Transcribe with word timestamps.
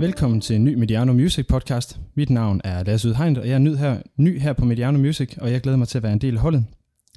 Velkommen 0.00 0.40
til 0.40 0.56
en 0.56 0.64
ny 0.64 0.74
Mediano 0.74 1.12
Music 1.12 1.46
podcast. 1.46 2.00
Mit 2.16 2.30
navn 2.30 2.60
er 2.64 2.84
Lasse 2.84 3.08
Udhegn, 3.08 3.36
og 3.36 3.46
jeg 3.46 3.54
er 3.54 3.58
ny 3.58 3.76
her, 3.76 4.02
ny 4.16 4.40
her 4.40 4.52
på 4.52 4.64
Mediano 4.64 4.98
Music, 4.98 5.36
og 5.38 5.52
jeg 5.52 5.60
glæder 5.60 5.78
mig 5.78 5.88
til 5.88 5.98
at 5.98 6.02
være 6.02 6.12
en 6.12 6.20
del 6.20 6.34
af 6.34 6.40
holdet. 6.40 6.64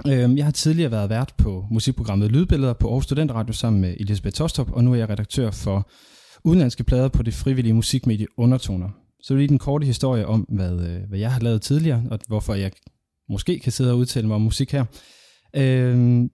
Øhm, 0.07 0.37
jeg 0.37 0.45
har 0.45 0.51
tidligere 0.51 0.91
været 0.91 1.09
vært 1.09 1.33
på 1.37 1.65
musikprogrammet 1.71 2.31
Lydbilleder 2.31 2.73
på 2.73 2.87
Aarhus 2.87 3.03
Studentradio 3.03 3.53
sammen 3.53 3.81
med 3.81 3.95
Elisabeth 3.99 4.33
Tostrup, 4.33 4.71
og 4.71 4.83
nu 4.83 4.91
er 4.91 4.95
jeg 4.95 5.09
redaktør 5.09 5.51
for 5.51 5.89
udenlandske 6.43 6.83
plader 6.83 7.07
på 7.09 7.23
det 7.23 7.33
frivillige 7.33 7.73
musikmedie 7.73 8.27
Undertoner. 8.37 8.89
Så 9.21 9.35
lige 9.35 9.47
den 9.47 9.59
korte 9.59 9.85
historie 9.85 10.27
om, 10.27 10.41
hvad, 10.41 10.87
øh, 10.87 11.09
hvad 11.09 11.19
jeg 11.19 11.31
har 11.31 11.39
lavet 11.39 11.61
tidligere, 11.61 12.03
og 12.11 12.19
hvorfor 12.27 12.53
jeg 12.53 12.71
måske 13.29 13.59
kan 13.59 13.71
sidde 13.71 13.91
og 13.91 13.97
udtale 13.97 14.27
mig 14.27 14.35
om 14.35 14.41
musik 14.41 14.71
her. 14.71 14.85
Øhm, 15.55 16.29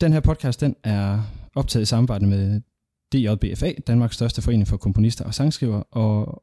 den 0.00 0.12
her 0.12 0.20
podcast 0.20 0.60
den 0.60 0.76
er 0.84 1.22
optaget 1.54 1.82
i 1.82 1.86
samarbejde 1.86 2.26
med 2.26 2.60
DJBFA, 3.12 3.72
Danmarks 3.86 4.14
største 4.14 4.42
forening 4.42 4.68
for 4.68 4.76
komponister 4.76 5.24
og 5.24 5.34
sangskrivere, 5.34 5.82
og 5.82 6.42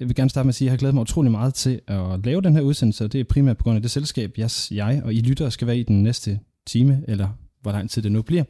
jeg 0.00 0.08
vil 0.08 0.16
gerne 0.16 0.30
starte 0.30 0.46
med 0.46 0.50
at 0.50 0.54
sige, 0.54 0.66
at 0.66 0.68
jeg 0.68 0.72
har 0.72 0.78
glædet 0.78 0.94
mig 0.94 1.02
utrolig 1.02 1.30
meget 1.30 1.54
til 1.54 1.80
at 1.88 2.24
lave 2.24 2.40
den 2.42 2.54
her 2.54 2.60
udsendelse, 2.62 3.04
og 3.04 3.12
det 3.12 3.20
er 3.20 3.24
primært 3.24 3.56
på 3.56 3.62
grund 3.62 3.76
af 3.76 3.82
det 3.82 3.90
selskab, 3.90 4.32
jeg, 4.38 4.50
jeg 4.70 5.02
og 5.04 5.14
I 5.14 5.20
lyttere 5.20 5.50
skal 5.50 5.66
være 5.66 5.78
i 5.78 5.82
den 5.82 6.02
næste 6.02 6.40
time, 6.66 7.04
eller 7.08 7.28
hvor 7.62 7.72
lang 7.72 7.90
tid 7.90 8.02
det 8.02 8.12
nu 8.12 8.22
bliver. 8.22 8.44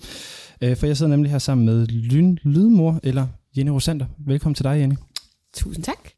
Øh, 0.60 0.76
For 0.76 0.86
jeg 0.86 0.96
sidder 0.96 1.10
nemlig 1.10 1.30
her 1.30 1.38
sammen 1.38 1.66
med 1.66 1.86
Lyn 1.86 2.36
Lydmor, 2.42 3.00
eller 3.02 3.26
Jenny 3.56 3.70
Rosander. 3.70 4.06
Velkommen 4.26 4.54
til 4.54 4.64
dig, 4.64 4.80
Jenny. 4.80 4.94
Tusind 5.54 5.84
tak. 5.84 6.08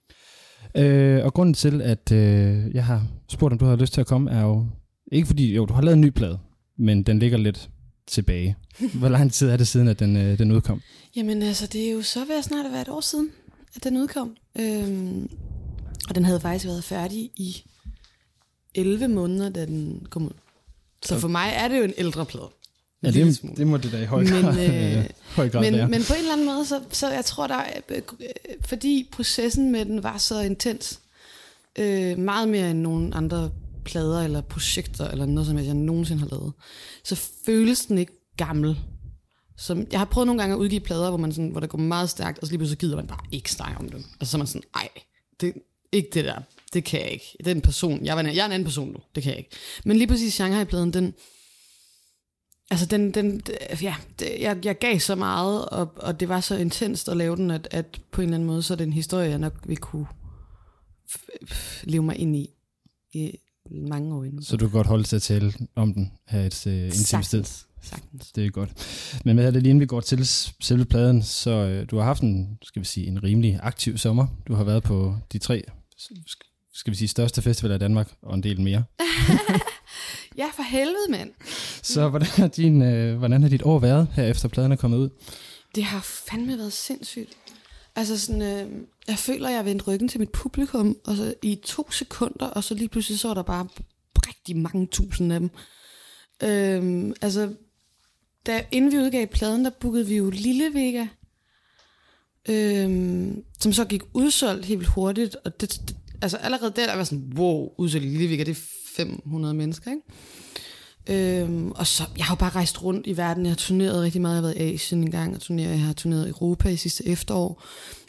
Øh, 0.76 1.24
og 1.24 1.34
grunden 1.34 1.54
til, 1.54 1.82
at 1.82 2.12
øh, 2.12 2.74
jeg 2.74 2.84
har 2.84 3.06
spurgt, 3.28 3.52
om 3.52 3.58
du 3.58 3.64
har 3.64 3.76
lyst 3.76 3.92
til 3.92 4.00
at 4.00 4.06
komme, 4.06 4.30
er 4.30 4.42
jo 4.42 4.66
ikke 5.12 5.26
fordi, 5.26 5.54
jo, 5.54 5.66
du 5.66 5.74
har 5.74 5.82
lavet 5.82 5.94
en 5.94 6.00
ny 6.00 6.10
plade, 6.10 6.38
men 6.78 7.02
den 7.02 7.18
ligger 7.18 7.38
lidt 7.38 7.70
tilbage. 8.12 8.56
Hvor 8.94 9.08
lang 9.08 9.32
tid 9.32 9.48
er 9.48 9.56
det 9.56 9.68
siden, 9.68 9.88
at 9.88 9.98
den, 9.98 10.16
øh, 10.16 10.38
den 10.38 10.52
udkom? 10.52 10.82
Jamen 11.16 11.42
altså, 11.42 11.66
det 11.66 11.88
er 11.88 11.92
jo 11.92 12.02
så 12.02 12.24
ved 12.24 12.38
at 12.38 12.44
snart 12.44 12.66
at 12.66 12.72
være 12.72 12.82
et 12.82 12.88
år 12.88 13.00
siden, 13.00 13.30
at 13.76 13.84
den 13.84 13.96
udkom. 13.96 14.36
Øhm, 14.58 15.30
og 16.08 16.14
den 16.14 16.24
havde 16.24 16.40
faktisk 16.40 16.64
været 16.66 16.84
færdig 16.84 17.18
i 17.18 17.64
11 18.74 19.08
måneder, 19.08 19.48
da 19.48 19.66
den 19.66 20.06
kom 20.10 20.26
ud. 20.26 20.32
Så 21.02 21.18
for 21.18 21.28
mig 21.28 21.52
er 21.54 21.68
det 21.68 21.78
jo 21.78 21.82
en 21.82 21.94
ældre 21.98 22.26
plade. 22.26 22.48
Ja, 23.02 23.10
det, 23.10 23.40
det 23.56 23.66
må 23.66 23.76
det 23.76 23.92
da 23.92 24.02
i 24.02 24.04
høj 24.04 24.22
Men, 24.24 24.42
grad, 24.42 24.68
øh, 24.68 24.98
øh, 24.98 25.04
høj 25.36 25.48
grad 25.48 25.60
men, 25.60 25.74
være. 25.74 25.88
men 25.88 26.02
på 26.08 26.12
en 26.12 26.18
eller 26.18 26.32
anden 26.32 26.46
måde, 26.46 26.66
så, 26.66 26.80
så 26.90 27.10
jeg 27.10 27.24
tror, 27.24 27.46
der 27.46 27.54
er, 27.54 27.80
øh, 27.88 28.02
fordi 28.60 29.08
processen 29.12 29.72
med 29.72 29.84
den 29.84 30.02
var 30.02 30.18
så 30.18 30.40
intens, 30.40 31.00
øh, 31.78 32.18
meget 32.18 32.48
mere 32.48 32.70
end 32.70 32.80
nogen 32.80 33.12
andre 33.12 33.50
plader 33.84 34.20
eller 34.20 34.40
projekter, 34.40 35.08
eller 35.08 35.26
noget 35.26 35.46
som 35.46 35.58
jeg 35.58 35.74
nogensinde 35.74 36.20
har 36.20 36.28
lavet, 36.28 36.52
så 37.04 37.16
føles 37.46 37.86
den 37.86 37.98
ikke 37.98 38.12
gammel. 38.36 38.78
Som, 39.56 39.86
jeg 39.92 40.00
har 40.00 40.04
prøvet 40.04 40.26
nogle 40.26 40.42
gange 40.42 40.54
at 40.54 40.58
udgive 40.58 40.80
plader, 40.80 41.08
hvor, 41.08 41.18
man 41.18 41.32
sådan, 41.32 41.50
hvor 41.50 41.60
det 41.60 41.70
går 41.70 41.78
meget 41.78 42.10
stærkt, 42.10 42.38
og 42.38 42.46
så 42.46 42.52
lige 42.52 42.58
pludselig 42.58 42.78
gider 42.78 42.96
man 42.96 43.06
bare 43.06 43.24
ikke 43.32 43.52
snakke 43.52 43.78
om 43.78 43.88
dem. 43.88 44.04
Og 44.20 44.26
så 44.26 44.36
er 44.36 44.38
man 44.38 44.46
sådan, 44.46 44.62
ej, 44.74 44.88
det, 45.40 45.54
ikke 45.92 46.08
det 46.14 46.24
der, 46.24 46.40
det 46.72 46.84
kan 46.84 47.00
jeg 47.00 47.10
ikke. 47.10 47.36
Det 47.38 47.46
er 47.46 47.54
en 47.54 47.60
person, 47.60 48.04
jeg, 48.04 48.16
var 48.16 48.20
en, 48.20 48.26
jeg 48.26 48.42
er 48.42 48.46
en 48.46 48.52
anden 48.52 48.66
person 48.66 48.88
nu, 48.88 48.98
det 49.14 49.22
kan 49.22 49.30
jeg 49.30 49.38
ikke. 49.38 49.50
Men 49.84 49.96
lige 49.96 50.06
præcis 50.06 50.34
Shanghai-pladen, 50.34 50.92
den, 50.92 51.14
Altså, 52.70 52.86
den, 52.86 53.10
den, 53.10 53.42
ja, 53.82 53.94
det, 54.18 54.40
jeg, 54.40 54.64
jeg 54.64 54.78
gav 54.78 54.98
så 54.98 55.14
meget, 55.14 55.68
og, 55.68 55.92
og 55.96 56.20
det 56.20 56.28
var 56.28 56.40
så 56.40 56.56
intenst 56.56 57.08
at 57.08 57.16
lave 57.16 57.36
den, 57.36 57.50
at, 57.50 57.68
at 57.70 58.00
på 58.10 58.20
en 58.20 58.28
eller 58.28 58.36
anden 58.36 58.46
måde, 58.46 58.62
så 58.62 58.74
er 58.74 58.76
det 58.76 58.86
en 58.86 58.92
historie, 58.92 59.30
jeg 59.30 59.38
nok 59.38 59.52
vil 59.64 59.76
kunne 59.76 60.06
leve 61.84 62.02
mig 62.02 62.16
ind 62.18 62.36
i 62.36 62.48
i 63.12 63.38
mange 63.70 64.14
år 64.14 64.24
endnu. 64.24 64.42
Så 64.42 64.56
du 64.56 64.68
kan 64.68 64.72
godt 64.72 64.86
holde 64.86 65.04
til 65.04 65.16
at 65.16 65.22
tale 65.22 65.52
om 65.74 65.94
den 65.94 66.12
her 66.28 66.40
et 66.40 66.66
øh, 66.66 66.84
intimt 66.84 67.26
sted. 67.26 67.44
Sagtens. 67.82 68.32
Det 68.32 68.46
er 68.46 68.50
godt. 68.50 68.70
Men 69.24 69.36
hvad 69.36 69.46
er 69.46 69.50
det 69.50 69.62
lige 69.62 69.70
inden 69.70 69.80
vi 69.80 69.86
går 69.86 70.00
til 70.00 70.26
selve 70.60 70.84
pladen, 70.84 71.22
så 71.22 71.50
øh, 71.50 71.86
du 71.90 71.96
har 71.96 72.04
haft 72.04 72.22
en, 72.22 72.58
skal 72.62 72.80
vi 72.80 72.86
sige, 72.86 73.06
en 73.06 73.22
rimelig 73.22 73.60
aktiv 73.62 73.98
sommer. 73.98 74.26
Du 74.48 74.54
har 74.54 74.64
været 74.64 74.82
på 74.82 75.16
de 75.32 75.38
tre, 75.38 75.62
skal 76.74 76.90
vi 76.90 76.96
sige, 76.96 77.08
største 77.08 77.42
festivaler 77.42 77.74
i 77.74 77.78
Danmark, 77.78 78.12
og 78.22 78.34
en 78.34 78.42
del 78.42 78.60
mere. 78.60 78.84
Ja, 80.38 80.46
for 80.56 80.62
helvede, 80.62 81.10
mand. 81.10 81.30
Så 81.82 82.08
hvordan 82.08 82.28
har, 82.28 82.48
din, 82.48 82.82
øh, 82.82 83.18
hvordan 83.18 83.42
har 83.42 83.48
dit 83.48 83.62
år 83.62 83.78
været, 83.78 84.08
her 84.12 84.24
efter 84.24 84.48
pladen 84.48 84.72
er 84.72 84.76
kommet 84.76 84.98
ud? 84.98 85.08
Det 85.74 85.84
har 85.84 86.00
fandme 86.00 86.58
været 86.58 86.72
sindssygt. 86.72 87.36
Altså 87.96 88.18
sådan, 88.18 88.42
øh, 88.42 88.82
jeg 89.08 89.18
føler, 89.18 89.48
jeg 89.48 89.64
vendte 89.64 89.84
ryggen 89.84 90.08
til 90.08 90.20
mit 90.20 90.30
publikum, 90.30 90.96
og 91.04 91.16
så 91.16 91.34
i 91.42 91.54
to 91.64 91.90
sekunder, 91.90 92.46
og 92.46 92.64
så 92.64 92.74
lige 92.74 92.88
pludselig 92.88 93.18
så 93.18 93.28
var 93.28 93.34
der 93.34 93.42
bare 93.42 93.68
rigtig 94.16 94.56
mange 94.56 94.86
tusind 94.86 95.32
af 95.32 95.40
dem. 95.40 95.50
Øh, 96.42 97.14
altså, 97.22 97.54
da, 98.46 98.64
inden 98.70 98.92
vi 98.92 98.98
udgav 98.98 99.26
pladen, 99.26 99.64
der 99.64 99.70
bookede 99.70 100.06
vi 100.06 100.16
jo 100.16 100.30
Lille 100.30 100.74
Vega, 100.74 101.06
øh, 102.48 103.34
som 103.60 103.72
så 103.72 103.84
gik 103.84 104.02
udsolgt 104.14 104.64
helt 104.64 104.80
vildt 104.80 104.92
hurtigt, 104.92 105.36
og 105.44 105.60
det, 105.60 105.80
det, 105.88 105.96
altså 106.22 106.36
allerede 106.36 106.72
der, 106.76 106.86
der 106.86 106.96
var 106.96 107.04
sådan, 107.04 107.32
wow, 107.36 107.74
udsolgt 107.78 108.06
Lille 108.06 108.30
Vega, 108.30 108.44
det 108.44 108.50
er 108.50 108.62
500 108.96 109.54
mennesker, 109.54 109.90
ikke? 109.90 110.02
Øhm, 111.06 111.70
og 111.70 111.86
så, 111.86 112.02
jeg 112.16 112.24
har 112.24 112.34
jo 112.34 112.38
bare 112.38 112.50
rejst 112.50 112.82
rundt 112.82 113.06
i 113.06 113.16
verden. 113.16 113.44
Jeg 113.44 113.50
har 113.50 113.56
turneret 113.56 114.02
rigtig 114.02 114.20
meget. 114.20 114.34
Jeg 114.34 114.42
har 114.42 114.48
været 114.48 114.70
i 114.70 114.74
Asien 114.74 115.04
en 115.04 115.10
gang 115.10 115.34
og 115.34 115.40
turneret. 115.40 115.70
Jeg 115.70 115.80
har 115.80 115.92
turneret 115.92 116.26
i 116.26 116.30
Europa 116.30 116.68
i 116.68 116.76
sidste 116.76 117.06
efterår. 117.06 117.64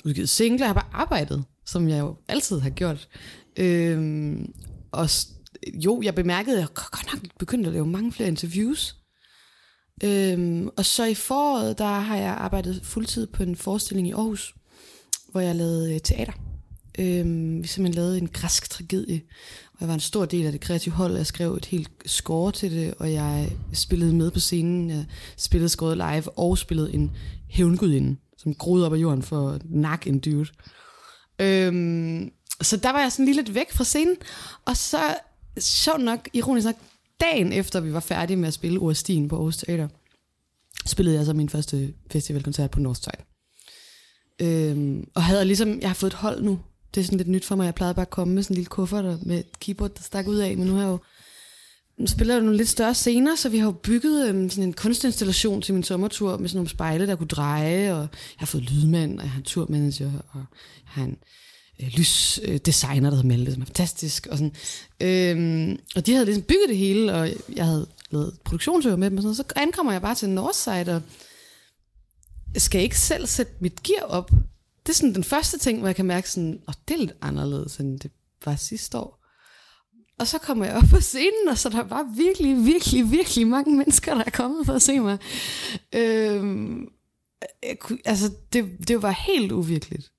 Udgivet 0.06 0.30
singler. 0.30 0.66
Jeg 0.66 0.70
har 0.70 0.82
bare 0.82 0.94
arbejdet, 0.94 1.44
som 1.66 1.90
jeg 1.90 2.00
jo 2.00 2.16
altid 2.28 2.60
har 2.60 2.70
gjort. 2.70 3.08
Øhm, 3.58 4.54
og 4.92 5.10
jo, 5.74 6.02
jeg 6.02 6.16
bemærkede, 6.16 6.56
at 6.56 6.62
jeg 6.62 6.74
godt 6.74 7.06
nok 7.14 7.32
begyndte 7.40 7.68
at 7.68 7.74
lave 7.74 7.88
mange 7.88 8.12
flere 8.12 8.30
interviews. 8.30 8.96
Øhm, 10.04 10.70
og 10.78 10.86
så 10.86 11.06
i 11.06 11.14
foråret, 11.14 11.78
der 11.78 11.86
har 11.86 12.18
jeg 12.18 12.34
arbejdet 12.34 12.82
fuldtid 12.84 13.28
på 13.28 13.44
en 13.44 13.56
forestilling 13.56 14.08
i 14.08 14.12
Aarhus, 14.12 14.56
hvor 15.32 15.42
jeg 15.42 15.56
lavede 15.56 15.94
øh, 15.94 16.00
teater. 16.00 16.34
Øhm, 17.00 17.64
vi 17.64 17.68
simpelthen 17.68 17.94
lavede 17.94 18.18
en 18.18 18.28
græsk 18.28 18.70
tragedie, 18.70 19.22
og 19.74 19.80
jeg 19.80 19.88
var 19.88 19.94
en 19.94 20.00
stor 20.00 20.26
del 20.26 20.46
af 20.46 20.52
det 20.52 20.62
kreative 20.62 20.94
hold. 20.94 21.16
Jeg 21.16 21.26
skrev 21.26 21.54
et 21.54 21.66
helt 21.66 21.90
score 22.06 22.52
til 22.52 22.72
det, 22.72 22.94
og 23.00 23.14
jeg 23.14 23.52
spillede 23.74 24.16
med 24.16 24.32
på 24.32 24.40
scenen. 24.40 24.90
Jeg 24.90 25.06
spillede 25.38 25.70
scoret 25.70 25.98
live 25.98 26.38
og 26.38 26.58
spillede 26.58 26.94
en 26.94 27.12
hævngudinde, 27.50 28.18
som 28.38 28.56
groede 28.56 28.86
op 28.86 28.94
af 28.94 28.98
jorden 28.98 29.24
for 29.24 29.50
at 29.50 29.62
nakke 29.66 30.10
en 30.10 30.20
dude. 30.20 30.50
Øhm, 31.40 32.32
så 32.62 32.78
der 32.78 32.92
var 32.92 33.00
jeg 33.00 33.12
sådan 33.12 33.26
lige 33.26 33.36
lidt 33.36 33.56
væk 33.56 33.72
fra 33.72 33.84
scenen, 33.84 34.16
og 34.66 34.78
så, 34.78 35.16
sjovt 35.60 36.02
nok, 36.02 36.30
ironisk 36.34 36.66
nok, 36.66 36.76
dagen 37.22 37.54
efter 37.54 37.80
vi 37.80 37.94
var 37.94 38.00
færdige 38.00 38.38
med 38.38 38.48
at 38.48 38.54
spille 38.54 38.80
Urstien 38.80 39.28
på 39.28 39.36
Aarhus 39.36 39.58
Teater, 39.58 39.88
spillede 40.86 41.18
jeg 41.18 41.26
så 41.26 41.34
min 41.34 41.50
første 41.50 41.94
festivalkoncert 42.12 42.72
på 42.72 42.80
Northside. 42.80 43.24
Øhm, 44.42 45.08
og 45.16 45.24
havde 45.24 45.46
ligesom, 45.46 45.80
jeg 45.82 45.90
har 45.90 45.94
fået 45.94 46.12
et 46.12 46.18
hold 46.18 46.44
nu. 46.44 46.60
Det 46.96 47.02
er 47.02 47.06
sådan 47.06 47.18
lidt 47.18 47.30
nyt 47.30 47.46
for 47.46 47.56
mig. 47.56 47.66
Jeg 47.66 47.76
plejede 47.76 47.96
bare 47.96 48.06
at 48.06 48.10
komme 48.10 48.34
med 48.34 48.44
sådan 48.44 48.54
en 48.54 48.58
lille 48.58 48.70
kuffert 48.70 49.06
og 49.06 49.20
med 49.22 49.40
et 49.40 49.60
keyboard, 49.60 49.96
der 49.96 50.02
stak 50.02 50.28
ud 50.28 50.38
af. 50.38 50.58
Men 50.58 50.68
nu 50.68 50.74
har 50.74 50.82
jeg 50.82 50.90
jo 50.90 51.00
nu 51.98 52.08
spiller 52.08 52.34
jeg 52.34 52.44
nogle 52.44 52.58
lidt 52.58 52.70
større 52.70 52.94
scener, 52.94 53.36
så 53.36 53.50
vi 53.50 53.58
har 53.58 53.66
jo 53.66 53.72
bygget 53.72 54.30
øhm, 54.30 54.50
sådan 54.50 54.64
en 54.64 54.74
kunstinstallation 54.74 55.62
til 55.62 55.74
min 55.74 55.84
sommertur 55.84 56.38
med 56.38 56.50
sådan 56.50 56.58
nogle 56.58 56.70
spejle, 56.70 57.08
der 57.08 57.16
kunne 57.16 57.28
dreje, 57.28 57.94
og 57.94 58.00
jeg 58.00 58.10
har 58.38 58.46
fået 58.46 58.64
lydmand, 58.64 59.20
og 59.20 59.24
jeg 59.24 59.32
har 59.32 59.38
en 59.38 59.44
turmanager, 59.44 60.12
og 60.32 60.40
jeg 60.40 60.44
har 60.86 61.04
en 61.04 61.18
øh, 61.82 61.88
lysdesigner, 61.88 63.10
der 63.10 63.16
hedder 63.16 63.38
Malte, 63.38 63.54
som 63.54 63.62
er 63.62 63.66
fantastisk. 63.66 64.28
Og, 64.32 64.38
sådan. 64.38 64.56
Øhm, 65.00 65.80
og 65.96 66.06
de 66.06 66.14
havde 66.14 66.26
ligesom 66.26 66.44
bygget 66.44 66.70
det 66.70 66.78
hele, 66.78 67.14
og 67.14 67.30
jeg 67.56 67.66
havde 67.66 67.88
lavet 68.12 68.38
produktionsøver 68.44 68.96
med 68.96 69.10
dem, 69.10 69.18
og 69.18 69.22
sådan 69.22 69.36
så 69.36 69.44
ankommer 69.56 69.92
jeg 69.92 70.02
bare 70.02 70.16
til 70.16 70.30
Northside, 70.30 70.96
og 70.96 71.02
skal 72.62 72.82
ikke 72.82 73.00
selv 73.00 73.28
sætte 73.28 73.54
mit 73.60 73.84
gear 73.84 74.04
op. 74.04 74.32
Det 74.84 74.90
er 74.90 74.94
sådan 74.94 75.16
den 75.16 75.24
første 75.24 75.58
ting, 75.58 75.80
hvor 75.80 75.88
jeg 75.88 75.96
kan 75.96 76.06
mærke 76.06 76.30
sådan, 76.30 76.60
og 76.68 76.74
det 76.88 76.94
er 76.94 76.98
lidt 76.98 77.14
anderledes, 77.22 77.78
end 77.78 78.00
det 78.00 78.12
var 78.46 78.56
sidste 78.56 78.98
år. 78.98 79.24
Og 80.20 80.28
så 80.28 80.38
kommer 80.38 80.66
jeg 80.66 80.76
op 80.76 80.84
på 80.90 81.02
scenen, 81.02 81.48
og 81.50 81.58
så 81.58 81.70
der 81.70 81.84
var 81.84 82.16
virkelig, 82.18 82.66
virkelig, 82.66 83.12
virkelig 83.12 83.48
mange 83.48 83.76
mennesker, 83.78 84.14
der 84.16 84.24
er 84.26 84.30
kommet 84.30 84.66
for 84.66 84.74
at 84.74 84.82
se 84.82 85.00
mig. 85.00 85.18
Øhm, 85.96 86.88
jeg 87.64 87.80
kunne, 87.80 88.00
altså, 88.06 88.32
det, 88.54 88.88
det 88.88 89.02
var 89.02 89.12
helt 89.12 89.52
uvirkeligt. 89.52 90.12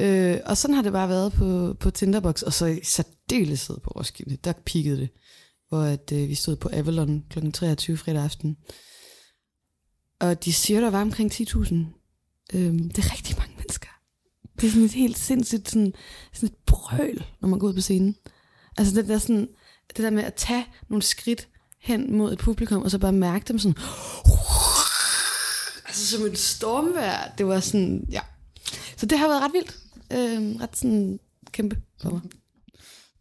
Øh, 0.00 0.38
og 0.46 0.56
sådan 0.56 0.74
har 0.74 0.82
det 0.82 0.92
bare 0.92 1.08
været 1.08 1.32
på, 1.32 1.76
på 1.80 1.90
Tinderbox, 1.90 2.42
og 2.42 2.52
så 2.52 2.66
i 2.66 2.80
særdeleshed 2.82 3.78
på 3.80 3.90
Roskilde. 3.90 4.36
Der 4.36 4.52
pikkede 4.52 5.00
det, 5.00 5.08
hvor 5.68 5.82
at, 5.82 6.12
øh, 6.12 6.28
vi 6.28 6.34
stod 6.34 6.56
på 6.56 6.70
Avalon 6.72 7.24
kl. 7.30 7.50
23 7.50 7.96
fredag 7.96 8.22
aften. 8.22 8.56
Og 10.20 10.44
de 10.44 10.52
siger, 10.52 10.80
der 10.80 10.90
var 10.90 11.02
omkring 11.02 11.32
10.000. 11.32 11.74
Øhm, 12.54 12.90
det 12.90 12.98
er 13.04 13.12
rigtig 13.12 13.36
mange 13.38 13.54
mennesker. 13.56 13.85
Det 14.60 14.66
er 14.66 14.70
sådan 14.70 14.84
et 14.84 14.92
helt 14.92 15.18
sindssygt 15.18 15.70
sådan, 15.70 15.92
sådan 16.32 16.46
et 16.48 16.54
brøl, 16.66 17.24
når 17.40 17.48
man 17.48 17.58
går 17.58 17.66
ud 17.68 17.74
på 17.74 17.80
scenen. 17.80 18.16
Altså 18.78 18.94
det 18.94 19.08
der, 19.08 19.18
sådan, 19.18 19.48
det 19.88 19.96
der 20.04 20.10
med 20.10 20.22
at 20.24 20.34
tage 20.34 20.66
nogle 20.88 21.02
skridt 21.02 21.48
hen 21.80 22.16
mod 22.16 22.32
et 22.32 22.38
publikum, 22.38 22.82
og 22.82 22.90
så 22.90 22.98
bare 22.98 23.12
mærke 23.12 23.44
dem 23.48 23.58
sådan... 23.58 23.76
Altså 25.86 26.06
som 26.16 26.26
et 26.26 26.38
stormvejr. 26.38 27.32
Det 27.38 27.46
var 27.46 27.60
sådan, 27.60 28.04
ja. 28.10 28.20
Så 28.96 29.06
det 29.06 29.18
har 29.18 29.28
været 29.28 29.42
ret 29.42 29.52
vildt. 29.52 29.76
Øhm, 30.12 30.56
ret 30.56 30.76
sådan 30.76 31.20
kæmpe 31.52 31.76
for 32.02 32.10
mig. 32.10 32.20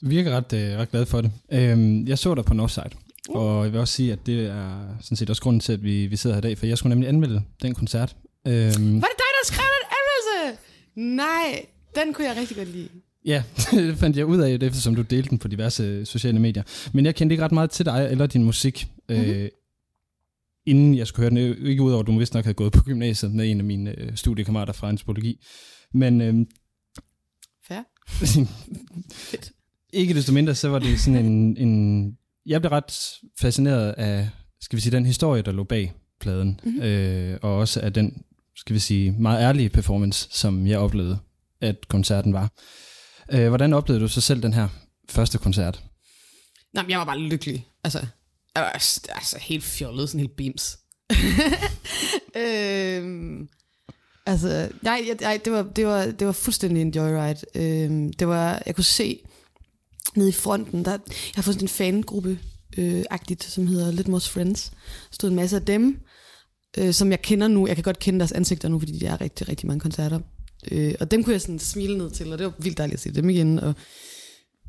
Du 0.02 0.08
virker 0.10 0.32
ret, 0.38 0.54
øh, 0.54 0.78
ret 0.78 0.92
glad 0.92 1.06
for 1.06 1.22
det. 1.22 1.32
Øhm, 1.52 2.08
jeg 2.08 2.20
så 2.20 2.36
dig 2.36 2.46
på 2.46 2.54
Northside, 2.54 2.90
og 3.30 3.64
jeg 3.64 3.72
vil 3.72 3.82
også 3.82 3.94
sige, 3.94 4.12
at 4.14 4.26
det 4.26 4.46
er 4.46 4.88
sådan 5.02 5.18
set 5.18 5.30
også 5.30 5.42
grunden 5.42 5.60
til, 5.60 5.74
at 5.74 5.84
vi, 5.84 6.08
vi 6.08 6.16
sidder 6.16 6.36
her 6.36 6.40
i 6.40 6.42
dag, 6.42 6.58
for 6.58 6.66
jeg 6.66 6.78
skulle 6.78 6.90
nemlig 6.90 7.10
anmelde 7.10 7.42
den 7.62 7.76
koncert. 7.76 8.16
Øhm, 8.48 8.54
Var 9.02 9.08
det 9.08 9.18
dig, 9.18 9.32
der 9.42 9.46
skrev? 9.46 9.75
Nej. 10.96 11.66
Den 11.96 12.14
kunne 12.14 12.28
jeg 12.28 12.38
rigtig 12.38 12.58
godt 12.58 12.68
lide. 12.68 12.90
Ja, 13.26 13.44
det 13.72 13.98
fandt 13.98 14.18
jeg 14.18 14.26
ud 14.26 14.40
af, 14.40 14.58
eftersom 14.62 14.96
du 14.96 15.02
delte 15.02 15.30
den 15.30 15.38
på 15.38 15.48
diverse 15.48 16.06
sociale 16.06 16.40
medier. 16.40 16.64
Men 16.94 17.06
jeg 17.06 17.16
kendte 17.16 17.34
ikke 17.34 17.44
ret 17.44 17.52
meget 17.52 17.72
til 17.72 17.86
dig 17.86 18.08
eller 18.12 18.28
din 18.28 18.44
musik, 18.44 18.88
mm-hmm. 19.10 19.24
øh, 19.24 19.50
inden 20.66 20.98
jeg 20.98 21.08
skulle 21.08 21.24
høre 21.24 21.48
den. 21.48 21.68
Ikke 21.68 21.82
udover, 21.84 22.02
at 22.04 22.08
du 22.08 22.18
vist 22.18 22.34
nok 22.34 22.46
havde 22.46 22.56
gået 22.56 22.74
på 22.74 22.84
gymnasiet 22.84 23.32
med 23.32 23.52
en 23.52 23.60
af 23.60 23.66
mine 23.66 24.00
øh, 24.00 24.16
studiekammerater 24.16 24.74
fra 24.74 24.90
antropologi. 24.90 25.46
Men... 25.94 26.22
Øh, 26.22 26.46
Fair. 27.68 27.82
Ikke 29.94 30.14
desto 30.14 30.34
mindre, 30.34 30.56
så 30.56 30.70
var 30.70 30.80
det 30.80 31.00
sådan 31.00 31.26
en, 31.26 31.58
en... 31.58 32.18
Jeg 32.46 32.62
blev 32.62 32.72
ret 32.72 33.12
fascineret 33.40 33.92
af, 33.92 34.30
skal 34.62 34.78
vi 34.78 34.82
sige, 34.82 34.92
den 34.92 35.06
historie, 35.06 35.42
der 35.42 35.52
lå 35.52 35.64
bag 35.64 35.94
pladen. 36.20 36.60
Mm-hmm. 36.64 36.82
Øh, 36.82 37.40
og 37.42 37.58
også 37.58 37.82
af 37.82 37.94
den, 37.94 38.24
skal 38.56 38.74
vi 38.74 38.80
sige, 38.80 39.12
meget 39.12 39.42
ærlige 39.42 39.70
performance, 39.70 40.28
som 40.32 40.68
jeg 40.68 40.80
oplevede, 40.80 41.20
at 41.62 41.88
koncerten 41.88 42.34
var. 42.34 42.52
Øh, 43.32 43.48
hvordan 43.48 43.74
oplevede 43.74 44.04
du 44.04 44.08
så 44.08 44.22
selv 44.22 44.44
den 44.44 44.54
her 44.54 44.68
første 45.10 45.38
koncert? 45.38 45.84
Nej, 46.74 46.84
men 46.84 46.92
jeg 46.92 47.00
var 47.00 47.06
bare 47.06 47.20
lykkelig. 47.20 47.68
Altså, 47.84 48.00
jeg 48.56 48.64
var 48.64 48.70
altså, 48.70 49.38
helt 49.42 49.64
fjollet, 49.64 50.10
sådan 50.10 50.20
helt 50.20 50.36
bims. 50.36 50.80
øhm, 52.42 53.50
altså, 54.26 54.70
nej, 54.82 55.02
nej 55.22 55.40
det, 55.46 55.54
var, 55.54 55.64
det, 55.64 55.86
var, 55.86 56.06
det 56.06 56.28
var 56.28 56.34
fuldstændig 56.34 56.82
en 56.82 56.94
joyride. 56.96 57.42
Øhm, 57.56 58.14
det 58.14 58.28
var, 58.28 58.64
jeg 58.66 58.76
kunne 58.76 58.84
se 58.84 59.20
nede 60.16 60.30
i 60.30 60.32
fronten, 60.32 60.86
der, 60.86 60.92
jeg 60.92 61.00
har 61.36 61.42
fået 61.42 61.56
sådan 61.56 61.66
en 61.66 61.70
fangruppe, 61.70 62.40
øh, 62.78 63.04
agtigt, 63.10 63.44
som 63.44 63.68
hedder 63.68 63.92
Litmos 63.92 64.30
Friends. 64.30 64.70
Der 64.70 64.76
stod 65.12 65.30
en 65.30 65.36
masse 65.36 65.56
af 65.56 65.62
dem, 65.62 66.05
øh, 66.78 66.94
som 66.94 67.12
jeg 67.12 67.22
kender 67.22 67.48
nu. 67.48 67.68
Jeg 67.68 67.76
kan 67.76 67.84
godt 67.84 68.00
kende 68.00 68.20
deres 68.20 68.32
ansigter 68.32 68.70
nu, 68.70 68.80
fordi 68.80 68.92
de 69.00 69.06
er 69.06 69.22
rigtig, 69.22 69.50
rigtig 69.50 69.68
mange 69.68 69.80
koncerter. 69.80 70.20
Øh, 70.72 70.94
og 71.00 71.12
dem 71.12 71.24
kunne 71.24 71.34
jeg 71.34 71.42
sådan 71.42 71.60
smile 71.60 71.98
ned 71.98 72.10
til, 72.10 72.32
og 72.32 72.38
det 72.38 72.46
var 72.46 72.54
vildt 72.60 72.78
dejligt 72.78 72.94
at 72.94 73.00
se 73.00 73.12
dem 73.12 73.30
igen. 73.30 73.60
Og 73.60 73.76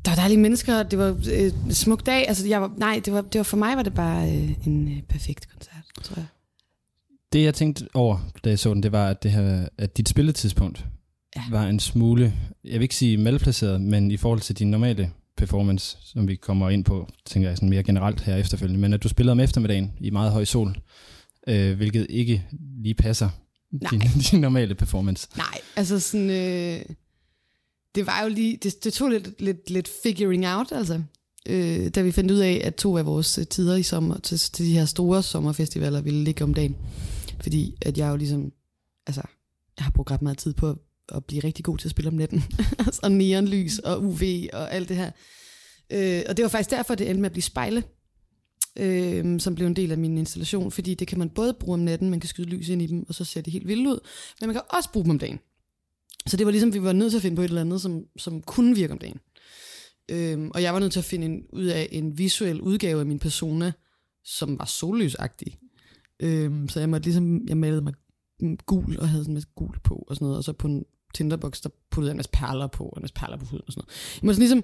der 0.05 0.11
var 0.11 0.15
dejlige 0.15 0.39
mennesker, 0.39 0.83
det 0.83 0.99
var 0.99 1.17
øh, 1.31 1.51
en 1.65 1.73
smuk 1.73 2.05
dag. 2.05 2.27
Altså, 2.27 2.47
jeg 2.47 2.61
var, 2.61 2.73
nej, 2.77 3.01
det 3.05 3.13
var, 3.13 3.21
det 3.21 3.39
var, 3.39 3.43
for 3.43 3.57
mig 3.57 3.77
var 3.77 3.83
det 3.83 3.93
bare 3.93 4.31
øh, 4.31 4.67
en 4.67 4.87
øh, 4.87 5.01
perfekt 5.09 5.49
koncert, 5.51 5.83
tror 6.03 6.15
jeg. 6.15 6.25
Det 7.33 7.43
jeg 7.43 7.53
tænkte 7.53 7.87
over, 7.93 8.17
da 8.43 8.49
jeg 8.49 8.59
så 8.59 8.73
den, 8.73 8.83
det 8.83 8.91
var, 8.91 9.09
at, 9.09 9.23
det 9.23 9.31
her, 9.31 9.67
at 9.77 9.97
dit 9.97 10.09
spilletidspunkt 10.09 10.85
ja. 11.35 11.41
var 11.51 11.67
en 11.67 11.79
smule, 11.79 12.33
jeg 12.63 12.73
vil 12.73 12.81
ikke 12.81 12.95
sige 12.95 13.17
malplaceret, 13.17 13.81
men 13.81 14.11
i 14.11 14.17
forhold 14.17 14.39
til 14.39 14.59
din 14.59 14.71
normale 14.71 15.11
performance, 15.37 15.97
som 16.01 16.27
vi 16.27 16.35
kommer 16.35 16.69
ind 16.69 16.83
på, 16.83 17.09
tænker 17.25 17.49
jeg 17.49 17.57
sådan 17.57 17.69
mere 17.69 17.83
generelt 17.83 18.21
her 18.21 18.35
efterfølgende, 18.35 18.81
men 18.81 18.93
at 18.93 19.03
du 19.03 19.09
spillede 19.09 19.31
om 19.31 19.39
eftermiddagen 19.39 19.91
i 19.99 20.09
meget 20.09 20.31
høj 20.31 20.45
sol, 20.45 20.75
øh, 21.47 21.77
hvilket 21.77 22.07
ikke 22.09 22.45
lige 22.83 22.95
passer 22.95 23.29
din, 23.91 24.01
din 24.31 24.41
normale 24.41 24.75
performance. 24.75 25.27
Nej, 25.37 25.61
altså 25.75 25.99
sådan, 25.99 26.29
øh, 26.29 26.85
det 27.95 28.05
var 28.05 28.23
jo 28.23 28.29
lige, 28.29 28.57
det, 28.63 28.83
det 28.83 28.93
tog 28.93 29.09
lidt, 29.09 29.41
lidt, 29.41 29.69
lidt 29.69 29.89
figuring 30.03 30.47
out, 30.47 30.71
altså. 30.71 31.01
Øh, 31.49 31.89
da 31.89 32.01
vi 32.01 32.11
fandt 32.11 32.31
ud 32.31 32.37
af, 32.37 32.61
at 32.63 32.75
to 32.75 32.97
af 32.97 33.05
vores 33.05 33.39
tider 33.49 33.75
i 33.75 33.83
sommer, 33.83 34.17
til, 34.17 34.39
til 34.39 34.65
de 34.65 34.73
her 34.73 34.85
store 34.85 35.23
sommerfestivaler, 35.23 36.01
ville 36.01 36.23
ligge 36.23 36.43
om 36.43 36.53
dagen. 36.53 36.75
Fordi 37.41 37.75
at 37.81 37.97
jeg 37.97 38.09
jo 38.09 38.15
ligesom, 38.15 38.51
altså, 39.07 39.21
jeg 39.77 39.83
har 39.85 39.91
brugt 39.91 40.11
ret 40.11 40.21
meget 40.21 40.37
tid 40.37 40.53
på 40.53 40.75
at 41.09 41.25
blive 41.25 41.43
rigtig 41.43 41.65
god 41.65 41.77
til 41.77 41.87
at 41.87 41.91
spille 41.91 42.09
om 42.09 42.13
natten. 42.13 42.43
og 43.03 43.11
neonlys 43.21 43.79
og 43.79 44.03
UV 44.03 44.21
og 44.53 44.73
alt 44.73 44.89
det 44.89 44.97
her. 44.97 45.11
Øh, 45.89 46.23
og 46.29 46.37
det 46.37 46.43
var 46.43 46.49
faktisk 46.49 46.71
derfor, 46.71 46.95
det 46.95 47.09
endte 47.09 47.21
med 47.21 47.29
at 47.29 47.31
blive 47.31 47.43
spejle, 47.43 47.83
øh, 48.79 49.39
som 49.39 49.55
blev 49.55 49.67
en 49.67 49.75
del 49.75 49.91
af 49.91 49.97
min 49.97 50.17
installation, 50.17 50.71
fordi 50.71 50.93
det 50.93 51.07
kan 51.07 51.19
man 51.19 51.29
både 51.29 51.53
bruge 51.53 51.73
om 51.73 51.79
natten, 51.79 52.09
man 52.09 52.19
kan 52.19 52.27
skyde 52.27 52.49
lys 52.49 52.69
ind 52.69 52.81
i 52.81 52.87
dem, 52.87 53.05
og 53.07 53.15
så 53.15 53.23
ser 53.23 53.41
det 53.41 53.53
helt 53.53 53.67
vildt 53.67 53.87
ud, 53.87 53.99
men 54.41 54.47
man 54.47 54.53
kan 54.53 54.61
også 54.69 54.91
bruge 54.91 55.03
dem 55.03 55.11
om 55.11 55.19
dagen. 55.19 55.39
Så 56.27 56.37
det 56.37 56.45
var 56.45 56.51
ligesom, 56.51 56.73
vi 56.73 56.83
var 56.83 56.93
nødt 56.93 57.11
til 57.11 57.17
at 57.17 57.21
finde 57.21 57.35
på 57.35 57.41
et 57.41 57.47
eller 57.47 57.61
andet, 57.61 57.81
som, 57.81 58.03
som 58.17 58.41
kunne 58.41 58.75
virke 58.75 58.93
om 58.93 58.99
dagen. 58.99 59.19
Øh, 60.11 60.49
og 60.53 60.61
jeg 60.61 60.73
var 60.73 60.79
nødt 60.79 60.91
til 60.91 60.99
at 60.99 61.05
finde 61.05 61.25
en, 61.25 61.45
ud 61.53 61.65
af 61.65 61.89
en 61.91 62.17
visuel 62.17 62.61
udgave 62.61 62.99
af 62.99 63.05
min 63.05 63.19
persona, 63.19 63.71
som 64.23 64.59
var 64.59 64.65
sollysagtig. 64.65 65.57
Øh, 66.19 66.69
så 66.69 66.79
jeg 66.79 66.89
måtte 66.89 67.05
ligesom, 67.05 67.47
jeg 67.47 67.57
malede 67.57 67.81
mig 67.81 67.93
gul 68.65 68.99
og 68.99 69.09
havde 69.09 69.23
sådan 69.23 69.31
en 69.31 69.33
masse 69.33 69.49
gul 69.55 69.79
på 69.83 70.05
og 70.07 70.15
sådan 70.15 70.25
noget, 70.25 70.37
og 70.37 70.43
så 70.43 70.53
på 70.53 70.67
en 70.67 70.85
Tinderbox, 71.13 71.61
der 71.61 71.69
puttede 71.91 72.09
jeg 72.09 72.13
en 72.13 72.17
masse 72.17 72.31
perler 72.31 72.67
på, 72.67 72.83
og 72.83 72.97
en 72.97 73.01
masse 73.01 73.13
perler 73.13 73.37
på 73.37 73.45
huden 73.45 73.63
og 73.67 73.73
sådan 73.73 73.81
noget. 73.81 74.21
Jeg 74.21 74.25
måtte 74.27 74.35
sådan 74.35 74.63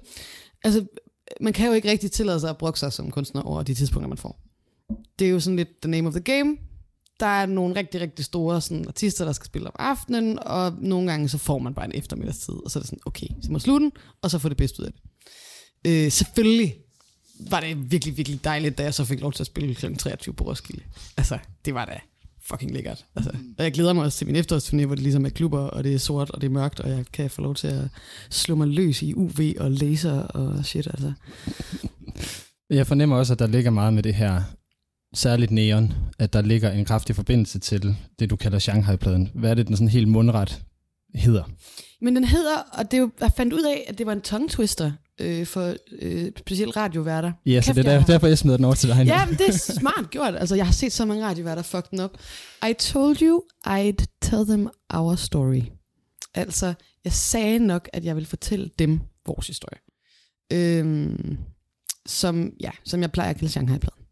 altså, 0.64 0.86
man 1.40 1.52
kan 1.52 1.66
jo 1.66 1.72
ikke 1.72 1.90
rigtig 1.90 2.12
tillade 2.12 2.40
sig 2.40 2.50
at 2.50 2.58
bruge 2.58 2.76
sig 2.76 2.92
som 2.92 3.10
kunstner 3.10 3.42
over 3.42 3.62
de 3.62 3.74
tidspunkter, 3.74 4.08
man 4.08 4.18
får. 4.18 4.40
Det 5.18 5.26
er 5.26 5.30
jo 5.30 5.40
sådan 5.40 5.56
lidt 5.56 5.80
the 5.82 5.90
name 5.90 6.08
of 6.08 6.14
the 6.14 6.22
game. 6.22 6.56
Der 7.20 7.26
er 7.26 7.46
nogle 7.46 7.76
rigtig, 7.76 8.00
rigtig 8.00 8.24
store 8.24 8.60
sådan, 8.60 8.88
artister, 8.88 9.24
der 9.24 9.32
skal 9.32 9.46
spille 9.46 9.68
om 9.68 9.74
aftenen, 9.78 10.38
og 10.38 10.72
nogle 10.80 11.10
gange 11.10 11.28
så 11.28 11.38
får 11.38 11.58
man 11.58 11.74
bare 11.74 11.84
en 11.84 11.94
eftermiddagstid, 11.94 12.54
og 12.54 12.70
så 12.70 12.78
er 12.78 12.80
det 12.80 12.88
sådan, 12.88 13.02
okay, 13.06 13.26
så 13.42 13.52
må 13.52 13.58
slutte 13.58 13.84
den, 13.84 13.92
og 14.22 14.30
så 14.30 14.38
få 14.38 14.48
det 14.48 14.56
bedste 14.56 14.80
ud 14.80 14.86
af 14.86 14.92
det. 14.92 15.02
Øh, 15.86 16.12
selvfølgelig 16.12 16.74
var 17.50 17.60
det 17.60 17.90
virkelig, 17.90 18.16
virkelig 18.16 18.44
dejligt, 18.44 18.78
da 18.78 18.82
jeg 18.82 18.94
så 18.94 19.04
fik 19.04 19.20
lov 19.20 19.32
til 19.32 19.42
at 19.42 19.46
spille 19.46 19.74
kl. 19.74 19.94
23 19.94 20.34
på 20.34 20.44
Roskilde. 20.44 20.82
Altså, 21.16 21.38
det 21.64 21.74
var 21.74 21.84
da 21.84 22.00
fucking 22.46 22.72
lækkert. 22.72 23.04
Altså, 23.16 23.30
og 23.58 23.64
jeg 23.64 23.72
glæder 23.72 23.92
mig 23.92 24.04
også 24.04 24.18
til 24.18 24.26
min 24.26 24.36
efterårsturné, 24.36 24.86
hvor 24.86 24.94
det 24.94 25.02
ligesom 25.02 25.26
er 25.26 25.30
klubber, 25.30 25.58
og 25.58 25.84
det 25.84 25.94
er 25.94 25.98
sort, 25.98 26.30
og 26.30 26.40
det 26.40 26.46
er 26.46 26.50
mørkt, 26.50 26.80
og 26.80 26.90
jeg 26.90 27.04
kan 27.12 27.30
få 27.30 27.42
lov 27.42 27.54
til 27.54 27.66
at 27.66 27.84
slå 28.30 28.54
mig 28.54 28.68
løs 28.68 29.02
i 29.02 29.14
UV 29.14 29.40
og 29.60 29.70
laser 29.70 30.22
og 30.22 30.64
shit, 30.64 30.86
altså. 30.86 31.12
Jeg 32.70 32.86
fornemmer 32.86 33.16
også, 33.16 33.32
at 33.32 33.38
der 33.38 33.46
ligger 33.46 33.70
meget 33.70 33.94
med 33.94 34.02
det 34.02 34.14
her, 34.14 34.42
særligt 35.14 35.50
neon, 35.50 35.92
at 36.18 36.32
der 36.32 36.42
ligger 36.42 36.70
en 36.70 36.84
kraftig 36.84 37.16
forbindelse 37.16 37.58
til 37.58 37.96
det, 38.18 38.30
du 38.30 38.36
kalder 38.36 38.58
Shanghai-pladen. 38.58 39.30
Hvad 39.34 39.50
er 39.50 39.54
det, 39.54 39.68
den 39.68 39.76
sådan 39.76 39.88
helt 39.88 40.08
mundret 40.08 40.62
hedder? 41.14 41.44
Men 42.00 42.16
den 42.16 42.24
hedder, 42.24 42.56
og 42.72 42.90
det 42.90 42.96
er 42.96 43.00
jo, 43.00 43.10
jeg 43.20 43.32
fandt 43.36 43.52
ud 43.52 43.62
af, 43.62 43.84
at 43.88 43.98
det 43.98 44.06
var 44.06 44.12
en 44.12 44.20
tongue 44.20 44.48
twister 44.48 44.92
øh, 45.20 45.46
for 45.46 45.74
øh, 46.02 46.32
specielt 46.38 46.76
radioværter. 46.76 47.32
Ja, 47.46 47.60
så 47.60 47.72
det 47.72 47.86
er 47.86 47.98
der, 47.98 48.04
derfor, 48.04 48.26
jeg 48.26 48.38
smider 48.38 48.56
den 48.56 48.64
over 48.64 48.74
til 48.74 48.88
dig. 48.88 49.06
Ja, 49.06 49.26
men 49.26 49.34
det 49.34 49.48
er 49.48 49.52
smart 49.52 50.10
gjort. 50.10 50.34
Altså, 50.36 50.54
jeg 50.54 50.66
har 50.66 50.72
set 50.72 50.92
så 50.92 51.04
mange 51.04 51.24
radioværter 51.24 51.62
fuck 51.62 51.90
den 51.90 52.00
op. 52.00 52.18
I 52.70 52.72
told 52.72 53.22
you 53.22 53.42
I'd 53.68 54.18
tell 54.22 54.46
them 54.46 54.68
our 54.94 55.14
story. 55.14 55.62
Altså, 56.34 56.74
jeg 57.04 57.12
sagde 57.12 57.58
nok, 57.58 57.88
at 57.92 58.04
jeg 58.04 58.16
vil 58.16 58.26
fortælle 58.26 58.70
dem 58.78 59.00
vores 59.26 59.46
historie. 59.46 59.78
Øhm, 60.52 61.38
som, 62.06 62.52
ja, 62.60 62.70
som 62.84 63.00
jeg 63.00 63.12
plejer 63.12 63.30
at 63.30 63.36
kalde 63.36 63.52
Shanghai-pladen. 63.52 64.04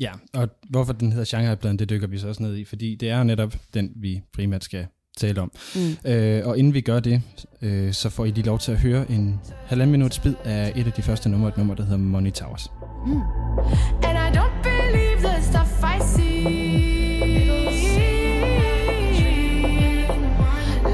Ja, 0.00 0.12
og 0.34 0.48
hvorfor 0.70 0.92
den 0.92 1.12
hedder 1.12 1.24
Shanghai-pladen, 1.24 1.78
det 1.78 1.90
dykker 1.90 2.06
vi 2.06 2.18
så 2.18 2.28
også 2.28 2.42
ned 2.42 2.56
i, 2.56 2.64
fordi 2.64 2.94
det 2.94 3.08
er 3.10 3.22
netop 3.22 3.56
den, 3.74 3.92
vi 3.96 4.20
primært 4.32 4.64
skal 4.64 4.86
tale 5.18 5.40
om. 5.40 5.52
Mm. 5.74 6.10
Øh, 6.10 6.46
og 6.46 6.58
inden 6.58 6.74
vi 6.74 6.80
gør 6.80 7.00
det, 7.00 7.22
øh, 7.62 7.92
så 7.92 8.10
får 8.10 8.24
I 8.24 8.30
lige 8.30 8.46
lov 8.46 8.58
til 8.58 8.72
at 8.72 8.78
høre 8.78 9.10
en 9.10 9.40
halvanden 9.66 9.92
minuts 9.92 10.18
bid 10.18 10.34
af 10.44 10.72
et 10.76 10.86
af 10.86 10.92
de 10.92 11.02
første 11.02 11.28
numre, 11.28 11.48
et 11.48 11.56
nummer, 11.56 11.74
der 11.74 11.82
hedder 11.82 11.98
Money 11.98 12.32
Towers. 12.32 12.70
Mm. 13.06 13.20
And 14.02 14.18
I 14.18 14.38
don't 14.38 14.62
believe 14.62 15.20
the 15.20 15.42
stuff 15.42 15.84
I 15.84 15.98
see 16.14 16.78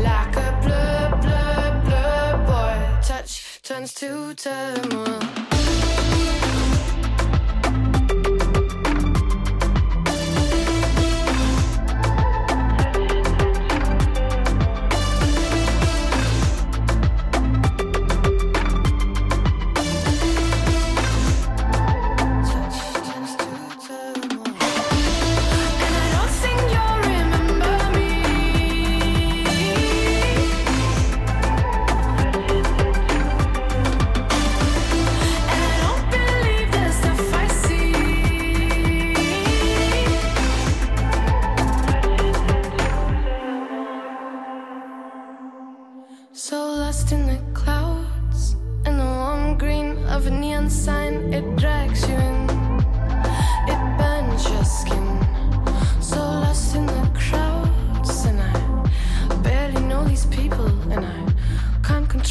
Like 0.08 0.36
a 0.36 0.50
blur, 0.62 1.20
blur, 1.22 1.82
blur 1.84 2.46
boy 2.46 2.76
Touch 3.02 3.62
turns 3.62 3.94
to 3.94 4.34
turmoil 4.34 5.43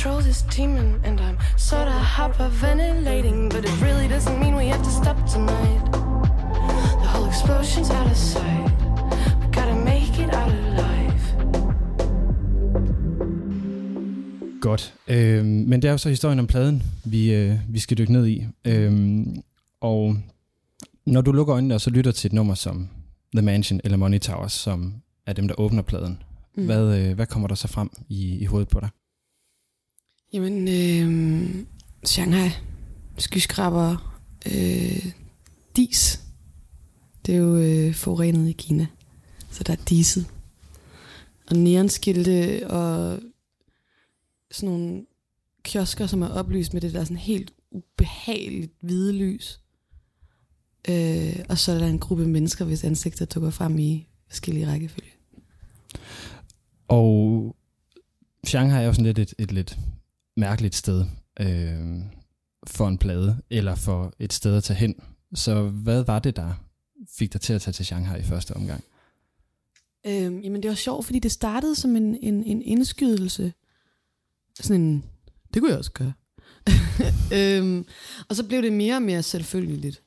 controls 0.03 0.27
is 0.27 0.41
teeming, 0.51 0.99
and 1.05 1.19
I'm 1.19 1.37
sorta 1.57 1.91
hyperventilating, 1.91 3.49
but 3.49 3.65
it 3.65 3.81
really 3.81 4.07
doesn't 4.07 4.39
mean 4.39 4.55
we 4.55 4.67
have 4.67 4.83
to 4.83 4.89
stop 4.89 5.17
tonight. 5.33 5.81
The 7.01 7.07
whole 7.13 7.27
explosion's 7.27 7.89
out 7.89 8.07
of 8.11 8.17
sight. 8.17 8.71
We 9.41 9.47
gotta 9.51 9.75
make 9.75 10.19
it 10.23 10.33
out 10.33 10.51
alive. 10.51 11.21
Godt. 14.61 14.93
Øhm, 15.07 15.45
men 15.45 15.81
det 15.81 15.87
er 15.87 15.91
jo 15.91 15.97
så 15.97 16.09
historien 16.09 16.39
om 16.39 16.47
pladen, 16.47 16.83
vi, 17.05 17.33
øh, 17.33 17.59
vi 17.69 17.79
skal 17.79 17.97
dykke 17.97 18.13
ned 18.13 18.27
i. 18.27 18.45
Øhm, 18.65 19.41
og 19.81 20.15
når 21.05 21.21
du 21.21 21.31
lukker 21.31 21.53
øjnene 21.53 21.75
og 21.75 21.81
så 21.81 21.89
lytter 21.89 22.11
til 22.11 22.27
et 22.27 22.33
nummer 22.33 22.53
som 22.53 22.89
The 23.35 23.41
Mansion 23.41 23.81
eller 23.83 23.97
Money 23.97 24.19
Towers, 24.19 24.53
som 24.53 24.93
er 25.27 25.33
dem, 25.33 25.47
der 25.47 25.55
åbner 25.57 25.81
pladen, 25.81 26.23
mm. 26.57 26.65
hvad, 26.65 26.97
øh, 26.99 27.15
hvad 27.15 27.25
kommer 27.25 27.47
der 27.47 27.55
så 27.55 27.67
frem 27.67 27.89
i, 28.09 28.37
i 28.37 28.45
hovedet 28.45 28.69
på 28.69 28.79
dig? 28.79 28.89
Jamen, 30.33 30.67
øh, 30.67 31.65
Shanghai, 32.05 32.49
skyskraber, 33.17 34.19
øh, 34.45 35.05
dis. 35.75 36.19
Det 37.25 37.35
er 37.35 37.39
jo 37.39 37.57
øh, 37.57 37.93
forurenet 37.93 38.49
i 38.49 38.51
Kina, 38.51 38.87
så 39.51 39.63
der 39.63 39.73
er 39.73 39.83
diset. 39.89 40.25
Og 41.49 41.55
neonskilte 41.55 42.67
og 42.69 43.19
sådan 44.51 44.69
nogle 44.69 45.05
kiosker, 45.63 46.07
som 46.07 46.21
er 46.21 46.29
oplyst 46.29 46.73
med 46.73 46.81
det 46.81 46.93
der 46.93 47.03
sådan 47.03 47.17
helt 47.17 47.53
ubehageligt 47.71 48.71
hvide 48.81 49.13
lys. 49.13 49.59
Øh, 50.89 51.45
og 51.49 51.57
så 51.57 51.71
er 51.71 51.79
der 51.79 51.87
en 51.87 51.99
gruppe 51.99 52.27
mennesker, 52.27 52.65
hvis 52.65 52.83
ansigter 52.83 53.25
dukker 53.25 53.49
frem 53.49 53.79
i 53.79 54.07
forskellige 54.27 54.67
rækkefølge. 54.67 55.11
Og 56.87 57.55
Shanghai 58.43 58.83
er 58.83 58.87
jo 58.87 58.93
sådan 58.93 59.05
lidt 59.05 59.19
et, 59.19 59.33
et 59.37 59.51
lidt 59.51 59.79
mærkeligt 60.37 60.75
sted 60.75 61.05
øh, 61.39 61.99
for 62.67 62.87
en 62.87 62.97
plade, 62.97 63.41
eller 63.49 63.75
for 63.75 64.13
et 64.19 64.33
sted 64.33 64.57
at 64.57 64.63
tage 64.63 64.77
hen. 64.77 64.95
Så 65.35 65.63
hvad 65.63 66.03
var 66.03 66.19
det, 66.19 66.35
der 66.35 66.53
fik 67.17 67.33
dig 67.33 67.41
til 67.41 67.53
at 67.53 67.61
tage 67.61 67.73
til 67.73 67.85
Shanghai 67.85 68.19
i 68.19 68.23
første 68.23 68.51
omgang? 68.51 68.83
Øhm, 70.07 70.39
jamen 70.39 70.63
det 70.63 70.69
var 70.69 70.75
sjovt, 70.75 71.05
fordi 71.05 71.19
det 71.19 71.31
startede 71.31 71.75
som 71.75 71.95
en, 71.95 72.17
en, 72.21 72.43
en 72.43 72.61
indskydelse. 72.61 73.53
Sådan 74.59 74.81
en, 74.81 75.03
det 75.53 75.61
kunne 75.61 75.69
jeg 75.69 75.77
også 75.77 75.91
gøre. 75.91 76.13
øhm, 77.37 77.85
og 78.29 78.35
så 78.35 78.47
blev 78.47 78.61
det 78.61 78.73
mere 78.73 78.95
og 78.95 79.01
mere 79.01 79.23
selvfølgeligt, 79.23 80.03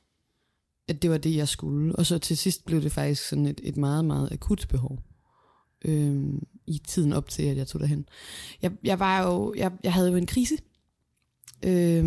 at 0.87 1.01
det 1.01 1.09
var 1.09 1.17
det, 1.17 1.35
jeg 1.35 1.47
skulle. 1.47 1.95
Og 1.95 2.05
så 2.05 2.17
til 2.17 2.37
sidst 2.37 2.65
blev 2.65 2.81
det 2.81 2.91
faktisk 2.91 3.27
sådan 3.27 3.45
et, 3.45 3.61
et 3.63 3.77
meget, 3.77 4.05
meget 4.05 4.31
akut 4.31 4.65
behov. 4.69 4.99
Øhm, 5.85 6.43
I 6.67 6.81
tiden 6.87 7.13
op 7.13 7.29
til, 7.29 7.43
at 7.43 7.57
jeg 7.57 7.67
tog 7.67 7.81
derhen. 7.81 8.05
Jeg, 8.61 8.71
jeg 8.83 8.99
var 8.99 9.23
jo, 9.23 9.53
jeg, 9.57 9.71
jeg 9.83 9.93
havde 9.93 10.09
jo 10.09 10.15
en 10.15 10.25
krise. 10.25 10.57
Øh, 11.65 12.05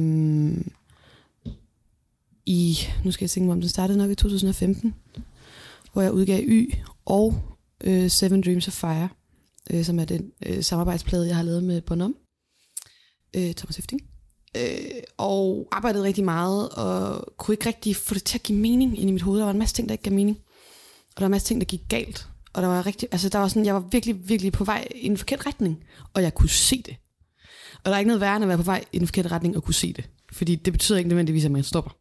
I, 2.46 2.78
nu 3.04 3.10
skal 3.10 3.24
jeg 3.24 3.30
tænke 3.30 3.46
mig 3.46 3.52
om, 3.52 3.60
det 3.60 3.70
startede 3.70 3.98
nok 3.98 4.10
i 4.10 4.14
2015, 4.14 4.94
hvor 5.92 6.02
jeg 6.02 6.12
udgav 6.12 6.40
Y 6.42 6.74
og 7.04 7.42
øh, 7.84 8.10
Seven 8.10 8.42
Dreams 8.42 8.68
of 8.68 8.74
Fire, 8.74 9.08
øh, 9.70 9.84
som 9.84 9.98
er 9.98 10.04
den 10.04 10.32
øh, 10.46 10.62
samarbejdsplade, 10.62 11.26
jeg 11.26 11.36
har 11.36 11.42
lavet 11.42 11.64
med 11.64 11.80
Bonhomme, 11.80 12.16
øh, 13.36 13.54
Thomas 13.54 13.76
Hefting. 13.76 14.00
Øh, 14.56 15.02
og 15.16 15.68
arbejdede 15.72 16.04
rigtig 16.04 16.24
meget, 16.24 16.68
og 16.68 17.26
kunne 17.36 17.52
ikke 17.52 17.66
rigtig 17.66 17.96
få 17.96 18.14
det 18.14 18.24
til 18.24 18.38
at 18.38 18.42
give 18.42 18.58
mening 18.58 18.98
ind 18.98 19.10
i 19.10 19.12
mit 19.12 19.22
hoved. 19.22 19.38
Der 19.38 19.44
var 19.44 19.52
en 19.52 19.58
masse 19.58 19.74
ting, 19.74 19.88
der 19.88 19.92
ikke 19.92 20.04
gav 20.04 20.12
mening. 20.12 20.38
Og 21.08 21.16
der 21.16 21.22
var 21.22 21.26
en 21.26 21.30
masse 21.30 21.46
ting, 21.46 21.60
der 21.60 21.66
gik 21.66 21.82
galt. 21.88 22.29
Og 22.52 22.62
der 22.62 22.68
var 22.68 22.86
rigtig, 22.86 23.08
altså 23.12 23.28
der 23.28 23.38
var 23.38 23.48
sådan, 23.48 23.66
jeg 23.66 23.74
var 23.74 23.88
virkelig, 23.90 24.28
virkelig 24.28 24.52
på 24.52 24.64
vej 24.64 24.88
i 24.94 25.06
en 25.06 25.16
forkert 25.16 25.46
retning, 25.46 25.84
og 26.14 26.22
jeg 26.22 26.34
kunne 26.34 26.48
se 26.48 26.82
det. 26.82 26.96
Og 27.84 27.84
der 27.84 27.92
er 27.92 27.98
ikke 27.98 28.08
noget 28.08 28.20
værre 28.20 28.36
end 28.36 28.44
at 28.44 28.48
være 28.48 28.56
på 28.56 28.62
vej 28.62 28.84
i 28.92 28.96
en 28.96 29.06
forkert 29.06 29.32
retning 29.32 29.56
og 29.56 29.62
kunne 29.64 29.74
se 29.74 29.92
det. 29.92 30.10
Fordi 30.32 30.54
det 30.54 30.72
betyder 30.72 30.98
ikke 30.98 31.08
nødvendigvis, 31.08 31.44
at 31.44 31.50
man 31.50 31.62
stopper. 31.62 31.96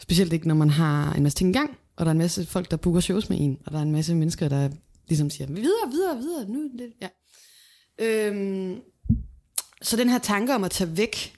Specielt 0.00 0.32
ikke, 0.32 0.48
når 0.48 0.54
man 0.54 0.70
har 0.70 1.12
en 1.12 1.22
masse 1.22 1.38
ting 1.38 1.50
i 1.50 1.52
gang, 1.52 1.78
og 1.96 2.04
der 2.04 2.10
er 2.10 2.12
en 2.12 2.18
masse 2.18 2.46
folk, 2.46 2.70
der 2.70 2.76
booker 2.76 3.00
shows 3.00 3.28
med 3.28 3.40
en, 3.40 3.58
og 3.66 3.72
der 3.72 3.78
er 3.78 3.82
en 3.82 3.92
masse 3.92 4.14
mennesker, 4.14 4.48
der 4.48 4.68
ligesom 5.08 5.30
siger, 5.30 5.46
videre, 5.46 5.90
videre, 5.90 6.16
videre, 6.16 6.48
nu, 6.48 6.70
det, 6.78 6.92
ja. 7.02 7.08
Øhm, 7.98 8.80
så 9.82 9.96
den 9.96 10.08
her 10.08 10.18
tanke 10.18 10.54
om 10.54 10.64
at 10.64 10.70
tage 10.70 10.96
væk 10.96 11.36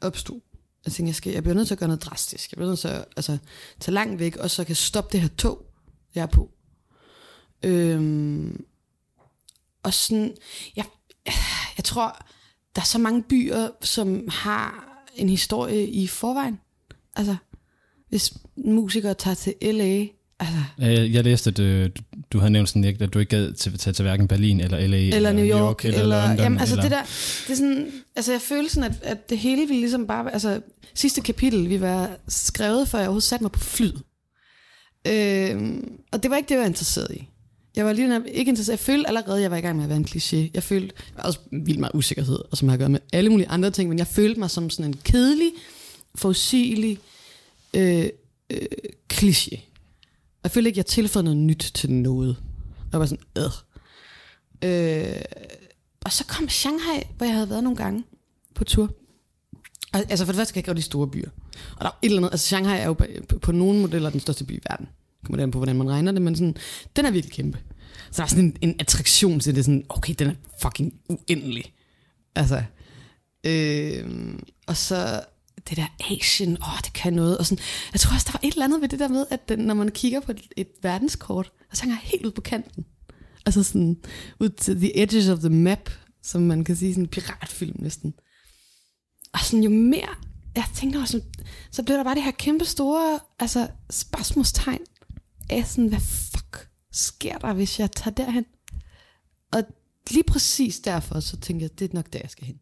opstod. 0.00 0.40
Jeg 0.84 0.92
tænkte, 0.92 1.08
jeg, 1.08 1.14
skal, 1.14 1.32
jeg 1.32 1.42
bliver 1.42 1.54
nødt 1.54 1.66
til 1.66 1.74
at 1.74 1.78
gøre 1.78 1.88
noget 1.88 2.02
drastisk. 2.02 2.52
Jeg 2.52 2.56
bliver 2.56 2.68
nødt 2.68 2.78
til 2.78 2.88
at 2.88 3.04
altså, 3.16 3.38
tage 3.80 3.94
langt 3.94 4.18
væk, 4.18 4.36
og 4.36 4.50
så 4.50 4.64
kan 4.64 4.76
stoppe 4.76 5.12
det 5.12 5.20
her 5.20 5.28
tog, 5.28 5.66
jeg 6.14 6.22
er 6.22 6.26
på. 6.26 6.50
Øhm, 7.62 8.64
og 9.82 9.94
sådan, 9.94 10.34
jeg, 10.76 10.84
jeg 11.76 11.84
tror, 11.84 12.26
der 12.74 12.80
er 12.80 12.86
så 12.86 12.98
mange 12.98 13.22
byer, 13.22 13.68
som 13.80 14.28
har 14.28 14.86
en 15.16 15.28
historie 15.28 15.88
i 15.88 16.06
forvejen. 16.06 16.60
Altså, 17.16 17.36
hvis 18.08 18.34
musikere 18.56 19.14
tager 19.14 19.34
til 19.34 19.54
L.A., 19.62 20.06
Altså. 20.40 20.58
Jeg, 21.06 21.24
læste, 21.24 21.50
at 21.50 21.56
du, 21.56 22.00
du 22.32 22.38
havde 22.38 22.50
nævnt 22.50 22.68
sådan, 22.68 22.96
at 23.00 23.14
du 23.14 23.18
ikke 23.18 23.36
gad 23.36 23.52
til 23.52 23.78
tage 23.78 23.94
til 23.94 24.02
hverken 24.02 24.28
Berlin 24.28 24.60
eller 24.60 24.78
LA 24.78 24.96
eller, 24.96 25.16
eller 25.16 25.32
New 25.32 25.44
York, 25.44 25.60
York 25.60 25.84
eller, 25.84 26.00
eller 26.00 26.26
London. 26.26 26.44
Jamen, 26.44 26.58
altså 26.58 26.74
eller... 26.74 26.82
det 26.82 26.90
der, 26.90 27.02
det 27.46 27.52
er 27.52 27.56
sådan, 27.56 27.92
altså 28.16 28.32
jeg 28.32 28.40
føler 28.40 28.68
sådan, 28.68 28.90
at, 28.90 29.02
at 29.02 29.30
det 29.30 29.38
hele 29.38 29.66
ville 29.66 29.80
ligesom 29.80 30.06
bare, 30.06 30.32
altså 30.32 30.60
sidste 30.94 31.20
kapitel 31.20 31.68
vi 31.68 31.80
var 31.80 32.10
skrevet, 32.28 32.88
før 32.88 32.98
jeg 32.98 33.06
overhovedet 33.06 33.28
satte 33.28 33.44
mig 33.44 33.52
på 33.52 33.60
flyet. 33.60 34.02
Øhm, 35.06 35.92
og 36.12 36.22
det 36.22 36.30
var 36.30 36.36
ikke 36.36 36.48
det, 36.48 36.54
jeg 36.54 36.60
var 36.60 36.66
interesseret 36.66 37.16
i. 37.16 37.28
Jeg 37.76 37.86
var 37.86 37.92
lige 37.92 38.30
ikke 38.30 38.48
interesseret. 38.48 38.78
Jeg 38.78 38.84
følte 38.84 39.08
allerede, 39.08 39.36
at 39.36 39.42
jeg 39.42 39.50
var 39.50 39.56
i 39.56 39.60
gang 39.60 39.76
med 39.76 39.84
at 39.84 39.88
være 39.88 39.98
en 39.98 40.06
kliché. 40.08 40.50
Jeg 40.54 40.62
følte 40.62 40.94
jeg 41.16 41.24
også 41.24 41.38
vildt 41.52 41.80
meget 41.80 41.94
usikkerhed, 41.94 42.38
og 42.50 42.56
som 42.56 42.68
har 42.68 42.74
at 42.74 42.78
gøre 42.78 42.88
med 42.88 43.00
alle 43.12 43.30
mulige 43.30 43.48
andre 43.48 43.70
ting, 43.70 43.88
men 43.88 43.98
jeg 43.98 44.06
følte 44.06 44.40
mig 44.40 44.50
som 44.50 44.70
sådan 44.70 44.90
en 44.90 45.00
kedelig, 45.04 45.52
forudsigelig 46.14 46.98
øh, 47.74 48.08
øh, 48.50 48.66
kliché. 49.12 49.58
Jeg 50.42 50.50
følte 50.50 50.68
ikke, 50.68 50.78
jeg 50.78 50.86
tilføjede 50.86 51.24
noget 51.24 51.36
nyt 51.36 51.70
til 51.74 51.90
noget. 51.90 52.36
Jeg 52.92 53.00
var 53.00 53.06
sådan, 53.06 53.24
æh. 54.62 55.10
øh. 55.14 55.22
Og 56.04 56.12
så 56.12 56.24
kom 56.26 56.48
Shanghai, 56.48 57.02
hvor 57.16 57.26
jeg 57.26 57.34
havde 57.34 57.50
været 57.50 57.64
nogle 57.64 57.76
gange 57.76 58.04
på 58.54 58.64
tur. 58.64 58.90
Altså 59.92 60.24
for 60.24 60.32
det 60.32 60.38
første 60.38 60.54
kan 60.54 60.62
jeg 60.62 60.68
ikke 60.68 60.78
de 60.78 60.82
store 60.82 61.08
byer. 61.08 61.28
Og 61.76 61.80
der 61.80 61.86
er 61.86 61.98
et 62.02 62.06
eller 62.06 62.18
andet, 62.18 62.30
altså 62.32 62.46
Shanghai 62.46 62.78
er 62.78 62.86
jo 62.86 62.92
på, 62.92 63.04
på, 63.28 63.38
på 63.38 63.52
nogle 63.52 63.80
modeller 63.80 64.10
den 64.10 64.20
største 64.20 64.44
by 64.44 64.52
i 64.52 64.60
verden. 64.70 64.88
Kommer 65.24 65.44
det 65.44 65.52
på, 65.52 65.58
hvordan 65.58 65.76
man 65.76 65.90
regner 65.90 66.12
det, 66.12 66.22
men 66.22 66.36
sådan, 66.36 66.56
den 66.96 67.06
er 67.06 67.10
virkelig 67.10 67.32
kæmpe. 67.32 67.58
Så 68.10 68.16
der 68.16 68.22
er 68.22 68.26
sådan 68.26 68.44
en, 68.44 68.56
en 68.60 68.76
attraktion 68.78 69.40
til 69.40 69.54
det, 69.54 69.64
sådan, 69.64 69.84
okay, 69.88 70.14
den 70.18 70.28
er 70.28 70.34
fucking 70.62 70.92
uendelig. 71.08 71.74
Altså, 72.34 72.62
øh, 73.46 74.34
og 74.66 74.76
så 74.76 75.22
det 75.68 75.76
der 75.76 75.86
Asien, 76.10 76.52
åh, 76.62 76.78
det 76.84 76.92
kan 76.92 77.12
noget. 77.12 77.38
Og 77.38 77.46
sådan, 77.46 77.64
jeg 77.92 78.00
tror 78.00 78.14
også, 78.14 78.26
der 78.26 78.32
var 78.32 78.48
et 78.48 78.52
eller 78.52 78.64
andet 78.64 78.80
ved 78.80 78.88
det 78.88 78.98
der 78.98 79.08
med, 79.08 79.26
at 79.30 79.48
den, 79.48 79.58
når 79.58 79.74
man 79.74 79.88
kigger 79.88 80.20
på 80.20 80.32
et, 80.32 80.42
et 80.56 80.68
verdenskort, 80.82 81.52
så 81.72 81.82
hænger 81.82 81.96
helt 82.02 82.26
ud 82.26 82.30
på 82.30 82.40
kanten. 82.40 82.84
Altså 83.46 83.62
sådan, 83.62 83.96
ud 84.40 84.48
til 84.48 84.76
the 84.76 85.02
edges 85.02 85.28
of 85.28 85.38
the 85.38 85.50
map, 85.50 85.90
som 86.22 86.42
man 86.42 86.64
kan 86.64 86.76
sige, 86.76 86.94
sådan 86.94 87.04
en 87.04 87.08
piratfilm 87.08 87.76
næsten. 87.78 88.14
Og 89.32 89.40
sådan, 89.40 89.64
jo 89.64 89.70
mere 89.70 90.14
jeg 90.56 90.64
tænkte 90.74 90.98
også, 90.98 91.20
så 91.70 91.82
blev 91.82 91.96
der 91.96 92.04
bare 92.04 92.14
det 92.14 92.22
her 92.22 92.30
kæmpe 92.30 92.64
store 92.64 93.18
altså, 93.38 93.68
spørgsmålstegn 93.90 94.80
af 95.50 95.66
sådan, 95.66 95.88
hvad 95.88 96.00
fuck 96.00 96.68
sker 96.92 97.38
der, 97.38 97.52
hvis 97.52 97.80
jeg 97.80 97.92
tager 97.92 98.14
derhen? 98.14 98.44
Og 99.52 99.62
lige 100.10 100.24
præcis 100.24 100.80
derfor, 100.80 101.20
så 101.20 101.36
tænkte 101.36 101.62
jeg, 101.62 101.78
det 101.78 101.90
er 101.90 101.94
nok 101.94 102.12
der, 102.12 102.18
jeg 102.22 102.30
skal 102.30 102.46
hen. 102.46 102.60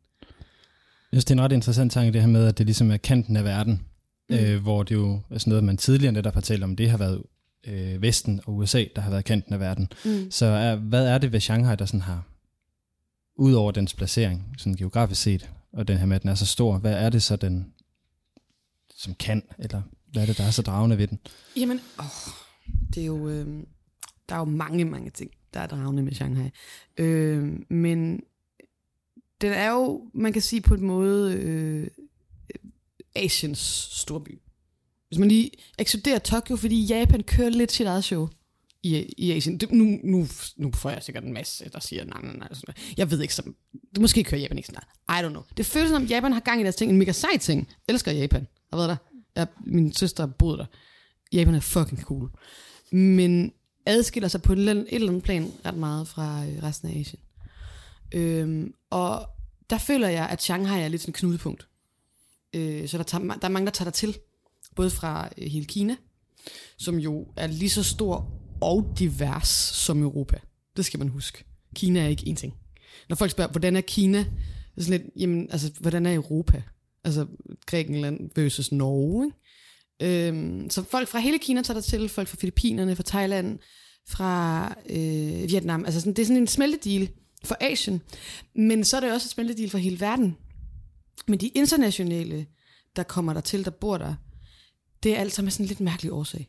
Jeg 1.13 1.17
synes, 1.17 1.25
det 1.25 1.31
er 1.31 1.39
en 1.39 1.45
ret 1.45 1.53
interessant 1.53 1.93
tanke, 1.93 2.13
det 2.13 2.21
her 2.21 2.29
med, 2.29 2.47
at 2.47 2.59
det 2.59 2.67
ligesom 2.67 2.91
er 2.91 2.97
kanten 2.97 3.37
af 3.37 3.45
verden, 3.45 3.83
mm. 4.29 4.37
øh, 4.37 4.63
hvor 4.63 4.83
det 4.83 4.95
jo 4.95 5.21
er 5.31 5.39
sådan 5.39 5.51
noget, 5.51 5.65
man 5.65 5.77
tidligere 5.77 6.13
netop 6.13 6.35
har 6.35 6.41
talt 6.41 6.65
om, 6.65 6.77
det 6.77 6.91
har 6.91 6.99
været 6.99 7.23
øh, 7.67 8.03
Vesten 8.03 8.41
og 8.45 8.57
USA, 8.57 8.85
der 8.97 9.03
har 9.03 9.11
været 9.11 9.25
kanten 9.25 9.55
af 9.55 9.61
verden. 9.61 9.89
Mm. 10.05 10.31
Så 10.31 10.47
er, 10.47 10.77
hvad 10.77 11.07
er 11.07 11.19
det 11.19 11.33
ved 11.33 11.41
Shanghai, 11.41 11.77
der 11.77 11.87
sådan 11.87 12.01
har, 12.01 12.23
udover 13.37 13.73
dens 13.73 13.95
placering, 13.95 14.55
sådan 14.59 14.75
geografisk 14.75 15.23
set, 15.23 15.51
og 15.73 15.89
den 15.89 15.99
her 15.99 16.07
med, 16.07 16.17
at 16.17 16.23
den 16.23 16.31
er 16.31 16.35
så 16.35 16.47
stor, 16.47 16.79
hvad 16.79 16.93
er 16.93 17.11
det 17.11 17.23
så, 17.23 17.37
den 17.37 17.73
som 18.97 19.15
kan, 19.15 19.43
eller 19.59 19.83
hvad 20.13 20.23
er 20.23 20.27
det, 20.27 20.39
der 20.39 20.45
er 20.45 20.51
så 20.51 20.63
dragende 20.63 20.99
ved 20.99 21.07
den? 21.07 21.19
Jamen, 21.57 21.81
åh, 21.99 22.05
det 22.95 23.03
er 23.03 23.07
jo, 23.07 23.29
øh, 23.29 23.47
der 24.29 24.35
er 24.35 24.39
jo 24.39 24.45
mange, 24.45 24.85
mange 24.85 25.11
ting, 25.11 25.31
der 25.55 25.61
er 25.61 25.67
dragende 25.67 26.03
med 26.03 26.13
Shanghai. 26.13 26.51
Øh, 26.97 27.61
men 27.69 28.21
den 29.41 29.53
er 29.53 29.71
jo, 29.71 30.11
man 30.15 30.33
kan 30.33 30.43
sige 30.43 30.61
på 30.61 30.75
en 30.75 30.85
måde, 30.85 31.35
øh, 31.35 31.89
Asiens 33.15 33.59
storby. 33.93 34.39
Hvis 35.09 35.19
man 35.19 35.29
lige 35.29 35.51
ekskluderer 35.79 36.19
Tokyo, 36.19 36.57
fordi 36.57 36.85
Japan 36.85 37.23
kører 37.23 37.51
lidt 37.51 37.73
sit 37.73 37.87
eget 37.87 38.05
show 38.05 38.29
i, 38.83 39.15
i 39.19 39.33
Asien. 39.33 39.59
Det, 39.59 39.73
nu, 39.73 39.99
nu, 40.05 40.27
nu 40.57 40.73
får 40.73 40.91
jeg 40.91 41.03
sikkert 41.03 41.25
en 41.25 41.33
masse, 41.33 41.71
der 41.73 41.81
siger, 41.81 42.05
nej, 42.05 42.23
nej, 42.23 42.37
nej. 42.37 42.49
Sådan 42.53 42.75
jeg 42.97 43.11
ved 43.11 43.21
ikke, 43.21 43.35
som, 43.35 43.57
det 43.93 44.01
måske 44.01 44.25
kører 44.25 44.41
Japan 44.41 44.59
ikke 44.59 44.67
sådan 44.67 44.83
I 45.09 45.27
don't 45.27 45.29
know. 45.29 45.43
Det 45.57 45.67
føles 45.67 45.91
som, 45.91 46.05
Japan 46.05 46.33
har 46.33 46.41
gang 46.41 46.61
i 46.61 46.63
deres 46.63 46.77
ting. 46.77 46.91
En 46.91 46.99
mega 46.99 47.13
sej 47.13 47.37
ting. 47.41 47.69
Jeg 47.89 47.93
elsker 47.93 48.13
Japan. 48.13 48.47
Jeg 48.73 48.79
ved 48.79 48.89
der. 48.89 48.97
Jeg, 49.37 49.47
min 49.67 49.93
søster 49.93 50.27
boede 50.27 50.59
der. 50.59 50.67
Japan 51.33 51.55
er 51.55 51.61
fucking 51.61 52.03
cool. 52.03 52.31
Men 52.93 53.53
adskiller 53.87 54.29
sig 54.29 54.43
på 54.43 54.53
et 54.53 54.59
eller 54.59 55.09
andet 55.09 55.23
plan 55.23 55.53
ret 55.67 55.77
meget 55.77 56.09
fra 56.09 56.45
øh, 56.47 56.63
resten 56.63 56.89
af 56.89 57.01
Asien. 57.01 57.21
Øhm, 58.15 58.75
og 58.91 59.29
der 59.71 59.79
føler 59.79 60.09
jeg, 60.09 60.29
at 60.29 60.43
Shanghai 60.43 60.83
er 60.83 60.89
lidt 60.89 61.03
sådan 61.03 61.11
et 61.11 61.17
knudepunkt. 61.17 61.69
Øh, 62.55 62.89
så 62.89 62.99
der, 62.99 63.05
tager, 63.05 63.25
der 63.25 63.49
er 63.49 63.49
mange, 63.49 63.67
der 63.67 63.73
tager 63.73 63.87
der 63.87 63.91
til. 63.91 64.19
Både 64.77 64.91
fra 64.91 65.29
øh, 65.39 65.51
hele 65.51 65.65
Kina, 65.65 65.97
som 66.77 66.99
jo 66.99 67.27
er 67.37 67.47
lige 67.47 67.71
så 67.71 67.83
stor 67.83 68.33
og 68.61 68.95
divers 68.99 69.49
som 69.49 70.03
Europa. 70.03 70.41
Det 70.77 70.85
skal 70.85 70.99
man 70.99 71.09
huske. 71.09 71.45
Kina 71.75 72.01
er 72.05 72.09
ikke 72.09 72.23
én 72.31 72.35
ting. 72.35 72.55
Når 73.09 73.17
folk 73.17 73.31
spørger, 73.31 73.51
hvordan 73.51 73.77
er 73.77 73.81
Kina 73.81 74.19
Det 74.19 74.27
er 74.77 74.83
sådan 74.83 75.01
lidt, 75.01 75.13
jamen, 75.17 75.49
altså, 75.51 75.73
hvordan 75.81 76.07
er 76.07 76.15
Europa? 76.15 76.63
Altså, 77.05 77.27
Grækenland 77.67 78.31
versus 78.37 78.73
Norge, 78.73 79.25
ikke? 79.27 79.37
Øhm, 80.01 80.71
så 80.71 80.83
folk 80.83 81.09
fra 81.09 81.19
hele 81.19 81.39
Kina 81.39 81.63
tager 81.63 81.81
der 81.81 81.87
til, 81.87 82.09
folk 82.09 82.29
fra 82.29 82.37
Filippinerne, 82.41 82.97
fra 82.97 83.03
Thailand, 83.07 83.59
fra 84.09 84.69
øh, 84.91 85.51
Vietnam. 85.51 85.85
Altså, 85.85 86.01
sådan, 86.01 86.13
det 86.13 86.23
er 86.23 86.27
sådan 86.27 86.43
en 86.43 86.47
smeltedeal 86.47 87.09
for 87.45 87.57
Asien. 87.61 88.03
Men 88.55 88.85
så 88.85 88.97
er 88.97 89.01
det 89.01 89.13
også 89.13 89.27
et 89.27 89.31
smeltedeal 89.31 89.71
for 89.71 89.79
hele 89.79 90.01
verden. 90.01 90.37
Men 91.29 91.41
de 91.41 91.49
internationale, 91.49 92.47
der 92.97 93.03
kommer 93.03 93.33
der 93.33 93.41
til, 93.41 93.65
der 93.65 93.71
bor 93.71 93.99
der, 93.99 94.15
det 95.03 95.17
er 95.17 95.21
alt 95.21 95.35
sammen 95.35 95.51
sådan 95.51 95.65
en 95.65 95.69
lidt 95.69 95.81
mærkelig 95.81 96.13
årsag. 96.13 96.49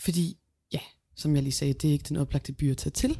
Fordi, 0.00 0.36
ja, 0.72 0.80
som 1.16 1.34
jeg 1.34 1.42
lige 1.42 1.52
sagde, 1.52 1.72
det 1.72 1.88
er 1.88 1.92
ikke 1.92 2.08
den 2.08 2.16
oplagte 2.16 2.52
by 2.52 2.70
at 2.70 2.76
tage 2.76 2.90
til. 2.90 3.18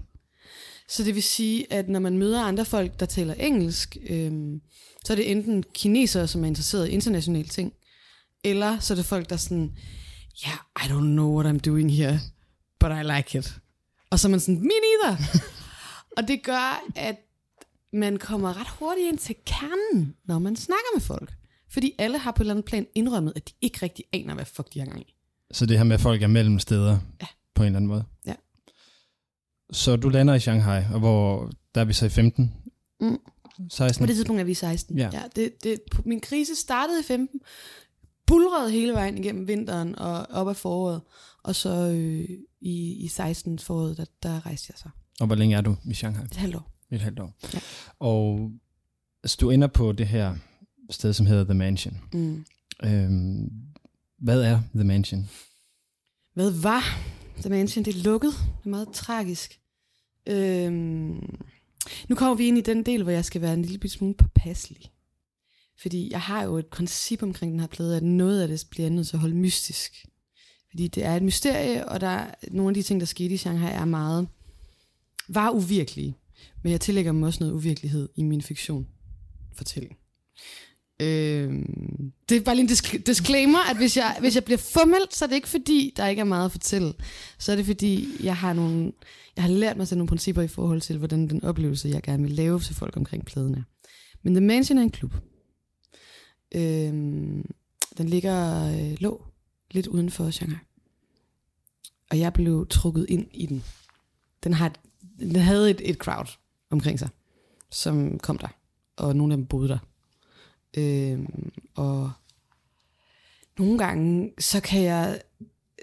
Så 0.89 1.05
det 1.05 1.15
vil 1.15 1.23
sige, 1.23 1.73
at 1.73 1.89
når 1.89 2.01
man 2.01 2.19
møder 2.19 2.43
andre 2.43 2.65
folk, 2.65 3.01
der 3.01 3.07
taler 3.07 3.35
engelsk, 3.35 3.97
øhm, 4.07 4.61
så 5.05 5.13
er 5.13 5.17
det 5.17 5.31
enten 5.31 5.65
kinesere, 5.75 6.29
som 6.29 6.45
er 6.45 6.49
interesseret 6.49 6.89
i 6.89 6.91
internationale 6.91 7.49
ting, 7.49 7.73
eller 8.45 8.79
så 8.79 8.95
er 8.95 8.97
det 8.97 9.05
folk, 9.05 9.29
der 9.29 9.35
er 9.35 9.39
sådan, 9.39 9.73
ja, 10.45 10.49
yeah, 10.49 10.87
I 10.87 10.93
don't 10.93 11.13
know 11.13 11.41
what 11.41 11.55
I'm 11.57 11.59
doing 11.59 11.93
here, 11.93 12.21
but 12.81 12.91
I 12.91 13.03
like 13.17 13.39
it. 13.39 13.59
Og 14.11 14.19
så 14.21 14.29
er 14.29 14.31
man 14.31 14.41
sådan, 14.41 14.61
me 14.61 14.69
neither. 14.69 15.17
og 16.17 16.29
det 16.29 16.43
gør, 16.43 16.83
at 16.97 17.17
man 17.93 18.17
kommer 18.19 18.61
ret 18.61 18.69
hurtigt 18.69 19.09
ind 19.09 19.19
til 19.19 19.37
kernen, 19.47 20.17
når 20.25 20.39
man 20.39 20.57
snakker 20.57 20.87
med 20.95 21.03
folk. 21.03 21.33
Fordi 21.71 21.93
alle 21.99 22.19
har 22.19 22.31
på 22.31 22.43
et 22.43 22.45
eller 22.45 22.55
andet 22.55 22.65
plan 22.65 22.87
indrømmet, 22.95 23.33
at 23.37 23.49
de 23.49 23.53
ikke 23.61 23.79
rigtig 23.83 24.05
aner, 24.13 24.35
hvad 24.35 24.45
fuck 24.45 24.75
de 24.75 24.79
har 24.79 24.87
gang 24.87 25.01
i. 25.01 25.15
Så 25.53 25.67
det 25.67 25.77
her 25.79 25.85
med, 25.85 25.95
at 25.95 26.01
folk 26.01 26.23
er 26.23 26.27
mellem 26.27 26.59
steder 26.59 26.99
Ja. 27.21 27.27
på 27.55 27.63
en 27.63 27.67
eller 27.67 27.77
anden 27.77 27.89
måde. 27.89 28.05
Ja. 28.27 28.35
Så 29.73 29.97
du 29.97 30.09
lander 30.09 30.35
i 30.35 30.41
Shanghai, 30.41 30.83
og 30.93 30.99
hvor 30.99 31.51
der 31.75 31.81
er 31.81 31.85
vi 31.85 31.93
så 31.93 32.07
i 32.07 32.09
15? 32.09 32.53
Mm. 33.01 33.19
16? 33.71 34.03
På 34.03 34.07
det 34.07 34.17
tidspunkt 34.17 34.41
er 34.41 34.45
vi 34.45 34.55
16. 34.55 34.99
Ja. 34.99 35.11
ja 35.13 35.23
det, 35.37 35.65
det, 35.65 35.81
min 36.05 36.21
krise 36.21 36.55
startede 36.57 37.01
i 37.01 37.03
15, 37.03 37.41
bulrede 38.33 38.71
hele 38.71 38.93
vejen 38.93 39.19
igennem 39.19 39.49
vinteren 39.49 39.99
og 39.99 40.27
op 40.31 40.49
ad 40.49 40.55
foråret. 40.55 41.01
Og 41.43 41.55
så 41.55 41.91
øh, 41.91 42.29
i, 42.61 43.05
i 43.05 43.09
16 43.09 43.59
foråret, 43.59 43.97
der, 43.97 44.05
der 44.23 44.47
rejste 44.47 44.73
jeg 44.75 44.79
så. 44.79 44.89
Og 45.21 45.27
hvor 45.27 45.37
længe 45.37 45.57
er 45.57 45.61
du 45.61 45.77
i 45.85 45.95
Shanghai? 45.95 46.25
Et 46.25 46.37
halvt 46.37 46.57
år. 46.57 46.73
Et 46.91 47.01
halvt 47.01 47.21
år. 47.21 47.35
Ja. 47.55 47.59
Og 47.99 48.51
altså, 49.23 49.37
du 49.41 49.51
ender 49.51 49.67
på 49.67 49.93
det 49.93 50.09
her 50.09 50.35
sted, 50.91 51.13
som 51.13 51.27
hedder 51.27 51.45
The 51.45 51.55
Mansion. 51.55 52.01
Mm. 52.13 52.45
Øhm, 52.85 53.51
hvad 54.19 54.43
er 54.43 54.61
The 54.75 54.85
Mansion? 54.85 55.29
Hvad 56.35 56.51
var 56.51 56.83
The 57.41 57.51
Mansion? 57.51 57.85
Det 57.85 57.97
er 57.97 58.03
lukket. 58.03 58.33
Det 58.33 58.67
er 58.67 58.71
meget 58.71 58.89
tragisk. 58.93 59.61
Øhm, 60.27 61.41
nu 62.09 62.17
kommer 62.17 62.35
vi 62.35 62.47
ind 62.47 62.59
i 62.59 62.61
den 62.61 62.87
del, 62.87 63.03
hvor 63.03 63.13
jeg 63.13 63.25
skal 63.25 63.41
være 63.41 63.55
en 63.55 63.63
lille 63.63 63.89
smule 63.89 64.15
påpasselig. 64.15 64.92
Fordi 65.81 66.09
jeg 66.11 66.21
har 66.21 66.43
jo 66.43 66.57
et 66.59 66.67
princip 66.67 67.23
omkring 67.23 67.53
den 67.53 67.61
her 67.61 67.67
plade, 67.67 67.97
at 67.97 68.03
noget 68.03 68.43
af 68.43 68.49
det 68.49 68.65
bliver 68.71 68.91
nødt 68.91 69.09
til 69.09 69.17
at 69.17 69.21
holde 69.21 69.37
mystisk. 69.37 70.07
Fordi 70.71 70.89
det 70.89 71.05
er 71.05 71.17
et 71.17 71.23
mysterie, 71.23 71.89
og 71.89 72.01
der 72.01 72.09
er 72.09 72.35
nogle 72.51 72.71
af 72.71 72.75
de 72.75 72.83
ting, 72.83 73.01
der 73.01 73.07
skete 73.07 73.35
i 73.35 73.37
Shanghai, 73.37 73.73
er 73.73 73.85
meget, 73.85 74.29
var 75.29 75.51
uvirkelige. 75.51 76.17
Men 76.63 76.73
jeg 76.73 76.81
tillægger 76.81 77.13
dem 77.13 77.23
også 77.23 77.41
noget 77.41 77.55
uvirkelighed 77.55 78.09
i 78.17 78.23
min 78.23 78.43
fiktion 78.43 78.87
fortælling. 79.55 79.97
Øh, 81.01 81.53
det 82.29 82.37
er 82.37 82.41
bare 82.41 82.55
lige 82.55 82.63
en 82.63 82.69
disk- 82.69 83.07
disclaimer, 83.07 83.71
at 83.71 83.77
hvis 83.77 83.97
jeg, 83.97 84.17
hvis 84.21 84.35
jeg 84.35 84.45
bliver 84.45 84.59
formelt, 84.59 85.15
så 85.15 85.25
er 85.25 85.27
det 85.27 85.37
ikke 85.37 85.49
fordi, 85.49 85.95
der 85.97 86.07
ikke 86.07 86.21
er 86.21 86.25
meget 86.25 86.45
at 86.45 86.53
fortælle. 86.53 86.95
Så 87.39 87.53
er 87.53 87.57
det 87.57 87.67
fordi, 87.67 88.09
jeg 88.23 88.37
har, 88.37 88.53
nogle, 88.53 88.93
jeg 89.37 89.45
har 89.45 89.51
lært 89.51 89.77
mig 89.77 89.89
selv 89.89 89.99
nogle 89.99 90.09
principper 90.09 90.43
i 90.43 90.49
forhold 90.49 90.81
til, 90.81 90.99
hvordan 90.99 91.29
den 91.29 91.45
oplevelse, 91.45 91.89
jeg 91.89 92.03
gerne 92.03 92.23
vil 92.23 92.33
lave 92.33 92.61
til 92.61 92.75
folk 92.75 92.97
omkring 92.97 93.25
pladen 93.27 93.55
er. 93.55 93.63
Men 94.23 94.35
The 94.35 94.41
Mansion 94.41 94.79
er 94.79 94.83
en 94.83 94.91
klub. 94.91 95.15
Øhm, 96.55 97.55
den 97.99 98.09
ligger 98.09 98.67
øh, 98.73 98.97
lå 99.01 99.25
lidt 99.71 99.87
uden 99.87 100.11
for 100.11 100.31
Shanghai. 100.31 100.59
Og 102.11 102.19
jeg 102.19 102.33
blev 102.33 102.67
trukket 102.71 103.07
ind 103.09 103.27
i 103.33 103.47
den. 103.47 103.65
Den, 104.45 104.53
har 104.55 104.75
den 105.19 105.37
havde 105.37 105.71
et, 105.71 105.81
et 105.91 105.97
crowd 105.97 106.39
omkring 106.71 106.99
sig, 106.99 107.09
som 107.71 108.19
kom 108.19 108.39
der. 108.39 108.49
Og 108.97 109.17
nogle 109.17 109.35
af 109.35 109.37
dem 109.37 109.47
boede 109.47 109.69
der. 109.69 109.79
Øh, 110.77 111.29
og 111.75 112.13
nogle 113.59 113.79
gange, 113.79 114.33
så 114.39 114.61
kan 114.61 114.83
jeg 114.83 115.21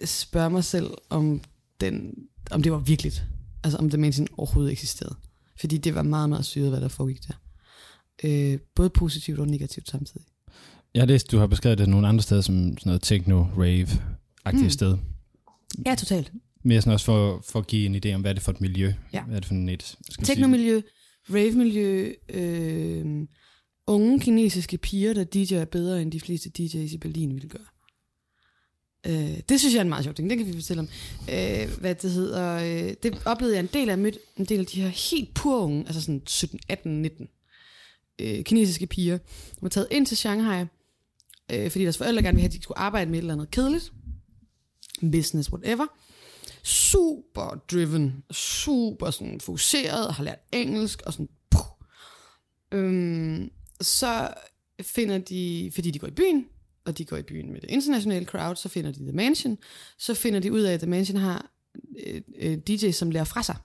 spørge 0.05 0.49
mig 0.49 0.63
selv, 0.63 0.91
om, 1.09 1.41
den, 1.81 2.27
om 2.51 2.63
det 2.63 2.71
var 2.71 2.77
virkeligt. 2.77 3.23
Altså 3.63 3.77
om 3.77 3.89
det 3.89 3.99
mennesken 3.99 4.27
overhovedet 4.37 4.71
eksisterede. 4.71 5.15
Fordi 5.59 5.77
det 5.77 5.95
var 5.95 6.03
meget, 6.03 6.29
meget 6.29 6.45
syret, 6.45 6.69
hvad 6.69 6.81
der 6.81 6.87
foregik 6.87 7.27
der. 7.27 7.33
Øh, 8.23 8.59
både 8.75 8.89
positivt 8.89 9.39
og 9.39 9.47
negativt 9.47 9.89
samtidig. 9.89 10.27
Jeg 10.93 11.01
har 11.01 11.07
læst, 11.07 11.31
du 11.31 11.37
har 11.37 11.47
beskrevet 11.47 11.77
det 11.77 11.89
nogle 11.89 12.07
andre 12.07 12.21
steder 12.23 12.41
som 12.41 12.55
sådan 12.77 12.81
noget 12.85 13.01
techno-rave-agtigt 13.03 14.63
Mm. 14.63 14.69
sted. 14.69 14.97
Ja, 15.85 15.95
totalt. 15.95 16.31
Mere 16.63 16.81
sådan 16.81 16.93
også 16.93 17.05
for, 17.05 17.43
for 17.49 17.59
at 17.59 17.67
give 17.67 17.85
en 17.85 17.95
idé 17.95 18.13
om, 18.15 18.21
hvad 18.21 18.31
er 18.31 18.33
det 18.33 18.43
for 18.43 18.51
et 18.51 18.61
miljø? 18.61 18.93
Ja. 19.13 19.23
Hvad 19.23 19.35
er 19.35 19.39
det 19.39 19.47
for 19.47 19.55
et, 19.71 19.95
Teknomiljø, 20.23 20.81
rave-miljø, 21.29 22.13
øh, 22.29 23.27
unge 23.87 24.19
kinesiske 24.19 24.77
piger, 24.77 25.13
der 25.13 25.25
DJ'er 25.35 25.65
bedre 25.65 26.01
end 26.01 26.11
de 26.11 26.19
fleste 26.19 26.51
DJ's 26.59 26.93
i 26.93 26.97
Berlin 27.01 27.33
ville 27.33 27.49
gøre. 27.49 27.65
Øh, 29.07 29.39
det 29.49 29.59
synes 29.59 29.73
jeg 29.73 29.79
er 29.79 29.83
en 29.83 29.89
meget 29.89 30.03
sjov 30.03 30.13
ting, 30.13 30.29
det 30.29 30.37
kan 30.37 30.47
vi 30.47 30.53
fortælle 30.53 30.79
om. 30.81 30.87
Øh, 31.31 31.79
hvad 31.79 31.95
det 31.95 32.11
hedder, 32.11 32.55
øh, 32.55 32.93
det 33.03 33.21
oplevede 33.25 33.55
jeg 33.55 33.61
en 33.63 33.69
del 33.73 33.89
af, 33.89 33.93
jeg 33.93 33.99
mødte 33.99 34.19
en 34.37 34.45
del 34.45 34.59
af 34.59 34.65
de 34.65 34.81
her 34.81 34.89
helt 34.89 35.33
pur 35.33 35.59
unge, 35.63 35.83
altså 35.87 36.01
sådan 36.01 36.21
17, 36.27 36.59
18, 36.69 37.01
19 37.01 37.27
øh, 38.21 38.43
kinesiske 38.43 38.87
piger, 38.87 39.17
som 39.47 39.57
var 39.61 39.69
taget 39.69 39.87
ind 39.91 40.05
til 40.05 40.17
Shanghai, 40.17 40.65
øh, 41.53 41.71
fordi 41.71 41.83
deres 41.83 41.97
forældre 41.97 42.23
gerne 42.23 42.35
ville 42.35 42.41
have, 42.41 42.47
at 42.47 42.57
de 42.57 42.63
skulle 42.63 42.79
arbejde 42.79 43.11
med 43.11 43.19
et 43.19 43.21
eller 43.21 43.33
andet 43.33 43.51
kedeligt, 43.51 43.93
business, 45.01 45.51
whatever. 45.51 45.85
Super 46.63 47.63
driven, 47.71 48.23
super 48.31 49.09
sådan 49.09 49.39
fokuseret, 49.41 50.13
har 50.13 50.23
lært 50.23 50.39
engelsk, 50.53 51.01
og 51.05 51.13
sådan, 51.13 51.29
puh. 51.51 51.61
Øhm, 52.71 53.51
så 53.81 54.33
finder 54.81 55.17
de, 55.17 55.71
fordi 55.73 55.91
de 55.91 55.99
går 55.99 56.07
i 56.07 56.11
byen, 56.11 56.45
og 56.85 56.97
de 56.97 57.05
går 57.05 57.17
i 57.17 57.23
byen 57.23 57.51
med 57.51 57.61
det 57.61 57.69
internationale 57.69 58.25
crowd, 58.25 58.55
så 58.55 58.69
finder 58.69 58.91
de 58.91 58.99
The 58.99 59.11
Mansion, 59.11 59.57
så 59.97 60.13
finder 60.13 60.39
de 60.39 60.51
ud 60.51 60.61
af, 60.61 60.73
at 60.73 60.79
The 60.79 60.89
Mansion 60.89 61.17
har 61.17 61.51
øh, 62.05 62.21
øh, 62.39 62.57
DJ, 62.57 62.91
som 62.91 63.11
lærer 63.11 63.23
fra 63.23 63.43
sig. 63.43 63.55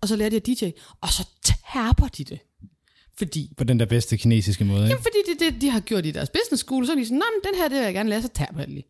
Og 0.00 0.08
så 0.08 0.16
lærer 0.16 0.30
de 0.30 0.36
at 0.36 0.46
DJ, 0.46 0.70
og 1.00 1.08
så 1.08 1.28
tærper 1.42 2.08
de 2.08 2.24
det. 2.24 2.38
Fordi 3.18 3.52
På 3.56 3.64
den 3.64 3.80
der 3.80 3.86
bedste 3.86 4.16
kinesiske 4.16 4.64
måde, 4.64 4.80
ikke? 4.80 4.88
Jamen, 4.88 5.02
fordi 5.02 5.16
det 5.26 5.46
er 5.46 5.50
det, 5.50 5.60
de 5.60 5.70
har 5.70 5.80
gjort 5.80 6.06
i 6.06 6.10
deres 6.10 6.30
business 6.30 6.62
school, 6.62 6.86
så 6.86 6.92
er 6.92 6.96
de 6.96 7.04
sådan, 7.04 7.16
men 7.18 7.52
den 7.52 7.60
her, 7.60 7.68
det 7.68 7.76
vil 7.76 7.84
jeg 7.84 7.94
gerne 7.94 8.10
lære, 8.10 8.22
så 8.22 8.30
jeg 8.38 8.48
det 8.56 8.68
lige. 8.68 8.84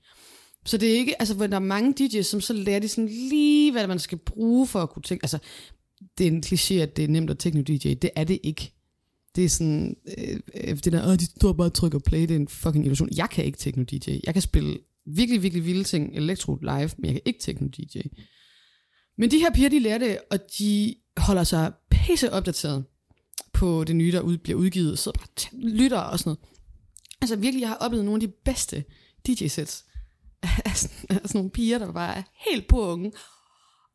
Så 0.64 0.76
det 0.76 0.88
er 0.88 0.94
ikke, 0.94 1.20
altså, 1.20 1.34
hvor 1.34 1.46
der 1.46 1.56
er 1.56 1.60
mange 1.60 1.94
DJ's, 2.00 2.22
som 2.22 2.40
så 2.40 2.52
lærer 2.52 2.78
de 2.78 2.88
sådan 2.88 3.08
lige, 3.08 3.72
hvad 3.72 3.86
man 3.86 3.98
skal 3.98 4.18
bruge 4.18 4.66
for 4.66 4.82
at 4.82 4.90
kunne 4.90 5.02
tænke, 5.02 5.24
altså, 5.24 5.38
det 6.18 6.26
er 6.26 6.30
en 6.30 6.42
kliché, 6.46 6.74
at 6.74 6.96
det 6.96 7.04
er 7.04 7.08
nemt 7.08 7.30
at 7.30 7.46
techno-DJ, 7.46 7.94
det 7.94 8.10
er 8.16 8.24
det 8.24 8.38
ikke. 8.42 8.72
Det 9.36 9.44
er 9.44 9.48
sådan, 9.48 9.96
øh, 10.18 10.40
øh, 10.54 10.76
det 10.76 10.92
der, 10.92 11.08
Åh, 11.08 11.16
de 11.16 11.26
står 11.26 11.52
bare 11.52 11.68
og 11.68 11.74
trykker 11.74 11.98
play, 11.98 12.20
det 12.20 12.30
er 12.30 12.36
en 12.36 12.48
fucking 12.48 12.84
illusion. 12.84 13.08
Jeg 13.16 13.30
kan 13.30 13.44
ikke 13.44 13.58
techno-DJ. 13.58 14.20
Jeg 14.24 14.34
kan 14.34 14.42
spille 14.42 14.78
virkelig, 15.06 15.42
virkelig 15.42 15.66
vilde 15.66 15.84
ting, 15.84 16.16
elektro 16.16 16.54
live, 16.54 16.90
men 16.98 17.04
jeg 17.04 17.12
kan 17.12 17.22
ikke 17.24 17.40
techno-DJ. 17.42 18.00
Men 19.18 19.30
de 19.30 19.38
her 19.38 19.50
piger, 19.54 19.68
de 19.68 19.78
lærer 19.78 19.98
det, 19.98 20.18
og 20.30 20.38
de 20.58 20.94
holder 21.16 21.44
sig 21.44 21.72
pisse 21.90 22.32
opdateret 22.32 22.84
på 23.56 23.84
det 23.84 23.96
nye, 23.96 24.12
der 24.12 24.20
ud, 24.20 24.38
bliver 24.38 24.58
udgivet, 24.58 24.98
sidder 24.98 25.18
bare 25.18 25.28
t- 25.40 25.68
lytter 25.68 25.98
og 25.98 26.18
sådan 26.18 26.30
noget. 26.30 26.38
Altså 27.20 27.36
virkelig, 27.36 27.60
jeg 27.60 27.68
har 27.68 27.76
oplevet 27.76 28.04
nogle 28.04 28.22
af 28.22 28.28
de 28.28 28.34
bedste 28.44 28.84
DJ-sets 29.28 29.84
af 30.42 30.76
sådan, 30.76 31.06
af 31.08 31.20
sådan 31.24 31.38
nogle 31.38 31.50
piger, 31.50 31.78
der 31.78 31.92
bare 31.92 32.16
er 32.16 32.22
helt 32.50 32.68
på 32.68 32.92
unge. 32.92 33.12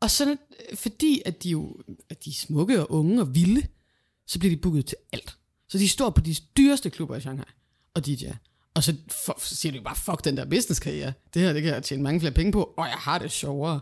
Og 0.01 0.11
så 0.11 0.31
øh, 0.31 0.77
fordi, 0.77 1.21
at 1.25 1.43
de 1.43 1.49
jo 1.49 1.75
at 2.09 2.25
de 2.25 2.29
er 2.29 2.33
smukke 2.33 2.81
og 2.81 2.91
unge 2.91 3.21
og 3.21 3.35
vilde, 3.35 3.67
så 4.27 4.39
bliver 4.39 4.55
de 4.55 4.61
booket 4.61 4.85
til 4.85 4.97
alt. 5.11 5.37
Så 5.69 5.77
de 5.77 5.89
står 5.89 6.09
på 6.09 6.21
de 6.21 6.35
dyreste 6.57 6.89
klubber 6.89 7.15
i 7.15 7.21
Shanghai 7.21 7.45
og 7.93 8.01
DJ'er. 8.07 8.35
Og 8.73 8.83
så, 8.83 8.95
for, 9.25 9.37
så 9.39 9.55
siger 9.55 9.73
de 9.73 9.81
bare, 9.81 9.95
fuck 9.95 10.23
den 10.23 10.37
der 10.37 10.45
business-karriere. 10.45 11.13
Det 11.33 11.41
her, 11.41 11.53
det 11.53 11.61
kan 11.61 11.73
jeg 11.73 11.83
tjene 11.83 12.03
mange 12.03 12.19
flere 12.19 12.33
penge 12.33 12.51
på, 12.51 12.73
og 12.77 12.85
jeg 12.85 12.97
har 12.97 13.17
det 13.17 13.31
sjovere. 13.31 13.79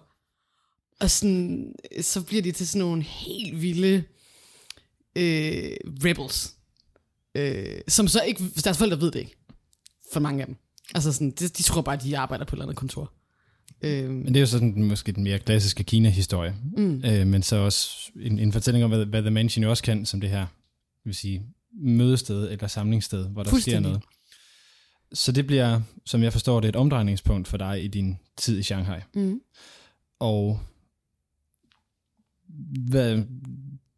Og 0.99 1.11
sådan, 1.11 1.73
så 2.01 2.23
bliver 2.23 2.41
de 2.41 2.51
til 2.51 2.67
sådan 2.67 2.87
nogle 2.87 3.03
helt 3.03 3.61
vilde 3.61 4.03
øh, 5.15 5.71
rebels. 6.05 6.55
Øh, 7.35 7.81
som 7.87 8.07
så 8.07 8.21
ikke, 8.21 8.43
deres 8.63 8.77
forældre 8.77 9.01
ved 9.01 9.11
det 9.11 9.19
ikke. 9.19 9.35
For 10.13 10.19
mange 10.19 10.41
af 10.41 10.47
dem. 10.47 10.55
Altså 10.95 11.13
sådan, 11.13 11.31
de, 11.31 11.47
de 11.47 11.63
tror 11.63 11.81
bare, 11.81 11.95
at 11.95 12.03
de 12.03 12.17
arbejder 12.17 12.45
på 12.45 12.55
et 12.55 12.57
eller 12.57 12.65
andet 12.65 12.77
kontor. 12.77 13.13
Øh, 13.81 14.09
Men 14.09 14.27
det 14.27 14.35
er 14.35 14.39
jo 14.39 14.45
sådan 14.45 14.83
måske 14.83 15.11
den 15.11 15.23
mere 15.23 15.39
klassiske 15.39 15.83
Kina-historie. 15.83 16.55
mm, 16.77 17.01
Øh, 17.05 17.27
men 17.27 17.43
så 17.43 17.55
også 17.55 18.11
en, 18.21 18.39
en 18.39 18.51
fortælling 18.53 18.85
om, 18.85 18.91
hvad, 18.91 19.05
hvad 19.05 19.21
The 19.21 19.31
Mansion 19.31 19.63
jo 19.63 19.69
også 19.69 19.83
kan, 19.83 20.05
som 20.05 20.21
det 20.21 20.29
her 20.29 20.45
vil 21.05 21.15
sige, 21.15 21.43
mødested 21.81 22.51
eller 22.51 22.67
samlingssted, 22.67 23.27
hvor 23.27 23.43
der 23.43 23.59
sker 23.59 23.79
noget. 23.79 24.01
Så 25.13 25.31
det 25.31 25.47
bliver, 25.47 25.81
som 26.05 26.23
jeg 26.23 26.31
forstår 26.33 26.59
det, 26.59 26.67
et 26.69 26.75
omdrejningspunkt 26.75 27.47
for 27.47 27.57
dig 27.57 27.83
i 27.83 27.87
din 27.87 28.17
tid 28.37 28.59
i 28.59 28.63
Shanghai. 28.63 28.99
mm. 29.15 29.41
Og 30.19 30.59
hvad, 32.89 33.23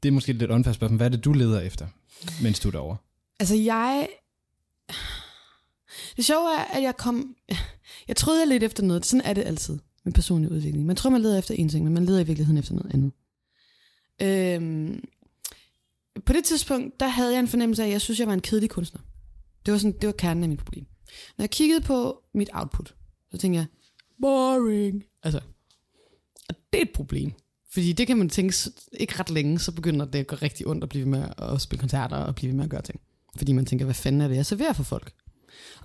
det 0.04 0.10
er 0.10 0.14
måske 0.14 0.30
et 0.30 0.36
lidt 0.36 0.52
åndfærdigt 0.52 0.76
spørgsmål. 0.76 0.98
Hvad 0.98 1.08
er 1.08 1.10
det, 1.10 1.26
du 1.26 1.34
leder 1.34 1.60
efter, 1.60 1.88
mens 2.44 2.60
du 2.60 2.68
er 2.68 2.72
derovre? 2.72 2.98
Altså 3.40 3.56
jeg... 3.56 4.08
Det 6.16 6.26
sjove 6.26 6.50
er, 6.54 6.64
at 6.64 6.84
jeg 6.84 6.98
kom... 6.98 7.36
Jeg 8.08 8.16
troede, 8.16 8.40
jeg 8.40 8.48
lidt 8.48 8.64
efter 8.64 8.84
noget. 8.84 9.06
Sådan 9.06 9.26
er 9.26 9.34
det 9.34 9.44
altid 9.44 9.80
med 10.04 10.14
personlig 10.14 10.52
udvikling. 10.52 10.86
Man 10.86 10.96
tror, 10.96 11.10
man 11.10 11.22
leder 11.22 11.40
efter 11.40 11.56
en 11.56 11.70
ting, 11.70 11.84
men 11.84 11.94
man 11.94 12.06
leder 12.06 12.20
i 12.20 12.24
virkeligheden 12.24 12.58
efter 12.58 12.74
noget 12.74 12.94
andet. 12.94 13.12
Øhm, 14.22 15.04
på 16.26 16.34
det 16.34 16.44
tidspunkt, 16.44 17.00
der 17.00 17.08
havde 17.08 17.32
jeg 17.32 17.40
en 17.40 17.48
fornemmelse 17.48 17.84
af, 17.84 17.88
at 17.88 17.92
jeg 17.92 18.02
synes, 18.02 18.20
jeg 18.20 18.28
var 18.28 18.34
en 18.34 18.42
kedelig 18.42 18.70
kunstner. 18.70 19.02
Det 19.66 19.72
var, 19.72 19.78
sådan, 19.78 19.98
det 20.02 20.08
var 20.08 20.14
kernen 20.14 20.44
af 20.44 20.50
mit 20.50 20.60
problem. 20.60 20.86
Når 21.38 21.44
jeg 21.44 21.50
kiggede 21.50 21.82
på 21.82 22.24
mit 22.34 22.50
output, 22.54 22.96
så 23.32 23.38
tænkte 23.38 23.58
jeg, 23.58 23.66
boring. 24.22 25.04
Altså, 25.24 25.40
og 26.50 26.56
det 26.74 26.78
er 26.78 26.82
et 26.82 26.94
problem. 26.96 27.32
Fordi 27.74 27.94
det 27.94 28.08
kan 28.08 28.18
man 28.18 28.30
tænke 28.30 28.56
ikke 28.94 29.20
ret 29.20 29.30
længe, 29.30 29.60
så 29.60 29.72
begynder 29.72 30.06
det 30.06 30.20
at 30.20 30.28
gå 30.28 30.36
rigtig 30.36 30.68
ondt 30.68 30.84
at 30.84 30.90
blive 30.90 31.06
med 31.06 31.26
at 31.38 31.62
spille 31.62 31.80
koncerter 31.80 32.18
og 32.18 32.36
blive 32.36 32.50
ved 32.50 32.56
med 32.56 32.64
at 32.64 32.70
gøre 32.70 32.82
ting. 32.82 33.02
Fordi 33.38 33.52
man 33.52 33.66
tænker, 33.66 33.86
hvad 33.86 33.96
fanden 33.96 34.22
er 34.22 34.28
det, 34.28 34.36
jeg 34.36 34.46
serverer 34.46 34.74
for 34.74 34.84
folk? 34.84 35.14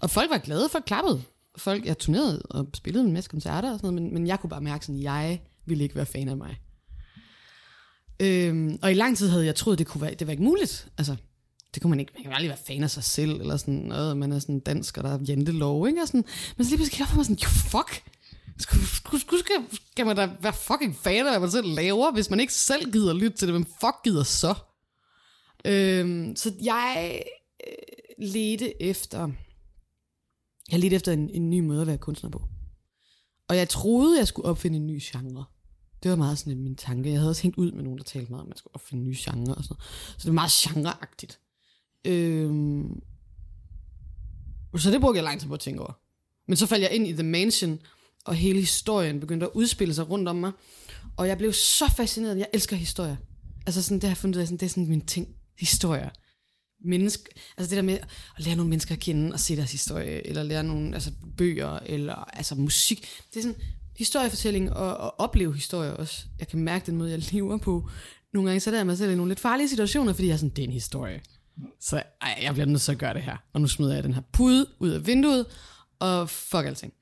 Og 0.00 0.10
folk 0.10 0.30
var 0.30 0.38
glade, 0.38 0.68
folk 0.68 0.84
klappede. 0.84 1.22
Folk, 1.58 1.86
jeg 1.86 1.98
turnerede 1.98 2.42
og 2.42 2.68
spillede 2.74 3.04
en 3.04 3.12
masse 3.12 3.30
koncerter 3.30 3.72
og 3.72 3.78
sådan 3.78 3.94
noget, 3.94 4.02
men, 4.02 4.14
men 4.14 4.26
jeg 4.26 4.40
kunne 4.40 4.50
bare 4.50 4.60
mærke 4.60 4.86
sådan, 4.86 5.02
jeg 5.02 5.40
ville 5.66 5.84
ikke 5.84 5.96
være 5.96 6.06
fan 6.06 6.28
af 6.28 6.36
mig. 6.36 6.56
Øhm, 8.20 8.78
og 8.82 8.90
i 8.90 8.94
lang 8.94 9.16
tid 9.16 9.28
havde 9.28 9.46
jeg 9.46 9.54
troet, 9.54 9.78
det 9.78 9.86
kunne 9.86 10.02
være, 10.02 10.14
det 10.14 10.26
var 10.26 10.30
ikke 10.30 10.42
muligt. 10.42 10.88
Altså, 10.98 11.16
det 11.74 11.82
kunne 11.82 11.90
man 11.90 12.00
ikke, 12.00 12.12
man 12.14 12.22
kan 12.22 12.32
aldrig 12.32 12.48
være 12.48 12.58
fan 12.66 12.82
af 12.82 12.90
sig 12.90 13.04
selv, 13.04 13.40
eller 13.40 13.56
sådan 13.56 13.74
noget, 13.74 14.16
man 14.16 14.32
er 14.32 14.38
sådan 14.38 14.60
dansk, 14.60 14.98
og 14.98 15.04
der 15.04 15.10
er 15.10 15.18
jantelov, 15.28 15.88
ikke? 15.88 16.02
Og 16.02 16.08
sådan, 16.08 16.24
men 16.56 16.64
så 16.64 16.70
lige 16.70 16.76
pludselig 16.76 16.92
kigger 16.92 17.04
jeg 17.04 17.08
for 17.08 17.16
mig 17.16 17.24
sådan, 17.26 17.38
jo 17.42 17.48
fuck, 17.48 18.02
skal, 18.58 18.78
skal, 19.20 19.38
skal, 19.38 19.78
skal 19.90 20.06
man 20.06 20.16
da 20.16 20.30
være 20.40 20.52
fucking 20.52 20.96
fan 20.96 21.26
af, 21.26 21.32
hvad 21.32 21.40
man 21.40 21.50
selv 21.50 21.74
laver, 21.74 22.12
hvis 22.12 22.30
man 22.30 22.40
ikke 22.40 22.52
selv 22.52 22.92
gider 22.92 23.14
lytte 23.14 23.36
til 23.36 23.48
det, 23.48 23.54
hvem 23.54 23.64
fuck 23.64 24.04
gider 24.04 24.22
så? 24.22 24.54
Øhm, 25.64 26.36
så 26.36 26.52
jeg 26.62 27.22
øh, 27.66 28.26
ledte 28.26 28.82
efter, 28.82 29.30
jeg 30.70 30.80
ledte 30.80 30.96
efter 30.96 31.12
en, 31.12 31.30
en 31.30 31.50
ny 31.50 31.60
måde 31.60 31.80
at 31.80 31.86
være 31.86 31.98
kunstner 31.98 32.30
på. 32.30 32.42
Og 33.48 33.56
jeg 33.56 33.68
troede, 33.68 34.18
jeg 34.18 34.28
skulle 34.28 34.48
opfinde 34.48 34.76
en 34.76 34.86
ny 34.86 35.00
genre. 35.02 35.44
Det 36.02 36.10
var 36.10 36.16
meget 36.16 36.38
sådan 36.38 36.58
min 36.58 36.76
tanke. 36.76 37.10
Jeg 37.10 37.18
havde 37.18 37.30
også 37.30 37.42
hængt 37.42 37.58
ud 37.58 37.72
med 37.72 37.82
nogen, 37.82 37.98
der 37.98 38.04
talte 38.04 38.30
meget 38.30 38.40
om, 38.40 38.46
at 38.46 38.48
man 38.48 38.56
skulle 38.56 38.74
opfinde 38.74 39.04
nye 39.04 39.16
genre 39.18 39.54
og 39.54 39.64
sådan 39.64 39.82
Så 40.18 40.18
det 40.18 40.26
var 40.26 40.32
meget 40.32 40.52
genreagtigt. 40.52 41.40
Øhm, 42.04 43.02
så 44.76 44.90
det 44.90 45.00
brugte 45.00 45.16
jeg 45.16 45.24
lang 45.24 45.40
tid 45.40 45.48
på 45.48 45.54
at 45.54 45.60
tænke 45.60 45.80
over. 45.80 45.92
Men 46.48 46.56
så 46.56 46.66
faldt 46.66 46.82
jeg 46.82 46.92
ind 46.92 47.06
i 47.06 47.12
The 47.12 47.22
Mansion, 47.22 47.80
og 48.26 48.34
hele 48.34 48.60
historien 48.60 49.20
begyndte 49.20 49.46
at 49.46 49.52
udspille 49.54 49.94
sig 49.94 50.10
rundt 50.10 50.28
om 50.28 50.36
mig. 50.36 50.52
Og 51.16 51.28
jeg 51.28 51.38
blev 51.38 51.52
så 51.52 51.92
fascineret. 51.96 52.38
Jeg 52.38 52.46
elsker 52.52 52.76
historier. 52.76 53.16
Altså 53.66 53.82
sådan, 53.82 53.96
det 53.96 54.04
har 54.04 54.10
jeg 54.10 54.16
fundet 54.16 54.36
ud 54.36 54.40
af, 54.40 54.46
sådan, 54.46 54.58
det 54.58 54.66
er 54.66 54.70
sådan 54.70 54.88
min 54.88 55.06
ting. 55.06 55.28
Historier. 55.58 56.08
Menneske, 56.84 57.24
altså 57.56 57.70
det 57.70 57.76
der 57.76 57.82
med 57.82 57.98
at 58.36 58.44
lære 58.44 58.56
nogle 58.56 58.70
mennesker 58.70 58.94
at 58.94 59.00
kende 59.00 59.32
og 59.32 59.40
se 59.40 59.56
deres 59.56 59.72
historie, 59.72 60.26
eller 60.26 60.42
lære 60.42 60.62
nogle 60.62 60.94
altså 60.94 61.10
bøger, 61.38 61.78
eller 61.86 62.14
altså 62.14 62.54
musik. 62.54 63.08
Det 63.30 63.38
er 63.38 63.42
sådan 63.42 63.56
historiefortælling 63.96 64.72
og, 64.72 64.96
og 64.96 65.20
opleve 65.20 65.54
historier 65.54 65.90
også. 65.90 66.24
Jeg 66.38 66.48
kan 66.48 66.58
mærke 66.58 66.86
den 66.86 66.96
måde, 66.96 67.10
jeg 67.10 67.32
lever 67.32 67.56
på. 67.56 67.88
Nogle 68.32 68.48
gange 68.48 68.60
sætter 68.60 68.78
jeg 68.78 68.86
mig 68.86 68.98
selv 68.98 69.12
i 69.12 69.14
nogle 69.14 69.30
lidt 69.30 69.40
farlige 69.40 69.68
situationer, 69.68 70.12
fordi 70.12 70.26
jeg 70.26 70.32
er 70.32 70.36
sådan, 70.36 70.50
det 70.50 70.62
er 70.62 70.66
en 70.66 70.72
historie. 70.72 71.20
Så 71.80 72.02
ej, 72.20 72.38
jeg 72.42 72.52
bliver 72.52 72.66
nødt 72.66 72.82
til 72.82 72.92
at 72.92 72.98
gøre 72.98 73.14
det 73.14 73.22
her. 73.22 73.36
Og 73.52 73.60
nu 73.60 73.66
smider 73.66 73.94
jeg 73.94 74.04
den 74.04 74.14
her 74.14 74.22
pude 74.32 74.66
ud 74.78 74.90
af 74.90 75.06
vinduet, 75.06 75.46
og 75.98 76.30
fuck 76.30 76.66
alting. 76.66 76.92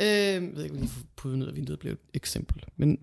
Øh, 0.00 0.08
jeg 0.08 0.42
ved 0.54 0.64
ikke, 0.64 0.76
hvorfor 0.76 1.00
puden 1.16 1.42
ud 1.42 1.48
af 1.48 1.54
vinduet 1.54 1.78
blev 1.78 1.92
et 1.92 1.98
eksempel. 2.14 2.64
Men 2.76 2.98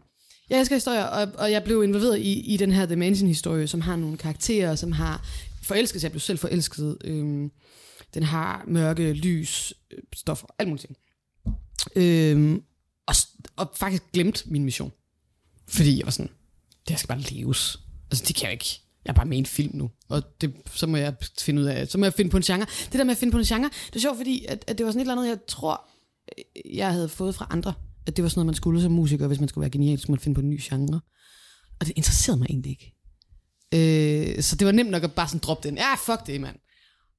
jeg 0.50 0.60
elsker 0.60 0.76
historier, 0.76 1.04
og, 1.04 1.32
og 1.38 1.52
jeg 1.52 1.64
blev 1.64 1.84
involveret 1.84 2.20
i, 2.20 2.54
i 2.54 2.58
den 2.58 2.72
her 2.72 2.86
The 2.86 2.96
Mansion-historie, 2.96 3.68
som 3.68 3.82
har 3.82 3.96
nogle 3.96 4.18
karakterer, 4.18 4.76
som 4.76 4.92
har 4.92 5.26
forelsket. 5.64 6.04
Jeg 6.04 6.12
blev 6.12 6.20
selv 6.20 6.40
forelsket. 6.40 6.98
Øh, 7.04 7.50
den 8.14 8.24
har 8.24 8.64
mørke, 8.68 9.14
lys, 9.14 9.74
øh, 9.92 9.98
stoffer, 10.16 10.48
alt 10.60 10.70
muligt 10.70 10.88
ting. 10.88 10.98
Øh, 11.96 12.62
og, 13.06 13.16
og 13.56 13.72
faktisk 13.76 14.04
glemt 14.14 14.44
min 14.52 14.64
mission. 14.64 14.92
Fordi 15.68 15.98
jeg 15.98 16.06
var 16.06 16.12
sådan, 16.12 16.32
det 16.88 16.90
her 16.90 16.98
skal 16.98 17.08
bare 17.08 17.20
leves. 17.20 17.80
Altså, 18.12 18.26
det 18.28 18.36
kan 18.36 18.46
jeg 18.46 18.54
ikke. 18.54 18.82
Jeg 19.06 19.12
er 19.12 19.16
bare 19.16 19.26
med 19.26 19.38
i 19.38 19.40
en 19.40 19.46
film 19.46 19.76
nu, 19.76 19.92
og 20.10 20.42
det, 20.42 20.54
så 20.76 20.88
må 20.88 20.98
jeg 20.98 21.16
finde 21.40 21.62
ud 21.62 21.68
af, 21.68 21.88
så 21.88 21.98
må 21.98 22.06
jeg 22.06 22.14
finde 22.14 22.32
på 22.32 22.38
en 22.38 22.44
genre. 22.44 22.66
Det 22.86 22.94
der 22.94 23.04
med 23.04 23.12
at 23.12 23.18
finde 23.18 23.32
på 23.32 23.38
en 23.38 23.44
genre, 23.44 23.70
det 23.88 23.96
er 23.96 24.00
sjovt, 24.00 24.18
fordi 24.18 24.46
at, 24.46 24.64
at 24.68 24.78
det 24.78 24.86
var 24.86 24.92
sådan 24.92 25.00
et 25.00 25.04
eller 25.04 25.14
andet, 25.16 25.30
jeg 25.30 25.38
tror, 25.48 25.90
jeg 26.66 26.92
havde 26.92 27.10
fået 27.10 27.36
fra 27.36 27.48
andre, 27.50 27.74
at 28.08 28.16
det 28.18 28.24
var 28.24 28.30
sådan 28.30 28.40
noget, 28.40 28.46
man 28.46 28.56
skulle 28.56 28.82
som 28.82 28.92
musiker, 28.92 29.28
hvis 29.28 29.40
man 29.40 29.50
skulle 29.50 29.62
være 29.62 29.72
genial, 29.72 29.98
så 29.98 30.02
skulle 30.02 30.16
man 30.16 30.20
finde 30.20 30.36
på 30.36 30.42
en 30.42 30.50
ny 30.50 30.60
genre. 30.62 31.02
Og 31.80 31.86
det 31.86 31.94
interesserede 31.96 32.40
mig 32.40 32.48
egentlig 32.50 32.72
ikke. 32.72 32.96
Øh, 33.74 34.44
så 34.44 34.56
det 34.56 34.66
var 34.66 34.72
nemt 34.72 34.92
nok 34.92 35.04
at 35.04 35.14
bare 35.14 35.28
sådan 35.28 35.40
droppe 35.40 35.68
den. 35.68 35.78
Ja, 35.78 35.96
fuck 35.96 36.28
det, 36.28 36.42
mand. 36.42 36.58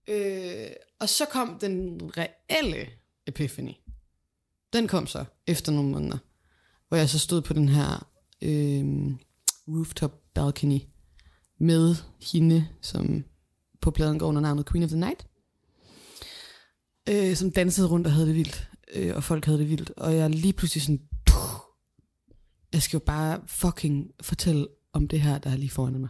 Øh, 0.09 0.71
og 1.01 1.09
så 1.09 1.25
kom 1.25 1.59
den 1.61 2.01
reelle 2.17 2.87
epiphany. 3.27 3.73
Den 4.73 4.89
kom 4.89 5.07
så 5.07 5.25
efter 5.47 5.73
nogle 5.73 5.91
måneder, 5.91 6.19
hvor 6.89 6.97
jeg 6.97 7.09
så 7.09 7.19
stod 7.19 7.43
på 7.43 7.53
den 7.53 7.69
her 7.69 8.09
øh, 8.43 8.85
rooftop 9.69 10.21
balcony 10.35 10.81
med 11.61 11.97
hende, 12.33 12.69
som 12.83 13.25
på 13.81 13.91
pladen 13.91 14.19
går 14.19 14.27
under 14.27 14.41
navnet 14.41 14.71
Queen 14.71 14.85
of 14.85 14.91
the 14.91 15.01
Night, 15.01 15.27
øh, 17.09 17.37
som 17.37 17.53
dansede 17.53 17.89
rundt 17.89 18.07
og 18.07 18.13
havde 18.13 18.27
det 18.27 18.35
vildt, 18.35 18.70
øh, 18.93 19.17
og 19.17 19.25
folk 19.25 19.45
havde 19.45 19.59
det 19.59 19.71
vildt, 19.71 19.91
og 19.91 20.17
jeg 20.17 20.31
lige 20.31 20.53
pludselig 20.53 20.83
sådan, 20.83 21.01
puh, 21.27 21.61
jeg 22.73 22.83
skal 22.83 22.97
jo 22.97 23.05
bare 23.07 23.41
fucking 23.47 24.11
fortælle 24.23 24.67
om 24.93 25.09
det 25.09 25.21
her, 25.21 25.39
der 25.39 25.51
er 25.51 25.57
lige 25.57 25.71
foran 25.71 26.01
mig. 26.01 26.09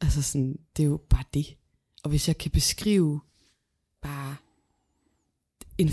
Altså 0.00 0.22
sådan, 0.22 0.58
det 0.76 0.82
er 0.82 0.86
jo 0.86 1.00
bare 1.10 1.24
det. 1.34 1.56
Og 2.02 2.10
hvis 2.10 2.28
jeg 2.28 2.38
kan 2.38 2.50
beskrive 2.50 3.20
bare 4.02 4.36
en 5.78 5.88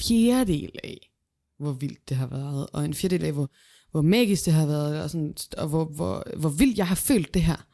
fjerdedel 0.00 0.70
af, 0.84 1.10
hvor 1.58 1.72
vildt 1.72 2.08
det 2.08 2.16
har 2.16 2.26
været, 2.26 2.66
og 2.72 2.84
en 2.84 2.94
fjerdedel 2.94 3.24
af, 3.24 3.32
hvor, 3.32 3.50
hvor 3.90 4.02
magisk 4.02 4.44
det 4.44 4.52
har 4.52 4.66
været, 4.66 5.02
og, 5.02 5.10
sådan, 5.10 5.34
og 5.58 5.68
hvor, 5.68 5.84
hvor, 5.84 6.24
hvor 6.36 6.48
vildt 6.48 6.78
jeg 6.78 6.88
har 6.88 6.94
følt 6.94 7.34
det 7.34 7.42
her, 7.42 7.66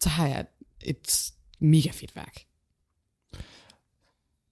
så 0.00 0.08
har 0.08 0.26
jeg 0.26 0.46
et 0.80 1.32
mega 1.58 1.90
fedt 1.90 2.16
værk. 2.16 2.46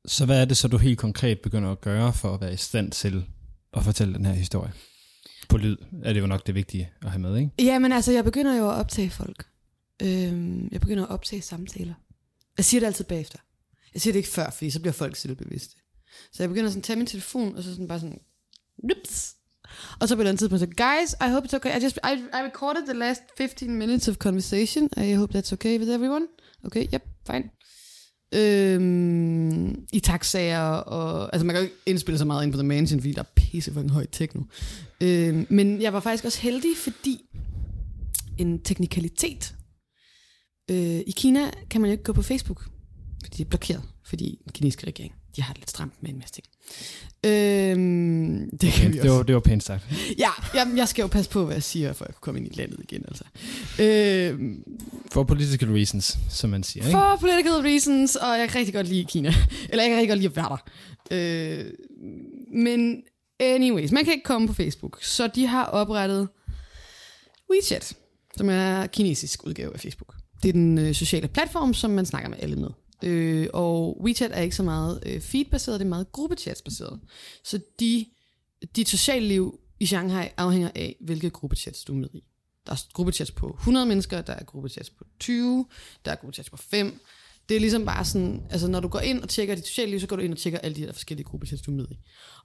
Så 0.06 0.26
hvad 0.26 0.40
er 0.40 0.44
det 0.44 0.56
så, 0.56 0.68
du 0.68 0.76
helt 0.76 0.98
konkret 0.98 1.40
begynder 1.40 1.72
at 1.72 1.80
gøre 1.80 2.12
for 2.12 2.34
at 2.34 2.40
være 2.40 2.52
i 2.52 2.56
stand 2.56 2.90
til 2.92 3.24
at 3.74 3.84
fortælle 3.84 4.14
den 4.14 4.26
her 4.26 4.32
historie? 4.32 4.72
På 5.48 5.56
lyd 5.56 5.76
er 6.02 6.12
det 6.12 6.20
jo 6.20 6.26
nok 6.26 6.46
det 6.46 6.54
vigtige 6.54 6.90
at 7.02 7.10
have 7.10 7.20
med, 7.20 7.36
ikke? 7.36 7.50
Ja, 7.58 7.78
men 7.78 7.92
altså, 7.92 8.12
jeg 8.12 8.24
begynder 8.24 8.56
jo 8.56 8.70
at 8.70 8.74
optage 8.74 9.10
folk. 9.10 9.46
Øhm, 10.02 10.68
jeg 10.72 10.80
begynder 10.80 11.04
at 11.04 11.10
optage 11.10 11.42
samtaler. 11.42 11.94
Jeg 12.56 12.64
siger 12.64 12.80
det 12.80 12.86
altid 12.86 13.04
bagefter. 13.04 13.38
Jeg 13.94 14.02
siger 14.02 14.12
det 14.12 14.18
ikke 14.18 14.28
før, 14.28 14.50
fordi 14.50 14.70
så 14.70 14.80
bliver 14.80 14.92
folk 14.92 15.16
selvbevidste. 15.16 15.76
Så 16.32 16.42
jeg 16.42 16.48
begynder 16.48 16.70
sådan 16.70 16.80
at 16.80 16.84
tage 16.84 16.96
min 16.96 17.06
telefon, 17.06 17.56
og 17.56 17.62
så 17.62 17.70
sådan 17.70 17.88
bare 17.88 18.00
sådan, 18.00 18.20
Nups. 18.82 19.34
Og 20.00 20.08
så 20.08 20.14
på 20.14 20.20
et 20.20 20.22
eller 20.22 20.30
andet 20.30 20.38
tidspunkt, 20.38 20.60
så, 20.60 20.66
guys, 20.66 21.12
I 21.28 21.32
hope 21.32 21.48
it's 21.48 21.56
okay. 21.56 21.80
I 21.80 21.82
just, 21.84 21.96
I, 21.96 22.12
I 22.38 22.42
recorded 22.48 22.82
the 22.86 22.98
last 22.98 23.22
15 23.38 23.78
minutes 23.78 24.08
of 24.08 24.16
conversation. 24.16 24.88
I 24.96 25.12
hope 25.12 25.38
that's 25.38 25.52
okay 25.52 25.78
with 25.78 25.90
everyone. 25.90 26.26
Okay, 26.64 26.86
yep, 26.94 27.02
fine. 27.30 27.50
Øhm, 28.34 29.86
I 29.92 30.00
taxager, 30.00 30.68
og 30.68 31.30
altså 31.32 31.46
man 31.46 31.54
kan 31.54 31.62
jo 31.62 31.64
ikke 31.64 31.76
indspille 31.86 32.18
så 32.18 32.24
meget 32.24 32.44
ind 32.44 32.52
på 32.52 32.58
The 32.58 32.66
Mansion, 32.66 33.00
fordi 33.00 33.12
der 33.12 33.20
er 33.20 33.32
pisse 33.36 33.72
for 33.72 33.80
en 33.80 33.90
høj 33.90 34.06
techno. 34.12 34.42
Øhm, 35.00 35.46
men 35.50 35.82
jeg 35.82 35.92
var 35.92 36.00
faktisk 36.00 36.24
også 36.24 36.40
heldig, 36.40 36.76
fordi 36.76 37.20
en 38.38 38.62
teknikalitet. 38.62 39.54
Øh, 40.70 41.00
I 41.06 41.12
Kina 41.16 41.50
kan 41.70 41.80
man 41.80 41.90
jo 41.90 41.92
ikke 41.92 42.04
gå 42.04 42.12
på 42.12 42.22
Facebook, 42.22 42.68
fordi 43.24 43.36
det 43.36 43.44
er 43.44 43.48
blokeret, 43.48 43.82
fordi 44.04 44.38
den 44.44 44.52
kinesiske 44.52 44.86
regering 44.86 45.14
de 45.36 45.42
har 45.42 45.52
det 45.52 45.60
lidt 45.60 45.70
stramt 45.70 46.02
med 46.02 46.10
en 46.10 46.18
masse 46.18 46.34
ting. 46.34 46.46
Øhm, 47.24 48.50
det, 48.60 48.72
kan 48.72 48.92
vi 48.92 48.98
det, 48.98 49.10
var, 49.10 49.22
det 49.22 49.34
var 49.34 49.40
pænt 49.40 49.64
sagt. 49.64 49.84
Ja, 50.18 50.30
jeg, 50.54 50.72
jeg 50.76 50.88
skal 50.88 51.02
jo 51.02 51.08
passe 51.08 51.30
på, 51.30 51.44
hvad 51.44 51.54
jeg 51.54 51.62
siger, 51.62 51.92
for 51.92 52.04
jeg 52.04 52.14
kan 52.14 52.20
komme 52.20 52.40
ind 52.40 52.52
i 52.52 52.56
landet 52.56 52.80
igen. 52.82 53.04
Altså. 53.08 53.24
Øhm, 53.82 54.64
for 55.12 55.24
political 55.24 55.68
reasons, 55.68 56.18
som 56.30 56.50
man 56.50 56.62
siger. 56.62 56.86
Ikke? 56.86 56.98
For 56.98 57.16
political 57.20 57.52
reasons, 57.52 58.16
og 58.16 58.38
jeg 58.38 58.48
kan 58.48 58.58
rigtig 58.58 58.74
godt 58.74 58.88
lide 58.88 59.04
Kina. 59.04 59.34
Eller 59.68 59.82
jeg 59.82 59.90
kan 59.90 59.96
rigtig 59.96 60.08
godt 60.08 60.18
lide 60.18 60.30
at 60.30 60.36
være 60.36 60.58
der. 61.10 61.58
Øh, 61.60 61.64
men 62.54 63.02
anyways, 63.40 63.92
man 63.92 64.04
kan 64.04 64.12
ikke 64.12 64.24
komme 64.24 64.48
på 64.48 64.54
Facebook. 64.54 64.98
Så 65.02 65.26
de 65.26 65.46
har 65.46 65.64
oprettet 65.64 66.28
WeChat, 67.50 67.92
som 68.36 68.48
er 68.48 68.86
kinesisk 68.86 69.46
udgave 69.46 69.74
af 69.74 69.80
Facebook. 69.80 70.14
Det 70.42 70.48
er 70.48 70.52
den 70.52 70.78
øh, 70.78 70.94
sociale 70.94 71.28
platform, 71.28 71.74
som 71.74 71.90
man 71.90 72.06
snakker 72.06 72.28
med 72.28 72.38
alle 72.40 72.56
med. 72.56 72.70
Øh, 73.02 73.48
og 73.52 74.02
WeChat 74.02 74.30
er 74.34 74.40
ikke 74.40 74.56
så 74.56 74.62
meget 74.62 75.02
øh, 75.06 75.20
feed-baseret, 75.20 75.80
det 75.80 75.86
er 75.86 75.88
meget 75.88 76.12
gruppechatsbaseret. 76.12 77.00
Så 77.44 77.60
de, 77.80 78.06
dit 78.76 78.88
sociale 78.88 79.28
liv 79.28 79.60
i 79.80 79.86
Shanghai 79.86 80.28
afhænger 80.36 80.70
af, 80.74 80.96
hvilke 81.00 81.30
gruppechats 81.30 81.84
du 81.84 81.92
er 81.92 81.96
med 81.96 82.08
i. 82.14 82.24
Der 82.66 82.72
er 82.72 82.86
gruppechats 82.92 83.30
på 83.30 83.56
100 83.58 83.86
mennesker, 83.86 84.22
der 84.22 84.32
er 84.32 84.44
gruppechats 84.44 84.90
på 84.90 85.04
20, 85.20 85.66
der 86.04 86.10
er 86.10 86.16
gruppechats 86.16 86.50
på 86.50 86.56
5. 86.56 87.00
Det 87.48 87.56
er 87.56 87.60
ligesom 87.60 87.84
bare 87.84 88.04
sådan, 88.04 88.42
altså 88.50 88.68
når 88.68 88.80
du 88.80 88.88
går 88.88 89.00
ind 89.00 89.22
og 89.22 89.28
tjekker 89.28 89.54
dit 89.54 89.66
sociale 89.66 89.90
liv, 89.90 90.00
så 90.00 90.06
går 90.06 90.16
du 90.16 90.22
ind 90.22 90.32
og 90.32 90.38
tjekker 90.38 90.58
alle 90.58 90.76
de 90.76 90.80
her 90.80 90.92
forskellige 90.92 91.24
gruppechats, 91.24 91.62
du 91.62 91.70
er 91.70 91.76
med 91.76 91.86
i. 91.90 91.98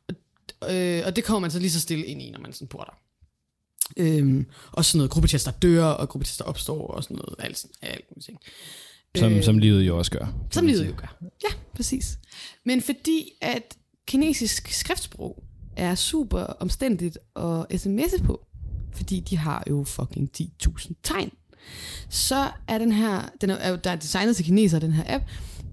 Og, 0.08 0.76
øh, 0.76 1.04
og 1.06 1.16
det 1.16 1.24
kommer 1.24 1.40
man 1.40 1.52
så 1.52 1.60
lige 1.60 1.72
så 1.72 1.80
stille 1.80 2.06
ind 2.06 2.22
i, 2.22 2.30
når 2.30 2.40
man 2.40 2.54
sådan 2.54 2.68
bor 2.68 2.84
der. 2.84 3.00
Øhm, 3.98 4.46
og 4.72 4.86
sådan 4.86 4.98
noget 4.98 5.12
gruppechats, 5.12 5.44
der 5.44 5.52
dør, 5.52 5.86
og 5.86 6.10
gruppechats, 6.10 6.38
der 6.38 6.44
opstår, 6.44 6.88
og 6.88 7.04
sådan 7.04 7.18
noget, 7.18 7.36
alt, 7.40 7.66
alt 7.82 8.06
alt 8.12 8.24
ting. 8.26 8.40
Som, 9.20 9.34
Øh, 9.34 9.44
som 9.44 9.58
livet 9.58 9.88
jo 9.88 9.98
også 9.98 10.12
gør. 10.12 10.28
Som 10.52 10.66
livet 10.66 10.88
jo 10.88 10.94
gør. 10.98 11.18
Ja, 11.22 11.54
præcis. 11.76 12.20
Men 12.64 12.82
fordi 12.82 13.32
at 13.42 13.78
kinesisk 14.08 14.68
skriftsprog 14.72 15.44
er 15.78 15.96
super 15.96 16.40
omstændigt 16.40 17.18
at 17.36 17.66
sms'e 17.74 18.24
på, 18.26 18.46
fordi 18.94 19.20
de 19.20 19.38
har 19.38 19.64
jo 19.70 19.84
fucking 19.84 20.30
10.000 20.38 20.94
tegn, 21.04 21.32
så 22.10 22.52
er 22.68 22.78
den 22.78 22.92
her, 22.92 23.30
den 23.42 23.50
er, 23.50 23.56
er 23.56 23.70
jo- 23.70 23.80
der 23.84 23.90
er 23.92 23.96
designet 23.96 24.36
til 24.36 24.46
kineser, 24.46 24.80
den 24.80 24.92
her 24.94 25.04
app, 25.16 25.24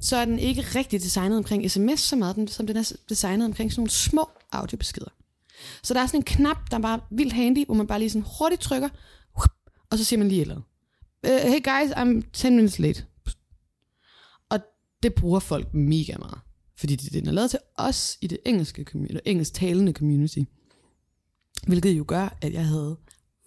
så 0.01 0.17
er 0.17 0.25
den 0.25 0.39
ikke 0.39 0.61
rigtig 0.63 1.03
designet 1.03 1.37
omkring 1.39 1.71
sms 1.71 2.01
så 2.01 2.17
meget, 2.17 2.51
som 2.51 2.67
den 2.67 2.77
er 2.77 2.93
designet 3.09 3.45
omkring 3.47 3.73
sådan 3.73 3.81
nogle 3.81 3.91
små 3.91 4.31
audiobeskeder. 4.53 5.09
Så 5.83 5.95
der 5.95 6.01
er 6.01 6.07
sådan 6.07 6.21
en 6.21 6.25
knap, 6.25 6.71
der 6.71 6.77
er 6.77 6.81
bare 6.81 7.01
vildt 7.11 7.33
handy, 7.33 7.67
hvor 7.67 7.75
man 7.75 7.87
bare 7.87 7.99
lige 7.99 8.11
sådan 8.11 8.27
hurtigt 8.39 8.61
trykker, 8.63 8.89
og 9.91 9.99
så 9.99 10.05
siger 10.05 10.19
man 10.19 10.29
lige 10.29 10.39
et 10.39 10.43
eller 10.43 10.55
andet. 10.55 11.45
Uh, 11.47 11.51
hey 11.53 11.63
guys, 11.65 11.93
I'm 11.93 12.31
10 12.33 12.51
minutes 12.51 12.79
late. 12.79 13.05
Det 15.03 15.15
bruger 15.15 15.41
folk 15.41 15.75
mega 15.75 16.15
meget. 16.19 16.39
Fordi 16.77 16.97
det, 16.97 17.13
den 17.13 17.29
er 17.29 17.33
lavet 17.33 17.51
til 17.51 17.59
os 17.77 18.19
i 18.21 18.27
det 18.27 18.39
engelske 18.47 18.85
community, 18.85 19.11
eller 19.11 19.21
engelsktalende 19.25 19.93
community. 19.93 20.39
Hvilket 21.67 21.91
jo 21.99 22.05
gør, 22.09 22.39
at 22.41 22.53
jeg 22.53 22.67
havde 22.67 22.97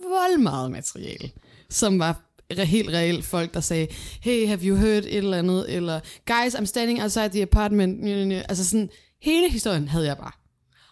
vold 0.01 0.37
meget 0.37 0.71
materiale, 0.71 1.31
som 1.69 1.99
var 1.99 2.21
helt 2.51 2.89
reelt 2.89 3.25
folk, 3.25 3.53
der 3.53 3.59
sagde, 3.59 3.87
hey, 4.21 4.47
have 4.47 4.59
you 4.63 4.75
heard 4.75 5.03
et 5.03 5.15
eller 5.15 5.37
andet, 5.37 5.75
eller 5.75 5.99
guys, 6.27 6.55
I'm 6.55 6.65
standing 6.65 7.01
outside 7.01 7.29
the 7.29 7.41
apartment. 7.41 8.03
Altså 8.33 8.65
sådan, 8.65 8.89
hele 9.21 9.49
historien 9.49 9.87
havde 9.87 10.05
jeg 10.05 10.17
bare. 10.17 10.31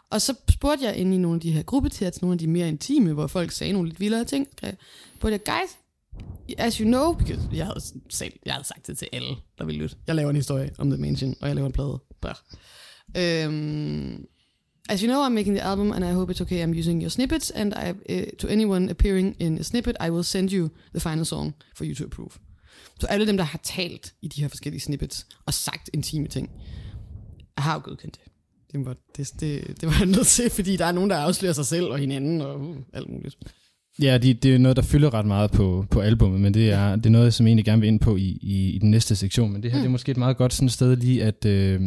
Og 0.09 0.21
så 0.21 0.35
spurgte 0.49 0.85
jeg 0.85 0.95
ind 0.95 1.13
i 1.13 1.17
nogle 1.17 1.35
af 1.35 1.41
de 1.41 1.51
her 1.51 1.63
gruppechats, 1.63 2.21
nogle 2.21 2.33
af 2.33 2.37
de 2.37 2.47
mere 2.47 2.67
intime, 2.67 3.13
hvor 3.13 3.27
folk 3.27 3.51
sagde 3.51 3.73
nogle 3.73 3.89
lidt 3.89 3.99
vildere 3.99 4.25
ting. 4.25 4.47
Så 4.59 4.75
spurgte 5.15 5.31
jeg, 5.33 5.43
guys, 5.43 5.77
as 6.57 6.75
you 6.75 6.85
know, 6.85 7.13
because 7.13 7.49
jeg 7.53 7.65
havde, 7.65 7.81
selv, 8.09 8.33
jeg 8.45 8.53
havde 8.53 8.67
sagt 8.67 8.87
det 8.87 8.97
til 8.97 9.07
alle, 9.13 9.35
der 9.57 9.65
ville 9.65 9.81
lytte. 9.81 9.95
Jeg 10.07 10.15
laver 10.15 10.29
en 10.29 10.35
historie 10.35 10.71
om 10.77 10.89
The 10.89 11.01
Mansion, 11.01 11.35
og 11.41 11.47
jeg 11.47 11.55
laver 11.55 11.67
en 11.67 11.73
plade. 11.73 11.99
Blah. 12.21 12.35
Um, 13.17 13.53
øhm, 13.53 14.25
as 14.89 15.01
you 15.01 15.07
know, 15.07 15.25
I'm 15.25 15.29
making 15.29 15.55
the 15.55 15.63
album, 15.63 15.91
and 15.91 16.05
I 16.05 16.11
hope 16.11 16.33
it's 16.33 16.41
okay. 16.41 16.63
I'm 16.65 16.79
using 16.79 17.01
your 17.01 17.09
snippets, 17.09 17.51
and 17.51 17.73
I, 17.73 18.13
uh, 18.13 18.37
to 18.39 18.47
anyone 18.47 18.89
appearing 18.89 19.35
in 19.39 19.59
a 19.59 19.63
snippet, 19.63 19.97
I 20.07 20.09
will 20.09 20.23
send 20.23 20.49
you 20.49 20.69
the 20.91 20.99
final 20.99 21.25
song 21.25 21.53
for 21.75 21.85
you 21.85 21.95
to 21.95 22.05
approve. 22.05 22.31
Så 22.99 23.07
alle 23.07 23.27
dem, 23.27 23.37
der 23.37 23.43
har 23.43 23.59
talt 23.63 24.13
i 24.21 24.27
de 24.27 24.41
her 24.41 24.47
forskellige 24.47 24.81
snippets, 24.81 25.27
og 25.45 25.53
sagt 25.53 25.89
intime 25.93 26.27
ting, 26.27 26.49
har 27.57 27.73
jo 27.73 27.81
godkendt 27.83 28.15
det. 28.15 28.31
Det 28.71 28.85
var, 28.85 28.95
det, 29.17 29.31
det, 29.39 29.81
det 29.81 29.89
var 29.89 29.95
jeg 29.99 30.07
nødt 30.07 30.27
til, 30.27 30.49
fordi 30.49 30.77
der 30.77 30.85
er 30.85 30.91
nogen, 30.91 31.09
der 31.09 31.17
afslører 31.17 31.53
sig 31.53 31.65
selv 31.65 31.85
og 31.85 31.97
hinanden 31.97 32.41
og 32.41 32.59
uh, 32.59 32.77
alt 32.93 33.09
muligt. 33.09 33.37
Ja, 34.01 34.17
det, 34.17 34.43
det 34.43 34.55
er 34.55 34.59
noget, 34.59 34.75
der 34.75 34.83
fylder 34.83 35.13
ret 35.13 35.25
meget 35.25 35.51
på, 35.51 35.85
på 35.91 36.01
albummet, 36.01 36.41
men 36.41 36.53
det 36.53 36.71
er, 36.71 36.95
det 36.95 37.05
er 37.05 37.09
noget, 37.09 37.33
som 37.33 37.45
jeg 37.45 37.49
egentlig 37.49 37.65
gerne 37.65 37.81
vil 37.81 37.87
ind 37.87 37.99
på 37.99 38.15
i, 38.15 38.39
i, 38.41 38.69
i 38.69 38.79
den 38.79 38.91
næste 38.91 39.15
sektion. 39.15 39.53
Men 39.53 39.63
det 39.63 39.71
her 39.71 39.77
mm. 39.77 39.81
det 39.81 39.87
er 39.87 39.91
måske 39.91 40.11
et 40.11 40.17
meget 40.17 40.37
godt 40.37 40.53
sådan 40.53 40.69
sted 40.69 40.95
lige 40.95 41.23
at... 41.23 41.45
Øh, 41.45 41.81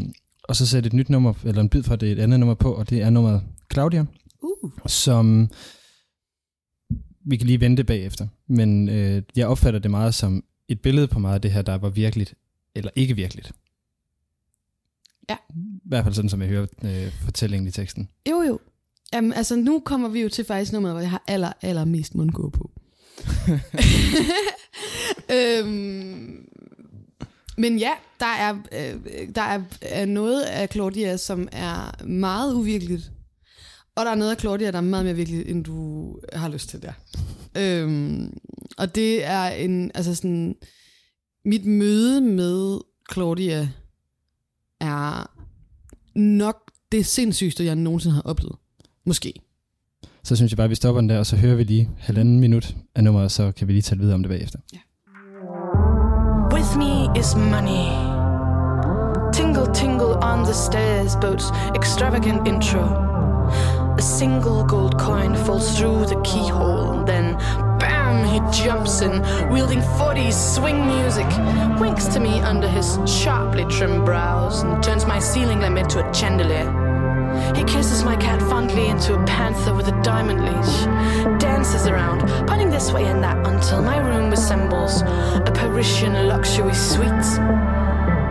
og 0.45 0.57
så 0.57 0.66
sætte 0.66 0.87
et 0.87 0.92
nyt 0.92 1.09
nummer, 1.09 1.35
eller 1.45 1.61
en 1.61 1.69
bid 1.69 1.83
fra 1.83 1.97
det 1.97 2.12
et 2.12 2.19
andet 2.19 2.40
nummer 2.40 2.55
på, 2.55 2.73
og 2.73 2.90
det 2.90 3.03
er 3.03 3.11
nummeret 3.11 3.42
Claudia, 3.73 4.05
Uh. 4.42 4.71
som 4.87 5.51
vi 7.25 7.37
kan 7.37 7.47
lige 7.47 7.61
vente 7.61 7.85
bagefter. 7.85 8.27
Men 8.49 8.88
øh, 8.88 9.23
jeg 9.37 9.47
opfatter 9.47 9.81
det 9.81 9.90
meget 9.90 10.14
som 10.14 10.45
et 10.69 10.81
billede 10.81 11.09
på 11.09 11.19
meget 11.19 11.35
af 11.35 11.40
det 11.40 11.53
her, 11.53 11.62
der 11.62 11.75
var 11.75 11.88
virkeligt, 11.88 12.35
eller 12.75 12.90
ikke 12.95 13.16
virkeligt. 13.16 13.53
Ja. 15.31 15.37
I 15.55 15.88
hvert 15.88 16.05
fald 16.05 16.14
sådan, 16.14 16.29
som 16.29 16.40
jeg 16.40 16.49
hører 16.49 16.66
øh, 16.85 17.12
fortællingen 17.25 17.69
i 17.69 17.71
teksten. 17.71 18.09
Jo, 18.31 18.42
jo. 18.42 18.59
Jamen, 19.12 19.33
altså, 19.33 19.57
nu 19.57 19.83
kommer 19.85 20.09
vi 20.09 20.21
jo 20.21 20.29
til 20.29 20.45
faktisk 20.45 20.73
nummeret, 20.73 20.95
hvor 20.95 21.01
jeg 21.01 21.11
har 21.11 21.23
aller, 21.27 21.53
aller 21.62 21.85
mest 21.85 22.14
mundgå 22.14 22.51
på. 22.51 22.71
øhm, 25.37 26.47
men 27.59 27.79
ja, 27.79 27.90
der 28.21 28.27
er, 28.27 28.55
øh, 28.73 29.35
der 29.35 29.42
er, 29.42 29.62
er 29.83 30.05
noget 30.05 30.42
af 30.42 30.69
Claudia, 30.69 31.16
som 31.16 31.49
er 31.53 32.05
meget 32.05 32.55
uvirkeligt. 32.55 33.11
Og 33.95 34.05
der 34.05 34.11
er 34.11 34.14
noget 34.14 34.31
af 34.31 34.40
Claudia, 34.40 34.71
der 34.71 34.79
er 34.79 34.83
meget 34.83 35.05
mere 35.05 35.14
virkeligt, 35.14 35.49
end 35.49 35.64
du 35.64 36.19
har 36.33 36.49
lyst 36.49 36.69
til 36.69 36.83
der. 36.83 36.92
Øhm, 37.57 38.38
og 38.79 38.95
det 38.95 39.25
er 39.25 39.49
en, 39.49 39.90
altså 39.95 40.14
sådan, 40.14 40.57
mit 41.45 41.64
møde 41.64 42.21
med 42.21 42.79
Claudia 43.12 43.69
er 44.81 45.31
nok 46.19 46.71
det 46.92 47.07
sindssygste, 47.07 47.64
jeg 47.64 47.77
nogensinde 47.77 48.14
har 48.14 48.23
oplevet. 48.23 48.57
Måske. 49.07 49.33
Så 50.23 50.37
synes 50.37 50.53
jeg 50.53 50.57
bare, 50.57 50.64
at 50.64 50.71
vi 50.71 50.75
stopper 50.75 51.01
den 51.01 51.11
der, 51.11 51.19
og 51.19 51.27
så 51.27 51.37
hører 51.37 51.55
vi 51.55 51.62
lige 51.62 51.90
halvanden 51.99 52.40
minut 52.40 52.75
af 52.95 53.05
nummeret, 53.05 53.25
og 53.25 53.31
så 53.31 53.53
kan 53.57 53.69
vi 53.69 53.73
lige 53.73 53.83
tale 53.83 54.01
videre 54.01 54.14
om 54.14 54.23
det 54.23 54.31
bagefter. 54.31 54.59
With 56.53 56.79
me 56.79 57.21
is 57.21 57.37
money. 57.37 57.87
Tingle, 59.33 59.75
tingle 59.75 60.12
on 60.31 60.45
the 60.45 60.55
stairs, 60.55 61.16
boat's 61.16 61.49
extravagant 61.81 62.49
intro. 62.49 62.85
A 63.99 64.03
single 64.03 64.64
gold 64.69 64.95
coin 64.99 65.35
falls 65.47 65.79
through 65.79 66.07
the 66.07 66.21
keyhole, 66.25 66.90
and 66.97 67.07
then 67.07 67.25
bam, 67.81 68.16
he 68.33 68.38
jumps 68.64 69.03
in, 69.03 69.12
wielding 69.55 69.83
40s 69.99 70.55
swing 70.55 70.79
music, 70.87 71.29
winks 71.81 72.07
to 72.14 72.21
me 72.21 72.40
under 72.53 72.69
his 72.69 72.99
sharply 73.07 73.64
trimmed 73.77 74.05
brows, 74.05 74.62
and 74.62 74.83
turns 74.83 75.07
my 75.07 75.21
ceiling 75.21 75.61
lamp 75.61 75.79
into 75.79 75.99
a 76.05 76.14
chandelier. 76.14 76.96
He 77.55 77.64
kisses 77.64 78.05
my 78.05 78.16
cat 78.16 78.40
fondly 78.42 78.88
into 78.88 79.14
a 79.14 79.25
panther 79.25 79.75
with 79.75 79.88
a 79.88 80.03
diamond 80.03 80.44
leash, 80.44 80.87
dances 81.40 81.87
around, 81.87 82.20
pointing 82.46 82.70
this 82.70 82.92
way 82.92 83.05
and 83.07 83.22
that 83.22 83.46
until 83.46 83.83
my 83.83 83.99
room 83.99 84.31
resembles 84.31 85.03
a 85.03 85.53
Parisian 85.55 86.29
luxury 86.29 86.75
suite. 86.75 87.40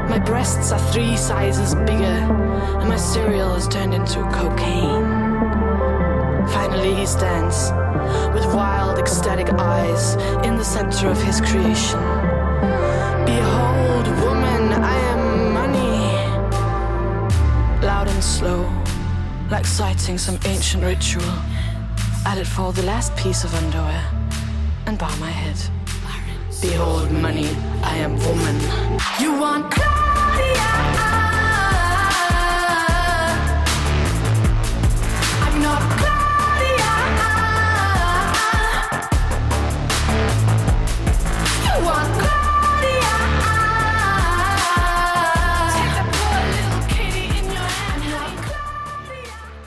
My 0.10 0.20
breasts 0.20 0.72
are 0.72 0.80
three 0.92 1.18
sizes 1.18 1.74
bigger, 1.74 2.20
and 2.80 2.88
my 2.88 2.96
cereal 2.96 3.54
has 3.56 3.68
turned 3.68 3.94
into 3.94 4.22
cocaine. 4.32 5.04
Finally, 6.50 6.94
he 6.94 7.06
stands 7.06 7.72
with 8.34 8.46
wild, 8.54 9.00
ecstatic 9.00 9.50
eyes 9.54 10.16
in 10.46 10.56
the 10.58 10.64
center 10.64 11.10
of 11.10 11.22
his 11.22 11.42
creation. 11.42 12.00
Behold, 13.26 14.08
woman, 14.24 14.74
I 14.84 14.96
am 15.12 15.54
money. 15.54 16.06
Loud 17.86 18.08
and 18.08 18.24
slow, 18.24 18.70
like 19.50 19.66
citing 19.66 20.18
some 20.18 20.40
ancient 20.46 20.84
ritual. 20.84 21.24
I 22.26 22.36
let 22.36 22.48
fall 22.48 22.72
the 22.72 22.84
last 22.84 23.16
piece 23.16 23.44
of 23.44 23.54
underwear 23.56 24.04
and 24.86 24.98
bow 24.98 25.16
my 25.18 25.30
head. 25.30 25.58
Behold, 26.62 27.12
money, 27.12 27.50
I 27.84 27.98
am 27.98 28.18
woman. 28.18 28.60
You 29.20 29.40
want 29.40 29.72
Claudia? 29.72 31.05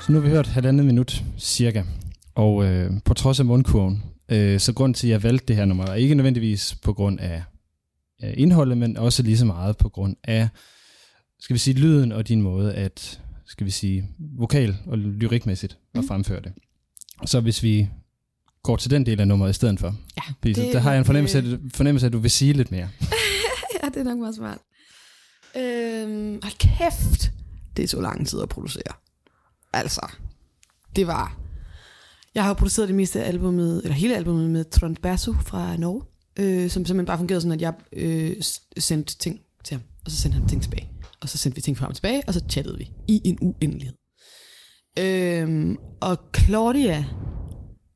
Så 0.09 0.13
nu 0.13 0.21
har 0.21 0.29
vi 0.29 0.35
hørt 0.35 0.47
halvandet 0.47 0.87
minut 0.87 1.23
cirka, 1.39 1.83
og 2.35 2.65
øh, 2.65 2.91
på 3.05 3.15
trods 3.15 3.41
af 3.41 3.47
mundkurven, 3.47 4.03
øh, 4.29 4.61
så 4.61 4.73
grund 4.73 4.95
til, 4.95 5.07
at 5.07 5.11
jeg 5.11 5.23
valgte 5.23 5.47
det 5.47 5.57
her 5.57 5.65
nummer, 5.65 5.87
er 5.87 5.95
ikke 5.95 6.15
nødvendigvis 6.15 6.75
på 6.83 6.93
grund 6.93 7.21
af 7.21 7.43
øh, 8.25 8.35
indholdet, 8.37 8.79
men 8.79 8.97
også 8.97 9.23
lige 9.23 9.39
så 9.39 9.45
meget 9.45 9.77
på 9.77 9.89
grund 9.89 10.17
af, 10.25 10.49
skal 11.41 11.55
vi 11.55 11.59
sige, 11.59 11.75
lyden 11.75 12.13
og 12.13 12.29
din 12.29 12.43
måde 12.43 12.75
at, 12.75 13.21
skal 13.47 13.67
vi 13.67 13.71
sige, 13.71 14.09
vokal 14.39 14.77
og 14.87 14.99
lyrikmæssigt 14.99 15.79
at 15.95 16.05
fremføre 16.09 16.41
det. 16.41 16.53
Så 17.27 17.41
hvis 17.41 17.63
vi 17.63 17.89
går 18.63 18.77
til 18.77 18.91
den 18.91 19.07
del 19.07 19.21
af 19.21 19.29
nummeret 19.29 19.51
i 19.51 19.55
stedet 19.55 19.81
for, 19.81 19.97
Ja, 20.17 20.23
det 20.43 20.57
der 20.57 20.79
har 20.79 20.91
jeg 20.91 20.99
en 20.99 21.05
fornemmelse, 21.05 21.39
øh, 21.39 21.59
fornemmelse 21.75 22.07
af, 22.07 22.09
at 22.09 22.13
du 22.13 22.19
vil 22.19 22.31
sige 22.31 22.53
lidt 22.53 22.71
mere. 22.71 22.89
ja, 23.83 23.89
det 23.89 23.97
er 23.97 24.05
nok 24.05 24.19
meget 24.19 24.35
smart. 24.35 24.59
Øhm, 25.57 26.41
hold 26.43 26.59
kæft, 26.59 27.33
det 27.77 27.83
er 27.83 27.89
så 27.89 28.01
lang 28.01 28.27
tid 28.27 28.41
at 28.43 28.49
producere. 28.49 29.08
Altså, 29.73 30.13
det 30.97 31.07
var... 31.07 31.39
Jeg 32.35 32.43
har 32.43 32.51
jo 32.51 32.55
produceret 32.55 32.89
det 32.89 32.97
meste 32.97 33.23
af 33.25 33.29
albumet, 33.29 33.81
eller 33.83 33.95
hele 33.95 34.17
albumet 34.17 34.51
med 34.51 34.65
Trond 34.65 34.97
Basso 34.97 35.33
fra 35.33 35.77
Norge, 35.77 36.03
øh, 36.39 36.71
som 36.71 36.85
simpelthen 36.85 37.07
bare 37.07 37.19
fungerede 37.19 37.41
sådan, 37.41 37.53
at 37.53 37.63
jeg 37.63 37.75
øh, 37.93 38.37
sendte 38.79 39.19
ting 39.19 39.41
til 39.65 39.77
ham, 39.77 39.83
og 40.05 40.11
så 40.11 40.17
sendte 40.17 40.39
han 40.39 40.49
ting 40.49 40.63
tilbage. 40.63 40.91
Og 41.21 41.29
så 41.29 41.39
sendte 41.39 41.55
vi 41.55 41.61
ting 41.61 41.79
frem 41.79 41.89
og 41.89 41.95
tilbage, 41.95 42.23
og 42.27 42.35
så 42.35 42.45
chattede 42.51 42.79
vi 42.79 42.93
i 43.09 43.21
en 43.25 43.39
uendelighed. 43.41 43.95
Øhm, 44.99 45.77
og 46.01 46.19
Claudia, 46.37 47.05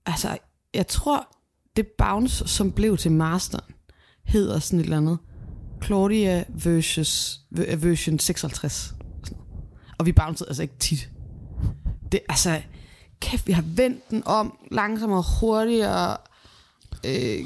altså, 0.07 0.39
jeg 0.75 0.87
tror, 0.87 1.37
det 1.77 1.87
bounce, 1.99 2.49
som 2.49 2.73
blev 2.73 2.97
til 2.97 3.13
masteren, 3.13 3.75
hedder 4.25 4.59
sådan 4.59 4.79
et 4.79 4.85
eller 4.85 4.97
andet. 4.97 5.19
Claudia 5.85 6.45
versus, 6.49 7.41
version 7.79 8.19
56. 8.19 8.95
Og 9.99 10.07
vi 10.07 10.13
bouncede 10.13 10.49
altså 10.49 10.63
ikke 10.63 10.79
tit. 10.79 11.12
Det, 12.13 12.21
altså, 12.29 12.63
kæft, 13.21 13.47
vi 13.47 13.53
har 13.53 13.65
vendt 13.67 14.11
den 14.11 14.23
om 14.27 14.59
langsommere 14.71 15.19
og 15.19 15.41
hurtigere. 15.41 16.17
øh, 17.07 17.39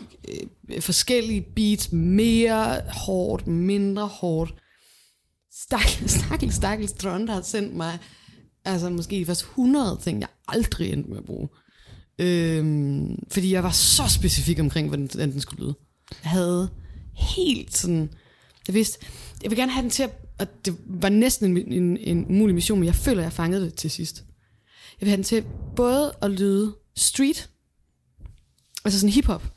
øh, 0.68 0.82
forskellige 0.82 1.40
beats, 1.40 1.92
mere 1.92 2.80
hårdt, 3.06 3.46
mindre 3.46 4.06
hårdt. 4.06 4.54
Stakkel, 5.52 6.08
stakkel, 6.10 6.52
stakkel, 6.52 6.88
Strøn, 6.88 7.26
der 7.26 7.34
har 7.34 7.42
sendt 7.42 7.76
mig, 7.76 7.98
altså 8.64 8.90
måske 8.90 9.26
først 9.26 9.40
100 9.40 9.98
ting, 10.02 10.20
jeg 10.20 10.28
aldrig 10.48 10.92
endte 10.92 11.10
med 11.10 11.18
at 11.18 11.24
bruge. 11.24 11.48
Øhm, 12.18 13.18
fordi 13.30 13.52
jeg 13.52 13.62
var 13.62 13.70
så 13.70 14.02
specifik 14.08 14.60
omkring, 14.60 14.88
hvordan 14.88 15.06
den, 15.06 15.32
den 15.32 15.40
skulle 15.40 15.64
lyde. 15.64 15.74
Jeg 16.24 16.30
havde 16.30 16.68
helt 17.14 17.76
sådan, 17.76 18.10
jeg 18.66 18.74
vidste, 18.74 18.98
jeg 19.42 19.50
vil 19.50 19.58
gerne 19.58 19.72
have 19.72 19.82
den 19.82 19.90
til 19.90 20.02
at, 20.02 20.10
og 20.38 20.46
det 20.64 20.76
var 20.86 21.08
næsten 21.08 21.56
en, 21.56 21.72
en, 21.72 21.96
en 21.96 22.26
umulig 22.26 22.54
mission, 22.54 22.78
men 22.78 22.86
jeg 22.86 22.94
føler, 22.94 23.22
jeg 23.22 23.32
fangede 23.32 23.64
det 23.64 23.74
til 23.74 23.90
sidst. 23.90 24.24
Jeg 25.00 25.06
vil 25.06 25.08
have 25.08 25.16
den 25.16 25.24
til 25.24 25.44
både 25.76 26.14
at 26.22 26.30
lyde 26.30 26.74
street, 26.94 27.50
altså 28.84 29.00
sådan 29.00 29.12
hip-hop, 29.12 29.52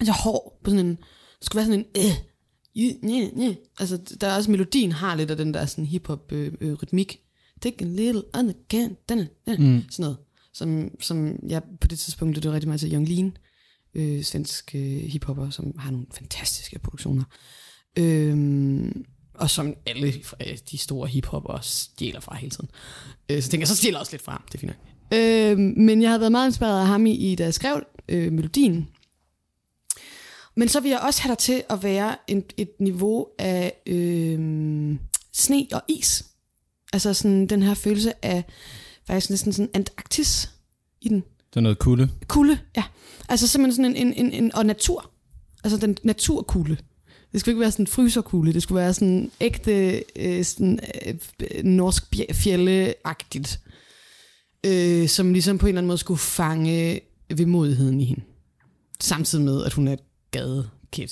altså 0.00 0.12
hård 0.12 0.60
på 0.64 0.70
sådan 0.70 0.86
en, 0.86 0.96
det 1.38 1.46
skulle 1.46 1.56
være 1.56 1.66
sådan 1.66 1.80
en, 1.80 1.86
øh, 1.96 2.12
øh, 2.76 3.22
øh, 3.22 3.48
øh. 3.48 3.56
altså 3.78 3.96
der 4.20 4.26
er 4.26 4.36
også, 4.36 4.50
melodien 4.50 4.92
har 4.92 5.14
lidt 5.14 5.30
af 5.30 5.36
den 5.36 5.54
der 5.54 5.66
sådan 5.66 5.86
hip-hop 5.86 6.32
øh, 6.32 6.52
øh, 6.60 6.72
rytmik. 6.82 7.20
Take 7.62 7.84
a 7.84 7.88
little 7.88 8.22
on 8.34 8.44
the 8.44 8.54
can, 8.70 8.96
den, 9.08 9.18
den, 9.18 9.74
mm. 9.74 9.82
sådan 9.90 10.02
noget, 10.02 10.16
som, 10.52 10.90
som 11.00 11.38
jeg 11.48 11.62
på 11.80 11.88
det 11.88 11.98
tidspunkt 11.98 12.34
lyttede 12.34 12.54
rigtig 12.54 12.68
meget 12.68 12.80
til 12.80 12.92
Young 12.92 13.08
Lean, 13.08 13.36
øh, 13.94 14.22
svensk 14.22 14.74
øh, 14.74 14.82
hiphopper, 14.82 15.50
som 15.50 15.78
har 15.78 15.90
nogle 15.90 16.06
fantastiske 16.12 16.78
produktioner. 16.78 17.24
Øhm, 17.98 19.04
og 19.38 19.50
som 19.50 19.74
alle 19.86 20.06
øh, 20.46 20.58
de 20.70 20.78
store 20.78 21.08
hiphopper 21.08 21.58
stjæler 21.62 22.20
fra 22.20 22.36
hele 22.36 22.50
tiden. 22.50 22.70
Øh, 23.30 23.42
så 23.42 23.50
tænker 23.50 23.62
jeg, 23.62 23.68
så 23.68 23.76
stjæler 23.76 23.98
jeg 23.98 24.00
også 24.00 24.12
lidt 24.12 24.22
fra. 24.22 24.42
Det 24.46 24.54
er 24.54 24.58
fint 24.58 24.72
nok. 24.72 25.20
Øh, 25.20 25.58
men 25.58 26.02
jeg 26.02 26.10
havde 26.10 26.20
været 26.20 26.32
meget 26.32 26.48
inspireret 26.48 26.80
af 26.80 26.86
ham 26.86 27.06
i, 27.06 27.12
i 27.12 27.34
da 27.34 27.44
jeg 27.44 27.54
skrev 27.54 27.82
øh, 28.08 28.32
melodien. 28.32 28.88
Men 30.56 30.68
så 30.68 30.80
vil 30.80 30.90
jeg 30.90 31.00
også 31.00 31.22
have 31.22 31.30
dig 31.30 31.38
til 31.38 31.62
at 31.70 31.82
være 31.82 32.16
en, 32.28 32.44
et 32.56 32.70
niveau 32.80 33.26
af 33.38 33.72
øh, 33.86 34.96
sne 35.32 35.66
og 35.72 35.82
is. 35.88 36.24
Altså 36.92 37.14
sådan 37.14 37.46
den 37.46 37.62
her 37.62 37.74
følelse 37.74 38.24
af 38.24 38.44
faktisk 39.06 39.30
næsten 39.30 39.52
sådan 39.52 39.70
Antarktis 39.74 40.50
i 41.00 41.08
den. 41.08 41.20
Det 41.50 41.56
er 41.56 41.60
noget 41.60 41.78
kulde. 41.78 42.10
Kulde, 42.28 42.58
ja. 42.76 42.84
Altså 43.28 43.48
simpelthen 43.48 43.84
sådan 43.84 43.96
en, 43.96 44.12
en, 44.12 44.26
en, 44.26 44.44
en 44.44 44.54
og 44.54 44.66
natur. 44.66 45.10
Altså 45.64 45.78
den 45.78 45.96
naturkulde. 46.02 46.76
Det 47.36 47.40
skulle 47.40 47.52
ikke 47.52 47.60
være 47.60 47.70
sådan 47.70 47.82
en 47.82 47.86
fryserkugle, 47.86 48.52
det 48.52 48.62
skulle 48.62 48.80
være 48.80 48.94
sådan 48.94 49.30
ægte 49.40 50.02
øh, 50.16 50.44
sådan, 50.44 50.80
øh, 51.06 51.64
norsk 51.64 52.04
fjelleagtigt, 52.32 53.60
øh, 54.66 55.08
som 55.08 55.32
ligesom 55.32 55.58
på 55.58 55.66
en 55.66 55.68
eller 55.68 55.80
anden 55.80 55.86
måde 55.86 55.98
skulle 55.98 56.18
fange 56.18 57.00
vemodigheden 57.34 58.00
i 58.00 58.04
hende. 58.04 58.22
Samtidig 59.00 59.44
med, 59.44 59.64
at 59.64 59.72
hun 59.72 59.88
er 59.88 59.92
et 59.92 60.02
gadekid. 60.30 61.08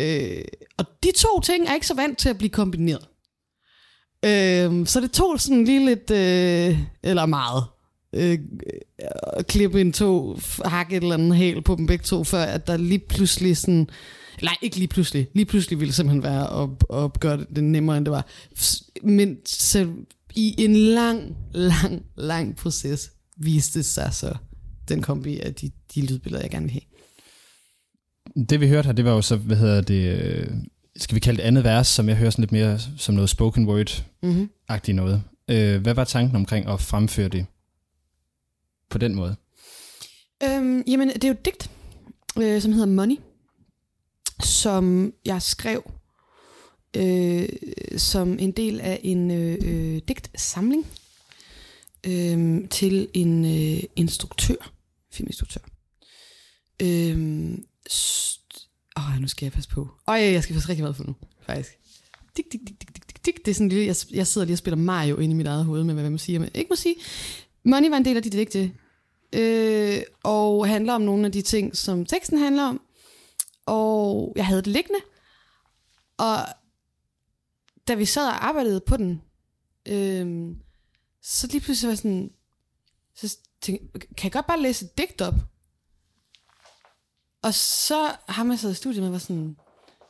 Øh, 0.00 0.44
og 0.76 0.84
de 1.02 1.08
to 1.16 1.40
ting 1.40 1.68
er 1.68 1.74
ikke 1.74 1.86
så 1.86 1.94
vant 1.94 2.18
til 2.18 2.28
at 2.28 2.38
blive 2.38 2.50
kombineret. 2.50 3.06
Øh, 4.24 4.86
så 4.86 5.00
det 5.00 5.12
tog 5.12 5.40
sådan 5.40 5.64
lige 5.64 5.86
lidt, 5.86 6.10
øh, 6.10 6.78
eller 7.02 7.26
meget, 7.26 7.64
øh, 8.12 8.38
at 9.36 9.46
klippe 9.46 9.80
en 9.80 9.92
to, 9.92 10.38
hakke 10.64 10.96
et 10.96 11.02
eller 11.02 11.14
andet 11.14 11.36
hæl 11.36 11.62
på 11.62 11.74
dem 11.74 11.86
begge 11.86 12.04
to, 12.04 12.24
før 12.24 12.42
at 12.42 12.66
der 12.66 12.76
lige 12.76 12.98
pludselig 13.08 13.56
sådan 13.56 13.90
Nej, 14.42 14.56
ikke 14.62 14.76
lige 14.76 14.88
pludselig. 14.88 15.28
Lige 15.34 15.46
pludselig 15.46 15.80
ville 15.80 15.88
det 15.88 15.94
simpelthen 15.94 16.22
være 16.22 16.62
at, 16.62 17.04
at 17.04 17.20
gøre 17.20 17.44
det 17.56 17.64
nemmere, 17.64 17.96
end 17.96 18.04
det 18.04 18.12
var. 18.12 18.26
Men 19.02 19.36
så 19.46 19.88
i 20.34 20.54
en 20.58 20.76
lang, 20.76 21.36
lang, 21.52 22.02
lang 22.16 22.56
proces 22.56 23.12
viste 23.36 23.82
sig 23.82 24.14
så 24.14 24.36
den 24.88 25.02
kombi 25.02 25.40
af 25.40 25.54
de, 25.54 25.70
de 25.94 26.06
lydbilleder, 26.06 26.42
jeg 26.42 26.50
gerne 26.50 26.66
vil 26.66 26.72
have. 26.72 26.82
Det 28.44 28.60
vi 28.60 28.68
hørte 28.68 28.86
her, 28.86 28.92
det 28.92 29.04
var 29.04 29.12
jo 29.12 29.22
så, 29.22 29.36
hvad 29.36 29.56
hedder 29.56 29.80
det, 29.80 30.20
øh, 30.20 30.46
skal 30.96 31.14
vi 31.14 31.20
kalde 31.20 31.36
det 31.36 31.42
andet 31.42 31.64
vers, 31.64 31.88
som 31.88 32.08
jeg 32.08 32.16
hører 32.16 32.30
sådan 32.30 32.42
lidt 32.42 32.52
mere 32.52 32.78
som 32.98 33.14
noget 33.14 33.30
spoken 33.30 33.68
word-agtigt 33.68 34.92
mm-hmm. 34.92 34.96
noget. 34.96 35.22
Øh, 35.48 35.82
hvad 35.82 35.94
var 35.94 36.04
tanken 36.04 36.36
omkring 36.36 36.68
at 36.68 36.80
fremføre 36.80 37.28
det 37.28 37.46
på 38.90 38.98
den 38.98 39.14
måde? 39.14 39.36
Øhm, 40.42 40.82
jamen, 40.86 41.08
det 41.08 41.24
er 41.24 41.28
jo 41.28 41.34
et 41.34 41.44
digt, 41.44 41.70
øh, 42.38 42.62
som 42.62 42.72
hedder 42.72 42.86
Money, 42.86 43.16
som 44.56 45.12
jeg 45.24 45.42
skrev 45.42 45.90
øh, 46.96 47.48
som 47.96 48.38
en 48.38 48.52
del 48.52 48.80
af 48.80 49.00
en 49.02 49.30
øh, 49.30 49.58
øh 49.62 50.00
digtsamling 50.08 50.86
øh, 52.06 52.68
til 52.68 53.08
en 53.14 53.44
øh, 53.44 53.82
instruktør, 53.96 54.72
filminstruktør. 55.12 55.60
Øh, 56.82 57.58
Åh, 58.98 59.14
oh, 59.14 59.20
nu 59.20 59.28
skal 59.28 59.44
jeg 59.46 59.52
passe 59.52 59.70
på. 59.70 59.88
Åh, 60.08 60.20
jeg 60.20 60.42
skal 60.42 60.54
passe 60.54 60.68
rigtig 60.68 60.82
meget 60.82 60.96
på 60.96 61.02
nu, 61.02 61.14
faktisk. 61.46 61.70
Dik, 62.36 62.44
dik, 62.52 62.60
dik, 62.68 62.80
dik, 62.80 62.96
dik, 62.96 63.26
dik. 63.26 63.44
Det 63.44 63.50
er 63.50 63.54
sådan 63.54 63.68
lille, 63.68 63.86
jeg, 63.86 63.96
jeg 64.12 64.26
sidder 64.26 64.44
lige 64.44 64.54
og 64.54 64.58
spiller 64.58 64.76
Mario 64.76 65.16
ind 65.16 65.32
i 65.32 65.36
mit 65.36 65.46
eget 65.46 65.64
hoved 65.64 65.84
med, 65.84 65.94
hvad 65.94 66.02
man 66.02 66.12
må 66.12 66.18
sige, 66.18 66.38
men 66.38 66.48
ikke 66.54 66.68
må 66.70 66.76
sige. 66.76 66.94
Money 67.64 67.88
var 67.88 67.96
en 67.96 68.04
del 68.04 68.16
af 68.16 68.22
de 68.22 68.30
digte, 68.30 68.72
øh, 69.32 70.02
og 70.22 70.68
handler 70.68 70.92
om 70.92 71.00
nogle 71.00 71.26
af 71.26 71.32
de 71.32 71.42
ting, 71.42 71.76
som 71.76 72.06
teksten 72.06 72.38
handler 72.38 72.62
om, 72.62 72.80
og 73.66 74.32
jeg 74.36 74.46
havde 74.46 74.62
det 74.62 74.72
liggende. 74.72 75.00
Og 76.16 76.36
da 77.88 77.94
vi 77.94 78.04
sad 78.04 78.26
og 78.26 78.46
arbejdede 78.46 78.80
på 78.80 78.96
den, 78.96 79.22
øh, 79.88 80.56
så 81.22 81.46
lige 81.46 81.60
pludselig 81.60 81.88
var 81.88 81.92
jeg 81.92 81.98
sådan, 81.98 82.30
så 83.14 83.38
tænkte, 83.60 83.98
kan 83.98 84.24
jeg 84.24 84.32
godt 84.32 84.46
bare 84.46 84.62
læse 84.62 84.84
et 84.84 84.98
digt 84.98 85.20
op? 85.20 85.34
Og 87.42 87.54
så 87.54 88.16
har 88.28 88.44
man 88.44 88.58
sad 88.58 88.70
i 88.70 88.74
studiet 88.74 89.02
med, 89.02 89.10
var 89.10 89.18
sådan, 89.18 89.56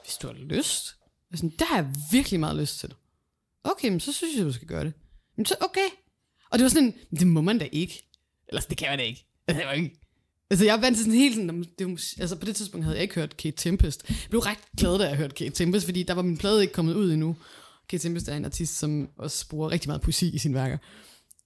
hvis 0.05 0.17
du 0.17 0.27
har 0.27 0.35
lyst. 0.35 0.97
Jeg 1.31 1.39
sådan, 1.39 1.51
det 1.59 1.67
har 1.67 1.77
jeg 1.77 1.95
virkelig 2.11 2.41
meget 2.41 2.57
lyst 2.57 2.79
til. 2.79 2.95
Okay, 3.65 3.89
men 3.89 4.01
så 4.01 4.13
synes 4.13 4.37
jeg, 4.37 4.45
du 4.45 4.53
skal 4.53 4.69
gøre 4.69 4.85
det. 4.85 4.93
Men 5.37 5.47
så, 5.47 5.57
okay. 5.61 5.89
Og 6.51 6.59
det 6.59 6.63
var 6.63 6.69
sådan 6.69 6.85
en, 6.85 7.19
det 7.19 7.27
må 7.27 7.41
man 7.41 7.59
da 7.59 7.69
ikke. 7.73 8.09
Eller 8.49 8.61
det 8.61 8.79
kan 8.79 8.89
man 8.89 8.99
da 8.99 9.05
ikke. 9.05 9.27
Det 9.49 9.67
var 9.67 9.73
ikke. 9.73 10.06
Altså, 10.51 10.65
jeg 10.65 10.83
til 10.83 10.97
sådan 10.97 11.13
helt 11.13 11.35
sådan, 11.35 11.65
det, 11.79 12.15
altså 12.21 12.37
på 12.37 12.47
det 12.47 12.57
tidspunkt 12.57 12.85
havde 12.85 12.97
jeg 12.97 13.03
ikke 13.03 13.15
hørt 13.15 13.37
Kate 13.37 13.57
Tempest. 13.57 14.05
Jeg 14.09 14.17
blev 14.31 14.41
ret 14.41 14.59
glad, 14.79 14.99
da 14.99 15.09
jeg 15.09 15.17
hørte 15.17 15.35
Kate 15.35 15.51
Tempest, 15.51 15.85
fordi 15.87 16.03
der 16.03 16.15
var 16.15 16.23
min 16.23 16.37
plade 16.37 16.63
ikke 16.63 16.73
kommet 16.73 16.95
ud 16.95 17.13
endnu. 17.13 17.37
Kate 17.89 18.03
Tempest 18.03 18.29
er 18.29 18.37
en 18.37 18.45
artist, 18.45 18.79
som 18.79 19.09
også 19.19 19.49
bruger 19.49 19.71
rigtig 19.71 19.89
meget 19.89 20.03
poesi 20.03 20.31
i 20.35 20.39
sine 20.39 20.55
værker. 20.55 20.79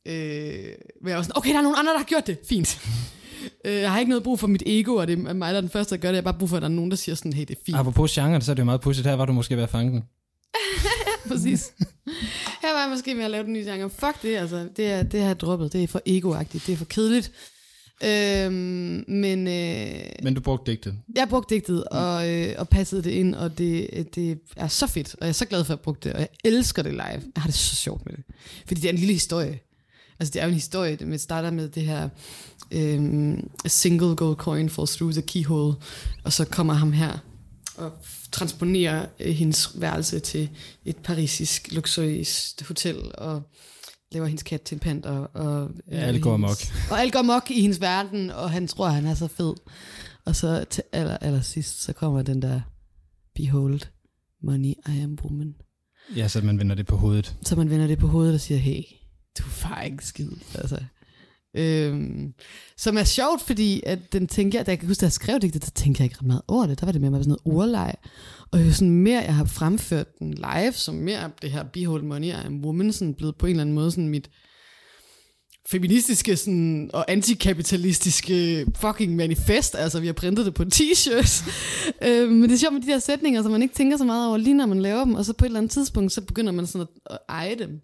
Øh, 0.07 0.75
men 1.03 1.09
jeg 1.09 1.17
var 1.17 1.23
sådan, 1.23 1.37
okay, 1.37 1.51
der 1.51 1.59
er 1.59 1.63
nogen 1.63 1.77
andre, 1.79 1.93
der 1.93 1.99
har 1.99 2.05
gjort 2.05 2.27
det. 2.27 2.39
Fint. 2.49 2.81
øh, 3.65 3.75
jeg 3.75 3.93
har 3.93 3.99
ikke 3.99 4.09
noget 4.09 4.23
brug 4.23 4.41
for 4.41 4.47
mit 4.47 4.63
ego, 4.67 4.95
og 4.95 5.07
det 5.07 5.19
er 5.19 5.33
mig, 5.33 5.51
der 5.51 5.57
er 5.57 5.61
den 5.61 5.71
første, 5.71 5.95
der 5.95 6.01
gør 6.01 6.09
det. 6.09 6.17
Jeg 6.17 6.23
har 6.23 6.33
bare 6.33 6.39
brug 6.39 6.49
for, 6.49 6.57
at 6.57 6.63
der 6.63 6.69
er 6.69 6.73
nogen, 6.73 6.91
der 6.91 6.97
siger 6.97 7.15
sådan, 7.15 7.33
hey, 7.33 7.45
det 7.45 7.51
er 7.51 7.61
fint. 7.67 7.77
Apropos 7.77 8.15
genre, 8.15 8.41
så 8.41 8.51
er 8.51 8.55
det 8.55 8.61
jo 8.61 8.65
meget 8.65 8.81
pudsigt. 8.81 9.07
Her 9.07 9.15
var 9.15 9.27
du 9.27 9.33
måske 9.33 9.57
ved 9.57 9.63
at 9.63 9.71
fange 9.71 9.93
den. 9.93 10.03
Præcis. 11.31 11.73
Her 12.63 12.73
var 12.75 12.81
jeg 12.81 12.91
måske 12.91 13.15
med 13.15 13.25
at 13.25 13.31
lave 13.31 13.45
den 13.45 13.53
nye 13.53 13.65
genre. 13.65 13.91
Fuck 13.91 14.23
det, 14.23 14.37
altså. 14.37 14.69
Det, 14.77 14.87
er, 14.87 15.03
det 15.03 15.21
har 15.21 15.27
jeg 15.27 15.41
droppet. 15.41 15.73
Det 15.73 15.83
er 15.83 15.89
for 15.89 16.03
egoagtigt. 16.07 16.67
Det 16.67 16.73
er 16.73 16.77
for 16.77 16.85
kedeligt. 16.85 17.33
Øhm, 18.05 19.05
men, 19.09 19.49
øh, 19.49 20.03
men 20.23 20.35
du 20.35 20.41
brugte 20.41 20.71
digtet? 20.71 20.99
Jeg 21.17 21.29
brugte 21.29 21.55
digtet 21.55 21.85
og, 21.85 22.31
øh, 22.31 22.55
og 22.59 22.69
passede 22.69 23.03
det 23.03 23.11
ind, 23.11 23.35
og 23.35 23.59
det, 23.59 23.89
det 24.15 24.39
er 24.57 24.69
så 24.69 24.87
fedt, 24.87 25.15
og 25.15 25.21
jeg 25.21 25.29
er 25.29 25.33
så 25.33 25.47
glad 25.47 25.65
for, 25.65 25.73
at 25.73 25.79
jeg 25.79 25.83
brugte 25.83 26.09
det, 26.09 26.15
og 26.15 26.21
jeg 26.21 26.29
elsker 26.45 26.83
det 26.83 26.93
live. 26.93 27.03
Jeg 27.03 27.23
har 27.37 27.47
det 27.47 27.55
så 27.55 27.77
sjovt 27.77 28.07
med 28.07 28.15
det. 28.17 28.25
Fordi 28.67 28.81
det 28.81 28.89
er 28.89 28.93
en 28.93 28.99
lille 28.99 29.13
historie. 29.13 29.61
Altså 30.21 30.33
det 30.33 30.41
er 30.41 30.45
jo 30.45 30.49
en 30.49 30.55
historie, 30.55 30.97
det 30.97 31.21
starter 31.21 31.51
med 31.51 31.69
det 31.69 31.83
her 31.83 32.09
øh, 32.71 33.33
a 33.65 33.69
single 33.69 34.17
gold 34.17 34.37
coin 34.37 34.71
falls 34.71 34.97
through 34.97 35.13
the 35.13 35.23
keyhole, 35.23 35.75
og 36.25 36.33
så 36.33 36.45
kommer 36.45 36.75
ham 36.75 36.93
her 36.93 37.19
og 37.77 37.93
transponerer 38.33 39.07
øh, 39.21 39.33
hendes 39.33 39.81
værelse 39.81 40.21
til 40.21 40.49
et 40.85 40.97
parisisk 40.97 41.69
luksuriøst 41.73 42.63
hotel, 42.67 42.97
og 43.15 43.43
laver 44.13 44.27
hendes 44.27 44.43
kat 44.43 44.63
til 44.63 44.81
en. 44.87 45.05
Og, 45.05 45.31
og, 45.35 45.71
ja, 45.91 45.97
alt 45.97 46.23
går 46.23 46.35
amok. 46.35 46.57
Og 46.91 47.01
alt 47.01 47.13
går 47.13 47.19
amok 47.19 47.51
i 47.51 47.61
hendes 47.61 47.81
verden, 47.81 48.31
og 48.31 48.51
han 48.51 48.67
tror, 48.69 48.89
han 48.89 49.07
er 49.07 49.15
så 49.15 49.29
fed. 49.29 49.55
Og 50.25 50.37
så 50.37 50.65
til 50.71 50.83
aller, 50.93 51.17
aller 51.17 51.41
sidst, 51.41 51.83
så 51.83 51.93
kommer 51.93 52.23
den 52.23 52.43
der, 52.43 52.61
behold, 53.35 53.81
money, 54.43 54.69
I 54.69 55.01
am 55.03 55.19
woman. 55.23 55.55
Ja, 56.17 56.29
så 56.29 56.41
man 56.41 56.59
vender 56.59 56.75
det 56.75 56.87
på 56.87 56.97
hovedet. 56.97 57.37
Så 57.43 57.57
man 57.57 57.71
vender 57.71 57.87
det 57.87 57.99
på 57.99 58.07
hovedet 58.07 58.35
og 58.35 58.41
siger, 58.41 58.59
hey, 58.59 58.83
du 59.39 59.45
er 59.65 59.83
ikke 59.83 60.07
skid. 60.07 60.31
Altså, 60.55 60.81
Øhm, 61.55 62.35
som 62.77 62.97
er 62.99 63.05
sjovt, 63.05 63.43
fordi 63.43 63.83
at 63.87 64.13
den 64.13 64.27
tænker 64.27 64.63
da 64.63 64.71
jeg 64.71 64.79
kan 64.79 64.89
huske, 64.89 65.01
da 65.01 65.07
jeg 65.07 65.13
skrev 65.13 65.41
det, 65.41 65.55
der 65.55 65.71
tænker 65.75 66.05
jeg 66.05 66.07
ikke 66.07 66.17
ret 66.17 66.27
meget 66.27 66.43
over 66.49 66.67
det. 66.67 66.81
Der 66.81 66.87
var 66.87 66.93
det 66.93 67.01
mere 67.01 67.11
sådan 67.11 67.29
noget 67.45 67.59
ordleg. 67.59 67.95
Og 68.53 68.67
jo 68.67 68.73
sådan 68.73 68.91
mere, 68.91 69.21
jeg 69.23 69.35
har 69.35 69.45
fremført 69.45 70.19
den 70.19 70.35
live, 70.35 70.73
som 70.73 70.95
mere 70.95 71.31
det 71.43 71.51
her 71.51 71.63
Behold 71.73 72.03
Money, 72.03 72.27
I 72.27 72.31
am 72.31 72.65
Woman, 72.65 72.93
sådan 72.93 73.15
blevet 73.15 73.37
på 73.37 73.47
en 73.47 73.51
eller 73.51 73.61
anden 73.63 73.75
måde 73.75 73.91
sådan 73.91 74.09
mit 74.09 74.31
feministiske 75.71 76.37
sådan, 76.37 76.91
og 76.93 77.05
antikapitalistiske 77.13 78.67
fucking 78.77 79.17
manifest. 79.17 79.75
Altså, 79.79 80.01
vi 80.01 80.07
har 80.07 80.13
printet 80.13 80.47
det 80.47 80.55
på 80.55 80.65
t-shirts. 80.75 81.51
øhm, 82.09 82.33
men 82.33 82.43
det 82.43 82.53
er 82.55 82.59
sjovt 82.59 82.75
med 82.75 82.83
de 82.83 82.87
der 82.87 82.99
sætninger, 82.99 83.43
som 83.43 83.51
man 83.53 83.63
ikke 83.63 83.75
tænker 83.75 83.97
så 83.97 84.05
meget 84.05 84.29
over, 84.29 84.37
lige 84.37 84.55
når 84.55 84.67
man 84.67 84.83
laver 84.83 85.05
dem, 85.05 85.15
og 85.15 85.25
så 85.25 85.33
på 85.33 85.45
et 85.45 85.47
eller 85.49 85.59
andet 85.61 85.73
tidspunkt, 85.73 86.13
så 86.13 86.21
begynder 86.21 86.53
man 86.53 86.67
sådan 86.67 86.81
at, 87.07 87.15
at 87.15 87.19
eje 87.29 87.55
dem. 87.59 87.81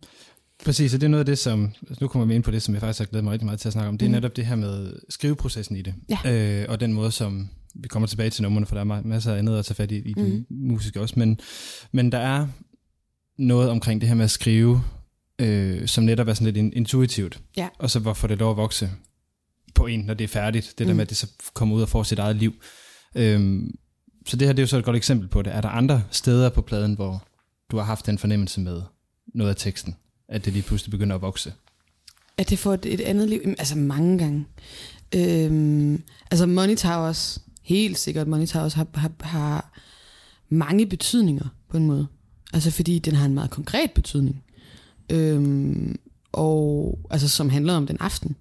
Præcis, 0.64 0.94
og 0.94 1.00
det 1.00 1.06
er 1.06 1.10
noget 1.10 1.20
af 1.20 1.26
det, 1.26 1.38
som, 1.38 1.70
altså 1.88 1.98
nu 2.00 2.08
kommer 2.08 2.26
vi 2.26 2.34
ind 2.34 2.42
på 2.42 2.50
det, 2.50 2.62
som 2.62 2.74
jeg 2.74 2.80
faktisk 2.80 2.98
har 2.98 3.06
glædet 3.06 3.24
mig 3.24 3.32
rigtig 3.32 3.46
meget 3.46 3.60
til 3.60 3.68
at 3.68 3.72
snakke 3.72 3.88
om, 3.88 3.98
det 3.98 4.06
er 4.06 4.10
Mhm. 4.10 4.14
netop 4.16 4.36
det 4.36 4.46
her 4.46 4.56
med 4.56 4.92
skriveprocessen 5.10 5.76
i 5.76 5.82
det, 5.82 5.94
Ja. 6.24 6.32
øh, 6.62 6.66
og 6.68 6.80
den 6.80 6.92
måde, 6.92 7.12
som 7.12 7.48
vi 7.83 7.89
kommer 7.89 8.07
tilbage 8.07 8.31
til 8.31 8.43
numrene, 8.43 8.66
for 8.66 8.74
der 8.74 8.95
er 8.95 8.99
ma- 9.01 9.07
masser 9.07 9.35
af 9.35 9.39
andet 9.39 9.59
at 9.59 9.64
tage 9.64 9.74
fat 9.74 9.93
i, 9.93 9.97
i 9.97 10.14
mm. 10.16 10.24
Det 10.24 10.45
musiske 10.51 11.01
også, 11.01 11.14
men, 11.18 11.41
men 11.93 12.12
der 12.12 12.18
er 12.18 12.47
noget 13.39 13.70
omkring 13.70 14.01
det 14.01 14.09
her 14.09 14.16
med 14.16 14.24
at 14.24 14.31
skrive, 14.31 14.83
øh, 15.39 15.89
som 15.89 16.05
netop 16.05 16.29
er 16.29 16.35
sådan 16.35 16.45
lidt 16.45 16.57
in- 16.57 16.72
intuitivt, 16.72 17.41
Ja. 17.57 17.68
og 17.79 17.91
så 17.91 17.99
hvorfor 17.99 18.29
det 18.29 18.39
lov 18.39 18.51
at 18.51 18.57
vokse 18.57 18.91
på 19.74 19.87
en, 19.87 20.01
når 20.01 20.14
det 20.14 20.24
er 20.24 20.29
færdigt, 20.29 20.74
det 20.79 20.87
der 20.87 20.93
Mm. 20.93 20.97
med, 20.97 21.03
at 21.03 21.09
det 21.09 21.16
så 21.16 21.27
kommer 21.55 21.77
ud 21.77 21.83
og 21.83 21.89
får 21.89 22.03
sit 22.03 22.18
eget 22.18 22.37
liv. 22.37 22.55
Øhm, 23.14 23.74
så 24.27 24.37
det 24.37 24.49
her 24.49 24.53
det 24.53 24.59
er 24.59 24.62
jo 24.62 24.66
så 24.66 24.79
et 24.79 24.85
godt 24.85 24.97
eksempel 24.97 25.29
på 25.29 25.43
det. 25.43 25.55
Er 25.55 25.61
der 25.61 25.68
andre 25.68 26.03
steder 26.11 26.49
på 26.49 26.62
pladen, 26.62 26.95
hvor 26.95 27.27
du 27.70 27.77
har 27.77 27.85
haft 27.85 28.07
den 28.07 28.18
fornemmelse 28.18 28.61
med 28.61 28.83
noget 29.35 29.51
af 29.51 29.57
teksten, 29.57 29.97
at 30.29 30.45
det 30.45 30.53
lige 30.53 30.62
pludselig 30.62 30.91
begynder 30.91 31.16
at 31.16 31.22
vokse? 31.22 31.53
At 32.39 32.51
det 32.51 32.59
får 32.59 32.74
et, 32.74 32.87
et 32.87 33.01
andet 33.01 33.29
liv. 33.29 33.41
Altså 33.59 33.79
mange 33.79 34.18
gange. 34.18 34.47
Øhm, 35.14 36.03
altså 36.31 36.47
Money 36.47 36.77
Towers, 36.77 37.39
helt 37.66 37.98
sikkert 37.98 38.28
Money 38.28 38.46
Towers, 38.46 38.74
har, 38.74 38.86
har, 38.94 39.12
har 39.20 39.80
mange 40.48 40.86
betydninger 40.86 41.48
på 41.70 41.76
en 41.76 41.86
måde. 41.86 42.06
Altså 42.52 42.70
fordi 42.70 42.98
den 42.98 43.14
har 43.14 43.26
en 43.26 43.34
meget 43.34 43.50
konkret 43.50 43.90
betydning. 43.90 44.44
Øhm, 45.10 45.96
og 46.32 46.98
altså 47.10 47.28
som 47.28 47.48
handler 47.48 47.74
om 47.74 47.86
den 47.86 47.96
aften. 48.00 48.36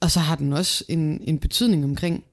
Og 0.00 0.10
så 0.10 0.20
har 0.20 0.36
den 0.36 0.52
også 0.52 0.84
en, 0.88 1.20
en 1.24 1.38
betydning 1.38 1.84
omkring 1.84 2.24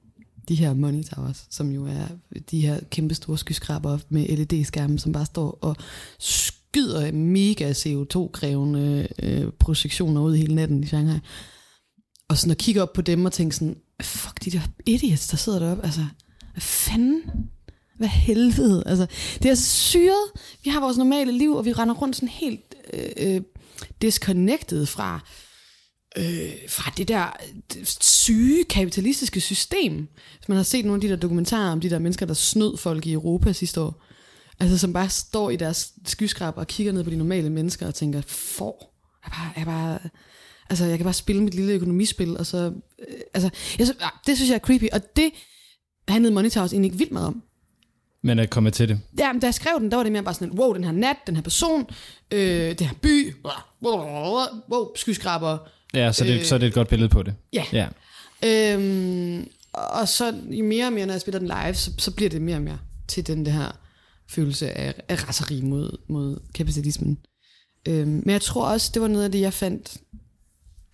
de 0.48 0.54
her 0.54 0.74
Money 0.74 1.02
Towers, 1.02 1.46
som 1.50 1.70
jo 1.70 1.86
er 1.86 2.06
de 2.50 2.60
her 2.60 2.80
kæmpe 2.90 3.14
store 3.14 3.38
skyskraber 3.38 3.98
med 4.08 4.36
LED-skærme, 4.36 4.98
som 4.98 5.12
bare 5.12 5.26
står 5.26 5.58
og 5.60 5.76
skyder 6.18 7.12
mega 7.12 7.72
CO2-krævende 7.72 9.08
øh, 9.22 9.52
projektioner 9.58 10.20
ud 10.20 10.36
hele 10.36 10.54
natten 10.54 10.82
i 10.82 10.86
Shanghai. 10.86 11.18
Og 12.28 12.38
sådan 12.38 12.50
at 12.50 12.58
kigge 12.58 12.82
op 12.82 12.92
på 12.92 13.02
dem 13.02 13.24
og 13.24 13.32
tænke 13.32 13.56
sådan, 13.56 13.76
fuck 14.04 14.44
de 14.44 14.50
der 14.50 14.60
idiots, 14.86 15.28
der 15.28 15.36
sidder 15.36 15.58
deroppe, 15.58 15.84
altså, 15.84 16.06
hvad 16.52 16.62
fanden? 16.62 17.22
Hvad 17.98 18.08
helvede? 18.08 18.82
Altså, 18.86 19.06
det 19.42 19.50
er 19.50 19.54
så 19.54 19.70
syret. 19.70 20.30
Vi 20.64 20.70
har 20.70 20.80
vores 20.80 20.96
normale 20.96 21.32
liv, 21.32 21.52
og 21.52 21.64
vi 21.64 21.72
render 21.72 21.94
rundt 21.94 22.16
sådan 22.16 22.28
helt 22.28 22.74
øh, 22.92 23.10
øh 23.16 23.40
disconnected 24.02 24.86
fra, 24.86 25.20
øh, 26.16 26.52
fra 26.68 26.92
det 26.96 27.08
der 27.08 27.36
syge 28.00 28.64
kapitalistiske 28.64 29.40
system. 29.40 30.08
Hvis 30.38 30.48
man 30.48 30.56
har 30.56 30.64
set 30.64 30.84
nogle 30.84 30.96
af 30.96 31.00
de 31.00 31.08
der 31.08 31.16
dokumentarer 31.16 31.72
om 31.72 31.80
de 31.80 31.90
der 31.90 31.98
mennesker, 31.98 32.26
der 32.26 32.34
snød 32.34 32.76
folk 32.76 33.06
i 33.06 33.12
Europa 33.12 33.52
sidste 33.52 33.80
år, 33.80 34.04
altså 34.60 34.78
som 34.78 34.92
bare 34.92 35.08
står 35.08 35.50
i 35.50 35.56
deres 35.56 35.92
skyskrab 36.06 36.56
og 36.56 36.66
kigger 36.66 36.92
ned 36.92 37.04
på 37.04 37.10
de 37.10 37.16
normale 37.16 37.50
mennesker 37.50 37.86
og 37.86 37.94
tænker, 37.94 38.22
for, 38.26 38.90
jeg 39.24 39.32
bare, 39.32 39.52
jeg 39.56 39.66
bare, 39.66 39.98
altså 40.70 40.84
jeg 40.84 40.98
kan 40.98 41.04
bare 41.04 41.14
spille 41.14 41.42
mit 41.42 41.54
lille 41.54 41.72
økonomispil, 41.72 42.36
og 42.36 42.46
så, 42.46 42.72
øh, 43.08 43.14
altså, 43.34 43.50
jeg, 43.78 43.86
synes- 43.86 44.00
ah, 44.02 44.10
det 44.26 44.36
synes 44.36 44.48
jeg 44.50 44.54
er 44.54 44.58
creepy, 44.66 44.84
og 44.92 45.16
det 45.16 45.30
handlede 46.08 46.34
Money 46.34 46.50
Towers 46.50 46.72
egentlig 46.72 46.86
ikke 46.88 46.98
vildt 46.98 47.12
meget 47.12 47.26
om. 47.26 47.42
Men 48.24 48.38
at 48.38 48.50
komme 48.50 48.70
til 48.70 48.88
det. 48.88 49.00
Ja, 49.18 49.32
men 49.32 49.40
da 49.40 49.46
jeg 49.46 49.54
skrev 49.54 49.80
den, 49.80 49.90
der 49.90 49.96
var 49.96 50.02
det 50.02 50.12
mere 50.12 50.22
bare 50.22 50.34
sådan, 50.34 50.58
wow, 50.58 50.72
den 50.74 50.84
her 50.84 50.92
nat, 50.92 51.16
den 51.26 51.34
her 51.36 51.42
person, 51.42 51.86
øh, 52.30 52.68
det 52.78 52.80
her 52.80 52.94
by, 53.02 53.34
wow, 53.84 54.94
skyskraber, 54.96 55.58
Ja, 55.94 56.12
så, 56.12 56.24
det, 56.24 56.38
Øh, 56.38 56.44
så 56.44 56.54
er 56.54 56.58
det 56.58 56.66
et 56.66 56.74
godt 56.74 56.88
billede 56.88 57.08
på 57.08 57.22
det. 57.22 57.34
ja. 57.52 57.64
Ja. 57.72 57.88
Øhm, 58.74 59.48
og 59.72 60.08
så 60.08 60.34
jo 60.50 60.64
mere 60.64 60.86
og 60.86 60.92
mere, 60.92 61.06
når 61.06 61.14
jeg 61.14 61.20
spiller 61.20 61.38
den 61.38 61.48
live, 61.48 61.74
så, 61.74 61.90
så 61.98 62.10
bliver 62.10 62.30
det 62.30 62.42
mere 62.42 62.56
og 62.56 62.62
mere 62.62 62.78
til 63.08 63.26
den 63.26 63.46
der 63.46 63.52
her 63.52 63.70
følelse 64.30 64.70
af, 64.70 64.94
af 65.08 65.28
raseri 65.28 65.60
mod, 65.60 65.98
mod 66.08 66.40
kapitalismen. 66.54 67.18
Øhm, 67.88 68.08
men 68.08 68.30
jeg 68.30 68.40
tror 68.40 68.66
også, 68.66 68.90
det 68.94 69.02
var 69.02 69.08
noget 69.08 69.24
af 69.24 69.32
det, 69.32 69.40
jeg 69.40 69.52
fandt 69.52 69.96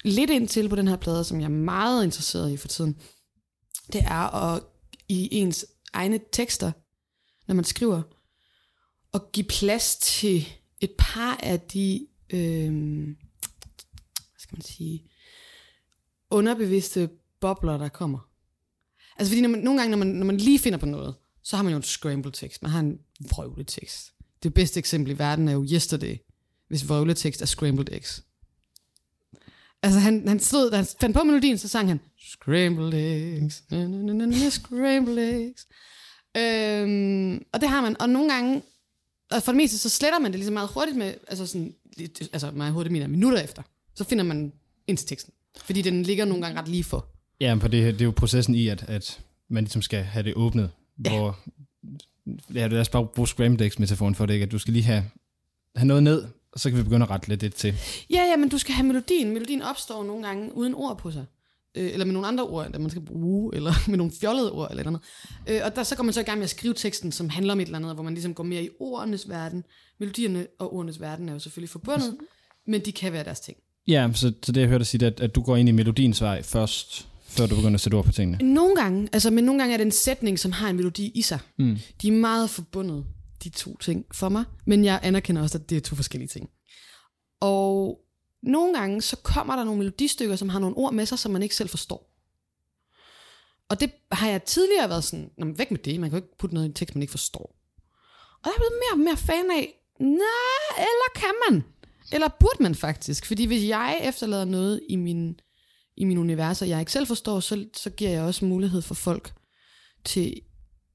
lidt 0.09 0.31
ind 0.31 0.49
til 0.49 0.69
på 0.69 0.77
den 0.77 0.89
her 0.89 0.97
plade, 0.97 1.25
som 1.25 1.41
jeg 1.41 1.45
er 1.45 1.49
meget 1.49 2.05
interesseret 2.05 2.53
i 2.53 2.57
for 2.57 2.69
tiden. 2.69 3.01
Det 3.93 4.01
er 4.01 4.35
at 4.35 4.63
i 5.09 5.29
ens 5.33 5.67
egne 5.93 6.21
tekster, 6.33 6.73
når 7.47 7.55
man 7.55 7.65
skriver, 7.65 8.03
at 9.15 9.33
give 9.33 9.47
plads 9.47 9.97
til 9.97 10.49
et 10.81 10.91
par 10.99 11.37
af 11.43 11.61
de, 11.61 12.07
øh, 12.31 12.73
hvad 14.17 14.39
skal 14.39 14.57
man 14.57 14.63
sige, 14.63 15.11
underbevidste 16.31 17.11
bobler, 17.41 17.79
der 17.79 17.89
kommer. 17.89 18.19
Altså 19.17 19.31
fordi 19.31 19.41
når 19.41 19.49
man, 19.49 19.61
nogle 19.61 19.81
gange, 19.81 19.91
når 19.91 19.99
man, 19.99 20.07
når 20.07 20.27
man 20.27 20.37
lige 20.37 20.59
finder 20.59 20.79
på 20.79 20.87
noget, 20.87 21.15
så 21.43 21.57
har 21.57 21.63
man 21.63 21.73
jo 21.73 21.77
en 21.77 21.83
scramble-tekst. 21.83 22.63
Man 22.63 22.71
har 22.71 22.81
en 22.81 22.99
vrøvletekst. 23.31 24.13
Det 24.43 24.55
bedste 24.55 24.79
eksempel 24.79 25.13
i 25.13 25.19
verden 25.19 25.49
er 25.49 25.53
jo 25.53 25.67
Yesterday, 25.73 26.17
hvis 26.69 26.89
vrøvletekst 26.89 27.43
er 27.43 27.47
scrambled 27.47 27.89
eggs. 27.93 28.25
Altså 29.83 30.01
han, 30.01 30.29
han 30.29 30.41
stod, 30.41 30.71
da 30.71 30.77
han 30.77 30.87
fandt 31.01 31.17
på 31.17 31.23
melodien, 31.25 31.59
så 31.59 31.69
sang 31.69 31.89
han 31.89 32.01
Scrambled 32.33 32.95
eggs, 32.95 33.65
na, 33.71 33.87
na, 33.87 34.13
na, 34.13 34.27
na, 34.27 34.51
scrambled 34.51 35.19
eggs. 35.19 35.67
Øhm, 36.37 37.45
og 37.53 37.61
det 37.61 37.69
har 37.69 37.81
man, 37.83 38.01
og 38.01 38.09
nogle 38.09 38.33
gange, 38.33 38.63
og 39.31 39.43
for 39.43 39.53
det 39.53 39.57
meste, 39.57 39.79
så 39.79 39.89
sletter 39.89 40.19
man 40.19 40.31
det 40.33 40.39
ligesom 40.39 40.53
meget 40.55 40.69
hurtigt 40.75 40.97
med, 40.97 41.15
altså 41.29 41.47
sådan, 41.47 41.75
altså 42.33 42.51
meget 42.51 42.73
hurtigt 42.73 42.93
mener 42.93 43.07
minutter 43.07 43.39
efter, 43.41 43.63
så 43.95 44.05
finder 44.05 44.25
man 44.25 44.53
ind 44.87 44.97
til 44.97 45.09
teksten. 45.09 45.33
Fordi 45.65 45.83
den 45.83 46.03
ligger 46.03 46.25
nogle 46.25 46.43
gange 46.43 46.61
ret 46.61 46.69
lige 46.69 46.85
for. 46.85 47.07
Ja, 47.41 47.55
men 47.55 47.61
for 47.61 47.69
det, 47.69 47.95
det 47.95 48.01
er 48.01 48.05
jo 48.05 48.11
processen 48.17 48.55
i, 48.55 48.69
at, 48.69 48.85
at 48.89 49.21
man 49.49 49.65
ligesom 49.65 49.83
skal 49.83 50.03
have 50.03 50.23
det 50.23 50.35
åbnet, 50.35 50.71
Ja. 51.05 51.11
hvor, 51.11 51.39
ja, 52.55 52.67
lad 52.67 52.81
os 52.81 52.89
bare 52.89 53.07
bruge 53.07 53.29
scrambled 53.29 53.67
eggs 53.67 53.79
metaforen 53.79 54.15
for 54.15 54.27
det, 54.27 54.35
ikke? 54.35 54.45
at 54.45 54.53
du 54.53 54.59
skal 54.59 54.73
lige 54.73 54.83
have, 54.85 55.05
have 55.77 55.87
noget 55.87 56.03
ned, 56.03 56.25
så 56.57 56.71
kan 56.71 56.79
vi 56.79 56.83
begynde 56.83 57.05
at 57.05 57.11
rette 57.11 57.29
lidt 57.29 57.41
det 57.41 57.55
til. 57.55 57.75
Ja, 58.11 58.23
ja, 58.31 58.37
men 58.37 58.49
du 58.49 58.59
skal 58.59 58.75
have 58.75 58.87
melodien. 58.87 59.33
Melodien 59.33 59.63
opstår 59.63 60.05
nogle 60.05 60.27
gange 60.27 60.57
uden 60.57 60.75
ord 60.75 60.99
på 60.99 61.11
sig. 61.11 61.27
Øh, 61.75 61.93
eller 61.93 62.05
med 62.05 62.13
nogle 62.13 62.29
andre 62.29 62.45
ord, 62.45 62.73
der 62.73 62.79
man 62.79 62.91
skal 62.91 63.03
bruge, 63.03 63.57
eller 63.57 63.73
med 63.91 63.97
nogle 63.97 64.13
fjollede 64.21 64.53
ord, 64.53 64.71
eller 64.71 64.83
et 64.83 64.87
eller 64.87 64.99
andet. 65.47 65.61
Øh, 65.61 65.61
og 65.65 65.77
der, 65.77 65.83
så 65.83 65.97
går 65.97 66.05
man 66.05 66.13
så 66.13 66.21
i 66.21 66.25
gang 66.25 66.39
med 66.39 66.45
at 66.45 66.51
skrive 66.51 66.75
teksten, 66.75 67.13
som 67.13 67.29
handler 67.29 67.53
om 67.53 67.61
et 67.61 67.65
eller 67.65 67.79
andet, 67.79 67.95
hvor 67.95 68.03
man 68.03 68.15
ligesom 68.15 68.35
går 68.35 68.45
mere 68.45 68.65
i 68.65 68.69
ordenes 68.81 69.29
verden. 69.29 69.65
Melodierne 69.99 70.47
og 70.59 70.75
ordenes 70.75 71.01
verden 71.01 71.29
er 71.29 71.33
jo 71.33 71.39
selvfølgelig 71.39 71.71
forbundet, 71.71 72.17
men 72.67 72.81
de 72.85 72.93
kan 72.93 73.13
være 73.13 73.25
deres 73.25 73.41
ting. 73.41 73.57
Ja, 73.89 74.11
så, 74.15 74.33
så 74.43 74.53
det 74.53 74.61
jeg 74.61 74.69
hørte 74.69 74.79
dig 74.79 74.87
sige, 74.87 74.99
det 74.99 75.07
at, 75.07 75.21
at 75.21 75.35
du 75.35 75.43
går 75.43 75.57
ind 75.57 75.69
i 75.69 75.73
melodiens 75.73 76.23
vej 76.23 76.43
først, 76.43 77.09
før 77.29 77.47
du 77.47 77.57
begynder 77.57 77.75
at 77.75 77.81
sætte 77.81 77.97
ord 77.97 78.05
på 78.05 78.13
tingene. 78.13 78.55
Nogle 78.55 78.77
gange, 78.77 79.09
altså, 79.13 79.31
men 79.31 79.45
nogle 79.45 79.61
gange 79.61 79.73
er 79.73 79.77
det 79.77 79.85
en 79.85 79.93
sætning, 79.93 80.39
som 80.39 80.53
har 80.53 80.71
en 80.71 80.77
melodi 80.77 81.13
i 81.15 81.23
sig. 81.23 81.39
Mm. 81.59 81.79
De 82.03 82.09
er 82.09 82.13
meget 82.13 82.51
forbundet, 82.51 83.05
de 83.45 83.49
to 83.49 83.77
ting, 83.77 84.05
for 84.13 84.29
mig. 84.29 84.45
Men 84.67 84.85
jeg 84.85 85.01
anerkender 85.03 85.43
også, 85.43 85.59
at 85.59 85.71
det 85.71 85.77
er 85.77 85.81
to 85.81 85.97
forskellige 85.97 86.29
ting. 86.29 86.51
Og 87.41 88.01
nogle 88.43 88.79
gange, 88.79 89.03
så 89.03 89.17
kommer 89.17 89.57
der 89.57 89.65
nogle 89.65 89.79
melodistykker, 89.79 90.37
som 90.37 90.49
har 90.49 90.59
nogle 90.59 90.77
ord 90.77 90.95
med 90.95 91.07
sig, 91.07 91.19
som 91.19 91.33
man 91.33 91.43
ikke 91.43 91.57
selv 91.57 91.69
forstår. 91.69 92.15
Og 93.69 93.81
det 93.81 93.91
har 94.13 94.29
jeg 94.29 94.43
tidligere 94.43 94.89
været 94.89 95.05
sådan, 95.05 95.31
Nå, 95.39 95.47
væk 95.57 95.71
med 95.71 95.79
det, 95.79 96.01
man 96.01 96.11
kan 96.11 96.19
jo 96.19 96.25
ikke 96.25 96.39
putte 96.39 96.55
noget 96.55 96.67
i 96.67 96.71
en 96.71 96.75
tekst, 96.75 96.95
man 96.95 97.03
ikke 97.03 97.11
forstår. 97.11 97.57
Og 98.39 98.45
der 98.45 98.51
er 98.51 98.57
blevet 98.57 98.73
mere 98.73 98.93
og 98.93 98.99
mere 98.99 99.17
fan 99.17 99.51
af, 99.51 99.75
nej, 100.01 100.77
eller 100.79 101.09
kan 101.15 101.35
man? 101.49 101.65
Eller 102.13 102.29
burde 102.41 102.63
man 102.63 102.75
faktisk? 102.75 103.27
Fordi 103.27 103.47
hvis 103.47 103.69
jeg 103.69 104.01
efterlader 104.03 104.45
noget 104.45 104.81
i 104.89 104.97
min, 104.97 105.41
i 105.97 106.05
min 106.05 106.19
univers, 106.19 106.63
og 106.63 106.69
jeg 106.69 106.81
ikke 106.81 106.93
selv 106.93 107.07
forstår, 107.07 107.41
så, 107.41 107.67
så 107.77 107.91
giver 107.91 108.11
jeg 108.11 108.23
også 108.23 108.45
mulighed 108.45 108.83
for 108.83 108.95
folk 108.95 109.35
til 110.05 110.41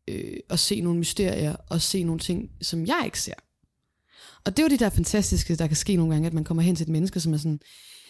øh, 0.07 0.37
at 0.49 0.59
se 0.59 0.81
nogle 0.81 0.99
mysterier, 0.99 1.55
og 1.69 1.81
se 1.81 2.03
nogle 2.03 2.19
ting, 2.19 2.51
som 2.61 2.85
jeg 2.85 3.01
ikke 3.05 3.21
ser. 3.21 3.33
Og 4.45 4.57
det 4.57 4.59
er 4.59 4.63
jo 4.63 4.69
det 4.69 4.79
der 4.79 4.89
fantastiske, 4.89 5.55
der 5.55 5.67
kan 5.67 5.75
ske 5.75 5.95
nogle 5.95 6.13
gange, 6.13 6.27
at 6.27 6.33
man 6.33 6.43
kommer 6.43 6.63
hen 6.63 6.75
til 6.75 6.83
et 6.83 6.89
menneske, 6.89 7.19
som 7.19 7.33
er 7.33 7.37
sådan, 7.37 7.59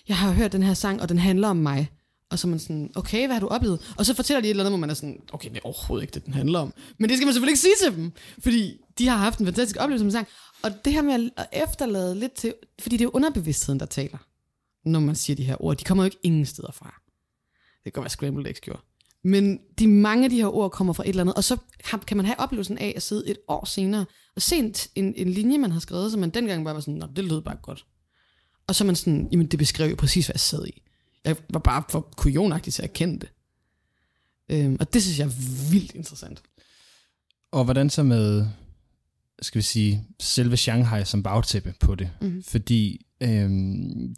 jeg 0.08 0.18
har 0.18 0.32
hørt 0.32 0.52
den 0.52 0.64
her 0.64 0.74
sang, 0.74 1.02
og 1.02 1.10
den 1.10 1.18
handler 1.18 1.48
om 1.48 1.58
mig. 1.58 1.90
Og 2.30 2.40
så 2.40 2.48
er 2.48 2.50
man 2.50 2.60
sådan, 2.60 2.92
okay, 2.96 3.26
hvad 3.26 3.36
har 3.36 3.40
du 3.40 3.48
oplevet? 3.48 3.94
Og 3.98 4.06
så 4.06 4.14
fortæller 4.14 4.42
de 4.42 4.48
et 4.48 4.50
eller 4.50 4.64
andet, 4.64 4.72
hvor 4.72 4.80
man 4.80 4.90
er 4.90 4.94
sådan, 4.94 5.22
okay, 5.34 5.50
det 5.50 5.58
er 5.58 5.66
overhovedet 5.66 6.04
ikke 6.04 6.14
det, 6.14 6.26
den 6.26 6.34
handler 6.34 6.60
om. 6.60 6.74
Men 6.98 7.10
det 7.10 7.18
skal 7.18 7.26
man 7.26 7.34
selvfølgelig 7.34 7.52
ikke 7.52 7.60
sige 7.60 7.76
til 7.84 7.96
dem, 7.96 8.12
fordi 8.40 8.78
de 8.98 9.08
har 9.08 9.18
haft 9.18 9.40
en 9.40 9.46
fantastisk 9.46 9.80
oplevelse 9.80 10.06
med 10.06 10.12
sang. 10.12 10.28
Og 10.64 10.86
det 10.86 10.94
her 10.94 11.02
med 11.02 11.30
at 11.38 11.48
efterlade 11.52 12.20
lidt 12.20 12.34
til, 12.34 12.54
fordi 12.80 12.98
det 12.98 13.02
er 13.02 13.06
jo 13.06 13.12
underbevidstheden, 13.14 13.80
der 13.80 13.86
taler, 13.86 14.18
når 14.86 15.00
man 15.00 15.16
siger 15.16 15.36
de 15.36 15.44
her 15.44 15.64
ord. 15.64 15.78
De 15.78 15.84
kommer 15.84 16.04
jo 16.04 16.06
ikke 16.06 16.20
ingen 16.24 16.46
steder 16.46 16.72
fra. 16.72 17.02
Det 17.54 17.84
kan 17.84 17.92
godt 17.92 18.04
være 18.04 18.10
Scrambled 18.10 18.48
Eggs 18.48 18.62
gjorde. 18.62 18.82
Men 19.24 19.60
de 19.80 19.88
mange 19.88 20.24
af 20.24 20.30
de 20.30 20.36
her 20.36 20.56
ord 20.56 20.72
kommer 20.72 20.94
fra 20.94 21.04
et 21.04 21.10
eller 21.10 21.22
andet, 21.22 21.36
og 21.36 21.44
så 21.44 21.58
kan 22.08 22.18
man 22.18 22.26
have 22.26 22.40
oplevelsen 22.40 22.78
af 22.78 22.94
at 22.96 23.02
sidde 23.02 23.30
et 23.30 23.38
år 23.48 23.66
senere 23.66 24.06
og 24.36 24.42
se 24.42 24.56
en, 24.56 24.76
en, 24.96 25.14
en 25.18 25.30
linje, 25.30 25.58
man 25.58 25.72
har 25.72 25.80
skrevet, 25.80 26.12
som 26.12 26.20
man 26.20 26.30
dengang 26.30 26.64
bare 26.64 26.74
var 26.74 26.82
sådan, 26.82 26.94
Nå, 26.94 27.08
det 27.16 27.24
lød 27.24 27.42
bare 27.42 27.58
godt. 27.62 27.86
Og 28.68 28.76
så 28.76 28.84
er 28.84 28.86
man 28.86 28.96
sådan, 28.96 29.28
jamen 29.32 29.48
det 29.48 29.60
beskrev 29.60 29.90
jo 29.90 29.96
præcis, 29.96 30.26
hvad 30.26 30.34
jeg 30.34 30.40
sad 30.40 30.68
i. 30.68 30.82
Jeg 31.26 31.36
var 31.50 31.60
bare 31.60 31.84
for 31.90 32.14
kujonagtig 32.18 32.74
til 32.74 32.84
at 32.84 32.94
kende 32.94 33.20
det. 33.20 33.30
Øhm, 34.50 34.78
og 34.80 34.94
det 34.94 35.04
synes 35.04 35.20
jeg 35.20 35.26
er 35.26 35.72
vildt 35.72 35.92
interessant. 35.92 36.42
Og 37.52 37.64
hvordan 37.64 37.90
så 37.90 38.04
med, 38.04 38.48
skal 39.42 39.60
vi 39.60 39.64
sige, 39.64 40.04
selve 40.20 40.58
Shanghai 40.58 41.06
som 41.06 41.24
bagtæppe 41.24 41.74
på 41.80 41.96
det? 41.96 42.10
Mhm. 42.22 42.44
Fordi 42.44 43.06
øhm, 43.22 44.16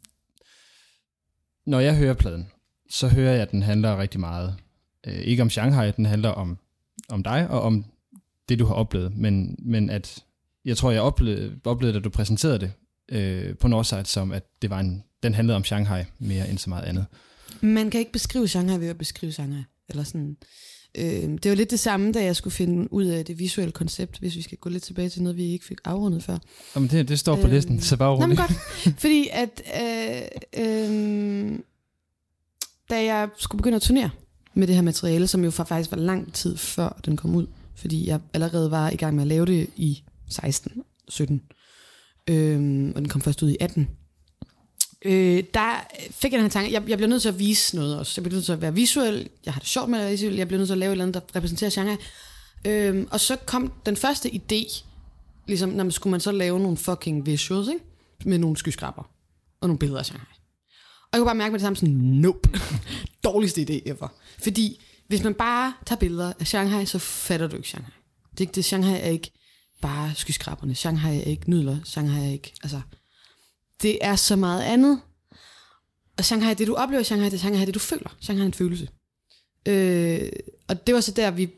når 1.66 1.80
jeg 1.80 1.98
hører 1.98 2.14
pladen, 2.14 2.48
så 2.90 3.08
hører 3.08 3.32
jeg, 3.32 3.42
at 3.42 3.52
den 3.52 3.62
handler 3.62 3.98
rigtig 3.98 4.20
meget. 4.20 4.56
Øh, 5.08 5.20
ikke 5.20 5.42
om 5.42 5.50
Shanghai, 5.50 5.92
den 5.92 6.06
handler 6.06 6.30
om, 6.30 6.58
om 7.10 7.24
dig 7.24 7.50
og 7.50 7.62
om 7.62 7.86
det, 8.50 8.60
du 8.60 8.66
har 8.66 8.74
oplevet. 8.74 9.18
Men, 9.18 9.56
men 9.60 9.90
at 9.90 10.24
jeg 10.66 10.78
tror, 10.78 10.92
jeg 10.92 11.02
oplevede, 11.02 11.60
oplevede, 11.64 11.98
da 11.98 12.04
du 12.04 12.10
præsenterede 12.10 12.60
det, 12.60 12.72
øh, 13.10 13.58
på 13.58 13.68
Northside 13.68 14.06
som, 14.06 14.32
at 14.32 14.44
det 14.62 14.70
var 14.70 14.80
en, 14.80 15.04
den 15.24 15.34
handlede 15.34 15.56
om 15.56 15.64
Shanghai 15.64 16.04
mere 16.20 16.50
end 16.50 16.58
så 16.58 16.70
meget 16.70 16.84
andet. 16.84 17.06
Man 17.62 17.90
kan 17.90 18.00
ikke 18.00 18.12
beskrive 18.12 18.48
Shanghai 18.48 18.80
ved 18.80 18.88
at 18.88 18.98
beskrive 18.98 19.32
Shanghai. 19.32 19.64
Eller 19.90 20.04
sådan. 20.04 20.38
Øh, 20.98 21.04
det 21.44 21.50
var 21.50 21.56
lidt 21.56 21.72
det 21.72 21.80
samme, 21.80 22.12
da 22.12 22.24
jeg 22.24 22.36
skulle 22.36 22.54
finde 22.54 22.94
ud 22.94 23.06
af 23.06 23.26
det 23.26 23.40
visuelle 23.40 23.72
koncept, 23.72 24.20
hvis 24.20 24.36
vi 24.36 24.42
skal 24.42 24.58
gå 24.58 24.70
lidt 24.70 24.84
tilbage 24.84 25.10
til 25.10 25.24
noget, 25.24 25.38
vi 25.38 25.44
ikke 25.44 25.66
fik 25.66 25.78
afrundet 25.86 26.24
før. 26.24 26.38
Jamen, 26.76 26.90
det, 26.90 27.08
det 27.08 27.20
står 27.20 27.36
på 27.36 27.48
øh, 27.48 27.54
listen, 27.54 27.82
så 27.82 27.98
bare 27.98 28.20
Nå, 28.20 28.26
men 28.26 28.38
godt. 28.38 28.52
Fordi 29.02 29.30
at 29.32 29.62
øh, 29.82 30.22
øh, 30.66 31.60
da 32.90 33.04
jeg 33.04 33.30
skulle 33.38 33.60
begynde 33.60 33.76
at 33.76 33.82
turnere 33.82 34.10
med 34.56 34.68
det 34.68 34.76
her 34.76 34.82
materiale, 34.82 35.28
som 35.28 35.44
jo 35.44 35.52
faktisk 35.52 35.92
var 35.92 35.98
lang 35.98 36.34
tid 36.34 36.58
før 36.58 37.00
den 37.06 37.18
kom 37.18 37.36
ud, 37.36 37.48
fordi 37.76 38.08
jeg 38.08 38.20
allerede 38.34 38.72
var 38.72 38.90
i 38.90 38.96
gang 38.96 39.16
med 39.16 39.24
at 39.24 39.28
lave 39.28 39.46
det 39.46 39.70
i 39.76 40.04
16, 40.30 40.84
17, 41.10 41.42
øhm, 42.28 42.92
og 42.96 43.02
den 43.02 43.10
kom 43.10 43.22
først 43.22 43.44
ud 43.44 43.50
i 43.50 43.58
18. 43.60 43.90
Øh, 45.06 45.44
der 45.54 45.88
fik 46.12 46.32
jeg 46.32 46.38
den 46.38 46.46
her 46.46 46.50
tanke, 46.50 46.74
jeg, 46.74 46.90
jeg 46.90 46.98
bliver 46.98 47.10
nødt 47.10 47.22
til 47.22 47.30
at 47.30 47.40
vise 47.40 47.76
noget 47.76 48.00
også. 48.00 48.14
Jeg 48.18 48.24
bliver 48.24 48.36
nødt 48.36 48.46
til 48.46 48.54
at 48.54 48.62
være 48.62 48.74
visuel, 48.74 49.30
jeg 49.46 49.54
har 49.54 49.60
det 49.60 49.70
sjovt 49.70 49.90
med 49.90 50.00
at 50.00 50.04
være 50.04 50.12
visuel, 50.12 50.36
jeg 50.36 50.48
bliver 50.48 50.60
nødt 50.60 50.68
til 50.68 50.74
at 50.74 50.78
lave 50.78 50.90
et 50.90 50.92
eller 50.92 51.06
andet, 51.06 51.14
der 51.14 51.36
repræsenterer 51.36 51.70
genre. 51.70 51.98
Øhm, 52.66 53.08
og 53.12 53.20
så 53.20 53.36
kom 53.46 53.74
den 53.86 53.96
første 53.96 54.30
idé, 54.30 54.84
ligesom, 55.48 55.70
når 55.70 55.84
man 55.84 55.92
skulle 55.92 56.12
man 56.12 56.20
så 56.20 56.32
lave 56.32 56.60
nogle 56.60 56.78
fucking 56.78 57.26
visuals, 57.26 57.68
ikke? 57.68 57.84
med 58.26 58.38
nogle 58.38 58.58
skyskraber 58.58 59.04
og 59.62 59.68
nogle 59.68 59.80
billeder 59.80 60.00
af 60.00 60.06
Shanghai. 60.06 60.35
Og 61.12 61.18
jeg 61.18 61.20
kunne 61.20 61.28
bare 61.28 61.36
mærke 61.36 61.52
med 61.52 61.60
det 61.60 61.66
samme 61.66 61.76
sådan, 61.78 61.96
nope, 61.96 62.50
dårligste 63.24 63.62
idé 63.62 63.90
ever. 63.90 64.08
Fordi 64.44 64.82
hvis 65.08 65.24
man 65.24 65.34
bare 65.34 65.74
tager 65.86 66.00
billeder 66.00 66.34
af 66.40 66.48
Shanghai, 66.48 66.86
så 66.86 67.00
fatter 67.00 67.48
du 67.48 67.56
ikke 67.56 67.68
Shanghai. 67.68 67.94
Det, 68.38 68.56
det 68.56 68.66
Shanghai 68.66 69.00
er 69.00 69.10
ikke 69.10 69.32
bare 69.82 70.16
skyskraberne. 70.16 70.76
Shanghai 70.76 71.18
er 71.18 71.24
ikke 71.24 71.50
nudler. 71.50 71.78
Shanghai 71.84 72.28
er 72.28 72.32
ikke, 72.32 72.54
altså, 72.64 72.82
det 73.82 73.98
er 74.02 74.16
så 74.16 74.36
meget 74.36 74.64
andet. 74.64 75.02
Og 76.18 76.26
Shanghai, 76.26 76.54
det 76.54 76.68
du 76.68 76.76
oplever 76.76 77.02
i 77.02 77.04
Shanghai, 77.04 77.30
det 77.30 77.36
er 77.36 77.40
Shanghai, 77.40 77.66
det 77.66 77.74
du 77.74 77.80
føler. 77.80 78.16
Shanghai 78.20 78.44
er 78.44 78.48
en 78.48 78.54
følelse. 78.54 78.90
Øh, 79.66 80.30
og 80.68 80.88
det 80.88 80.96
var 80.96 81.02
så 81.02 81.12
der, 81.12 81.32
vi, 81.32 81.50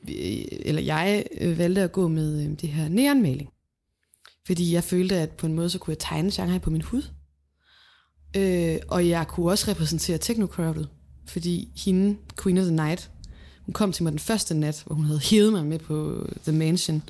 eller 0.66 0.82
jeg 0.82 1.26
øh, 1.42 1.58
valgte 1.58 1.82
at 1.82 1.92
gå 1.92 2.08
med 2.08 2.44
øh, 2.44 2.60
det 2.62 2.70
her 2.70 2.90
neonmaling. 2.90 3.50
Fordi 4.46 4.74
jeg 4.74 4.84
følte, 4.84 5.16
at 5.16 5.32
på 5.32 5.46
en 5.46 5.54
måde, 5.54 5.70
så 5.70 5.80
kunne 5.80 5.92
jeg 5.92 6.00
tegne 6.00 6.32
Shanghai 6.32 6.60
på 6.60 6.70
min 6.70 6.82
hud. 6.82 7.04
Øh, 8.36 8.78
og 8.88 9.10
jeg 9.10 9.28
kunne 9.28 9.52
også 9.52 9.72
repræsentere 9.72 10.18
technocrowdet. 10.18 10.90
Fordi 11.26 11.70
hende, 11.86 12.18
Queen 12.44 12.58
of 12.58 12.64
the 12.64 12.76
Night, 12.76 13.10
hun 13.66 13.74
kom 13.74 13.92
til 13.92 14.04
mig 14.04 14.12
den 14.12 14.20
første 14.20 14.54
nat, 14.54 14.84
hvor 14.86 14.96
hun 14.96 15.06
havde 15.06 15.20
hævet 15.20 15.54
mig 15.54 15.66
med 15.66 15.80
på 15.80 16.28
The 16.44 16.52
Mansion. 16.52 17.04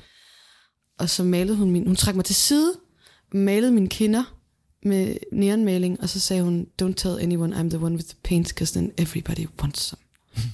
Og 0.98 1.10
så 1.10 1.24
malede 1.24 1.56
hun 1.56 1.70
min, 1.70 1.86
hun 1.86 1.96
trak 1.96 2.14
mig 2.14 2.24
til 2.24 2.34
side, 2.34 2.72
malede 3.32 3.72
mine 3.72 3.88
kinder 3.88 4.38
med 4.82 5.16
neonmaling, 5.32 6.00
og 6.00 6.08
så 6.08 6.20
sagde 6.20 6.42
hun, 6.42 6.66
don't 6.82 6.94
tell 6.94 7.18
anyone 7.20 7.56
I'm 7.56 7.68
the 7.68 7.78
one 7.78 7.94
with 7.94 8.08
the 8.08 8.16
paint, 8.24 8.48
because 8.48 8.78
then 8.78 8.92
everybody 8.96 9.46
wants 9.62 9.80
some. 9.82 10.02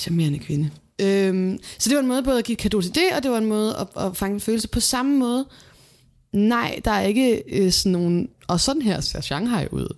Charmerende 0.00 0.38
kvinde. 0.38 0.70
Øhm, 1.00 1.58
så 1.78 1.88
det 1.88 1.96
var 1.96 2.02
en 2.02 2.08
måde 2.08 2.22
både 2.22 2.38
at 2.38 2.44
give 2.44 2.56
kado 2.56 2.80
til 2.80 2.94
det, 2.94 3.04
og 3.16 3.22
det 3.22 3.30
var 3.30 3.38
en 3.38 3.46
måde 3.46 3.76
at, 3.76 4.04
at 4.04 4.16
fange 4.16 4.34
en 4.34 4.40
følelse. 4.40 4.68
På 4.68 4.80
samme 4.80 5.18
måde, 5.18 5.46
nej, 6.34 6.80
der 6.84 6.90
er 6.90 7.02
ikke 7.02 7.42
øh, 7.46 7.72
sådan 7.72 7.92
nogle, 7.92 8.28
og 8.48 8.60
sådan 8.60 8.82
her 8.82 9.00
ser 9.00 9.20
Shanghai 9.20 9.66
ud, 9.70 9.96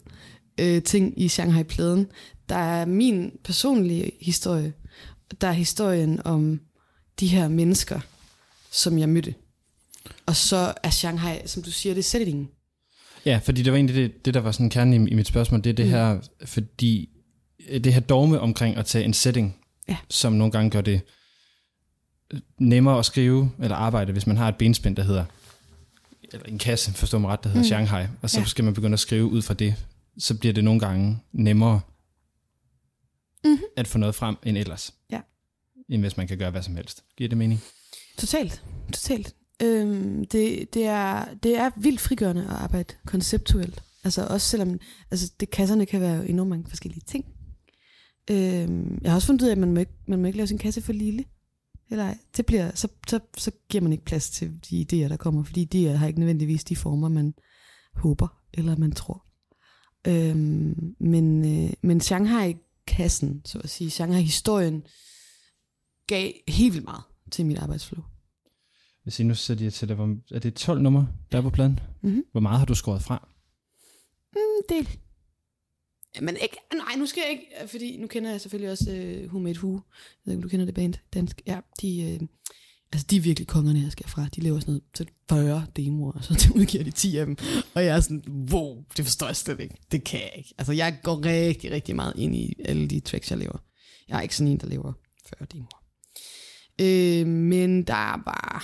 øh, 0.60 0.82
ting 0.82 1.22
i 1.22 1.28
Shanghai-pladen. 1.28 2.06
Der 2.48 2.56
er 2.56 2.84
min 2.84 3.32
personlige 3.44 4.12
historie. 4.20 4.72
Der 5.40 5.48
er 5.48 5.52
historien 5.52 6.20
om 6.24 6.60
de 7.20 7.26
her 7.26 7.48
mennesker, 7.48 8.00
som 8.70 8.98
jeg 8.98 9.08
mødte. 9.08 9.34
Og 10.26 10.36
så 10.36 10.74
er 10.82 10.90
Shanghai, 10.90 11.38
som 11.46 11.62
du 11.62 11.70
siger, 11.70 11.94
det 11.94 12.00
er 12.00 12.04
settingen. 12.04 12.48
Ja, 13.26 13.40
fordi 13.44 13.62
det 13.62 13.72
var 13.72 13.76
egentlig 13.76 13.96
det, 13.96 14.24
det 14.24 14.34
der 14.34 14.40
var 14.40 14.52
sådan 14.52 14.70
kernen 14.70 15.08
i, 15.08 15.10
i 15.10 15.14
mit 15.14 15.26
spørgsmål, 15.26 15.64
det 15.64 15.70
er 15.70 15.74
det 15.74 15.86
mm. 15.86 15.90
her, 15.90 16.18
fordi 16.44 17.08
øh, 17.68 17.84
det 17.84 17.94
her 17.94 18.00
dogme 18.00 18.40
omkring 18.40 18.76
at 18.76 18.86
tage 18.86 19.04
en 19.04 19.14
setting, 19.14 19.56
ja. 19.88 19.96
som 20.10 20.32
nogle 20.32 20.52
gange 20.52 20.70
gør 20.70 20.80
det 20.80 21.00
nemmere 22.58 22.98
at 22.98 23.04
skrive 23.04 23.50
eller 23.62 23.76
arbejde, 23.76 24.12
hvis 24.12 24.26
man 24.26 24.36
har 24.36 24.48
et 24.48 24.56
benspænd, 24.56 24.96
der 24.96 25.02
hedder, 25.02 25.24
eller 26.36 26.52
en 26.52 26.58
kasse, 26.58 26.92
forstår 26.92 27.18
mig 27.18 27.30
ret, 27.30 27.44
der 27.44 27.48
hedder 27.48 27.62
mm. 27.62 27.66
Shanghai, 27.66 28.06
og 28.22 28.30
så 28.30 28.40
ja. 28.40 28.46
skal 28.46 28.64
man 28.64 28.74
begynde 28.74 28.92
at 28.92 29.00
skrive 29.00 29.24
ud 29.24 29.42
fra 29.42 29.54
det, 29.54 29.74
så 30.18 30.38
bliver 30.38 30.52
det 30.52 30.64
nogle 30.64 30.80
gange 30.80 31.18
nemmere 31.32 31.80
mm-hmm. 33.44 33.64
at 33.76 33.88
få 33.88 33.98
noget 33.98 34.14
frem 34.14 34.36
end 34.42 34.58
ellers. 34.58 34.94
Ja. 35.10 35.20
End 35.88 36.02
hvis 36.02 36.16
man 36.16 36.28
kan 36.28 36.38
gøre 36.38 36.50
hvad 36.50 36.62
som 36.62 36.76
helst. 36.76 37.04
Giver 37.16 37.28
det 37.28 37.38
mening? 37.38 37.60
Totalt. 38.18 38.62
Totalt. 38.92 39.34
Øhm, 39.62 40.24
det, 40.24 40.74
det, 40.74 40.84
er, 40.84 41.24
det 41.42 41.58
er 41.58 41.70
vildt 41.76 42.00
frigørende 42.00 42.42
at 42.42 42.50
arbejde 42.50 42.94
konceptuelt. 43.06 43.82
Altså 44.04 44.26
også 44.26 44.48
selvom 44.48 44.80
altså 45.10 45.32
det, 45.40 45.50
kasserne 45.50 45.86
kan 45.86 46.00
være 46.00 46.28
enormt 46.28 46.50
mange 46.50 46.68
forskellige 46.68 47.02
ting. 47.06 47.24
Øhm, 48.30 48.98
jeg 49.02 49.10
har 49.10 49.14
også 49.16 49.26
fundet 49.26 49.42
ud 49.42 49.48
af, 49.48 49.52
at 49.52 49.58
man 49.58 49.74
må 49.74 49.80
ikke, 49.80 49.92
man 50.08 50.20
må 50.20 50.26
ikke 50.26 50.36
lave 50.36 50.46
sin 50.46 50.58
kasse 50.58 50.82
for 50.82 50.92
lille. 50.92 51.24
Eller 51.90 52.14
det 52.36 52.46
bliver, 52.46 52.70
så, 52.74 52.88
så, 53.08 53.20
så 53.38 53.50
giver 53.68 53.82
man 53.82 53.92
ikke 53.92 54.04
plads 54.04 54.30
til 54.30 54.64
de 54.70 54.80
idéer, 54.80 55.08
der 55.08 55.16
kommer, 55.16 55.44
fordi 55.44 55.64
de 55.64 55.86
har 55.86 56.06
ikke 56.06 56.18
nødvendigvis 56.18 56.64
de 56.64 56.76
former, 56.76 57.08
man 57.08 57.34
håber 57.94 58.28
eller 58.54 58.76
man 58.76 58.92
tror. 58.92 59.26
Øhm, 60.06 60.96
men, 61.00 61.44
øh, 61.44 61.72
men 61.82 62.00
Shanghai-kassen, 62.00 63.42
så 63.44 63.58
at 63.58 63.70
sige, 63.70 63.90
Shanghai-historien, 63.90 64.82
gav 66.06 66.32
helt 66.48 66.74
vildt 66.74 66.84
meget 66.84 67.02
til 67.30 67.46
mit 67.46 67.58
arbejdsflow. 67.58 68.04
Hvis 69.02 69.20
I 69.20 69.24
nu 69.24 69.34
sætter 69.34 69.64
jeg 69.64 69.72
til 69.72 69.88
dig, 69.88 69.98
er 70.30 70.38
det 70.38 70.54
12 70.54 70.82
numre, 70.82 71.08
der 71.32 71.38
er 71.38 71.42
på 71.42 71.50
pladen? 71.50 71.80
Mm-hmm. 72.02 72.24
Hvor 72.32 72.40
meget 72.40 72.58
har 72.58 72.66
du 72.66 72.74
skåret 72.74 73.02
fra? 73.02 73.28
Mm, 74.36 74.62
del. 74.68 74.98
Men 76.20 76.36
ikke, 76.42 76.56
nej, 76.74 76.96
nu 76.98 77.06
skal 77.06 77.20
jeg 77.20 77.30
ikke, 77.30 77.46
øh, 77.62 77.68
fordi 77.68 77.96
nu 77.96 78.06
kender 78.06 78.30
jeg 78.30 78.40
selvfølgelig 78.40 78.70
også 78.70 78.90
uh, 78.90 79.26
Who 79.26 79.38
Made 79.38 79.58
Who. 79.58 79.72
Jeg 79.72 79.80
ved 80.24 80.32
ikke, 80.32 80.38
om 80.38 80.42
du 80.42 80.48
kender 80.48 80.66
det 80.66 80.74
band, 80.74 80.94
dansk. 81.14 81.42
Ja, 81.46 81.60
de, 81.82 82.18
uh, 82.20 82.28
altså 82.92 83.06
de 83.10 83.16
er 83.16 83.20
virkelig 83.20 83.46
kongerne, 83.48 83.80
jeg 83.80 83.92
skal 83.92 84.08
fra. 84.08 84.28
De 84.36 84.40
laver 84.40 84.60
sådan 84.60 84.80
noget 84.98 85.10
40 85.30 85.66
demoer, 85.76 86.12
og 86.12 86.24
så 86.24 86.48
udgiver 86.58 86.84
de 86.84 86.90
10 86.90 87.16
af 87.16 87.26
dem. 87.26 87.36
Og 87.74 87.84
jeg 87.84 87.96
er 87.96 88.00
sådan, 88.00 88.24
wow, 88.52 88.84
det 88.96 89.04
forstår 89.04 89.26
jeg 89.26 89.36
slet 89.36 89.60
ikke. 89.60 89.74
Det 89.92 90.04
kan 90.04 90.20
jeg 90.20 90.32
ikke. 90.36 90.54
Altså 90.58 90.72
jeg 90.72 90.98
går 91.02 91.24
rigtig, 91.24 91.70
rigtig 91.70 91.96
meget 91.96 92.12
ind 92.16 92.36
i 92.36 92.54
alle 92.64 92.88
de 92.88 93.00
tracks, 93.00 93.30
jeg 93.30 93.38
laver. 93.38 93.58
Jeg 94.08 94.18
er 94.18 94.22
ikke 94.22 94.36
sådan 94.36 94.52
en, 94.52 94.60
der 94.60 94.66
laver 94.66 94.92
40 95.38 95.46
demoer. 95.52 95.82
Øh, 96.80 97.26
men 97.26 97.82
der 97.82 97.94
er 97.94 98.16
bare 98.16 98.60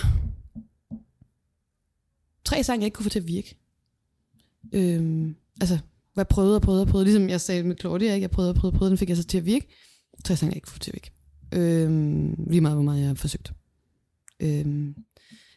tre 2.45 2.63
sange, 2.63 2.81
jeg 2.81 2.85
ikke 2.85 2.95
kunne 2.95 3.03
få 3.03 3.09
til 3.09 3.19
at 3.19 3.27
virke. 3.27 3.55
Øh, 4.73 5.27
altså, 5.61 5.79
jeg 6.15 6.27
prøvede 6.27 6.55
og 6.55 6.61
prøvede 6.61 6.81
og 6.81 6.87
prøvede, 6.87 7.05
ligesom 7.05 7.29
jeg 7.29 7.41
sagde 7.41 7.63
med 7.63 7.75
Claudia, 7.79 8.13
ikke? 8.13 8.23
jeg 8.23 8.31
prøvede 8.31 8.51
og 8.51 8.55
prøvede 8.55 8.73
og 8.73 8.77
prøvede, 8.77 8.89
den 8.89 8.97
fik 8.97 9.09
jeg 9.09 9.17
så 9.17 9.23
til 9.23 9.37
at 9.37 9.45
virke. 9.45 9.67
Så 10.25 10.33
jeg 10.33 10.43
jeg 10.43 10.55
ikke 10.55 10.71
få 10.71 10.79
til 10.79 10.91
at 10.91 10.95
virke. 10.95 11.11
Øhm, 11.53 12.35
lige 12.49 12.61
meget, 12.61 12.75
hvor 12.75 12.83
meget 12.83 12.99
jeg 12.99 13.07
har 13.07 13.15
forsøgt. 13.15 13.51
Øhm, 14.39 14.95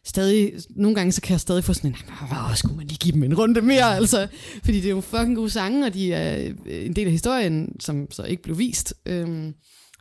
stadig, 0.05 0.53
nogle 0.69 0.95
gange 0.95 1.11
så 1.11 1.21
kan 1.21 1.31
jeg 1.31 1.39
stadig 1.39 1.63
få 1.63 1.73
sådan 1.73 1.89
en, 1.89 1.95
hvor 2.27 2.55
skulle 2.55 2.77
man 2.77 2.87
lige 2.87 2.97
give 2.97 3.13
dem 3.13 3.23
en 3.23 3.37
runde 3.37 3.61
mere, 3.61 3.95
altså, 3.95 4.27
fordi 4.63 4.77
det 4.77 4.85
er 4.85 4.89
jo 4.89 5.01
fucking 5.01 5.35
gode 5.35 5.49
sange, 5.49 5.85
og 5.85 5.93
de 5.93 6.13
er 6.13 6.53
øh, 6.65 6.85
en 6.85 6.95
del 6.95 7.05
af 7.05 7.11
historien, 7.11 7.79
som 7.79 8.11
så 8.11 8.23
ikke 8.23 8.43
blev 8.43 8.57
vist. 8.57 8.93
Øhm, 9.05 9.53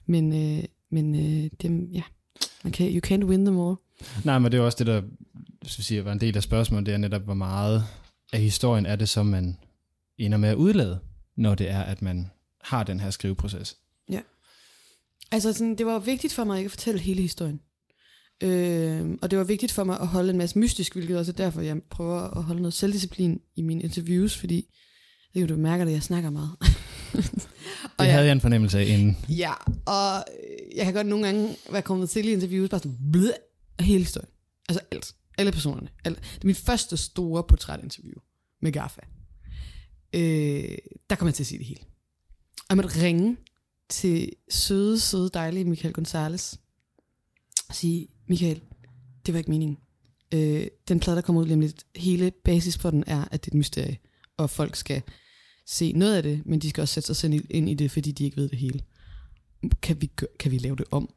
men, 0.07 0.33
øh, 0.33 0.65
men 0.91 1.15
øh, 1.15 1.51
dem, 1.63 1.89
ja, 1.93 2.03
man 2.65 2.73
kan, 2.73 2.91
you 2.91 3.01
can't 3.07 3.25
win 3.25 3.45
them 3.45 3.61
all. 3.61 3.77
Nej, 4.25 4.39
men 4.39 4.53
det 4.53 4.59
er 4.59 4.63
også 4.63 4.79
det, 4.79 4.87
der 4.87 5.03
hvis 5.67 5.73
sige, 5.73 5.85
siger, 5.85 6.03
var 6.03 6.13
en 6.13 6.21
del 6.21 6.37
af 6.37 6.43
spørgsmålet, 6.43 6.87
det 6.87 6.95
er 6.95 6.99
netop, 6.99 7.23
hvor 7.23 7.35
meget 7.35 7.85
af 8.33 8.41
historien 8.41 8.87
er 8.87 8.97
det, 8.97 9.09
som 9.09 9.27
man 9.27 9.57
ender 10.19 10.39
med 10.39 10.49
at 10.49 10.57
udlade, 10.57 11.01
når 11.37 11.55
det 11.55 11.71
er, 11.71 11.83
at 11.83 12.03
man 12.03 12.31
har 12.65 12.83
den 12.85 13.01
her 13.01 13.11
skriveproces. 13.11 13.77
Ja. 14.11 14.21
Altså, 15.33 15.53
sådan, 15.53 15.79
det 15.79 15.87
var 15.87 15.99
vigtigt 15.99 16.33
for 16.33 16.45
mig 16.45 16.59
ikke 16.59 16.67
at 16.67 16.73
fortælle 16.73 17.01
hele 17.01 17.23
historien. 17.23 17.61
Øh, 18.43 19.19
og 19.23 19.31
det 19.31 19.39
var 19.39 19.45
vigtigt 19.45 19.73
for 19.73 19.85
mig 19.85 20.01
at 20.01 20.07
holde 20.07 20.31
en 20.31 20.39
masse 20.39 20.59
mystisk, 20.59 20.95
hvilket 20.95 21.19
også 21.19 21.33
er 21.33 21.37
derfor, 21.37 21.61
jeg 21.61 21.77
prøver 21.91 22.21
at 22.21 22.43
holde 22.43 22.61
noget 22.61 22.75
selvdisciplin 22.75 23.41
i 23.57 23.63
mine 23.63 23.83
interviews, 23.83 24.37
fordi 24.37 24.75
det 25.35 25.43
jo, 25.43 25.47
du 25.47 25.57
mærker 25.57 25.85
det, 25.85 25.93
jeg 25.93 26.03
snakker 26.03 26.31
meget. 26.31 26.51
og 27.99 28.05
det 28.05 28.13
havde 28.13 28.27
jeg 28.27 28.33
en 28.33 28.41
fornemmelse 28.41 28.79
af 28.79 28.85
inden. 28.85 29.17
Ja, 29.29 29.53
og 29.87 30.25
jeg 30.77 30.85
kan 30.85 30.95
godt 30.95 31.07
nogle 31.07 31.27
gange 31.27 31.57
være 31.71 31.83
kommet 31.83 32.11
til 32.11 32.29
i 32.29 32.33
interviews, 32.33 32.71
bare 32.71 32.81
sådan, 32.81 32.99
blød, 33.13 33.33
hele 33.81 34.05
historien. 34.05 34.31
Altså 34.69 34.85
alt. 34.91 35.15
Alle 35.39 35.53
personerne. 35.53 35.89
Alle. 36.05 36.19
Det 36.35 36.43
er 36.43 36.47
mit 36.47 36.57
første 36.57 36.97
store 36.97 37.45
portrætinterview 37.45 38.19
med 38.63 38.73
Gaffa. 38.73 39.01
Øh, 40.13 40.79
der 41.11 41.17
kommer 41.17 41.31
jeg 41.31 41.35
til 41.35 41.43
at 41.43 41.47
sige 41.47 41.59
det 41.59 41.67
hele. 41.67 41.81
Og 42.59 42.67
jeg 42.69 42.77
måtte 42.77 43.03
ringe 43.03 43.37
til 43.89 44.33
søde, 44.49 45.01
søde, 45.01 45.31
dejlige 45.35 45.65
Michael 45.65 45.95
Gonzalez 45.95 46.55
og 47.69 47.75
sige, 47.75 48.09
Michael, 48.29 48.61
det 49.27 49.35
var 49.35 49.39
ikke 49.39 49.51
meningen. 49.51 49.79
Øh, 50.35 50.67
den 50.89 51.01
plade, 51.01 51.17
der 51.17 51.23
kommer 51.23 51.43
ud 51.43 51.47
lige 51.47 51.55
om 51.55 51.61
lidt, 51.61 51.87
hele 51.97 52.31
basis 52.31 52.79
for 52.79 52.91
den 52.91 53.05
er, 53.07 53.25
at 53.31 53.45
det 53.45 53.51
er 53.51 53.55
et 53.55 53.59
mysterie, 53.59 53.99
og 54.37 54.51
folk 54.51 54.77
skal 54.77 55.03
se 55.67 55.93
noget 55.93 56.17
af 56.17 56.23
det, 56.23 56.47
men 56.47 56.59
de 56.59 56.71
skal 56.71 56.83
også 56.83 56.95
sætte 56.95 57.07
sig 57.07 57.17
selv 57.17 57.45
ind 57.51 57.71
i 57.71 57.75
det, 57.75 57.91
fordi 57.91 58.13
de 58.13 58.25
ikke 58.25 58.37
ved 58.37 58.49
det 58.49 58.59
hele. 58.59 58.81
Kan 59.83 60.01
vi, 60.01 60.11
kan 60.39 60.51
vi 60.53 60.59
lave 60.59 60.77
det 60.77 60.85
om? 60.91 61.15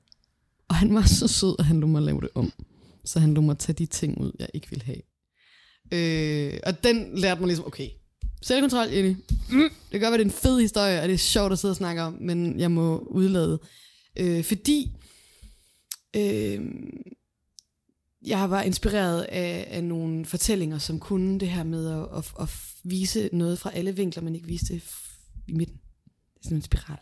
Og 0.67 0.75
han 0.75 0.95
var 0.95 1.05
så 1.05 1.27
sød, 1.27 1.55
at 1.59 1.65
han 1.65 1.79
lod 1.79 1.89
mig 1.89 2.01
lave 2.01 2.21
det 2.21 2.29
om. 2.35 2.53
Så 3.05 3.19
han 3.19 3.33
lod 3.33 3.43
mig 3.43 3.57
tage 3.57 3.75
de 3.75 3.85
ting 3.85 4.21
ud, 4.21 4.31
jeg 4.39 4.49
ikke 4.53 4.69
ville 4.69 4.85
have. 4.85 5.01
Øh, 5.91 6.59
og 6.65 6.83
den 6.83 7.17
lærte 7.17 7.41
mig 7.41 7.47
ligesom, 7.47 7.65
okay, 7.65 7.89
selvkontrol, 8.41 8.87
Jenny. 8.87 9.15
Mm, 9.49 9.69
det 9.69 9.91
kan 9.91 10.01
godt 10.01 10.11
være, 10.11 10.17
det 10.17 10.21
er 10.21 10.35
en 10.35 10.41
fed 10.41 10.59
historie, 10.59 11.01
og 11.01 11.07
det 11.07 11.13
er 11.13 11.17
sjovt 11.17 11.51
at 11.51 11.59
sidde 11.59 11.71
og 11.71 11.75
snakke 11.75 12.01
om, 12.01 12.17
men 12.21 12.59
jeg 12.59 12.71
må 12.71 12.99
udlade. 12.99 13.59
Øh, 14.15 14.43
fordi 14.43 14.91
øh, 16.15 16.59
jeg 18.25 18.49
var 18.49 18.61
inspireret 18.61 19.21
af, 19.21 19.67
af 19.69 19.83
nogle 19.83 20.25
fortællinger, 20.25 20.77
som 20.77 20.99
kunne 20.99 21.39
det 21.39 21.49
her 21.49 21.63
med 21.63 21.89
at, 21.91 22.17
at, 22.17 22.31
at 22.39 22.49
vise 22.83 23.29
noget 23.33 23.59
fra 23.59 23.71
alle 23.73 23.95
vinkler, 23.95 24.23
men 24.23 24.35
ikke 24.35 24.47
vise 24.47 24.73
det 24.73 24.83
i 25.47 25.53
midten. 25.53 25.77
Det 26.33 26.39
er 26.39 26.43
sådan 26.43 26.57
en 26.57 26.61
spiral, 26.61 26.99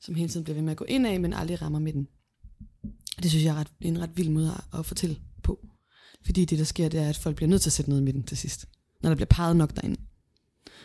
som 0.00 0.14
hele 0.14 0.28
tiden 0.28 0.44
bliver 0.44 0.54
ved 0.54 0.62
med 0.62 0.72
at 0.72 0.76
gå 0.76 0.84
ind 0.84 1.06
af, 1.06 1.20
men 1.20 1.32
aldrig 1.32 1.62
rammer 1.62 1.78
midten. 1.78 2.08
Det 3.22 3.30
synes 3.30 3.44
jeg 3.44 3.50
er 3.50 3.60
ret, 3.60 3.68
en 3.80 4.00
ret 4.00 4.16
vild 4.16 4.28
måde 4.28 4.50
at, 4.72 4.78
at 4.78 4.86
fortælle 4.86 5.16
på. 5.42 5.66
Fordi 6.24 6.44
det, 6.44 6.58
der 6.58 6.64
sker, 6.64 6.88
det 6.88 7.00
er, 7.00 7.08
at 7.08 7.16
folk 7.16 7.36
bliver 7.36 7.48
nødt 7.48 7.62
til 7.62 7.68
at 7.68 7.72
sætte 7.72 7.90
noget 7.90 8.02
i 8.02 8.04
midten 8.04 8.22
til 8.22 8.36
sidst. 8.36 8.66
Når 9.02 9.10
der 9.10 9.14
bliver 9.16 9.26
peget 9.26 9.56
nok 9.56 9.76
derinde. 9.76 10.00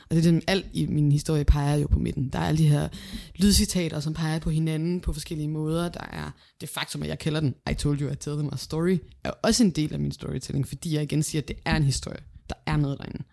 Og 0.09 0.15
det 0.15 0.25
er 0.25 0.31
det, 0.31 0.43
alt 0.47 0.65
i 0.73 0.85
min 0.85 1.11
historie 1.11 1.45
peger 1.45 1.75
jo 1.75 1.87
på 1.87 1.99
midten. 1.99 2.29
Der 2.29 2.39
er 2.39 2.47
alle 2.47 2.57
de 2.57 2.67
her 2.67 2.87
lydcitater, 3.35 3.99
som 3.99 4.13
peger 4.13 4.39
på 4.39 4.49
hinanden 4.49 5.01
på 5.01 5.13
forskellige 5.13 5.47
måder. 5.47 5.89
Der 5.89 6.03
er 6.11 6.31
det 6.61 6.69
faktum, 6.69 7.03
at 7.03 7.09
jeg 7.09 7.19
kalder 7.19 7.39
den 7.39 7.55
I 7.71 7.73
told 7.73 8.01
you 8.01 8.11
I 8.11 8.15
tell 8.15 8.37
them 8.37 8.49
a 8.53 8.57
story, 8.57 8.97
er 9.23 9.29
også 9.29 9.63
en 9.63 9.71
del 9.71 9.93
af 9.93 9.99
min 9.99 10.11
storytelling, 10.11 10.67
fordi 10.67 10.95
jeg 10.95 11.03
igen 11.03 11.23
siger, 11.23 11.41
at 11.41 11.47
det 11.47 11.57
er 11.65 11.75
en 11.75 11.83
historie. 11.83 12.19
Der 12.49 12.55
er 12.65 12.77
noget 12.77 12.97
derinde. 12.97 13.23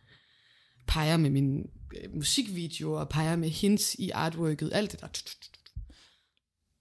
Peger 0.86 1.16
med 1.16 1.30
min 1.30 1.58
øh, 1.96 2.14
musikvideoer, 2.14 3.00
og 3.00 3.08
peger 3.08 3.36
med 3.36 3.48
hints 3.48 3.96
i 3.98 4.10
artworket, 4.10 4.70
alt 4.72 4.92
det 4.92 5.00
der. 5.00 5.06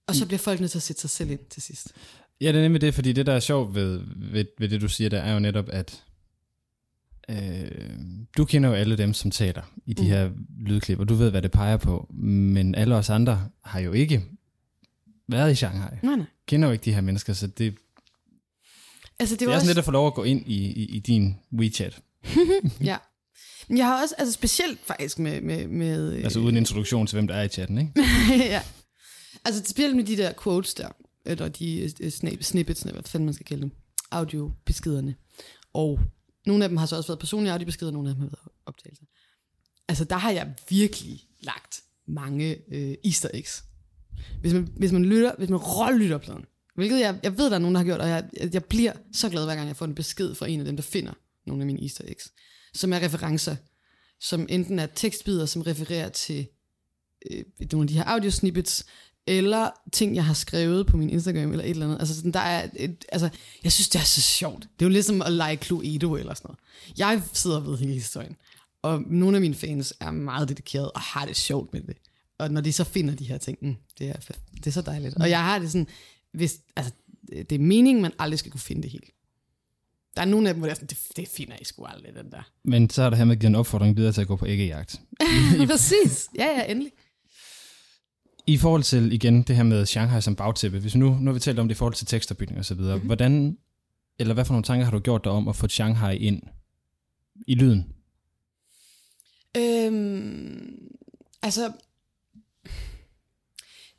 Og 0.08 0.14
så 0.14 0.26
bliver 0.26 0.38
folk 0.38 0.60
nødt 0.60 0.70
til 0.70 0.78
at 0.78 0.82
sætte 0.82 1.00
sig 1.00 1.10
selv 1.10 1.30
ind 1.30 1.46
til 1.50 1.62
sidst. 1.62 1.92
Ja, 2.40 2.48
det 2.48 2.56
er 2.56 2.62
nemlig 2.62 2.80
det, 2.80 2.94
fordi 2.94 3.12
det, 3.12 3.26
der 3.26 3.32
er 3.32 3.40
sjovt 3.40 3.74
ved, 3.74 4.00
ved, 4.16 4.44
ved 4.58 4.68
det, 4.68 4.80
du 4.80 4.88
siger, 4.88 5.10
der 5.10 5.20
er 5.20 5.32
jo 5.32 5.38
netop, 5.38 5.68
at 5.68 6.04
øh, 7.30 7.90
du 8.36 8.44
kender 8.44 8.68
jo 8.68 8.74
alle 8.74 8.98
dem, 8.98 9.14
som 9.14 9.30
taler 9.30 9.62
i 9.86 9.92
de 9.92 10.02
mm. 10.02 10.08
her 10.08 10.30
lydklip, 10.60 10.98
og 10.98 11.08
du 11.08 11.14
ved, 11.14 11.30
hvad 11.30 11.42
det 11.42 11.50
peger 11.50 11.76
på, 11.76 12.08
men 12.14 12.74
alle 12.74 12.94
os 12.94 13.10
andre 13.10 13.48
har 13.64 13.80
jo 13.80 13.92
ikke 13.92 14.22
været 15.28 15.52
i 15.52 15.54
Shanghai. 15.54 15.96
Nej, 16.02 16.16
nej. 16.16 16.26
Kender 16.46 16.68
jo 16.68 16.72
ikke 16.72 16.84
de 16.84 16.94
her 16.94 17.00
mennesker, 17.00 17.32
så 17.32 17.46
det, 17.46 17.74
Altså, 19.18 19.34
det, 19.34 19.40
det 19.40 19.48
er 19.48 19.50
også... 19.50 19.60
sådan 19.60 19.68
lidt 19.68 19.78
at 19.78 19.84
få 19.84 19.90
lov 19.90 20.06
at 20.06 20.14
gå 20.14 20.24
ind 20.24 20.46
i, 20.46 20.72
i, 20.72 20.84
i 20.84 20.98
din 20.98 21.36
WeChat. 21.52 22.00
Ja. 22.80 22.96
Men 23.68 23.78
Jeg 23.78 23.86
har 23.86 24.02
også, 24.02 24.14
altså 24.18 24.32
specielt 24.32 24.80
faktisk 24.86 25.18
med... 25.18 25.40
med, 25.40 25.68
med 25.68 26.24
Altså 26.24 26.40
uden 26.40 26.56
introduktion 26.56 27.06
til, 27.06 27.16
hvem 27.16 27.26
der 27.26 27.34
er 27.34 27.42
i 27.42 27.48
chatten, 27.48 27.78
ikke? 27.78 27.92
ja. 28.54 28.62
Altså 29.44 29.62
specielt 29.64 29.96
med 29.96 30.04
de 30.04 30.16
der 30.16 30.32
quotes 30.42 30.74
der, 30.74 30.88
eller 31.26 31.48
de 31.48 31.90
øh, 32.00 32.10
snip, 32.10 32.42
snippets, 32.42 32.82
hvad 32.82 33.02
fanden 33.06 33.24
man 33.24 33.34
skal 33.34 33.46
kalde 33.46 33.62
dem, 33.62 33.70
audiobeskederne. 34.10 35.14
Og 35.72 36.00
nogle 36.46 36.64
af 36.64 36.68
dem 36.68 36.76
har 36.76 36.86
så 36.86 36.96
også 36.96 37.08
været 37.08 37.18
personlige 37.18 37.52
audiobeskeder, 37.52 37.90
nogle 37.90 38.08
af 38.08 38.14
dem 38.14 38.22
har 38.22 38.28
været 38.28 38.48
optagelser. 38.66 39.04
Altså 39.88 40.04
der 40.04 40.16
har 40.16 40.30
jeg 40.30 40.54
virkelig 40.68 41.24
lagt 41.40 41.82
mange 42.06 42.74
øh, 42.74 42.94
easter 43.04 43.28
eggs. 43.34 43.64
Hvis 44.40 44.52
man, 44.52 44.68
hvis 44.76 44.92
man 44.92 45.04
lytter, 45.04 45.34
hvis 45.38 45.50
man 45.50 45.58
rålytter 45.58 46.18
pladen, 46.18 46.44
hvilket 46.74 47.00
jeg, 47.00 47.20
jeg 47.22 47.38
ved, 47.38 47.50
der 47.50 47.54
er 47.54 47.58
nogen, 47.58 47.74
der 47.74 47.78
har 47.78 47.84
gjort, 47.84 48.00
og 48.00 48.08
jeg, 48.08 48.28
jeg 48.52 48.64
bliver 48.64 48.92
så 49.12 49.28
glad, 49.28 49.44
hver 49.44 49.54
gang 49.54 49.68
jeg 49.68 49.76
får 49.76 49.86
en 49.86 49.94
besked 49.94 50.34
fra 50.34 50.48
en 50.48 50.60
af 50.60 50.66
dem, 50.66 50.76
der 50.76 50.82
finder 50.82 51.12
nogle 51.46 51.62
af 51.62 51.66
mine 51.66 51.82
easter 51.82 52.04
eggs, 52.08 52.32
som 52.74 52.92
er 52.92 53.02
referencer, 53.02 53.56
som 54.20 54.46
enten 54.48 54.78
er 54.78 54.86
tekstbider, 54.86 55.46
som 55.46 55.62
refererer 55.62 56.08
til 56.08 56.46
øh, 57.30 57.44
nogle 57.72 57.84
af 57.84 57.88
de 57.88 57.94
her 57.94 58.04
audiosnippets, 58.04 58.86
eller 59.26 59.70
ting, 59.92 60.14
jeg 60.14 60.24
har 60.24 60.34
skrevet 60.34 60.86
på 60.86 60.96
min 60.96 61.10
Instagram, 61.10 61.50
eller 61.50 61.64
et 61.64 61.70
eller 61.70 61.86
andet. 61.86 61.98
Altså, 61.98 62.14
sådan, 62.14 62.32
der 62.32 62.40
er 62.40 62.68
et, 62.76 63.04
altså, 63.12 63.28
jeg 63.64 63.72
synes, 63.72 63.88
det 63.88 64.00
er 64.00 64.04
så 64.04 64.20
sjovt. 64.20 64.62
Det 64.62 64.84
er 64.84 64.86
jo 64.86 64.88
ligesom 64.88 65.22
at 65.22 65.32
lege 65.32 65.56
Cluedo 65.56 66.14
eller 66.14 66.34
sådan 66.34 66.48
noget. 66.48 66.58
Jeg 66.98 67.22
sidder 67.32 67.60
ved 67.60 67.78
hele 67.78 67.92
historien, 67.92 68.36
og 68.82 69.02
nogle 69.06 69.36
af 69.36 69.40
mine 69.40 69.54
fans 69.54 69.94
er 70.00 70.10
meget 70.10 70.48
dedikerede 70.48 70.90
og 70.90 71.00
har 71.00 71.26
det 71.26 71.36
sjovt 71.36 71.72
med 71.72 71.82
det. 71.82 71.96
Og 72.38 72.50
når 72.50 72.60
de 72.60 72.72
så 72.72 72.84
finder 72.84 73.14
de 73.14 73.24
her 73.24 73.38
ting, 73.38 73.58
mm, 73.60 73.76
det, 73.98 74.08
er, 74.08 74.16
det 74.54 74.66
er 74.66 74.70
så 74.70 74.82
dejligt. 74.82 75.14
Og 75.14 75.30
jeg 75.30 75.42
har 75.42 75.58
det 75.58 75.70
sådan, 75.72 75.86
hvis, 76.32 76.60
altså, 76.76 76.92
det 77.28 77.52
er 77.52 77.58
meningen, 77.58 78.02
man 78.02 78.12
aldrig 78.18 78.38
skal 78.38 78.50
kunne 78.52 78.60
finde 78.60 78.82
det 78.82 78.90
helt. 78.90 79.10
Der 80.16 80.22
er 80.22 80.26
nogle 80.26 80.48
af 80.48 80.54
dem, 80.54 80.60
hvor 80.60 80.66
det 80.66 80.70
er 80.70 80.74
sådan, 80.74 80.86
det, 80.86 80.98
det 81.16 81.28
finder 81.28 81.56
I 81.60 81.64
sgu 81.64 81.84
aldrig, 81.84 82.14
den 82.14 82.30
der. 82.30 82.50
Men 82.64 82.90
så 82.90 83.02
er 83.02 83.10
der 83.10 83.16
her 83.16 83.24
med 83.24 83.34
at 83.34 83.40
give 83.40 83.46
en 83.46 83.54
opfordring 83.54 83.96
videre 83.96 84.12
til 84.12 84.20
at 84.20 84.26
gå 84.26 84.36
på 84.36 84.46
æggejagt. 84.46 85.00
Præcis. 85.70 86.28
Ja, 86.38 86.46
ja, 86.46 86.70
endelig. 86.70 86.92
I 88.46 88.56
forhold 88.56 88.82
til, 88.82 89.12
igen, 89.12 89.42
det 89.42 89.56
her 89.56 89.62
med 89.62 89.86
Shanghai 89.86 90.20
som 90.20 90.36
bagtæppe, 90.36 90.78
hvis 90.78 90.94
vi 90.94 91.00
nu, 91.00 91.18
nu 91.20 91.26
har 91.26 91.32
vi 91.32 91.40
talt 91.40 91.58
om 91.58 91.68
det 91.68 91.74
i 91.74 91.78
forhold 91.78 91.94
til 91.94 92.06
tekstopbygning 92.06 92.58
og 92.58 92.64
så 92.64 92.74
videre, 92.74 92.94
mm-hmm. 92.94 93.08
hvordan, 93.08 93.58
eller 94.18 94.34
hvad 94.34 94.44
for 94.44 94.52
nogle 94.52 94.64
tanker 94.64 94.84
har 94.84 94.92
du 94.92 94.98
gjort 94.98 95.24
dig 95.24 95.32
om 95.32 95.48
at 95.48 95.56
få 95.56 95.68
Shanghai 95.68 96.16
ind 96.16 96.42
i 97.46 97.54
lyden? 97.54 97.92
Øhm, 99.56 100.88
altså, 101.42 101.72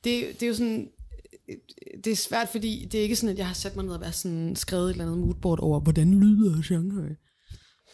det, 0.03 0.39
det 0.39 0.43
er 0.43 0.47
jo 0.47 0.53
sådan, 0.53 0.89
det 2.03 2.11
er 2.11 2.15
svært, 2.15 2.49
fordi 2.49 2.87
det 2.91 2.97
er 2.97 3.01
ikke 3.03 3.15
sådan, 3.15 3.33
at 3.33 3.37
jeg 3.37 3.47
har 3.47 3.53
sat 3.53 3.75
mig 3.75 3.85
ned 3.85 3.93
og 3.93 4.01
været 4.01 4.15
sådan, 4.15 4.55
skrevet 4.55 4.85
et 4.85 4.91
eller 4.91 5.05
andet 5.05 5.17
moodboard 5.17 5.59
over, 5.59 5.79
hvordan 5.79 6.19
lyder 6.19 6.61
Shanghai. 6.61 7.15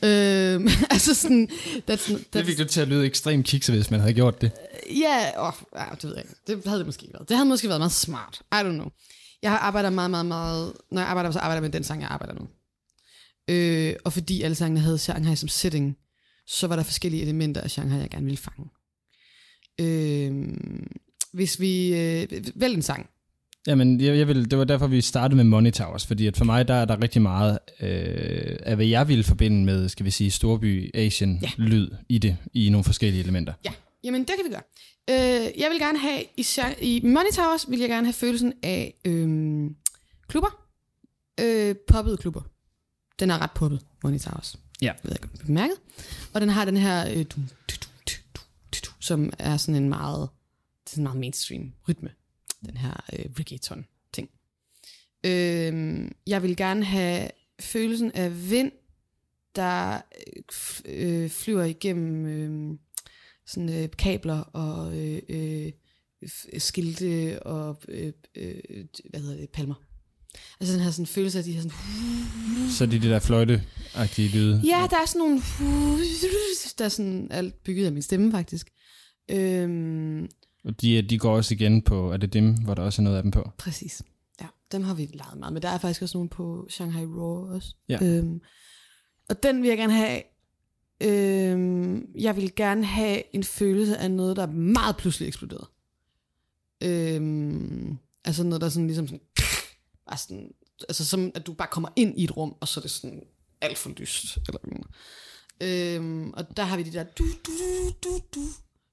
Øhm, 0.04 0.68
altså 0.94 1.14
sådan, 1.14 1.50
that's, 1.52 1.94
that's, 1.94 2.24
Det 2.34 2.46
fik 2.46 2.58
du 2.58 2.66
til 2.66 2.82
at 2.82 2.88
lyde 2.88 3.06
ekstremt 3.06 3.46
kikset, 3.46 3.76
hvis 3.76 3.92
man 3.92 4.00
havde 4.00 4.14
gjort 4.14 4.42
det. 4.42 4.52
Ja, 4.90 5.48
åh, 5.48 5.54
ja, 5.76 5.86
det 5.96 6.04
ved 6.04 6.16
jeg 6.16 6.24
ikke. 6.24 6.36
Det 6.48 6.66
havde 6.66 6.80
det 6.80 6.86
måske 6.86 7.08
været. 7.14 7.30
Det 7.30 7.38
havde 7.38 7.50
måske 7.50 7.68
været 7.68 7.82
meget 7.82 7.92
smart. 7.92 8.42
I 8.52 8.56
don't 8.56 8.72
know. 8.72 8.88
Jeg 9.42 9.52
har 9.52 9.58
arbejdet 9.58 9.94
meget, 9.94 10.12
meget, 10.12 10.26
meget... 10.26 10.74
Når 10.92 11.02
jeg 11.02 11.10
arbejder, 11.10 11.32
så 11.32 11.40
arbejder 11.40 11.56
jeg 11.56 11.62
med 11.62 11.72
den 11.72 11.84
sang, 11.84 12.02
jeg 12.02 12.10
arbejder 12.10 12.34
nu. 12.34 12.48
Øh, 13.48 13.96
og 14.06 14.14
fordi 14.14 14.42
alle 14.42 14.56
sangene 14.56 14.80
havde 14.80 14.98
Shanghai 14.98 15.36
som 15.36 15.50
setting, 15.50 15.98
så 16.48 16.68
var 16.68 16.76
der 16.76 16.84
forskellige 16.84 17.24
elementer 17.24 17.62
af 17.62 17.72
Shanghai, 17.72 18.00
jeg 18.00 18.10
gerne 18.10 18.26
ville 18.26 18.38
fange. 18.38 18.70
Øh, 19.80 20.58
hvis 21.34 21.60
vi... 21.60 21.96
Øh, 21.96 22.28
vælg 22.56 22.76
en 22.76 22.82
sang. 22.82 23.10
Jamen, 23.68 24.02
jeg, 24.02 24.18
jeg 24.18 24.28
vil, 24.28 24.52
det 24.52 24.60
var 24.60 24.64
derfor, 24.64 24.88
vi 24.88 25.02
startede 25.02 25.36
med 25.36 25.44
Money 25.44 25.72
Towers, 25.72 26.06
fordi 26.06 26.28
at 26.28 26.38
for 26.38 26.46
mig, 26.46 26.68
der 26.68 26.74
er 26.74 26.86
der 26.86 27.02
rigtig 27.02 27.22
meget 27.22 27.60
øh, 27.82 28.58
af, 28.64 28.76
hvad 28.76 28.86
jeg 28.86 29.08
ville 29.08 29.24
forbinde 29.24 29.66
med, 29.66 29.90
skal 29.90 30.06
vi 30.06 30.12
sige, 30.12 30.32
storby 30.32 30.92
Asian 30.96 31.40
Ja. 31.42 31.50
lyd 31.58 31.90
i 32.10 32.18
det, 32.18 32.38
i 32.54 32.70
nogle 32.70 32.84
forskellige 32.84 33.24
elementer. 33.24 33.54
Ja, 33.66 33.72
jamen 34.04 34.22
det 34.22 34.28
kan 34.28 34.46
vi 34.46 34.50
gøre. 34.50 34.64
Øh, 35.10 35.60
jeg 35.60 35.70
vil 35.72 35.80
gerne 35.80 36.00
have, 36.00 36.24
i, 36.38 36.46
i 36.82 37.02
Money 37.04 37.32
Towers 37.34 37.70
vil 37.70 37.80
jeg 37.80 37.90
gerne 37.90 38.06
have 38.08 38.14
følelsen 38.14 38.54
af 38.64 38.94
øh, 39.06 39.70
klubber. 40.28 40.50
Øh, 41.42 41.76
poppede 41.88 42.18
klubber. 42.18 42.42
Den 43.20 43.30
er 43.32 43.42
ret 43.42 43.52
poppet, 43.52 43.82
Money 44.04 44.20
Towers. 44.20 44.56
Ja. 44.82 44.86
Jeg 44.86 44.96
ved 45.04 45.16
du 45.16 45.28
har 45.40 45.46
bemærket. 45.46 45.76
Og 46.34 46.42
den 46.42 46.50
har 46.50 46.66
den 46.66 46.78
her, 46.78 47.10
øh, 47.10 47.16
du, 47.18 47.24
du, 47.24 47.42
du, 47.70 47.76
du, 48.08 48.42
du, 48.74 48.78
du, 48.86 48.92
som 49.00 49.34
er 49.40 49.58
sådan 49.58 49.84
en 49.84 49.90
meget, 49.90 50.30
sådan 50.88 51.02
en 51.02 51.04
meget 51.04 51.20
mainstream 51.20 51.72
rytme. 51.90 52.10
Den 52.66 52.78
her 52.78 53.04
øh, 53.14 53.26
reggaeton 53.40 53.86
ting. 54.14 54.30
Øh, 55.26 56.12
jeg 56.28 56.44
vil 56.44 56.56
gerne 56.56 56.84
have 56.86 57.30
følelsen 57.60 58.12
af 58.12 58.50
vind, 58.50 58.72
der 59.56 60.02
øh, 60.86 61.24
øh, 61.24 61.30
flyver 61.30 61.64
igennem 61.64 62.26
øh, 62.26 62.78
sådan 63.46 63.70
øh, 63.70 63.90
kabler 63.98 64.40
og 64.40 64.98
øh, 64.98 65.22
øh, 65.30 65.72
skilte 66.58 67.44
og 67.44 67.82
øh, 67.88 68.14
øh, 68.36 68.86
hvad 69.10 69.20
hedder 69.20 69.38
det, 69.38 69.50
palmer. 69.50 69.76
Altså 70.60 70.74
den 70.74 70.84
her 70.84 70.92
sådan 70.92 71.06
følelse 71.06 71.38
af 71.38 71.44
de 71.44 71.52
her 71.52 71.62
sådan, 71.62 71.78
Så 72.70 72.86
det 72.86 72.96
er 72.96 73.00
de 73.00 73.10
der 73.10 73.20
fløjte-agtige 73.20 74.30
lyde. 74.30 74.62
Ja, 74.66 74.88
der 74.90 74.98
er 75.02 75.06
sådan 75.06 75.20
nogle... 75.20 75.42
Der 76.78 76.86
er 76.86 76.90
sådan 76.90 77.28
alt 77.32 77.64
bygget 77.64 77.86
af 77.86 77.92
min 77.92 78.02
stemme, 78.02 78.32
faktisk. 78.32 78.72
Øhm, 79.32 80.30
Og 80.64 80.82
de, 80.82 81.02
de 81.02 81.18
går 81.18 81.36
også 81.36 81.54
igen 81.54 81.82
på, 81.82 82.12
er 82.12 82.18
det 82.18 82.34
dem, 82.34 82.54
hvor 82.54 82.74
der 82.74 82.84
også 82.84 83.02
er 83.02 83.04
noget 83.04 83.18
af 83.18 83.24
dem 83.24 83.32
på? 83.32 83.52
præcis. 83.58 84.04
Ja, 84.42 84.48
dem 84.72 84.84
har 84.84 84.94
vi 84.94 85.10
leget 85.14 85.40
meget 85.40 85.54
med. 85.54 85.62
Der 85.62 85.70
er 85.70 85.78
faktisk 85.78 86.02
også 86.02 86.18
nogle 86.18 86.30
på 86.30 86.68
Shanghai 86.70 87.06
Raw 87.06 87.56
også. 87.56 87.76
Ja. 87.90 88.00
Øhm, 88.02 88.42
og 89.30 89.44
den 89.44 89.62
vil 89.62 89.68
jeg 89.68 89.78
gerne 89.78 89.94
have... 89.94 90.22
Øhm, 91.04 92.12
jeg 92.16 92.36
vil 92.36 92.56
gerne 92.56 92.86
have 92.86 93.36
en 93.36 93.44
følelse 93.44 93.98
af 93.98 94.12
noget, 94.12 94.36
der 94.36 94.44
er 94.44 94.52
meget 94.52 94.98
pludselig 94.98 95.28
eksploderet. 95.28 95.68
Øhm, 96.84 97.98
altså 98.26 98.44
noget, 98.44 98.62
der 98.62 98.70
sådan 98.70 98.88
ligesom 98.88 99.08
sådan... 99.08 99.22
Bare 100.08 100.18
sådan 100.18 100.52
altså 100.90 101.06
som 101.06 101.32
at 101.36 101.48
du 101.48 101.54
bare 101.54 101.68
kommer 101.72 101.90
ind 101.96 102.20
i 102.20 102.24
et 102.24 102.38
rum, 102.38 102.56
og 102.60 102.68
så 102.68 102.80
er 102.80 102.82
det 102.82 102.92
sådan 102.92 103.24
alt 103.62 103.78
for 103.78 103.90
lyst. 103.90 104.38
Eller 104.38 104.60
øhm, 105.62 106.34
og 106.34 106.58
der 106.58 106.64
har 106.64 106.78
vi 106.78 106.84
de 106.84 106.94
der 106.94 107.04
du, 107.04 107.24
du, 107.24 107.52
du, 108.04 108.20
du, 108.36 108.42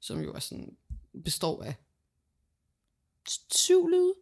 som 0.01 0.21
jo 0.21 0.33
er 0.33 0.39
sådan, 0.39 0.77
består 1.25 1.63
af 1.63 1.75
syv 3.55 3.89
lyde. 3.89 4.13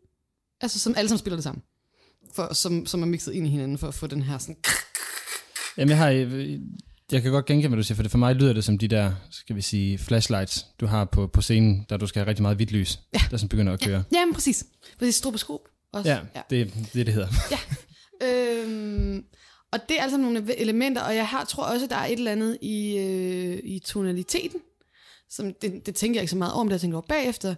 Altså 0.61 0.79
som 0.79 0.95
alle 0.97 1.09
sammen 1.09 1.19
spiller 1.19 1.37
det 1.37 1.45
sammen. 1.45 1.63
For, 2.35 2.55
som, 2.55 2.87
som 2.87 3.03
er 3.03 3.07
mixet 3.07 3.33
ind 3.33 3.47
i 3.47 3.51
hinanden 3.51 3.79
for 3.79 3.89
at 3.89 3.95
få 3.95 4.07
den 4.07 4.23
her 4.23 4.39
sådan... 4.39 4.57
Jamen, 5.77 5.91
jeg 5.91 5.99
har... 5.99 6.11
øh, 6.11 6.59
Jeg 7.13 7.23
kan 7.23 7.31
godt 7.33 7.47
genkende, 7.47 7.69
hvad 7.69 7.77
du 7.77 7.83
siger, 7.83 7.97
for 7.97 8.03
det 8.03 8.11
for 8.11 8.19
mig 8.19 8.35
lyder 8.35 8.53
det 8.53 8.65
som 8.65 8.79
de 8.79 8.89
der, 8.89 9.13
skal 9.31 9.57
vi 9.57 9.63
sige, 9.63 9.99
flashlights, 9.99 10.67
du 10.81 10.87
har 10.87 11.05
på, 11.05 11.27
på 11.27 11.43
scenen, 11.43 11.87
der 11.89 11.97
du 11.97 12.07
skal 12.07 12.21
have 12.21 12.29
rigtig 12.29 12.43
meget 12.43 12.57
hvidt 12.57 12.73
lys, 12.73 13.01
ja. 13.15 13.21
der 13.31 13.37
som 13.37 13.49
begynder 13.49 13.73
at 13.73 13.81
køre. 13.81 14.05
Ja, 14.13 14.25
men 14.25 14.35
præcis. 14.35 14.67
Præcis, 14.99 15.15
stroboskop 15.15 15.61
også. 15.93 16.11
Ja, 16.11 16.21
ja. 16.35 16.43
Det, 16.51 16.75
det 16.95 17.07
det 17.07 17.15
hedder. 17.15 17.29
Øhm, 18.23 19.25
Og 19.73 19.79
det 19.89 19.99
er 19.99 20.03
altså 20.03 20.17
nogle 20.19 20.59
elementer, 20.59 21.03
og 21.03 21.17
jeg 21.17 21.29
har, 21.29 21.45
tror 21.45 21.65
også, 21.65 21.87
der 21.87 21.97
er 21.97 22.07
et 22.07 22.13
eller 22.13 22.33
andet 22.33 22.59
i, 22.63 22.97
øh, 22.99 23.61
i 23.65 23.79
tonaliteten, 23.79 24.61
som 25.31 25.55
det, 25.63 25.87
det 25.87 25.95
tænker 25.95 26.19
jeg 26.19 26.23
ikke 26.23 26.31
så 26.31 26.37
meget 26.37 26.53
over, 26.53 26.65
men 26.65 26.69
det 26.69 26.73
jeg 26.73 26.81
tænker 26.81 26.97
over 26.97 27.07
bagefter, 27.07 27.55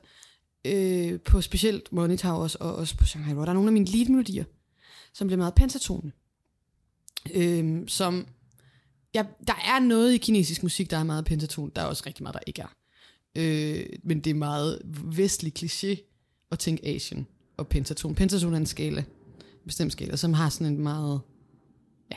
øh, 0.64 1.20
på 1.20 1.40
specielt 1.40 1.92
Money 1.92 2.16
Towers 2.16 2.54
og 2.54 2.74
også 2.74 2.96
på 2.96 3.06
Shanghai 3.06 3.34
Roar. 3.34 3.44
Der 3.44 3.50
er 3.50 3.54
nogle 3.54 3.68
af 3.68 3.72
mine 3.72 3.86
lead-melodier, 3.86 4.44
som 5.12 5.26
bliver 5.26 5.38
meget 5.38 5.54
pentatone. 5.54 6.12
Øh, 7.34 7.82
som, 7.88 8.26
ja, 9.14 9.24
der 9.46 9.54
er 9.64 9.78
noget 9.78 10.12
i 10.12 10.18
kinesisk 10.18 10.62
musik, 10.62 10.90
der 10.90 10.96
er 10.96 11.04
meget 11.04 11.24
pentaton. 11.24 11.72
Der 11.76 11.82
er 11.82 11.86
også 11.86 12.02
rigtig 12.06 12.22
meget, 12.22 12.34
der 12.34 12.40
ikke 12.46 12.62
er. 12.62 12.74
Øh, 13.36 13.86
men 14.04 14.20
det 14.20 14.30
er 14.30 14.34
meget 14.34 14.82
vestlig 15.04 15.52
kliché 15.58 15.96
at 16.50 16.58
tænke 16.58 16.86
Asien 16.86 17.26
og 17.56 17.68
pentaton. 17.68 18.14
Pentaton 18.14 18.54
er 18.54 18.58
en 18.58 18.66
skala, 18.66 19.00
en 19.00 19.66
bestemt 19.66 19.92
skala, 19.92 20.16
som 20.16 20.32
har 20.32 20.48
sådan 20.48 20.66
en 20.66 20.80
meget... 20.82 21.20
Ja, 22.10 22.16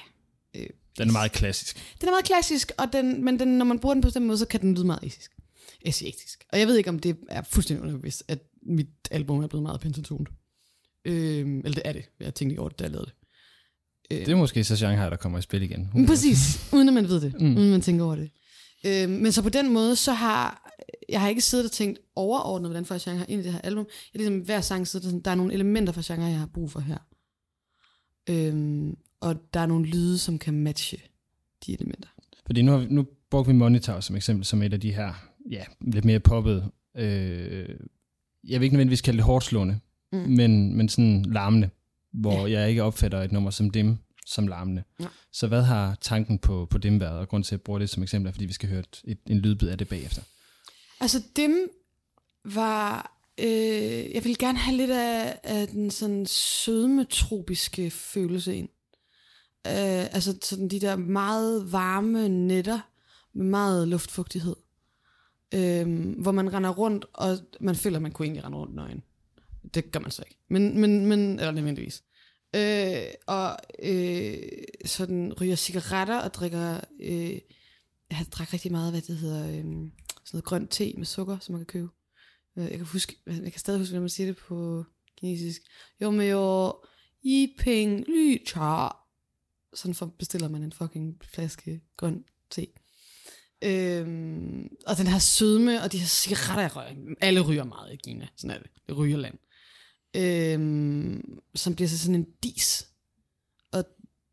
øh, 0.56 0.68
Den 0.98 1.08
er 1.08 1.12
meget 1.12 1.32
klassisk. 1.32 1.96
den 2.02 2.08
er 2.08 2.12
meget 2.12 2.26
klassisk, 2.26 2.72
og 2.78 2.94
den, 2.94 3.26
men 3.26 3.40
den, 3.40 3.48
når 3.48 3.66
man 3.66 3.80
bruger 3.80 3.94
den 3.94 4.04
på 4.04 4.10
den 4.10 4.28
måde, 4.28 4.38
så 4.38 4.46
kan 4.46 4.62
den 4.62 4.74
lyde 4.76 4.86
meget 4.86 5.04
asisk. 5.04 5.32
Asiatisk. 5.86 6.46
Og 6.54 6.60
jeg 6.60 6.68
ved 6.68 6.78
ikke, 6.78 6.90
om 6.90 7.00
det 7.00 7.18
er 7.30 7.42
fuldstændig 7.42 7.82
underbevidst, 7.84 8.24
at 8.28 8.40
mit 8.64 8.88
album 9.12 9.44
er 9.44 9.48
blevet 9.48 9.64
meget 9.64 9.82
pentatont. 9.82 10.30
Øhm, 11.06 11.58
eller 11.58 11.74
det 11.74 11.82
er 11.86 11.94
det. 11.94 12.06
Jeg 12.20 12.34
tænkte 12.34 12.60
over 12.60 12.70
det, 12.70 12.80
da 12.80 12.84
jeg 12.84 12.92
lavede 12.92 13.06
det. 13.06 13.16
Det 14.10 14.30
er 14.30 14.36
måske 14.36 14.64
så 14.64 14.76
Shanghai, 14.76 15.10
der 15.10 15.16
kommer 15.16 15.40
i 15.40 15.42
spil 15.42 15.62
igen. 15.62 15.90
Men 15.94 16.06
Præcis, 16.08 16.70
uden 16.74 16.88
at 16.88 16.94
man 16.94 17.08
ved 17.08 17.22
det, 17.22 17.42
mm. 17.42 17.58
uden 17.58 17.72
man 17.72 17.82
tænker 17.82 18.06
over 18.06 18.16
det. 18.16 18.32
Øhm, 18.86 19.12
men 19.12 19.32
så 19.32 19.42
på 19.42 19.50
den 19.50 19.74
måde, 19.74 19.96
så 19.96 20.14
har 20.14 20.72
jeg 21.10 21.22
har 21.22 21.30
ikke 21.30 21.42
siddet 21.42 21.66
og 21.66 21.72
tænkt 21.72 22.00
overordnet, 22.16 22.70
hvordan 22.72 22.86
får 22.86 22.96
jeg 22.96 23.02
genre 23.02 23.26
ind 23.30 23.42
i 23.42 23.44
det 23.44 23.54
her 23.54 23.62
album. 23.62 23.88
Jeg 24.14 24.20
ligesom 24.20 24.40
hver 24.40 24.62
sang 24.62 24.88
siddet, 24.88 25.06
og 25.06 25.10
sådan, 25.10 25.24
der 25.24 25.32
er 25.32 25.36
nogle 25.36 25.54
elementer 25.54 25.94
fra 25.94 26.02
genre, 26.06 26.26
jeg 26.26 26.40
har 26.40 26.50
brug 26.54 26.72
for 26.72 26.80
her. 26.80 26.98
Øhm, 28.30 28.98
og 29.20 29.36
der 29.54 29.60
er 29.60 29.66
nogle 29.66 29.86
lyde, 29.86 30.18
som 30.18 30.40
kan 30.40 30.54
matche 30.54 30.98
de 31.66 31.74
elementer. 31.74 32.10
Fordi 32.46 32.62
nu, 32.62 32.72
har 32.72 32.80
vi, 32.80 32.86
nu 32.90 33.08
brugte 33.32 33.52
vi 33.52 33.58
Monitor 33.58 34.00
som 34.00 34.16
eksempel, 34.16 34.46
som 34.46 34.62
et 34.64 34.74
af 34.74 34.80
de 34.80 34.94
her, 34.94 35.31
ja, 35.50 35.64
lidt 35.82 36.06
mere 36.06 36.20
poppet, 36.20 36.72
øh, 36.98 37.70
jeg 38.48 38.60
vil 38.60 38.64
ikke 38.64 38.76
nødvendigvis 38.76 39.02
kalde 39.02 39.18
det 39.18 39.26
hårdt 39.26 39.46
slående, 39.46 39.80
mm. 40.12 40.20
men, 40.20 40.78
men 40.78 40.90
sådan 40.90 41.26
larmende, 41.26 41.70
hvor 42.14 42.48
ja. 42.48 42.60
jeg 42.60 42.70
ikke 42.70 42.84
opfatter 42.84 43.22
et 43.22 43.32
nummer 43.32 43.50
som 43.50 43.70
dem 43.70 43.98
som 44.26 44.48
larmende. 44.48 44.84
Ja. 45.00 45.08
Så 45.32 45.48
hvad 45.48 45.62
har 45.62 45.98
tanken 46.02 46.40
på, 46.40 46.68
på 46.70 46.78
dem 46.78 47.00
været, 47.00 47.20
og 47.20 47.30
grund 47.30 47.44
til 47.44 47.56
at 47.56 47.62
bruge 47.62 47.80
det 47.80 47.90
som 47.90 48.04
eksempel, 48.04 48.28
er, 48.28 48.32
fordi 48.32 48.46
vi 48.46 48.54
skal 48.54 48.70
høre 48.70 48.80
et, 48.80 49.02
et, 49.04 49.20
en 49.30 49.40
lydbid 49.40 49.70
af 49.70 49.78
det 49.78 49.88
bagefter. 49.88 50.22
Altså 51.00 51.24
dem 51.36 51.70
var... 52.46 53.18
Øh, 53.40 54.12
jeg 54.14 54.24
vil 54.24 54.38
gerne 54.38 54.58
have 54.58 54.78
lidt 54.78 54.92
af, 54.92 55.40
af 55.44 55.68
den 55.68 55.92
sådan 55.92 56.26
sødmetropiske 56.26 57.92
følelse 57.92 58.56
ind. 58.56 58.70
Øh, 59.68 60.16
altså 60.16 60.38
sådan 60.44 60.68
de 60.68 60.80
der 60.80 60.96
meget 60.96 61.72
varme 61.72 62.30
nætter 62.30 62.80
med 63.34 63.46
meget 63.46 63.88
luftfugtighed. 63.88 64.56
Øh, 65.54 66.10
hvor 66.22 66.32
man 66.32 66.54
render 66.54 66.70
rundt, 66.70 67.06
og 67.14 67.38
man 67.60 67.76
føler, 67.76 67.96
at 67.98 68.02
man 68.02 68.12
kunne 68.12 68.26
egentlig 68.26 68.44
rende 68.46 68.58
rundt 68.58 68.76
nøgen. 68.76 69.04
Det 69.74 69.92
gør 69.92 70.00
man 70.00 70.12
så 70.12 70.24
ikke. 70.28 70.40
Men, 70.48 70.82
men, 70.82 71.06
men 71.06 71.20
eller 71.20 71.52
nødvendigvis. 71.52 72.04
Øh, 72.56 73.14
og 73.28 73.58
øh, 73.84 74.38
sådan 74.86 75.34
ryger 75.42 75.56
cigaretter 75.56 76.20
og 76.20 76.34
drikker... 76.34 76.80
Øh, 77.00 77.40
jeg 78.10 78.26
drak 78.32 78.54
rigtig 78.54 78.72
meget, 78.72 78.94
hvad 78.94 79.02
det 79.02 79.18
hedder... 79.18 79.48
Øh, 79.48 79.54
sådan 79.54 80.38
noget 80.38 80.46
grønt 80.46 80.72
te 80.72 80.94
med 80.98 81.06
sukker, 81.06 81.38
som 81.40 81.54
man 81.54 81.60
kan 81.60 81.66
købe. 81.66 81.90
Øh, 82.58 82.64
jeg 82.64 82.78
kan, 82.78 82.86
huske, 82.86 83.16
jeg 83.28 83.52
kan 83.52 83.60
stadig 83.60 83.80
huske, 83.80 83.92
hvordan 83.92 84.02
man 84.02 84.10
siger 84.10 84.28
det 84.28 84.38
på 84.38 84.86
kinesisk. 85.18 85.62
Jo, 86.02 86.12
men 86.12 86.30
jo, 86.30 86.74
i 87.24 87.56
peng 87.60 88.06
ly 88.08 88.46
cha. 88.48 88.88
Sådan 89.74 89.96
for, 89.96 90.06
bestiller 90.06 90.48
man 90.48 90.64
en 90.64 90.72
fucking 90.72 91.22
flaske 91.24 91.82
grøn 91.98 92.24
te. 92.50 92.68
Øhm, 93.64 94.68
og 94.88 94.98
den 94.98 95.08
her 95.08 95.20
sødme, 95.20 95.84
og 95.84 95.92
de 95.92 95.98
her 95.98 96.08
cigaretter, 96.08 96.62
jeg 96.62 96.76
rører. 96.76 97.16
Alle 97.22 97.42
ryger 97.42 97.64
meget 97.64 97.94
i 97.94 97.96
Kina. 97.96 98.28
Sådan 98.36 98.58
er 98.58 98.62
det. 98.62 98.72
Det 98.88 98.98
ryger 98.98 99.18
land. 99.18 99.38
Øhm, 100.16 101.40
som 101.56 101.76
bliver 101.76 101.90
så 101.90 101.98
sådan 101.98 102.16
en 102.16 102.28
dis. 102.44 102.88
Og 103.72 103.84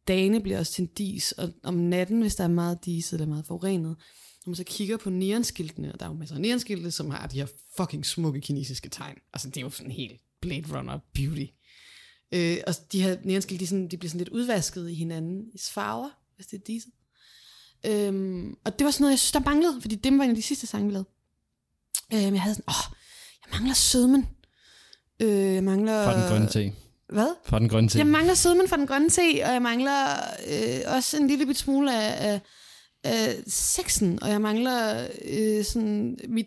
dagene 0.09 0.41
bliver 0.41 0.59
også 0.59 0.72
til 0.72 0.83
en 0.83 0.89
dis. 0.99 1.33
Og 1.33 1.53
om 1.62 1.74
natten, 1.74 2.20
hvis 2.20 2.35
der 2.35 2.45
er 2.45 2.49
meget 2.49 2.85
dis, 2.85 3.12
eller 3.12 3.26
meget 3.26 3.47
forurenet, 3.47 3.97
når 4.47 4.51
man 4.51 4.57
så 4.57 4.64
kigger 4.64 4.97
på 4.97 5.11
neonskiltene, 5.11 5.93
og 5.93 6.01
der 6.01 6.07
er 6.07 6.11
jo 6.11 6.16
masser 6.16 6.35
af 6.35 6.41
neonskilte, 6.41 6.91
som 6.91 7.11
har 7.11 7.26
de 7.26 7.39
her 7.39 7.47
fucking 7.76 8.07
smukke 8.07 8.41
kinesiske 8.41 8.89
tegn. 8.89 9.16
Altså, 9.33 9.49
det 9.49 9.57
er 9.57 9.61
jo 9.61 9.70
sådan 9.70 9.93
helt 9.93 10.20
Blade 10.41 10.79
Runner 10.79 10.99
beauty. 11.14 11.45
Øh, 12.33 12.57
og 12.66 12.74
de 12.93 13.03
her 13.03 13.16
neonskilte, 13.24 13.64
de, 13.64 13.66
sådan, 13.66 13.89
de 13.89 13.97
bliver 13.97 14.09
sådan 14.09 14.18
lidt 14.18 14.29
udvasket 14.29 14.91
i 14.91 14.95
hinanden 14.95 15.51
i 15.55 15.59
farver, 15.70 16.11
hvis 16.37 16.47
det 16.47 16.61
er 16.61 16.64
diset. 16.66 16.93
Øhm, 17.87 18.57
og 18.64 18.79
det 18.79 18.85
var 18.85 18.91
sådan 18.91 19.03
noget, 19.03 19.12
jeg 19.12 19.18
synes, 19.18 19.33
der 19.33 19.41
manglede, 19.41 19.81
fordi 19.81 19.95
dem 19.95 20.18
var 20.18 20.24
en 20.24 20.31
af 20.31 20.37
de 20.37 20.43
sidste 20.43 20.66
sange, 20.66 20.87
vi 20.87 20.93
lavede. 20.93 21.09
Øhm, 22.12 22.35
jeg 22.35 22.43
havde 22.43 22.55
sådan, 22.55 22.64
åh, 22.68 22.95
jeg 23.45 23.59
mangler 23.59 23.74
sødmen. 23.74 24.29
Øh, 25.20 25.55
jeg 25.55 25.64
mangler... 25.64 26.05
Fra 26.05 26.20
den 26.20 26.29
grønne 26.29 26.49
te. 26.49 26.72
Hvad? 27.09 27.35
Fra 27.45 27.59
den 27.59 27.68
grønne 27.68 27.89
te. 27.89 27.99
Jeg 27.99 28.07
mangler 28.07 28.35
sødmen 28.35 28.68
fra 28.68 28.76
den 28.76 28.87
grønne 28.87 29.11
te, 29.11 29.45
og 29.45 29.53
jeg 29.53 29.62
mangler 29.62 30.16
øh, 30.49 30.97
også 30.97 31.16
en 31.16 31.29
lille 31.29 31.47
bit 31.47 31.59
smule 31.59 32.03
af, 32.03 32.33
af, 32.33 32.41
af 33.05 33.37
sexen, 33.47 34.22
og 34.22 34.31
jeg 34.31 34.41
mangler 34.41 35.09
øh, 35.24 35.64
sådan, 35.64 36.18
mit, 36.29 36.47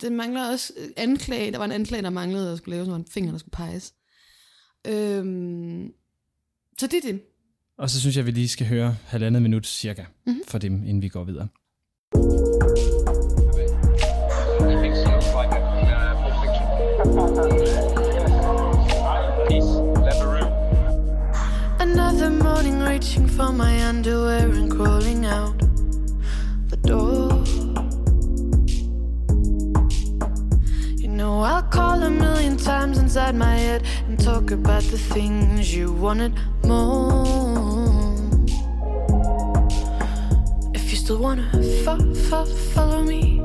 den 0.00 0.16
mangler 0.16 0.48
også 0.48 0.72
anklage, 0.96 1.52
der 1.52 1.58
var 1.58 1.64
en 1.64 1.72
anklage, 1.72 2.02
der 2.02 2.10
manglede, 2.10 2.46
der 2.50 2.56
skulle 2.56 2.74
laves, 2.74 2.88
hvor 2.88 2.96
en 2.96 3.06
finger, 3.10 3.30
der 3.30 3.38
skulle 3.38 3.52
peges. 3.52 3.94
Øhm, 4.86 5.92
så 6.78 6.86
det 6.86 6.96
er 7.04 7.12
det. 7.12 7.22
Og 7.78 7.90
så 7.90 8.00
synes 8.00 8.16
jeg, 8.16 8.22
at 8.22 8.26
vi 8.26 8.30
lige 8.30 8.48
skal 8.48 8.66
høre 8.66 8.96
halvandet 9.06 9.42
minut 9.42 9.66
cirka 9.66 10.02
Mhm. 10.02 10.08
mm-hmm. 10.26 10.42
for 10.48 10.58
dem, 10.58 10.72
inden 10.74 11.02
vi 11.02 11.08
går 11.08 11.24
videre. 11.24 11.48
Another 21.80 22.30
morning 22.30 22.80
reaching 22.82 23.26
for 23.28 23.50
my 23.52 23.80
underwear 23.88 24.31
call 31.72 32.02
a 32.02 32.10
million 32.10 32.56
times 32.58 32.98
inside 32.98 33.34
my 33.34 33.56
head 33.56 33.82
and 34.06 34.22
talk 34.22 34.50
about 34.50 34.82
the 34.84 34.98
things 34.98 35.74
you 35.74 35.90
wanted 35.90 36.32
more. 36.64 37.24
If 40.74 40.90
you 40.90 40.98
still 40.98 41.18
wanna 41.18 41.48
fo- 41.84 42.14
fo- 42.28 42.54
follow 42.74 43.02
me, 43.02 43.40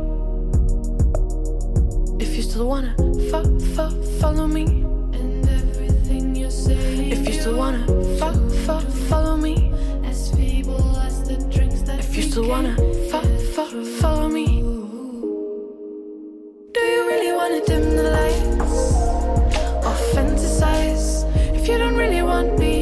if 2.20 2.36
you 2.36 2.44
still 2.44 2.68
wanna 2.68 2.94
fo- 3.32 3.60
fo- 3.76 4.02
follow 4.20 4.46
me, 4.46 4.66
and 5.20 5.48
everything 5.60 6.36
you 6.36 6.52
say. 6.52 7.10
If 7.16 7.26
you 7.28 7.34
still 7.42 7.58
wanna 7.58 7.84
fo- 8.20 8.50
fo- 8.66 8.90
follow 9.10 9.38
me, 9.38 9.72
as 10.04 10.32
feeble 10.36 10.98
as 11.08 11.16
the 11.30 11.38
drinks 11.56 11.82
that 11.88 12.00
If 12.00 12.18
you 12.18 12.24
still 12.24 12.48
wanna 12.50 12.76
fo- 13.10 13.38
fo- 13.56 13.84
follow 14.02 14.28
me, 14.28 14.57
do 16.78 16.84
you 16.94 17.02
really 17.12 17.32
wanna 17.40 17.62
dim 17.70 17.84
the 18.00 18.08
lights 18.20 18.76
or 19.88 19.96
fantasize? 20.14 21.08
If 21.58 21.64
you 21.70 21.78
don't 21.82 21.98
really 22.04 22.24
want 22.32 22.50
me, 22.64 22.76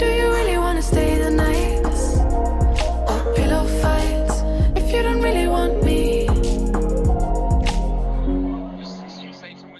do 0.00 0.06
you 0.20 0.26
really 0.36 0.58
wanna 0.64 0.82
stay 0.92 1.10
the 1.24 1.30
night 1.44 1.84
or 3.10 3.18
pillow 3.36 3.64
fights? 3.82 4.34
If 4.80 4.86
you 4.92 5.00
don't 5.06 5.22
really 5.28 5.48
want 5.56 5.74
me. 5.84 6.00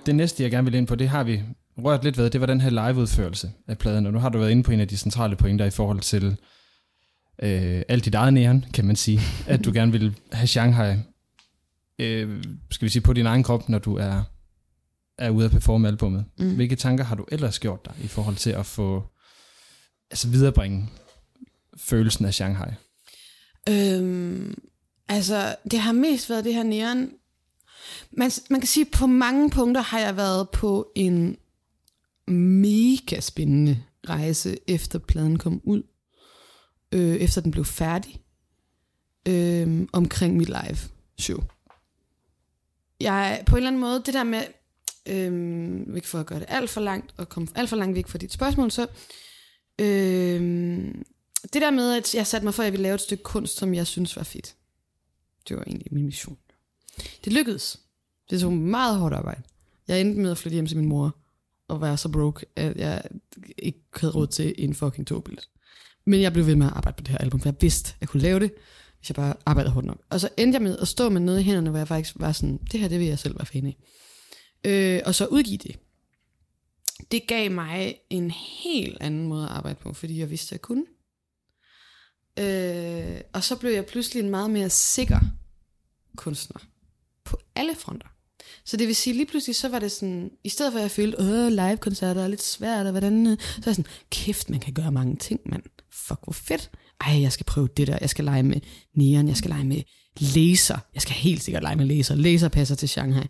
Det 0.07 0.14
næste, 0.14 0.43
jeg 0.43 0.51
gerne 0.51 0.64
vil 0.64 0.74
ind 0.74 0.86
på, 0.86 0.95
det 0.95 1.09
har 1.09 1.24
vi 1.24 1.43
rørt 1.84 2.05
lidt 2.05 2.18
ved, 2.18 2.30
det 2.30 2.40
var 2.40 2.47
den 2.47 2.61
her 2.61 2.70
liveudførelse 2.70 3.51
af 3.68 3.78
pladen, 3.78 4.07
og 4.07 4.12
nu 4.12 4.18
har 4.18 4.28
du 4.28 4.38
været 4.38 4.51
inde 4.51 4.62
på 4.62 4.72
en 4.72 4.80
af 4.80 4.88
de 4.88 4.97
centrale 4.97 5.36
pointer 5.36 5.64
i 5.64 5.70
forhold 5.70 6.01
til 6.01 6.36
øh, 7.43 7.82
alt 7.88 8.05
dit 8.05 8.14
eget 8.14 8.34
næren, 8.34 8.64
kan 8.74 8.84
man 8.84 8.97
sige, 8.97 9.20
at 9.47 9.64
du 9.64 9.72
gerne 9.72 9.93
vil 9.93 10.18
have 10.32 10.47
Shanghai, 10.47 10.97
øh, 11.99 12.45
skal 12.70 12.86
vi 12.86 12.90
sige, 12.90 13.03
på 13.03 13.12
din 13.12 13.26
egen 13.26 13.43
krop, 13.43 13.68
når 13.68 13.78
du 13.78 13.97
er, 13.97 14.22
er 15.18 15.30
ude 15.30 15.45
at 15.45 15.51
performe 15.51 15.88
albumet. 15.88 16.24
Mm. 16.38 16.55
Hvilke 16.55 16.76
tanker 16.76 17.05
har 17.05 17.16
du 17.16 17.26
ellers 17.32 17.59
gjort 17.59 17.84
dig 17.84 17.95
i 18.05 18.07
forhold 18.07 18.36
til 18.36 18.51
at 18.51 18.66
få, 18.66 19.05
altså 20.11 20.28
viderebringe 20.28 20.88
følelsen 21.76 22.24
af 22.24 22.34
Shanghai? 22.34 22.70
Øhm, 23.68 24.55
altså, 25.09 25.57
det 25.70 25.78
har 25.78 25.93
mest 25.93 26.30
været 26.30 26.45
det 26.45 26.55
her 26.55 26.62
næren. 26.62 27.11
Man, 28.12 28.30
man 28.51 28.61
kan 28.61 28.68
sige, 28.68 28.86
at 28.86 28.93
på 28.93 29.07
mange 29.07 29.51
punkter 29.51 29.80
har 29.80 29.99
jeg 29.99 30.16
været 30.16 30.49
på 30.51 30.93
en 30.97 31.36
mega 32.28 33.20
spændende 33.20 33.82
rejse, 34.09 34.57
efter 34.68 34.99
pladen 34.99 35.38
kom 35.38 35.61
ud. 35.64 35.82
Øh, 36.93 37.16
efter 37.16 37.40
den 37.40 37.51
blev 37.51 37.64
færdig. 37.64 38.22
Øh, 39.28 39.86
omkring 39.93 40.36
mit 40.36 40.49
live 40.49 40.78
show. 41.18 41.43
Jeg 43.01 43.43
på 43.47 43.57
en 43.57 43.57
eller 43.57 43.68
anden 43.68 43.80
måde, 43.80 44.03
det 44.07 44.14
der 44.14 44.24
med, 44.24 44.43
øh, 45.07 45.97
ikke 45.97 46.09
for 46.09 46.20
at 46.20 46.26
gøre 46.26 46.38
det 46.38 46.47
alt 46.49 46.70
for 46.70 46.80
langt, 46.80 47.14
og 47.16 47.28
komme 47.28 47.49
alt 47.55 47.68
for 47.68 47.76
langt 47.76 47.97
væk 47.97 48.09
fra 48.09 48.18
dit 48.18 48.32
spørgsmål, 48.32 48.70
så 48.70 48.86
øh, 49.78 50.40
det 51.53 51.62
der 51.62 51.70
med, 51.70 51.97
at 51.97 52.14
jeg 52.14 52.26
satte 52.26 52.45
mig 52.45 52.55
for, 52.55 52.62
at 52.62 52.64
jeg 52.64 52.72
ville 52.72 52.82
lave 52.82 52.95
et 52.95 53.01
stykke 53.01 53.22
kunst, 53.22 53.57
som 53.57 53.74
jeg 53.74 53.86
synes 53.86 54.16
var 54.16 54.22
fedt. 54.22 54.55
Det 55.49 55.57
var 55.57 55.62
egentlig 55.62 55.88
min 55.90 56.05
mission. 56.05 56.38
Det 57.24 57.32
lykkedes. 57.32 57.80
Det 58.30 58.40
tog 58.40 58.53
meget 58.53 58.99
hårdt 58.99 59.14
arbejde. 59.14 59.43
Jeg 59.88 60.01
endte 60.01 60.20
med 60.20 60.30
at 60.30 60.38
flytte 60.38 60.55
hjem 60.55 60.66
til 60.66 60.76
min 60.76 60.88
mor, 60.88 61.16
og 61.68 61.80
være 61.80 61.97
så 61.97 62.09
broke, 62.09 62.47
at 62.57 62.76
jeg 62.76 63.03
ikke 63.59 63.80
havde 63.97 64.12
råd 64.12 64.26
til 64.26 64.55
en 64.59 64.74
fucking 64.74 65.07
togbillet. 65.07 65.49
Men 66.07 66.20
jeg 66.20 66.32
blev 66.32 66.46
ved 66.46 66.57
med 66.57 66.66
at 66.66 66.72
arbejde 66.72 66.96
på 66.96 67.03
det 67.03 67.09
her 67.09 67.18
album, 67.18 67.40
for 67.40 67.48
jeg 67.48 67.57
vidste, 67.61 67.90
at 67.90 67.96
jeg 68.00 68.09
kunne 68.09 68.22
lave 68.22 68.40
det, 68.40 68.53
hvis 68.98 69.11
jeg 69.11 69.16
bare 69.16 69.34
arbejdede 69.46 69.72
hårdt 69.72 69.86
nok. 69.86 70.03
Og 70.11 70.20
så 70.20 70.28
endte 70.36 70.57
jeg 70.57 70.62
med 70.62 70.78
at 70.78 70.88
stå 70.88 71.09
med 71.09 71.20
noget 71.20 71.40
i 71.40 71.42
hænderne, 71.42 71.70
hvor 71.70 71.78
jeg 71.78 71.88
faktisk 71.88 72.14
var 72.16 72.32
sådan, 72.32 72.59
det 72.72 72.80
her, 72.80 72.88
det 72.88 72.98
vil 72.98 73.07
jeg 73.07 73.18
selv 73.18 73.38
være 73.38 73.46
fan 73.46 73.66
af. 73.66 73.76
Øh, 74.64 75.03
og 75.05 75.14
så 75.14 75.26
udgive 75.26 75.57
det. 75.57 75.78
Det 77.11 77.26
gav 77.26 77.50
mig 77.50 77.96
en 78.11 78.30
helt 78.30 78.98
anden 79.00 79.28
måde 79.28 79.44
at 79.44 79.50
arbejde 79.50 79.78
på, 79.80 79.92
fordi 79.92 80.18
jeg 80.18 80.30
vidste, 80.30 80.46
at 80.48 80.53
jeg 80.53 80.61
kunne. 80.61 80.84
Øh, 82.38 83.20
og 83.32 83.44
så 83.44 83.57
blev 83.57 83.72
jeg 83.72 83.86
pludselig 83.86 84.22
en 84.22 84.30
meget 84.30 84.50
mere 84.50 84.70
sikker 84.70 85.20
kunstner. 86.16 86.61
På 87.24 87.38
alle 87.55 87.74
fronter. 87.74 88.09
Så 88.64 88.76
det 88.76 88.86
vil 88.86 88.96
sige, 88.96 89.14
lige 89.14 89.26
pludselig 89.26 89.57
så 89.57 89.68
var 89.68 89.78
det 89.78 89.92
sådan, 89.92 90.30
i 90.44 90.48
stedet 90.48 90.72
for 90.72 90.78
at 90.78 90.82
jeg 90.82 90.90
følte, 90.90 91.20
åh, 91.20 91.48
live-koncerter 91.48 92.22
er 92.22 92.28
lidt 92.28 92.42
svært, 92.42 92.86
og 92.86 92.92
hvordan, 92.92 93.26
øh, 93.26 93.38
så 93.38 93.57
er 93.57 93.62
jeg 93.66 93.74
sådan, 93.74 93.90
kæft, 94.11 94.50
man 94.50 94.61
kan 94.61 94.74
gøre 94.74 94.92
mange 94.92 95.16
ting, 95.16 95.40
mand. 95.46 95.62
Fuck, 95.95 96.20
hvor 96.24 96.32
fedt. 96.32 96.70
Ej, 97.01 97.20
jeg 97.20 97.32
skal 97.32 97.47
prøve 97.47 97.68
det 97.76 97.86
der, 97.86 97.99
jeg 98.01 98.11
skal 98.11 98.24
lege 98.24 98.43
med 98.43 98.61
neon, 98.95 99.28
jeg 99.28 99.36
skal 99.36 99.51
lege 99.51 99.64
med 99.64 99.82
laser. 100.20 100.78
Jeg 100.95 101.03
skal 101.03 101.14
helt 101.14 101.43
sikkert 101.43 101.62
lege 101.62 101.76
med 101.76 101.86
laser. 101.86 102.14
Laser 102.14 102.49
passer 102.49 102.74
til 102.74 102.88
Shanghai. 102.88 103.26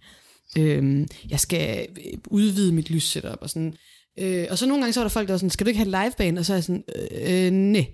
Øhm, 0.59 1.07
jeg 1.29 1.41
skal 1.41 1.87
øh, 1.91 2.19
udvide 2.27 2.73
mit 2.73 2.91
lyssetup 2.91 3.39
og 3.41 3.51
sådan. 3.51 3.75
Øh, 4.19 4.47
og 4.51 4.59
så 4.59 4.67
nogle 4.67 4.83
gange 4.83 4.93
så 4.93 5.01
var 5.01 5.05
der 5.05 5.09
folk, 5.09 5.29
der 5.29 5.33
var 5.33 5.39
sådan, 5.39 5.51
skal 5.51 5.67
du 5.67 5.69
ikke 5.69 5.85
have 5.85 6.05
liveband? 6.05 6.39
Og 6.39 6.45
så 6.45 6.53
er 6.53 6.57
jeg 6.57 6.65
sådan, 6.65 6.85
øh, 6.97 7.47
øh 7.47 7.51
nej. 7.51 7.87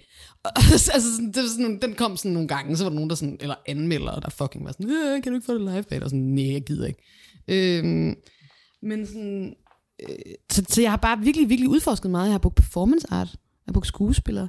altså, 0.72 1.14
sådan, 1.14 1.26
det 1.26 1.42
var 1.42 1.48
sådan, 1.48 1.78
den 1.82 1.94
kom 1.94 2.16
sådan 2.16 2.32
nogle 2.32 2.48
gange, 2.48 2.76
så 2.76 2.84
var 2.84 2.90
der 2.90 2.94
nogen, 2.94 3.10
der 3.10 3.16
sådan, 3.16 3.38
eller 3.40 3.54
anmelder, 3.66 4.20
der 4.20 4.30
fucking 4.30 4.64
var 4.64 4.72
sådan, 4.72 4.90
øh, 4.90 5.22
kan 5.22 5.32
du 5.32 5.36
ikke 5.36 5.46
få 5.46 5.54
det 5.54 5.60
liveband? 5.60 6.02
Og 6.02 6.10
sådan, 6.10 6.24
nej, 6.24 6.52
jeg 6.52 6.62
gider 6.62 6.86
ikke. 6.86 7.02
Øhm, 7.48 8.14
men 8.82 9.06
sådan, 9.06 9.54
øh, 10.08 10.34
så, 10.50 10.64
så 10.68 10.82
jeg 10.82 10.90
har 10.90 10.96
bare 10.96 11.18
virkelig, 11.18 11.48
virkelig 11.48 11.68
udforsket 11.68 12.10
meget. 12.10 12.26
Jeg 12.26 12.32
har 12.32 12.38
brugt 12.38 12.56
performance 12.56 13.06
art, 13.10 13.36
jeg 13.68 13.72
brugte 13.74 13.88
skuespillere, 13.88 14.48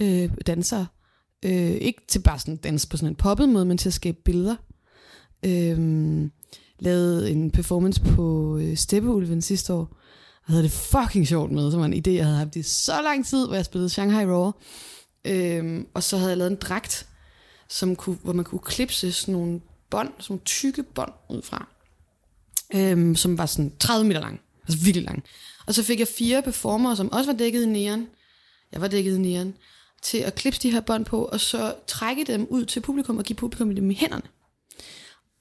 øh, 0.00 0.30
dansere. 0.46 0.86
Øh, 1.44 1.70
ikke 1.70 2.02
til 2.08 2.22
bare 2.22 2.38
sådan 2.38 2.56
dans 2.56 2.86
på 2.86 2.96
sådan 2.96 3.08
en 3.08 3.16
poppet 3.16 3.48
måde, 3.48 3.64
men 3.64 3.78
til 3.78 3.88
at 3.88 3.94
skabe 3.94 4.18
billeder. 4.24 4.56
Øh, 5.44 5.78
lavede 6.78 7.30
en 7.30 7.50
performance 7.50 8.02
på 8.02 8.58
øh, 8.58 8.76
Steppeulven 8.76 9.42
sidste 9.42 9.72
år, 9.72 9.96
Jeg 10.48 10.52
havde 10.52 10.62
det 10.62 10.72
fucking 10.72 11.28
sjovt 11.28 11.52
med. 11.52 11.70
Så 11.70 11.78
var 11.78 11.84
en 11.84 11.94
idé, 12.06 12.10
jeg 12.10 12.24
havde 12.24 12.38
haft 12.38 12.56
i 12.56 12.62
så 12.62 13.02
lang 13.02 13.26
tid, 13.26 13.46
hvor 13.46 13.54
jeg 13.54 13.64
spillede 13.64 13.88
Shanghai 13.88 14.26
Raw. 14.26 14.50
Øhm, 15.24 15.86
og 15.94 16.02
så 16.02 16.16
havde 16.16 16.30
jeg 16.30 16.38
lavet 16.38 16.50
en 16.50 16.58
dragt, 16.60 17.06
som 17.68 17.96
kunne, 17.96 18.18
hvor 18.22 18.32
man 18.32 18.44
kunne 18.44 18.58
klipse 18.58 19.12
sådan 19.12 19.32
nogle 19.32 19.60
bånd, 19.90 20.08
sådan 20.18 20.32
nogle 20.34 20.44
tykke 20.44 20.82
bånd 20.82 21.12
ud 21.30 21.42
fra, 21.42 21.68
øhm, 22.74 23.16
som 23.16 23.38
var 23.38 23.46
sådan 23.46 23.72
30 23.78 24.08
meter 24.08 24.20
lang, 24.20 24.40
altså 24.68 24.84
virkelig 24.84 25.06
lang. 25.06 25.24
Og 25.66 25.74
så 25.74 25.82
fik 25.82 25.98
jeg 25.98 26.08
fire 26.08 26.42
performere, 26.42 26.96
som 26.96 27.12
også 27.12 27.30
var 27.32 27.38
dækket 27.38 27.62
i 27.62 27.66
neon. 27.66 28.06
Jeg 28.72 28.80
var 28.80 28.88
dækket 28.88 29.16
i 29.16 29.18
neon 29.18 29.54
til 30.02 30.18
at 30.18 30.34
klipse 30.34 30.62
de 30.62 30.70
her 30.70 30.80
bånd 30.80 31.04
på, 31.04 31.24
og 31.24 31.40
så 31.40 31.74
trække 31.86 32.24
dem 32.24 32.46
ud 32.50 32.64
til 32.64 32.80
publikum 32.80 33.18
og 33.18 33.24
give 33.24 33.36
publikum 33.36 33.74
dem 33.74 33.90
i 33.90 33.94
hænderne. 33.94 34.22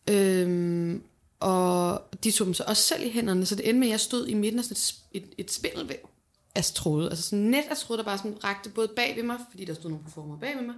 Øhm, 0.10 1.04
og 1.40 2.02
de 2.24 2.32
tog 2.32 2.46
dem 2.46 2.54
så 2.54 2.64
også 2.68 2.84
selv 2.84 3.06
i 3.06 3.10
hænderne, 3.10 3.46
så 3.46 3.56
det 3.56 3.70
endte 3.70 3.80
med, 3.80 3.88
at 3.88 3.92
jeg 3.92 4.00
stod 4.00 4.28
i 4.28 4.34
midten 4.34 4.60
af 4.60 4.66
sådan 4.66 4.78
et, 5.12 5.24
et, 5.24 5.34
et 5.38 5.52
spindelvæv 5.52 6.10
af 6.56 6.66
tråde. 6.66 7.10
Altså 7.10 7.24
sådan 7.24 7.40
net 7.40 7.64
af 7.70 7.78
tråde, 7.78 7.98
der 7.98 8.04
bare 8.04 8.18
sådan 8.18 8.44
rakte 8.44 8.70
både 8.70 8.88
bag 8.96 9.14
ved 9.16 9.24
mig, 9.24 9.38
fordi 9.52 9.66
der 9.66 9.74
stod 9.74 9.90
nogle 9.90 10.04
performer 10.06 10.38
bag 10.38 10.56
ved 10.58 10.66
mig, 10.66 10.76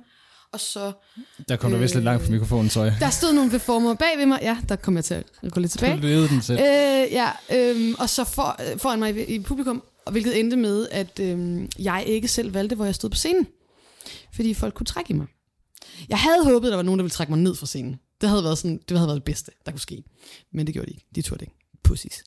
og 0.51 0.59
så 0.59 0.91
Der 1.49 1.55
kom 1.55 1.71
du 1.71 1.77
vist 1.77 1.93
lidt 1.93 2.05
langt 2.05 2.23
fra 2.23 2.31
mikrofonen, 2.31 2.69
så 2.69 2.83
jeg. 2.83 2.97
der 2.99 3.09
stod 3.09 3.33
nogle 3.33 3.51
performer 3.51 3.93
bag 3.93 4.17
ved 4.17 4.25
mig. 4.25 4.39
Ja, 4.41 4.57
der 4.69 4.75
kom 4.75 4.95
jeg 4.95 5.05
til 5.05 5.13
at 5.13 5.51
gå 5.51 5.59
lidt 5.59 5.71
tilbage. 5.71 6.01
Du 6.01 6.27
den 6.27 6.41
selv. 6.41 6.59
Øh, 6.59 6.65
ja, 7.11 7.29
øhm, 7.53 7.95
og 7.99 8.09
så 8.09 8.23
for, 8.23 8.71
øh, 8.71 8.79
foran 8.79 8.99
mig 8.99 9.29
i, 9.29 9.35
i 9.35 9.39
publikum, 9.39 9.83
og 10.05 10.11
hvilket 10.11 10.39
endte 10.39 10.57
med, 10.57 10.87
at 10.91 11.19
øhm, 11.19 11.69
jeg 11.79 12.03
ikke 12.07 12.27
selv 12.27 12.53
valgte, 12.53 12.75
hvor 12.75 12.85
jeg 12.85 12.95
stod 12.95 13.09
på 13.09 13.15
scenen. 13.15 13.47
Fordi 14.33 14.53
folk 14.53 14.73
kunne 14.73 14.85
trække 14.85 15.11
i 15.11 15.13
mig. 15.13 15.27
Jeg 16.09 16.19
havde 16.19 16.43
håbet, 16.43 16.67
at 16.67 16.71
der 16.71 16.75
var 16.75 16.83
nogen, 16.83 16.99
der 16.99 17.03
ville 17.03 17.11
trække 17.11 17.31
mig 17.31 17.39
ned 17.39 17.55
fra 17.55 17.65
scenen. 17.65 17.99
Det 18.21 18.29
havde 18.29 18.43
været, 18.43 18.57
sådan, 18.57 18.79
det 18.89 18.97
havde 18.97 19.07
været 19.07 19.15
det 19.15 19.23
bedste, 19.23 19.51
der 19.65 19.71
kunne 19.71 19.79
ske. 19.79 20.03
Men 20.53 20.65
det 20.67 20.73
gjorde 20.73 20.87
de 20.87 20.91
ikke. 20.91 21.05
De 21.15 21.21
turde 21.21 21.43
ikke. 21.43 21.55
Pussies. 21.83 22.23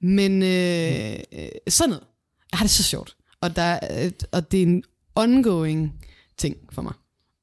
Men 0.00 0.42
øh, 0.42 1.18
øh, 1.32 1.48
sådan 1.68 1.90
noget. 1.90 2.04
Jeg 2.52 2.58
har 2.58 2.64
det 2.64 2.70
så 2.70 2.82
sjovt. 2.82 3.16
Og, 3.40 3.56
der, 3.56 3.78
øh, 3.90 4.12
og 4.32 4.52
det 4.52 4.58
er 4.58 4.66
en 4.66 4.82
ongoing 5.14 6.04
ting 6.38 6.56
for 6.72 6.82
mig. 6.82 6.92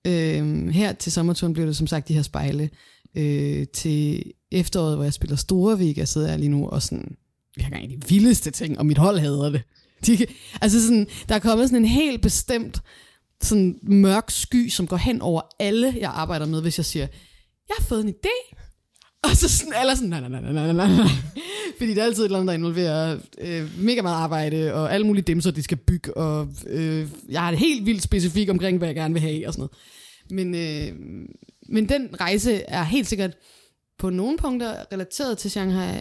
Øh, 0.07 0.67
her 0.69 0.93
til 0.93 1.11
sommerturen 1.11 1.53
blev 1.53 1.67
det 1.67 1.77
som 1.77 1.88
sagt 1.88 2.07
de 2.07 2.13
her 2.13 2.21
spejle. 2.21 2.69
Øh, 3.15 3.67
til 3.67 4.23
efteråret, 4.51 4.95
hvor 4.95 5.03
jeg 5.03 5.13
spiller 5.13 5.35
Storevik, 5.35 5.97
jeg 5.97 6.07
sidder 6.07 6.29
jeg 6.29 6.39
lige 6.39 6.49
nu 6.49 6.69
og 6.69 6.81
sådan, 6.81 7.17
vi 7.55 7.61
har 7.61 7.69
gang 7.69 7.83
i 7.91 7.95
de 7.95 8.07
vildeste 8.07 8.51
ting, 8.51 8.79
og 8.79 8.85
mit 8.85 8.97
hold 8.97 9.19
hader 9.19 9.49
det. 9.49 9.61
De, 10.05 10.25
altså 10.61 10.81
sådan, 10.81 11.07
der 11.29 11.35
er 11.35 11.39
kommet 11.39 11.69
sådan 11.69 11.83
en 11.83 11.89
helt 11.89 12.21
bestemt 12.21 12.81
sådan 13.41 13.79
mørk 13.83 14.31
sky, 14.31 14.69
som 14.69 14.87
går 14.87 14.97
hen 14.97 15.21
over 15.21 15.41
alle, 15.59 15.95
jeg 15.99 16.11
arbejder 16.13 16.45
med, 16.45 16.61
hvis 16.61 16.77
jeg 16.77 16.85
siger, 16.85 17.07
jeg 17.69 17.75
har 17.79 17.85
fået 17.85 18.03
en 18.03 18.09
idé. 18.09 18.55
Og 19.23 19.29
så 19.35 19.49
sådan, 19.49 19.73
alle 19.75 19.95
sådan, 19.95 20.09
nej, 20.09 20.19
nej, 20.19 20.29
nej, 20.29 20.51
nej, 20.53 20.73
nej, 20.73 20.87
nej. 20.87 21.07
Fordi 21.77 21.89
det 21.89 21.97
er 21.97 22.03
altid 22.03 22.23
et 22.23 22.25
eller 22.25 22.39
andet, 22.39 22.47
der 22.47 22.57
involverer 22.57 23.17
øh, 23.41 23.79
mega 23.79 24.01
meget 24.01 24.15
arbejde, 24.15 24.73
og 24.73 24.93
alle 24.93 25.07
mulige 25.07 25.23
dimser, 25.23 25.51
de 25.51 25.63
skal 25.63 25.77
bygge, 25.77 26.17
og 26.17 26.47
øh, 26.67 27.07
jeg 27.29 27.41
har 27.41 27.51
det 27.51 27.59
helt 27.59 27.85
vildt 27.85 28.03
specifikt 28.03 28.49
omkring, 28.49 28.77
hvad 28.77 28.87
jeg 28.87 28.95
gerne 28.95 29.13
vil 29.13 29.21
have, 29.21 29.47
og 29.47 29.53
sådan 29.53 29.61
noget. 29.61 29.71
Men, 30.29 30.55
øh, 30.55 30.95
men 31.69 31.89
den 31.89 32.09
rejse 32.21 32.53
er 32.53 32.83
helt 32.83 33.07
sikkert 33.07 33.37
på 33.99 34.09
nogle 34.09 34.37
punkter 34.37 34.75
relateret 34.91 35.37
til 35.37 35.51
Shanghai, 35.51 35.99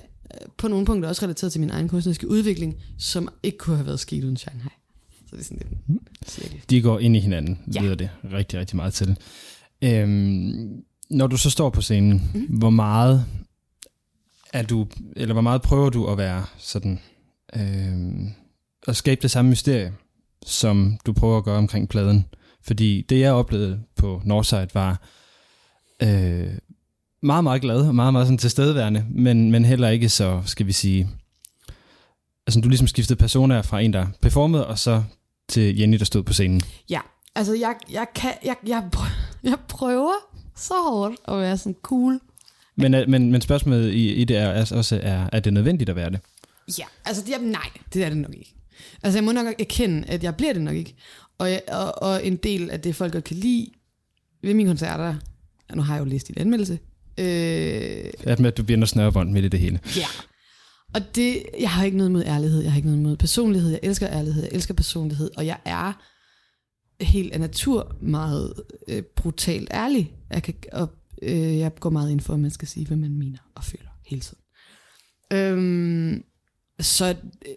på 0.59 0.69
nogle 0.69 0.87
punkter 0.87 1.09
også 1.09 1.23
relateret 1.23 1.53
til 1.53 1.61
min 1.61 1.71
egen 1.71 1.89
kunstneriske 1.89 2.29
udvikling, 2.29 2.77
som 2.99 3.29
ikke 3.43 3.59
kunne 3.59 3.77
have 3.77 3.87
været 3.87 4.01
sket 4.01 4.25
uden 4.25 4.37
Shanghai. 4.37 4.71
Så 5.11 5.37
det 5.37 5.41
er 5.41 5.45
sådan 5.45 5.59
lidt 5.59 5.81
en 5.89 6.01
cirkel. 6.27 6.61
De 6.71 6.83
går 6.83 6.99
ind 6.99 7.17
i 7.17 7.21
hinanden, 7.21 7.59
Ja. 7.75 7.83
lyder 7.83 7.95
det 7.95 8.11
rigtig, 8.33 8.59
rigtig 8.61 8.77
meget 8.77 8.95
til. 8.95 9.19
Øhm, 9.83 10.83
når 11.11 11.27
du 11.27 11.37
så 11.37 11.51
står 11.51 11.71
på 11.71 11.81
scenen, 11.81 12.31
mm. 12.35 12.59
hvor 12.59 12.71
meget 12.71 13.25
er 14.53 14.63
du, 14.63 14.87
eller 15.17 15.33
hvor 15.33 15.43
meget 15.43 15.63
prøver 15.63 15.91
du 15.91 16.07
at 16.07 16.19
være 16.19 16.45
sådan, 16.59 17.01
øhm, 17.57 18.29
at 18.89 18.97
skabe 18.97 19.23
det 19.23 19.31
samme 19.31 19.51
mysterie, 19.51 19.93
som 20.47 20.99
du 21.07 21.13
prøver 21.13 21.39
at 21.39 21.45
gøre 21.45 21.59
omkring 21.59 21.89
pladen? 21.89 22.25
Fordi 22.63 23.03
det, 23.09 23.21
jeg 23.21 23.33
oplevede 23.33 23.81
på 23.97 24.23
Northside, 24.25 24.69
var 24.75 25.03
øh, 26.03 26.51
meget, 27.27 27.45
meget 27.45 27.63
glad 27.63 27.89
og 27.89 27.95
meget, 27.95 28.13
meget 28.13 28.27
sådan 28.27 28.39
tilstedeværende, 28.39 29.05
men, 29.11 29.51
men 29.51 29.65
heller 29.65 29.89
ikke 29.89 30.09
så, 30.09 30.43
skal 30.47 30.67
vi 30.67 30.73
sige, 30.73 31.09
altså 32.47 32.61
du 32.61 32.69
ligesom 32.69 32.89
skiftede 32.89 33.19
personer 33.19 33.63
fra 33.63 33.81
en, 33.81 33.93
der 33.93 34.07
performede, 34.21 34.67
og 34.67 34.79
så 34.79 35.03
til 35.49 35.77
Jenny, 35.77 35.99
der 35.99 36.05
stod 36.05 36.23
på 36.23 36.33
scenen. 36.33 36.61
Ja, 36.91 37.01
altså 37.35 37.55
jeg, 37.55 37.75
jeg, 37.93 38.07
kan, 38.15 38.33
jeg, 38.45 38.57
jeg, 38.67 38.91
jeg 39.43 39.59
prøver 39.69 40.13
så 40.57 40.75
hårdt 40.89 41.15
at 41.29 41.39
være 41.39 41.59
sådan 41.59 41.77
cool. 41.83 42.21
Men, 42.77 42.95
øh, 42.95 43.09
men, 43.09 43.33
men 43.33 43.41
spørgsmålet 43.41 43.93
i, 43.93 44.15
i 44.15 44.25
det 44.25 44.37
er 44.37 44.75
også, 44.77 45.01
er, 45.03 45.29
er 45.33 45.41
det 45.41 45.53
nødvendigt 45.53 45.91
at 45.91 45.97
være 45.97 46.11
det? 46.11 46.21
Ja, 46.79 46.85
altså 47.05 47.23
det 47.27 47.35
er, 47.35 47.41
nej, 47.41 47.69
det 47.95 48.05
er 48.05 48.09
det 48.09 48.19
nok 48.19 48.35
ikke. 48.35 48.55
Altså 49.03 49.19
jeg 49.19 49.25
må 49.25 49.33
nok 49.33 49.47
erkende, 49.59 50.05
at 50.09 50.25
jeg 50.25 50.37
bliver 50.37 50.53
det 50.53 50.63
nok 50.63 50.75
ikke. 50.75 50.95
Og, 51.39 51.51
jeg, 51.51 51.63
og, 51.69 52.03
og 52.03 52.27
en 52.27 52.37
del 52.37 52.71
af 52.71 52.81
det, 52.81 52.97
folk 52.97 53.13
godt 53.13 53.25
kan 53.25 53.37
lide 53.37 53.71
ved 54.43 54.55
mine 54.55 54.69
koncerter, 54.69 55.15
nu 55.75 55.83
har 55.83 55.95
jeg 55.95 56.01
jo 56.01 56.05
læst 56.05 56.29
din 56.29 56.39
anmeldelse, 56.39 56.79
øh, 57.19 58.13
At 58.21 58.41
med, 58.41 58.51
at 58.51 58.57
du 58.57 58.63
bliver 58.63 58.79
noget 58.79 58.89
snørebånd 58.89 59.33
midt 59.33 59.45
i 59.45 59.49
det 59.49 59.61
hele. 59.61 59.81
Ja. 59.97 60.07
Og 60.95 61.01
det, 61.15 61.43
jeg 61.61 61.71
har 61.71 61.85
ikke 61.85 61.97
noget 61.97 62.13
mod 62.13 62.25
ærlighed, 62.25 62.63
jeg 62.63 62.73
har 62.73 62.77
ikke 62.77 62.89
noget 62.89 63.03
mod 63.03 63.17
personlighed, 63.17 63.71
jeg 63.71 63.81
elsker 63.83 64.09
ærlighed, 64.09 64.43
jeg 64.43 64.53
elsker 64.53 64.75
personlighed, 64.75 65.31
og 65.37 65.47
jeg 65.47 65.59
er 65.65 65.93
helt 67.01 67.33
af 67.33 67.41
natur 67.41 67.97
meget 68.01 68.55
øh, 68.89 69.03
brutalt 69.03 69.69
ærlig. 69.73 70.13
Jeg, 70.31 70.43
kan, 70.43 70.55
og, 70.73 70.89
øh, 71.23 71.59
jeg 71.59 71.75
går 71.75 71.91
meget 71.91 72.11
ind 72.11 72.21
for, 72.21 72.35
at 72.35 72.41
man 72.41 72.51
skal 72.51 72.69
sige, 72.69 72.87
hvad 72.87 72.97
man 72.97 73.19
mener 73.19 73.39
og 73.55 73.65
føler 73.65 73.91
hele 74.07 74.21
tiden. 74.21 74.43
Øhm, 75.33 76.25
så 76.81 77.09
øh, 77.47 77.55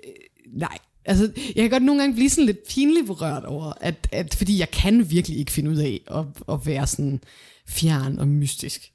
nej, 0.53 0.77
altså 1.05 1.31
jeg 1.35 1.63
kan 1.63 1.69
godt 1.69 1.83
nogle 1.83 2.01
gange 2.01 2.15
blive 2.15 2.29
sådan 2.29 2.45
lidt 2.45 2.67
pinligt 2.69 3.07
berørt 3.07 3.43
over, 3.43 3.73
at, 3.81 4.07
at 4.11 4.35
fordi 4.35 4.59
jeg 4.59 4.71
kan 4.71 5.11
virkelig 5.11 5.37
ikke 5.37 5.51
finde 5.51 5.69
ud 5.71 5.77
af 5.77 6.01
at, 6.07 6.25
at 6.53 6.65
være 6.65 6.87
sådan 6.87 7.21
fjern 7.67 8.19
og 8.19 8.27
mystisk. 8.27 8.91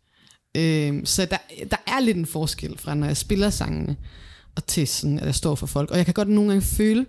Øhm, 0.56 1.06
så 1.06 1.24
der, 1.26 1.36
der 1.70 1.76
er 1.86 2.00
lidt 2.00 2.16
en 2.16 2.26
forskel 2.26 2.78
fra, 2.78 2.94
når 2.94 3.06
jeg 3.06 3.16
spiller 3.16 3.50
sangene, 3.50 3.96
og 4.56 4.66
til 4.66 4.88
sådan, 4.88 5.18
at 5.18 5.26
jeg 5.26 5.34
står 5.34 5.54
for 5.54 5.66
folk. 5.66 5.90
Og 5.90 5.96
jeg 5.96 6.04
kan 6.04 6.14
godt 6.14 6.28
nogle 6.28 6.50
gange 6.50 6.62
føle, 6.62 7.06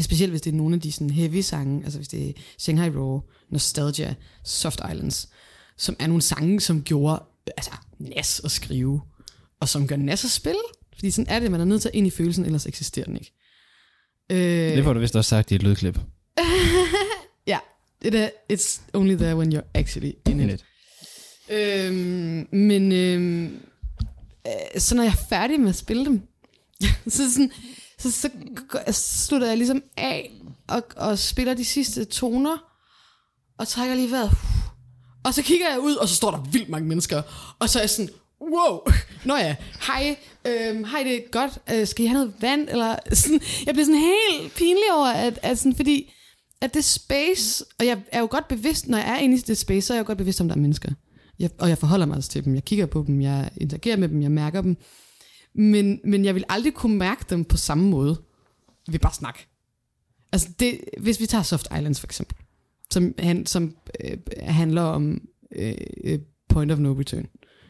specielt 0.00 0.32
hvis 0.32 0.40
det 0.42 0.52
er 0.52 0.56
nogle 0.56 0.74
af 0.74 0.80
de 0.80 0.92
sådan 0.92 1.10
heavy 1.10 1.40
sange, 1.40 1.84
altså 1.84 1.98
hvis 1.98 2.08
det 2.08 2.28
er 2.28 2.32
Shanghai 2.58 2.90
Raw, 2.90 3.20
Nostalgia, 3.50 4.14
Soft 4.44 4.80
Islands, 4.92 5.28
som 5.76 5.96
er 5.98 6.06
nogle 6.06 6.22
sange, 6.22 6.60
som 6.60 6.82
gjorde 6.82 7.22
altså, 7.56 7.70
nas 7.98 8.40
at 8.44 8.50
skrive, 8.50 9.00
og 9.60 9.68
som 9.68 9.86
gør 9.86 9.96
nas 9.96 10.24
at 10.24 10.30
spille. 10.30 10.60
Fordi 10.94 11.10
sådan 11.10 11.34
er 11.34 11.38
det, 11.40 11.50
man 11.50 11.60
er 11.60 11.64
nødt 11.64 11.82
til 11.82 11.88
at 11.88 11.94
ind 11.94 12.06
i 12.06 12.10
følelsen, 12.10 12.44
ellers 12.44 12.66
eksisterer 12.66 13.04
den 13.06 13.16
ikke. 13.16 13.32
Øh, 14.30 14.76
Det 14.76 14.84
får 14.84 14.92
du 14.92 15.00
vist 15.00 15.16
også 15.16 15.28
sagt 15.28 15.50
i 15.50 15.54
et 15.54 15.62
lydklip. 15.62 15.98
ja, 17.46 17.58
it, 18.04 18.14
er- 18.14 18.30
it's 18.52 18.80
only 18.94 19.14
there 19.14 19.36
when 19.36 19.56
you're 19.56 19.70
actually 19.74 20.12
in 20.28 20.40
it. 20.50 20.64
Øhm, 21.50 22.48
men 22.52 22.92
øhm, 22.92 23.60
øh, 24.46 24.80
så 24.80 24.94
når 24.94 25.02
jeg 25.02 25.12
er 25.12 25.26
færdig 25.28 25.60
med 25.60 25.68
at 25.68 25.76
spille 25.76 26.04
dem, 26.04 26.20
så, 27.08 27.32
sådan, 27.32 27.52
så, 27.98 28.10
så, 28.10 28.28
g- 28.74 28.92
slutter 28.92 29.46
jeg 29.48 29.56
ligesom 29.56 29.82
af 29.96 30.30
og, 30.68 30.82
og 30.96 31.18
spiller 31.18 31.54
de 31.54 31.64
sidste 31.64 32.04
toner, 32.04 32.56
og 33.58 33.68
trækker 33.68 33.94
lige 33.94 34.10
vejret. 34.10 34.30
Og 35.24 35.34
så 35.34 35.42
kigger 35.42 35.68
jeg 35.70 35.80
ud, 35.80 35.94
og 35.94 36.08
så 36.08 36.14
står 36.14 36.30
der 36.30 36.38
vildt 36.52 36.68
mange 36.68 36.88
mennesker. 36.88 37.22
Og 37.58 37.68
så 37.68 37.78
er 37.78 37.82
jeg 37.82 37.90
sådan, 37.90 38.10
wow, 38.40 38.78
nå 39.24 39.36
ja, 39.36 39.56
hej, 39.86 40.16
øhm, 40.44 40.84
hej 40.84 41.02
det 41.02 41.14
er 41.14 41.20
godt, 41.30 41.58
øh, 41.74 41.86
skal 41.86 42.04
I 42.04 42.08
have 42.08 42.18
noget 42.18 42.34
vand? 42.40 42.68
Eller 42.68 42.96
sådan, 43.12 43.40
jeg 43.66 43.74
bliver 43.74 43.86
sådan 43.86 44.00
helt 44.00 44.54
pinlig 44.54 44.84
over, 44.92 45.06
at, 45.06 45.38
at 45.42 45.58
sådan, 45.58 45.76
fordi 45.76 46.12
at 46.60 46.74
det 46.74 46.84
space, 46.84 47.64
og 47.78 47.86
jeg 47.86 47.98
er 48.12 48.20
jo 48.20 48.28
godt 48.30 48.48
bevidst, 48.48 48.88
når 48.88 48.98
jeg 48.98 49.08
er 49.08 49.16
inde 49.18 49.36
i 49.36 49.40
det 49.40 49.58
space, 49.58 49.86
så 49.86 49.92
er 49.92 49.96
jeg 49.96 50.02
jo 50.02 50.06
godt 50.06 50.18
bevidst 50.18 50.40
om, 50.40 50.48
der 50.48 50.54
er 50.56 50.60
mennesker. 50.60 50.90
Jeg, 51.42 51.50
og 51.58 51.68
jeg 51.68 51.78
forholder 51.78 52.06
mig 52.06 52.14
altså 52.14 52.30
til 52.30 52.44
dem, 52.44 52.54
jeg 52.54 52.64
kigger 52.64 52.86
på 52.86 53.04
dem, 53.06 53.20
jeg 53.20 53.50
interagerer 53.56 53.96
med 53.96 54.08
dem, 54.08 54.22
jeg 54.22 54.30
mærker 54.30 54.62
dem. 54.62 54.76
Men, 55.54 56.00
men 56.04 56.24
jeg 56.24 56.34
vil 56.34 56.44
aldrig 56.48 56.74
kunne 56.74 56.98
mærke 56.98 57.24
dem 57.30 57.44
på 57.44 57.56
samme 57.56 57.90
måde 57.90 58.22
ved 58.88 58.98
bare 58.98 59.14
snak. 59.14 59.38
Altså 60.32 60.48
det, 60.60 60.80
hvis 61.00 61.20
vi 61.20 61.26
tager 61.26 61.42
Soft 61.42 61.66
Islands 61.78 62.00
for 62.00 62.06
eksempel, 62.06 62.36
som, 62.90 63.14
han, 63.18 63.46
som 63.46 63.76
øh, 64.04 64.18
handler 64.42 64.82
om 64.82 65.20
øh, 65.56 65.74
øh 66.04 66.18
point 66.48 66.72
of 66.72 66.78
no 66.78 66.92
return. 66.92 67.26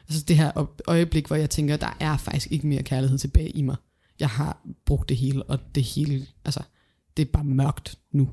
Altså 0.09 0.25
det 0.25 0.37
her 0.37 0.66
øjeblik, 0.87 1.27
hvor 1.27 1.37
jeg 1.37 1.51
tænker, 1.51 1.77
der 1.77 1.97
er 2.01 2.16
faktisk 2.16 2.53
ikke 2.53 2.66
mere 2.66 2.83
kærlighed 2.83 3.18
tilbage 3.18 3.51
i 3.51 3.62
mig. 3.62 3.77
Jeg 4.20 4.29
har 4.29 4.66
brugt 4.87 5.09
det 5.09 5.16
hele, 5.16 5.43
og 5.43 5.59
det 5.75 5.83
hele, 5.83 6.27
altså, 6.45 6.62
det 7.16 7.23
er 7.23 7.33
bare 7.33 7.45
mørkt 7.45 7.99
nu. 8.12 8.29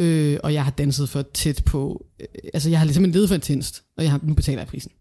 Øh, 0.00 0.38
og 0.42 0.54
jeg 0.54 0.64
har 0.64 0.70
danset 0.70 1.08
for 1.08 1.22
tæt 1.22 1.62
på, 1.66 2.06
øh, 2.20 2.26
altså 2.54 2.70
jeg 2.70 2.78
har 2.78 2.84
ligesom 2.84 3.04
levet 3.04 3.28
for 3.28 3.34
intenst, 3.34 3.82
og 3.96 4.04
jeg 4.04 4.10
har, 4.10 4.20
nu 4.22 4.34
betaler 4.34 4.58
jeg 4.58 4.68
prisen. 4.68 4.92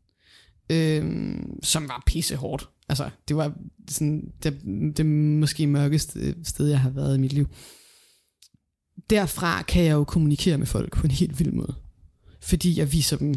Øh, 0.70 1.36
som 1.64 1.88
var 1.88 2.04
pisse 2.06 2.36
hårdt. 2.36 2.70
Altså, 2.90 3.10
det 3.28 3.36
var 3.36 3.54
sådan, 3.90 4.34
det, 4.44 4.62
det 4.98 5.06
måske 5.06 5.68
mørkeste 5.68 6.20
øh, 6.20 6.36
sted, 6.44 6.68
jeg 6.68 6.80
har 6.80 6.90
været 6.90 7.18
i 7.18 7.20
mit 7.20 7.34
liv. 7.34 7.48
Derfra 9.10 9.62
kan 9.62 9.84
jeg 9.84 9.92
jo 9.92 10.04
kommunikere 10.04 10.58
med 10.58 10.68
folk 10.68 10.98
på 10.98 11.08
en 11.08 11.12
helt 11.12 11.40
vild 11.40 11.52
måde. 11.52 11.76
Fordi 12.42 12.80
jeg 12.80 12.92
viser 12.92 13.18
dem 13.18 13.36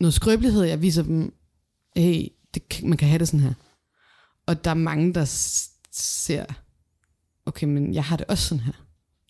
noget 0.00 0.14
skrøbelighed, 0.14 0.62
jeg 0.62 0.82
viser 0.82 1.02
dem, 1.02 1.34
hey, 1.96 2.28
det, 2.54 2.82
man 2.82 2.98
kan 2.98 3.08
have 3.08 3.18
det 3.18 3.28
sådan 3.28 3.40
her. 3.40 3.54
Og 4.46 4.64
der 4.64 4.70
er 4.70 4.74
mange, 4.74 5.14
der 5.14 5.24
ser, 5.92 6.44
okay, 7.46 7.66
men 7.66 7.94
jeg 7.94 8.04
har 8.04 8.16
det 8.16 8.26
også 8.26 8.48
sådan 8.48 8.64
her 8.64 8.82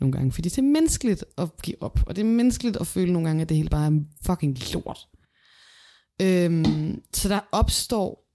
nogle 0.02 0.12
gange, 0.12 0.32
fordi 0.32 0.48
det 0.48 0.58
er 0.58 0.62
menneskeligt 0.62 1.24
at 1.38 1.48
give 1.62 1.82
op, 1.82 2.00
og 2.06 2.16
det 2.16 2.22
er 2.22 2.26
menneskeligt 2.26 2.76
at 2.76 2.86
føle 2.86 3.12
nogle 3.12 3.28
gange, 3.28 3.42
at 3.42 3.48
det 3.48 3.56
hele 3.56 3.68
bare 3.68 3.86
er 3.86 4.00
fucking 4.26 4.58
lort. 4.74 5.08
Øhm, 6.22 7.02
så 7.14 7.28
der 7.28 7.40
opstår 7.52 8.28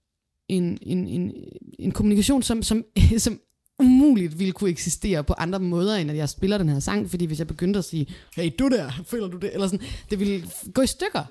en, 0.48 0.78
en, 0.82 1.08
en, 1.08 1.32
en 1.78 1.92
kommunikation, 1.92 2.42
som, 2.42 2.62
som, 2.62 2.84
som 3.18 3.40
umuligt 3.78 4.38
ville 4.38 4.52
kunne 4.52 4.70
eksistere 4.70 5.24
på 5.24 5.32
andre 5.32 5.58
måder, 5.58 5.96
end 5.96 6.10
at 6.10 6.16
jeg 6.16 6.28
spiller 6.28 6.58
den 6.58 6.68
her 6.68 6.78
sang, 6.78 7.10
fordi 7.10 7.24
hvis 7.24 7.38
jeg 7.38 7.46
begyndte 7.46 7.78
at 7.78 7.84
sige, 7.84 8.06
hey, 8.36 8.50
du 8.58 8.68
der, 8.68 8.90
føler 9.04 9.28
du 9.28 9.38
det? 9.38 9.54
Eller 9.54 9.66
sådan, 9.66 9.86
det 10.10 10.20
ville 10.20 10.50
gå 10.74 10.82
i 10.82 10.86
stykker. 10.86 11.24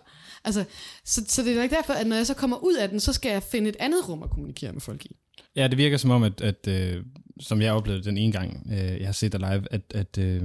Altså, 0.43 0.65
så, 1.05 1.21
så 1.27 1.43
det 1.43 1.57
er 1.57 1.63
ikke 1.63 1.75
derfor, 1.75 1.93
at 1.93 2.07
når 2.07 2.15
jeg 2.15 2.27
så 2.27 2.33
kommer 2.33 2.57
ud 2.57 2.75
af 2.75 2.89
den, 2.89 2.99
så 2.99 3.13
skal 3.13 3.31
jeg 3.31 3.43
finde 3.43 3.69
et 3.69 3.75
andet 3.79 4.09
rum 4.09 4.23
at 4.23 4.29
kommunikere 4.29 4.73
med 4.73 4.81
folk 4.81 5.05
i. 5.05 5.15
Ja, 5.55 5.67
det 5.67 5.77
virker 5.77 5.97
som 5.97 6.11
om, 6.11 6.23
at, 6.23 6.41
at 6.41 6.67
øh, 6.67 7.03
som 7.39 7.61
jeg 7.61 7.73
oplevede 7.73 8.03
den 8.03 8.17
ene 8.17 8.31
gang, 8.31 8.67
øh, 8.71 8.99
jeg 8.99 9.05
har 9.07 9.13
set 9.13 9.31
dig 9.31 9.39
live, 9.39 9.63
at, 9.71 9.81
at 9.95 10.17
øh, 10.17 10.41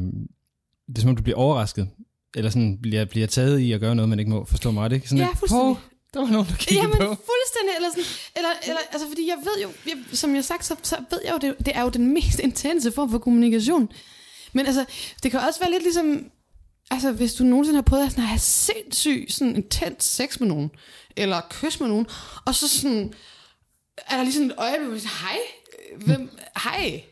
det 0.89 0.97
er 0.97 1.01
som 1.01 1.11
om, 1.11 1.17
du 1.17 1.23
bliver 1.23 1.39
overrasket, 1.39 1.89
eller 2.37 2.51
sådan 2.51 2.79
bliver, 2.83 3.05
bliver 3.05 3.27
taget 3.27 3.59
i 3.59 3.73
at 3.73 3.81
gøre 3.81 3.95
noget, 3.95 4.09
man 4.09 4.19
ikke 4.19 4.31
må. 4.31 4.45
Forstå 4.45 4.71
mig, 4.71 4.91
det 4.91 4.97
ikke? 4.97 5.09
Sådan 5.09 5.25
Ja, 5.25 5.29
fuldstændig. 5.35 5.67
"Hov, 5.67 5.79
der 6.15 6.21
var 6.21 6.31
nogen, 6.31 6.47
der 6.49 6.57
kiggede 6.57 6.81
Jamen, 6.81 6.97
på. 6.99 7.05
fuldstændig. 7.07 7.73
Eller, 7.77 7.91
sådan, 7.91 8.05
eller, 8.37 8.49
eller, 8.63 8.81
altså, 8.93 9.09
fordi 9.09 9.27
jeg 9.29 9.37
ved 9.45 9.63
jo, 9.63 9.69
jeg, 9.87 10.17
som 10.17 10.31
jeg 10.31 10.37
har 10.37 10.43
sagt, 10.43 10.65
så, 10.67 10.77
så 10.83 10.97
ved 11.11 11.21
jeg 11.25 11.33
jo, 11.33 11.39
det, 11.49 11.67
det 11.67 11.77
er 11.77 11.83
jo 11.83 11.89
den 11.89 12.15
mest 12.15 12.39
intense 12.49 12.93
form 12.93 13.11
for 13.11 13.19
kommunikation. 13.19 13.89
Men 14.53 14.67
altså, 14.67 14.85
det 15.23 15.31
kan 15.31 15.41
også 15.41 15.61
være 15.61 15.71
lidt 15.71 15.83
ligesom, 15.83 16.31
altså, 16.91 17.13
hvis 17.13 17.35
du 17.35 17.45
nogensinde 17.45 17.77
har 17.77 17.83
prøvet 17.83 18.05
at 18.05 18.11
sådan, 18.11 18.25
at 18.25 18.29
have 18.29 18.39
sindssyg, 18.39 19.27
sådan 19.29 19.57
intens 19.57 20.05
sex 20.05 20.41
med 20.41 20.49
nogen, 20.49 20.71
eller 21.17 21.41
kys 21.51 21.81
med 21.81 21.89
nogen, 21.89 22.07
og 22.47 22.55
så 22.55 22.69
sådan, 22.69 23.13
er 24.11 24.17
der 24.17 24.23
lige 24.23 24.33
sådan 24.33 24.51
et 24.51 24.55
øjeblik, 24.59 24.83
hvor 24.85 24.91
man 24.91 25.01
siger, 25.01 25.27
hej, 25.27 25.39
hvem, 25.97 26.31
hej, 26.65 27.03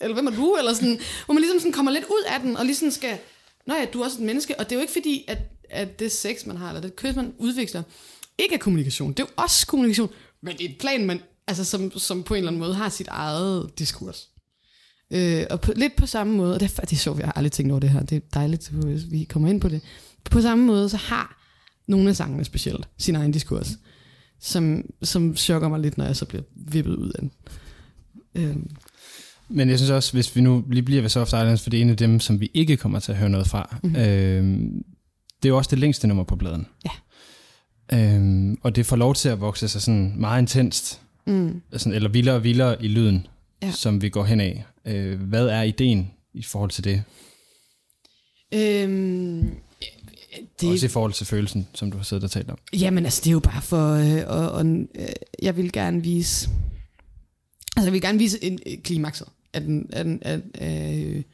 eller 0.00 0.14
hvem 0.14 0.26
er 0.26 0.30
du, 0.30 0.56
eller 0.58 0.74
sådan, 0.74 1.00
hvor 1.24 1.34
man 1.34 1.40
ligesom 1.40 1.58
sådan 1.58 1.72
kommer 1.72 1.92
lidt 1.92 2.04
ud 2.04 2.24
af 2.34 2.40
den, 2.40 2.56
og 2.56 2.64
ligesom 2.64 2.90
skal, 2.90 3.18
nå 3.66 3.74
ja, 3.74 3.84
du 3.84 4.00
er 4.00 4.04
også 4.04 4.18
et 4.18 4.26
menneske, 4.26 4.60
og 4.60 4.64
det 4.64 4.72
er 4.72 4.76
jo 4.76 4.80
ikke 4.80 4.92
fordi, 4.92 5.24
at, 5.28 5.38
at 5.70 5.98
det 5.98 6.12
sex, 6.12 6.46
man 6.46 6.56
har, 6.56 6.68
eller 6.68 6.80
det 6.80 6.96
kys, 6.96 7.16
man 7.16 7.34
udvikler, 7.38 7.82
ikke 8.38 8.54
er 8.54 8.58
kommunikation, 8.58 9.12
det 9.12 9.20
er 9.20 9.26
jo 9.26 9.42
også 9.42 9.66
kommunikation, 9.66 10.10
men 10.42 10.56
det 10.56 10.66
er 10.66 10.70
et 10.70 10.78
plan, 10.78 11.06
man, 11.06 11.20
altså 11.46 11.64
som, 11.64 11.98
som 11.98 12.22
på 12.22 12.34
en 12.34 12.38
eller 12.38 12.50
anden 12.50 12.60
måde 12.60 12.74
har 12.74 12.88
sit 12.88 13.08
eget 13.08 13.78
diskurs. 13.78 14.28
Øh, 15.10 15.46
og 15.50 15.60
på, 15.60 15.72
lidt 15.76 15.96
på 15.96 16.06
samme 16.06 16.36
måde, 16.36 16.54
og 16.54 16.60
det 16.60 16.78
er, 16.78 16.80
det 16.80 16.92
er 16.92 16.96
sjovt, 16.96 17.18
jeg 17.18 17.26
har 17.26 17.32
aldrig 17.32 17.52
tænkt 17.52 17.72
over 17.72 17.80
det 17.80 17.90
her, 17.90 18.02
det 18.02 18.16
er 18.16 18.20
dejligt, 18.34 18.68
at 18.68 19.12
vi 19.12 19.24
kommer 19.24 19.48
ind 19.48 19.60
på 19.60 19.68
det. 19.68 19.80
På 20.24 20.40
samme 20.40 20.64
måde, 20.64 20.88
så 20.88 20.96
har 20.96 21.42
nogle 21.86 22.08
af 22.08 22.16
sangene 22.16 22.44
specielt 22.44 22.88
sin 22.98 23.16
egen 23.16 23.32
diskurs, 23.32 23.68
som, 24.40 24.84
som 25.02 25.36
chokker 25.36 25.68
mig 25.68 25.80
lidt, 25.80 25.98
når 25.98 26.04
jeg 26.04 26.16
så 26.16 26.24
bliver 26.24 26.42
vippet 26.54 26.96
ud 26.96 27.10
af 27.10 27.18
den. 27.20 27.32
Øh, 28.36 28.56
Men 29.48 29.68
jeg 29.70 29.78
synes 29.78 29.90
også, 29.90 30.12
hvis 30.12 30.36
vi 30.36 30.40
nu 30.40 30.64
lige 30.70 30.82
bliver 30.82 31.02
ved 31.02 31.10
Soft 31.10 31.28
Islands, 31.28 31.62
for 31.62 31.70
det 31.70 31.78
er 31.78 31.82
en 31.82 31.90
af 31.90 31.96
dem, 31.96 32.20
som 32.20 32.40
vi 32.40 32.50
ikke 32.54 32.76
kommer 32.76 32.98
til 32.98 33.12
at 33.12 33.18
høre 33.18 33.28
noget 33.30 33.46
fra. 33.46 33.78
Mhm. 33.82 33.92
Mm-hmm. 33.92 34.08
Øhm, 34.08 34.84
det 35.42 35.48
er 35.48 35.48
jo 35.48 35.56
også 35.56 35.70
det 35.70 35.78
længste 35.78 36.06
nummer 36.06 36.24
på 36.24 36.36
bladen. 36.36 36.66
Ja. 36.84 36.90
Øhm, 37.98 38.58
og 38.62 38.76
det 38.76 38.86
får 38.86 38.96
lov 38.96 39.14
til 39.14 39.28
at 39.28 39.40
vokse 39.40 39.68
sig 39.68 39.82
sådan 39.82 40.14
meget 40.16 40.42
intenst, 40.42 41.00
mm. 41.26 41.62
sådan, 41.76 41.92
eller 41.92 42.08
vildere 42.08 42.34
og 42.34 42.44
vildere 42.44 42.84
i 42.84 42.88
lyden, 42.88 43.26
ja. 43.62 43.70
som 43.70 44.02
vi 44.02 44.08
går 44.08 44.24
hen 44.24 44.40
af. 44.40 44.64
Øh, 44.84 45.20
hvad 45.22 45.46
er 45.46 45.62
ideen 45.62 46.10
i 46.34 46.42
forhold 46.42 46.70
til 46.70 46.84
det? 46.84 47.02
Øhm, 48.54 49.50
Det... 50.60 50.70
Også 50.70 50.86
i 50.86 50.88
forhold 50.88 51.12
til 51.12 51.26
følelsen, 51.26 51.68
som 51.74 51.90
du 51.90 51.96
har 51.96 52.04
siddet 52.04 52.24
og 52.24 52.30
talt 52.30 52.50
om. 52.50 52.58
Jamen 52.72 53.04
altså, 53.04 53.20
det 53.24 53.30
er 53.30 53.32
jo 53.32 53.40
bare 53.40 53.62
for, 53.62 53.92
øh, 53.92 54.22
og, 54.26 54.50
og, 54.50 54.66
øh, 54.66 55.08
jeg 55.42 55.56
vil 55.56 55.72
gerne 55.72 56.02
vise, 56.02 56.48
altså 57.76 57.86
jeg 57.86 57.92
vil 57.92 58.00
gerne 58.00 58.18
vise 58.18 58.44
en 58.44 58.58
øh, 58.66 58.78
klimakset 58.78 59.28
af, 59.52 59.60
den, 59.60 59.90
af, 59.92 60.04
den, 60.04 60.22
af, 60.22 60.40
af, 60.54 61.24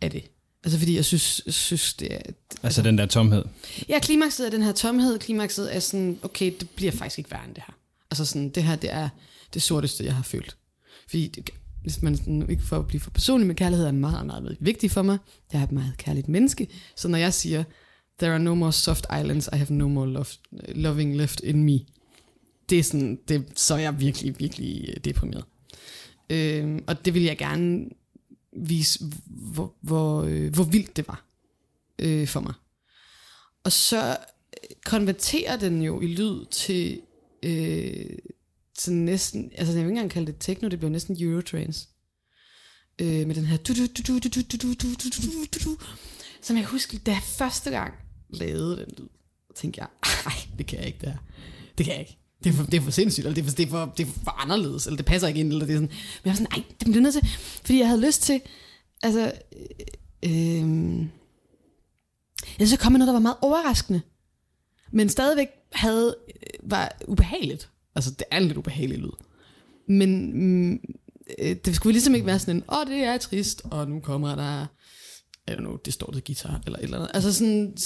af 0.00 0.10
det. 0.10 0.24
Altså 0.64 0.78
fordi 0.78 0.96
jeg 0.96 1.04
synes, 1.04 1.42
synes 1.46 1.94
det 1.94 2.14
er, 2.14 2.20
Altså 2.62 2.82
den 2.82 2.98
der 2.98 3.06
tomhed. 3.06 3.44
ja, 3.88 3.98
klimakset 3.98 4.46
er 4.46 4.50
den 4.50 4.62
her 4.62 4.72
tomhed, 4.72 5.18
klimakset 5.18 5.76
er 5.76 5.80
sådan, 5.80 6.18
okay, 6.22 6.52
det 6.60 6.70
bliver 6.70 6.92
faktisk 6.92 7.18
ikke 7.18 7.30
værre 7.30 7.44
end 7.44 7.54
det 7.54 7.62
her. 7.66 7.74
Altså 8.10 8.24
sådan, 8.24 8.48
det 8.48 8.62
her, 8.62 8.76
det 8.76 8.92
er 8.92 9.08
det 9.54 9.62
sorteste, 9.62 10.04
jeg 10.04 10.14
har 10.14 10.22
følt. 10.22 10.56
Fordi 11.08 11.28
det, 11.28 11.50
hvis 11.82 12.02
man 12.02 12.16
sådan, 12.16 12.50
ikke 12.50 12.62
for 12.62 12.78
at 12.78 12.86
blive 12.86 13.00
for 13.00 13.10
personlig 13.10 13.46
med 13.46 13.54
kærlighed, 13.54 13.86
er 13.86 13.92
meget, 13.92 14.26
meget 14.26 14.56
vigtigt 14.60 14.92
for 14.92 15.02
mig. 15.02 15.18
Jeg 15.52 15.58
er 15.60 15.64
et 15.64 15.72
meget 15.72 15.94
kærligt 15.98 16.28
menneske. 16.28 16.68
Så 16.96 17.08
når 17.08 17.18
jeg 17.18 17.34
siger, 17.34 17.64
there 18.18 18.32
are 18.32 18.38
no 18.38 18.54
more 18.54 18.72
soft 18.72 19.06
islands, 19.20 19.48
I 19.52 19.56
have 19.56 19.74
no 19.74 19.88
more 19.88 20.08
love, 20.08 20.26
loving 20.68 21.16
left 21.16 21.40
in 21.40 21.64
me. 21.64 21.78
Det 22.70 22.78
er 22.78 22.82
sådan, 22.82 23.18
det, 23.28 23.46
så 23.56 23.74
er 23.74 23.78
jeg 23.78 24.00
virkelig, 24.00 24.38
virkelig 24.38 24.94
deprimeret. 25.04 25.44
Øh, 26.30 26.78
og 26.86 27.04
det 27.04 27.14
vil 27.14 27.22
jeg 27.22 27.38
gerne 27.38 27.88
vise, 28.56 29.04
hvor, 29.26 29.74
hvor, 29.80 30.22
øh, 30.22 30.54
hvor 30.54 30.64
vildt 30.64 30.96
det 30.96 31.08
var 31.08 31.24
øh, 31.98 32.28
for 32.28 32.40
mig. 32.40 32.54
Og 33.64 33.72
så 33.72 34.16
konverterer 34.84 35.56
den 35.56 35.82
jo 35.82 36.00
i 36.00 36.06
lyd 36.06 36.46
til, 36.50 37.00
øh, 37.42 38.18
til 38.78 38.92
næsten, 38.92 39.52
altså 39.54 39.72
jeg 39.72 39.74
vil 39.74 39.90
ikke 39.90 39.90
engang 39.90 40.10
kalde 40.10 40.26
det 40.26 40.36
techno, 40.40 40.68
det 40.68 40.78
bliver 40.78 40.90
næsten 40.90 41.16
Eurotrance. 41.20 41.88
Øh, 43.00 43.26
med 43.26 43.34
den 43.34 43.44
her 43.44 43.56
du, 43.56 43.74
du, 43.74 43.86
du, 43.86 44.02
du, 44.08 44.18
du, 44.18 44.28
du, 44.28 44.40
du, 44.42 44.74
du, 44.74 44.94
du, 44.94 45.08
du, 45.10 45.44
du, 45.52 45.70
du, 45.70 45.76
som 46.42 46.56
jeg 46.56 46.64
husker, 46.64 46.98
da 46.98 47.10
jeg 47.10 47.22
første 47.22 47.70
gang 47.70 47.94
lavede 48.28 48.76
den 48.76 48.94
lyd, 48.98 49.08
tænkte 49.54 49.80
jeg, 49.80 49.88
nej, 50.24 50.34
det 50.58 50.66
kan 50.66 50.78
jeg 50.78 50.86
ikke, 50.86 50.98
det 51.00 51.08
her. 51.08 51.18
Det 51.78 51.86
kan 51.86 51.92
jeg 51.92 52.00
ikke. 52.00 52.19
Det 52.44 52.50
er 52.50 52.54
for, 52.54 52.64
det 52.64 52.74
er 52.74 52.80
for 52.80 52.90
sindssygt, 52.90 53.26
eller 53.26 53.34
det 53.34 53.42
er 53.42 53.48
for, 53.48 53.56
det, 53.56 53.66
er 53.66 53.70
for, 53.70 53.92
det 53.96 54.06
er 54.06 54.10
for 54.24 54.42
anderledes, 54.42 54.86
eller 54.86 54.96
det 54.96 55.06
passer 55.06 55.28
ikke 55.28 55.40
ind, 55.40 55.52
eller 55.52 55.66
det 55.66 55.72
er 55.72 55.76
sådan. 55.76 55.88
Men 55.88 56.24
jeg 56.24 56.30
var 56.30 56.36
sådan, 56.36 56.48
nej, 56.50 56.64
det 56.80 56.86
bliver 56.86 57.00
nødt 57.00 57.14
til, 57.14 57.26
fordi 57.38 57.78
jeg 57.78 57.88
havde 57.88 58.06
lyst 58.06 58.22
til, 58.22 58.40
altså, 59.02 59.32
øh, 60.22 60.30
øh, 60.30 61.06
jeg 62.58 62.68
så 62.68 62.78
kom 62.78 62.92
med 62.92 62.98
noget, 62.98 63.06
der 63.06 63.12
var 63.12 63.20
meget 63.20 63.36
overraskende, 63.40 64.00
men 64.92 65.08
stadigvæk 65.08 65.48
havde, 65.72 66.16
øh, 66.28 66.70
var 66.70 66.96
ubehageligt. 67.08 67.70
Altså, 67.94 68.10
det 68.10 68.24
er 68.30 68.36
en 68.36 68.44
lidt 68.44 68.58
ubehagelig 68.58 68.98
lyd. 68.98 69.10
Men 69.88 70.32
mm, 70.40 70.80
øh, 71.38 71.56
det 71.64 71.76
skulle 71.76 71.92
ligesom 71.92 72.14
ikke 72.14 72.26
være 72.26 72.38
sådan 72.38 72.56
en, 72.56 72.62
åh, 72.68 72.78
oh, 72.78 72.86
det 72.86 73.04
er 73.04 73.18
trist, 73.18 73.62
og 73.64 73.88
nu 73.88 74.00
kommer 74.00 74.34
der, 74.34 74.66
I 75.48 75.50
don't 75.50 75.56
know, 75.56 75.76
distorted 75.84 76.20
guitar, 76.20 76.60
eller 76.66 76.78
et 76.78 76.84
eller 76.84 76.96
andet. 76.96 77.10
Altså 77.14 77.32
sådan, 77.32 77.76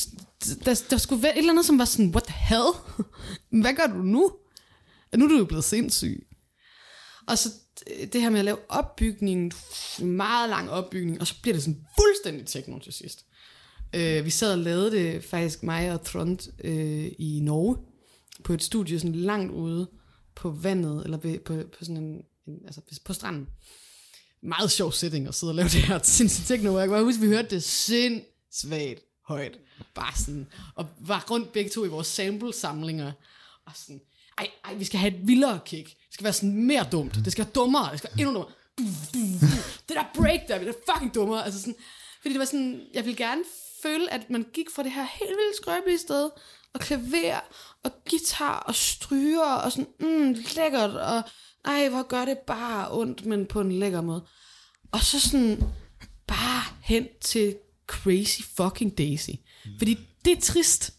der, 0.65 0.83
der 0.91 0.97
skulle 0.97 1.23
være 1.23 1.33
et 1.33 1.39
eller 1.39 1.53
andet, 1.53 1.67
som 1.67 1.79
var 1.79 1.85
sådan, 1.85 2.11
what 2.11 2.25
the 2.25 2.35
hell? 2.35 2.71
Hvad 3.63 3.75
gør 3.75 3.87
du 3.87 4.03
nu? 4.03 4.33
Nu 5.17 5.25
er 5.25 5.29
du 5.29 5.39
jo 5.39 5.45
blevet 5.45 5.65
sindssyg. 5.65 6.27
Og 7.27 7.39
så 7.39 7.49
øh, 7.91 8.07
det 8.13 8.21
her 8.21 8.31
med 8.31 8.39
at 8.39 8.45
lave 8.45 8.59
opbygningen, 8.69 9.53
meget 10.03 10.51
lang 10.51 10.71
opbygning, 10.71 11.21
og 11.21 11.27
så 11.27 11.35
bliver 11.43 11.55
det 11.55 11.63
sådan 11.63 11.87
fuldstændig 11.99 12.47
techno 12.47 12.79
til 12.79 12.93
sidst. 12.93 13.27
Øh, 13.95 14.25
vi 14.25 14.31
sad 14.31 14.53
og 14.53 14.59
lavede 14.59 14.91
det 14.91 15.25
faktisk, 15.25 15.63
mig 15.63 15.93
og 15.93 16.05
Trond, 16.05 16.39
øh, 16.65 17.13
i 17.19 17.41
Norge, 17.43 17.77
på 18.45 18.53
et 18.53 18.63
studie 18.63 18.99
sådan 18.99 19.15
langt 19.15 19.53
ude 19.53 19.91
på 20.35 20.51
vandet, 20.51 21.05
eller 21.05 21.19
på, 21.19 21.29
på, 21.45 21.63
på 21.79 21.85
sådan 21.85 21.97
en, 21.97 22.23
en, 22.47 22.59
altså 22.65 22.81
på 23.05 23.13
stranden. 23.13 23.49
Meget 24.43 24.71
sjov 24.71 24.93
setting 24.93 25.29
at 25.29 25.35
sidde 25.35 25.51
og 25.51 25.55
lave 25.55 25.69
det 25.75 25.83
her 25.83 25.99
sindssygt 26.03 26.47
techno. 26.47 26.79
Jeg 26.79 26.89
kan 26.89 26.95
bare 26.95 27.05
huske, 27.05 27.21
vi 27.21 27.27
hørte 27.27 27.51
det 27.51 27.63
sindssygt 27.63 29.01
højt. 29.29 29.59
Bare 29.95 30.17
sådan, 30.17 30.47
og 30.75 30.87
var 31.01 31.27
rundt 31.31 31.53
begge 31.53 31.71
to 31.71 31.85
i 31.85 31.89
vores 31.89 32.07
sample-samlinger, 32.07 33.13
og 33.67 33.73
sådan, 33.75 34.01
ej, 34.39 34.51
ej, 34.65 34.75
vi 34.75 34.85
skal 34.85 35.01
have 35.01 35.15
et 35.15 35.29
vildere 35.29 35.61
kick. 35.65 35.87
Det 35.87 36.15
skal 36.15 36.25
være 36.25 36.33
sådan 36.33 36.55
mere 36.67 36.87
dumt. 36.93 37.15
Det 37.15 37.33
skal 37.33 37.45
være 37.45 37.53
dummere. 37.53 37.91
Det 37.91 37.99
skal 37.99 38.11
være 38.11 38.27
endnu 38.27 38.33
dummere. 38.33 38.53
Det 39.89 39.97
der 39.97 40.05
break 40.15 40.41
der, 40.49 40.59
det 40.59 40.69
er 40.69 40.93
fucking 40.93 41.15
dummere. 41.15 41.45
Altså 41.45 41.61
sådan, 41.61 41.77
fordi 42.21 42.33
det 42.33 42.39
var 42.39 42.45
sådan, 42.45 42.81
jeg 42.95 43.05
ville 43.05 43.17
gerne 43.17 43.43
føle, 43.83 44.13
at 44.13 44.31
man 44.31 44.47
gik 44.53 44.67
fra 44.75 44.83
det 44.83 44.93
her 44.93 45.07
helt 45.19 45.31
vildt 45.31 45.57
skrøbelige 45.57 45.99
sted, 45.99 46.31
og 46.75 46.81
klaver, 46.81 47.41
og 47.83 47.91
guitar, 48.11 48.59
og 48.59 48.75
stryger, 48.75 49.53
og 49.55 49.73
sådan, 49.73 49.89
mm, 50.01 50.37
lækkert, 50.57 50.91
og 50.91 51.23
ej, 51.65 51.89
hvor 51.89 52.03
gør 52.03 52.25
det 52.25 52.39
bare 52.39 52.99
ondt, 52.99 53.27
men 53.27 53.47
på 53.47 53.61
en 53.61 53.73
lækker 53.73 54.01
måde. 54.01 54.27
Og 54.93 55.01
så 55.01 55.21
sådan, 55.21 55.63
bare 56.27 56.63
hen 56.83 57.07
til 57.21 57.57
Crazy 57.87 58.41
fucking 58.57 58.99
Daisy. 58.99 59.31
Fordi 59.79 59.99
det 60.25 60.37
er 60.37 60.41
trist. 60.41 60.95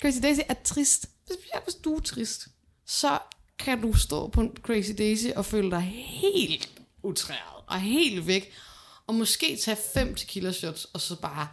Crazy 0.00 0.18
Daisy 0.22 0.40
er 0.48 0.54
trist. 0.64 1.08
Specielt 1.34 1.64
hvis 1.64 1.74
du 1.74 1.96
er 1.96 2.00
trist, 2.00 2.48
så 2.86 3.18
kan 3.58 3.80
du 3.80 3.92
stå 3.92 4.28
på 4.28 4.40
en 4.40 4.56
Crazy 4.62 4.92
Daisy 4.98 5.26
og 5.36 5.44
føle 5.44 5.70
dig 5.70 5.80
helt 6.06 6.70
utræret 7.02 7.64
og 7.66 7.80
helt 7.80 8.26
væk. 8.26 8.52
Og 9.06 9.14
måske 9.14 9.56
tage 9.56 9.76
fem 9.94 10.14
tequila 10.14 10.52
shots, 10.52 10.84
og 10.84 11.00
så 11.00 11.20
bare 11.20 11.48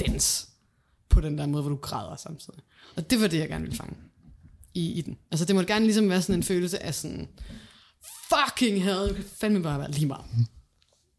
dans 0.00 0.48
på 1.08 1.20
den 1.20 1.38
der 1.38 1.46
måde, 1.46 1.62
hvor 1.62 1.70
du 1.70 1.76
græder 1.76 2.16
samtidig. 2.16 2.60
Og 2.96 3.10
det 3.10 3.20
var 3.20 3.26
det, 3.26 3.38
jeg 3.38 3.48
gerne 3.48 3.64
ville 3.64 3.76
fange 3.76 3.96
i, 4.74 4.92
i 4.92 5.00
den. 5.00 5.18
Altså 5.30 5.44
det 5.44 5.54
må 5.54 5.62
gerne 5.62 5.84
ligesom 5.84 6.08
være 6.08 6.22
sådan 6.22 6.34
en 6.34 6.42
følelse 6.42 6.82
af 6.82 6.94
sådan, 6.94 7.28
fucking 8.28 8.84
hell, 8.84 9.08
det 9.08 9.14
kan 9.14 9.24
fandme 9.24 9.62
bare 9.62 9.78
være 9.78 9.90
lige 9.90 10.06
meget. 10.06 10.24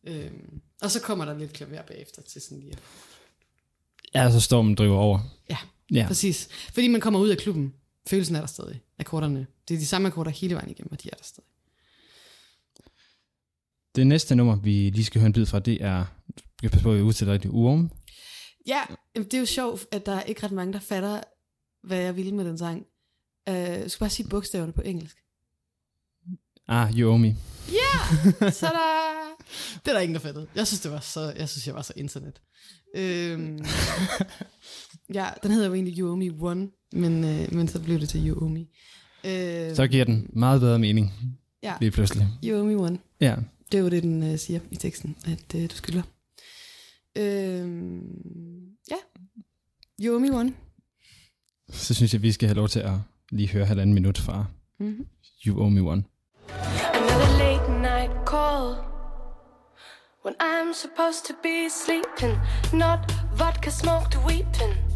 Øhm, 0.03 0.62
og 0.82 0.91
så 0.91 1.01
kommer 1.01 1.26
der 1.26 1.38
lidt 1.38 1.53
klaver 1.53 1.82
bagefter 1.82 2.22
til 2.22 2.41
sådan 2.41 2.59
lige. 2.59 2.78
Ja, 4.16 4.32
så 4.32 4.39
stormen 4.39 4.76
driver 4.76 4.97
over. 4.97 5.20
Ja, 5.49 5.57
Ja. 5.91 5.99
ja, 5.99 6.07
præcis. 6.07 6.47
Fordi 6.73 6.87
man 6.87 7.01
kommer 7.01 7.19
ud 7.19 7.29
af 7.29 7.37
klubben. 7.37 7.73
Følelsen 8.07 8.35
er 8.35 8.39
der 8.39 8.47
stadig. 8.47 8.81
Akkorderne. 8.99 9.47
Det 9.67 9.73
er 9.73 9.79
de 9.79 9.85
samme 9.85 10.07
akkorder 10.07 10.31
hele 10.31 10.55
vejen 10.55 10.69
igennem, 10.69 10.91
og 10.91 11.03
de 11.03 11.09
er 11.11 11.15
der 11.15 11.23
stadig. 11.23 11.47
Det 13.95 14.07
næste 14.07 14.35
nummer, 14.35 14.55
vi 14.55 14.89
lige 14.89 15.05
skal 15.05 15.21
høre 15.21 15.27
en 15.27 15.33
bid 15.33 15.45
fra, 15.45 15.59
det 15.59 15.83
er, 15.83 16.05
jeg 16.61 16.71
passe 16.71 16.83
på, 16.83 16.91
at 16.91 16.97
jeg 16.97 17.05
udtaler 17.05 17.37
det, 17.37 17.49
Uom. 17.49 17.91
Ja, 18.67 18.81
det 19.15 19.33
er 19.33 19.39
jo 19.39 19.45
sjovt, 19.45 19.85
at 19.91 20.05
der 20.05 20.11
er 20.11 20.23
ikke 20.23 20.43
ret 20.43 20.51
mange, 20.51 20.73
der 20.73 20.79
fatter, 20.79 21.21
hvad 21.83 21.97
jeg 21.97 22.15
ville 22.15 22.35
med 22.35 22.45
den 22.45 22.57
sang. 22.57 22.85
Uh, 23.49 23.55
jeg 23.55 23.91
skal 23.91 23.99
bare 23.99 24.09
sige 24.09 24.29
bogstaverne 24.29 24.73
på 24.73 24.81
engelsk. 24.81 25.17
Ah, 26.67 26.99
You 26.99 27.09
Owe 27.11 27.19
Me. 27.19 27.35
Så 28.51 28.67
er 28.67 28.71
der... 28.71 29.21
Det 29.73 29.87
er 29.87 29.93
der 29.93 29.99
ingen, 29.99 30.15
der 30.15 30.21
fattede. 30.21 30.47
Jeg 30.55 30.67
synes, 30.67 30.81
det 30.81 30.91
var 30.91 30.99
så, 30.99 31.33
jeg 31.37 31.49
synes, 31.49 31.67
jeg 31.67 31.75
var 31.75 31.81
så 31.81 31.93
internet. 31.95 32.41
Øhm, 32.95 33.65
ja, 35.14 35.30
den 35.43 35.51
hedder 35.51 35.68
jo 35.68 35.74
egentlig 35.74 35.97
You 35.99 36.09
Owe 36.09 36.18
Me 36.18 36.32
One, 36.41 36.70
men, 36.93 37.24
øh, 37.24 37.53
men 37.53 37.68
så 37.68 37.80
blev 37.82 37.99
det 37.99 38.09
til 38.09 38.28
You 38.30 38.43
Owe 38.43 38.49
Me. 38.49 38.59
Øh, 39.24 39.76
Så 39.76 39.88
giver 39.88 40.05
den 40.05 40.30
meget 40.34 40.62
bedre 40.62 40.80
mening, 40.80 41.12
ja, 41.64 41.74
lige 41.82 41.91
pludselig. 41.91 42.28
You 42.45 42.57
Owe 42.57 42.68
Me 42.68 42.76
One. 42.84 42.99
Ja, 43.22 43.36
Det 43.72 43.78
er 43.78 43.82
jo 43.82 43.89
det, 43.89 44.03
den 44.03 44.24
øh, 44.32 44.39
siger 44.39 44.59
i 44.72 44.76
teksten, 44.76 45.16
at 45.26 45.55
øh, 45.55 45.70
du 45.70 45.76
skylder. 45.76 46.01
Øhm, 47.18 48.01
ja. 48.91 48.95
You 50.05 50.14
Owe 50.14 50.20
Me 50.22 50.36
One. 50.39 50.53
så 51.70 51.93
synes 51.93 52.14
jeg, 52.14 52.22
vi 52.22 52.32
skal 52.32 52.47
have 52.47 52.55
lov 52.55 52.68
til 52.68 52.80
at 52.80 52.93
lige 53.32 53.49
høre 53.49 53.66
halvanden 53.66 53.93
minut 53.93 54.18
fra 54.18 54.45
Mm-hmm. 54.80 55.05
You 55.45 55.62
Owe 55.62 55.72
Me 55.72 55.82
One. 55.82 56.03
Another 56.93 57.38
late 57.43 57.72
night 57.82 58.12
call 58.28 58.76
when 60.26 60.36
I'm 60.41 60.74
supposed 60.74 61.24
to 61.30 61.34
be 61.43 61.55
sleeping, 61.84 62.34
not 62.74 62.99
vodka 63.38 63.70
smoked 63.70 64.16
weeping. 64.28 64.90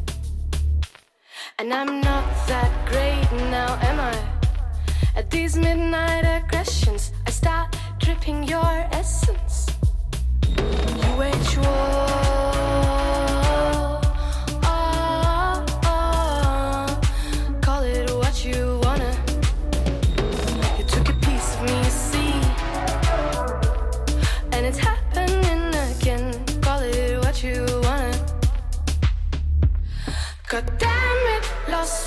And 1.57 1.73
I'm 1.73 2.01
not 2.01 2.25
that 2.47 2.69
great 2.85 3.31
now, 3.49 3.79
am 3.81 4.01
I? 4.01 4.13
At 5.15 5.31
these 5.31 5.55
midnight 5.55 6.25
aggressions, 6.25 7.13
I 7.25 7.31
start 7.31 7.73
dripping 7.97 8.43
your 8.43 8.85
essence. 8.91 9.67
You 10.49 11.17
wage 11.17 11.57
war. 11.57 12.14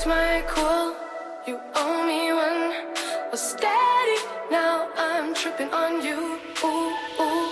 My 0.09 0.43
cool. 0.49 0.97
You 1.47 1.61
owe 1.75 2.07
me 2.07 2.33
one. 2.33 3.31
Was 3.31 3.43
steady, 3.43 4.19
now 4.51 4.89
I'm 4.97 5.35
tripping 5.35 5.71
on 5.71 6.03
you. 6.03 6.41
Ooh, 6.65 6.93
ooh. 7.21 7.51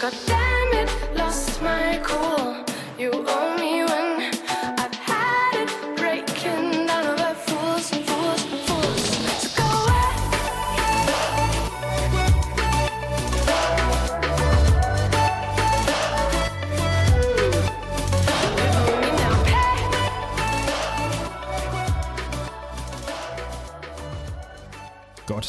God 0.00 0.14
damn 0.26 0.72
it, 0.80 0.90
lost 1.14 1.60
my 1.62 2.00
cool. 2.02 2.64
You 2.98 3.10
owe 3.12 3.39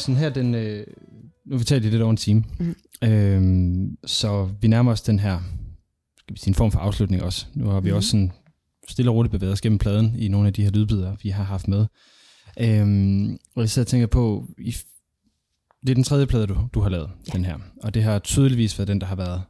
sådan 0.02 0.16
her 0.16 0.30
den... 0.30 0.54
Øh, 0.54 0.86
nu 1.44 1.54
har 1.54 1.58
vi 1.58 1.64
talt 1.64 1.84
i 1.84 1.88
lidt 1.88 2.02
over 2.02 2.10
en 2.10 2.16
time. 2.16 2.44
Mm. 2.58 2.74
Øhm, 3.04 3.98
så 4.06 4.50
vi 4.60 4.68
nærmer 4.68 4.92
os 4.92 5.02
den 5.02 5.18
her 5.18 5.40
skal 6.22 6.34
vi 6.34 6.38
sige, 6.38 6.50
en 6.50 6.54
form 6.54 6.72
for 6.72 6.78
afslutning 6.78 7.22
også. 7.22 7.46
Nu 7.54 7.66
har 7.66 7.80
vi 7.80 7.90
mm. 7.90 7.96
også 7.96 8.08
sådan 8.08 8.32
stille 8.88 9.10
og 9.10 9.14
roligt 9.14 9.32
bevæget 9.32 9.52
os 9.52 9.60
gennem 9.60 9.78
pladen 9.78 10.16
i 10.18 10.28
nogle 10.28 10.46
af 10.46 10.54
de 10.54 10.62
her 10.62 10.70
lydbider, 10.70 11.16
vi 11.22 11.28
har 11.28 11.44
haft 11.44 11.68
med. 11.68 11.86
Øhm, 12.60 13.38
og 13.54 13.68
og 13.78 13.86
tænker 13.86 14.06
på, 14.06 14.48
i, 14.58 14.76
det 15.80 15.90
er 15.90 15.94
den 15.94 16.04
tredje 16.04 16.26
plade, 16.26 16.46
du, 16.46 16.68
du 16.74 16.80
har 16.80 16.88
lavet, 16.88 17.10
ja. 17.28 17.32
den 17.32 17.44
her. 17.44 17.58
Og 17.82 17.94
det 17.94 18.02
har 18.02 18.18
tydeligvis 18.18 18.78
været 18.78 18.88
den, 18.88 19.00
der 19.00 19.06
har 19.06 19.14
været 19.16 19.42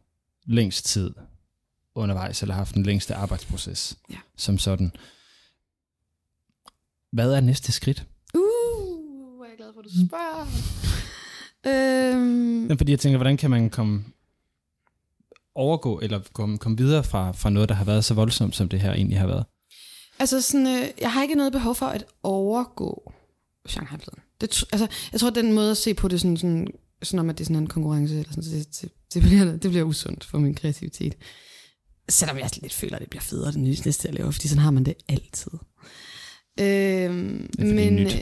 længst 0.46 0.86
tid 0.86 1.10
undervejs, 1.94 2.42
eller 2.42 2.54
haft 2.54 2.74
den 2.74 2.82
længste 2.82 3.14
arbejdsproces 3.14 3.98
Ja. 4.10 4.18
som 4.36 4.58
sådan. 4.58 4.92
Hvad 7.12 7.32
er 7.32 7.40
næste 7.40 7.72
skridt? 7.72 8.06
Hvor 9.82 9.88
du 9.88 10.06
spørger. 10.06 10.46
øhm, 11.66 12.66
Ja, 12.68 12.74
fordi 12.74 12.92
jeg 12.92 13.00
tænker, 13.00 13.16
hvordan 13.16 13.36
kan 13.36 13.50
man 13.50 13.70
komme 13.70 14.04
overgå, 15.54 16.00
eller 16.00 16.20
komme, 16.32 16.58
komme 16.58 16.78
videre 16.78 17.04
fra, 17.04 17.32
fra 17.32 17.50
noget, 17.50 17.68
der 17.68 17.74
har 17.74 17.84
været 17.84 18.04
så 18.04 18.14
voldsomt, 18.14 18.56
som 18.56 18.68
det 18.68 18.80
her 18.80 18.92
egentlig 18.92 19.18
har 19.18 19.26
været? 19.26 19.44
Altså 20.18 20.40
sådan, 20.40 20.66
øh, 20.66 20.88
jeg 21.00 21.12
har 21.12 21.22
ikke 21.22 21.34
noget 21.34 21.52
behov 21.52 21.74
for 21.74 21.86
at 21.86 22.04
overgå 22.22 23.12
Shanghai-pladen. 23.68 24.22
Det, 24.40 24.64
altså, 24.72 24.88
jeg 25.12 25.20
tror, 25.20 25.28
at 25.28 25.34
den 25.34 25.52
måde 25.52 25.70
at 25.70 25.76
se 25.76 25.94
på 25.94 26.08
det, 26.08 26.20
sådan, 26.20 26.36
sådan, 26.36 26.66
sådan 27.02 27.18
om, 27.18 27.30
at 27.30 27.38
det 27.38 27.44
er 27.44 27.46
sådan 27.46 27.56
en 27.62 27.66
konkurrence, 27.66 28.18
eller 28.18 28.32
sådan, 28.32 28.50
det, 28.50 28.80
det, 28.82 28.90
det, 29.14 29.22
bliver, 29.22 29.44
det 29.44 29.70
bliver 29.70 29.84
usundt 29.84 30.24
for 30.24 30.38
min 30.38 30.54
kreativitet. 30.54 31.14
Selvom 32.08 32.38
jeg 32.38 32.50
lidt 32.62 32.72
føler, 32.72 32.96
at 32.96 33.00
det 33.00 33.10
bliver 33.10 33.22
federe, 33.22 33.52
det 33.52 33.60
nye 33.60 33.76
næste, 33.84 34.08
jeg 34.08 34.14
laver, 34.14 34.30
fordi 34.30 34.48
sådan 34.48 34.62
har 34.62 34.70
man 34.70 34.84
det 34.84 34.94
altid. 35.08 35.52
Øhm, 36.60 37.50
det 37.58 37.70
er 37.70 37.74
men 37.74 37.98
øh, 37.98 38.12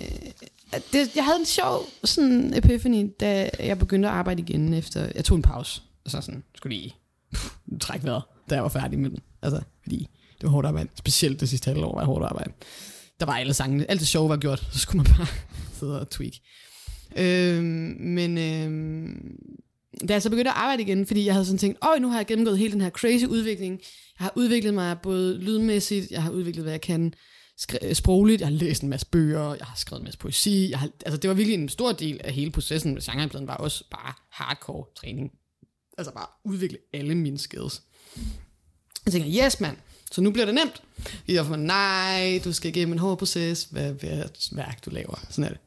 det, 0.92 1.16
jeg 1.16 1.24
havde 1.24 1.38
en 1.40 1.46
sjov 1.46 1.86
sådan 2.04 2.54
epiphany, 2.54 3.10
da 3.20 3.50
jeg 3.58 3.78
begyndte 3.78 4.08
at 4.08 4.14
arbejde 4.14 4.42
igen 4.42 4.74
efter, 4.74 5.12
jeg 5.14 5.24
tog 5.24 5.36
en 5.36 5.42
pause, 5.42 5.82
og 6.04 6.10
så 6.10 6.20
sådan, 6.20 6.42
skulle 6.54 6.76
lige 6.76 6.94
trække 7.80 8.06
vejret, 8.06 8.22
da 8.50 8.54
jeg 8.54 8.62
var 8.62 8.68
færdig 8.68 8.98
med 8.98 9.10
den. 9.10 9.18
Altså, 9.42 9.60
fordi 9.82 10.08
det 10.40 10.42
var 10.42 10.48
hårdt 10.48 10.66
arbejde. 10.66 10.88
Specielt 10.94 11.40
det 11.40 11.48
sidste 11.48 11.68
halvår 11.70 11.94
var 11.94 12.04
hårdt 12.04 12.24
arbejde. 12.24 12.52
Der 13.20 13.26
var 13.26 13.36
alle 13.36 13.54
sangene. 13.54 13.90
Alt 13.90 14.00
det 14.00 14.08
sjove 14.08 14.28
var 14.28 14.36
gjort. 14.36 14.68
Så 14.72 14.78
skulle 14.78 15.02
man 15.02 15.12
bare 15.16 15.26
sidde 15.78 16.00
og 16.00 16.10
tweak. 16.10 16.32
Øhm, 17.16 17.96
men 18.00 18.38
øhm, 18.38 19.36
da 20.08 20.12
jeg 20.12 20.22
så 20.22 20.30
begyndte 20.30 20.50
at 20.50 20.56
arbejde 20.56 20.82
igen, 20.82 21.06
fordi 21.06 21.24
jeg 21.24 21.34
havde 21.34 21.44
sådan 21.44 21.58
tænkt, 21.58 21.78
åh, 21.86 22.02
nu 22.02 22.08
har 22.08 22.18
jeg 22.18 22.26
gennemgået 22.26 22.58
hele 22.58 22.72
den 22.72 22.80
her 22.80 22.90
crazy 22.90 23.24
udvikling. 23.24 23.80
Jeg 24.18 24.24
har 24.24 24.32
udviklet 24.36 24.74
mig 24.74 24.96
både 25.02 25.38
lydmæssigt, 25.38 26.10
jeg 26.10 26.22
har 26.22 26.30
udviklet, 26.30 26.64
hvad 26.64 26.72
jeg 26.72 26.80
kan 26.80 27.14
skre- 27.62 27.86
øh, 27.86 27.94
sprogligt, 27.94 28.40
jeg 28.40 28.48
har 28.48 28.54
læst 28.54 28.82
en 28.82 28.88
masse 28.88 29.06
bøger, 29.06 29.54
jeg 29.54 29.66
har 29.66 29.76
skrevet 29.76 30.00
en 30.00 30.04
masse 30.04 30.18
poesi. 30.18 30.70
Jeg 30.70 30.78
har, 30.78 30.88
altså, 31.06 31.16
det 31.16 31.28
var 31.28 31.34
virkelig 31.34 31.54
en 31.54 31.68
stor 31.68 31.92
del 31.92 32.20
af 32.24 32.32
hele 32.32 32.50
processen 32.50 32.94
med 32.94 33.02
genrepladen, 33.02 33.48
var 33.48 33.56
også 33.56 33.84
bare 33.90 34.12
hardcore 34.30 34.84
træning. 34.96 35.30
Altså 35.98 36.12
bare 36.12 36.26
udvikle 36.44 36.78
alle 36.94 37.14
mine 37.14 37.38
skills. 37.38 37.82
Jeg 39.04 39.12
tænker, 39.12 39.44
yes 39.44 39.60
mand, 39.60 39.76
så 40.12 40.20
nu 40.20 40.30
bliver 40.30 40.46
det 40.46 40.54
nemt. 40.54 40.82
I 41.26 41.36
er 41.36 41.44
for 41.44 41.56
nej, 41.56 42.40
du 42.44 42.52
skal 42.52 42.70
igennem 42.70 42.92
en 42.92 42.98
hård 42.98 43.18
proces, 43.18 43.64
hvad 43.70 43.90
er 44.02 44.28
værk 44.52 44.84
du 44.84 44.90
laver. 44.90 45.20
Sådan 45.30 45.44
er 45.44 45.48
det. 45.48 45.60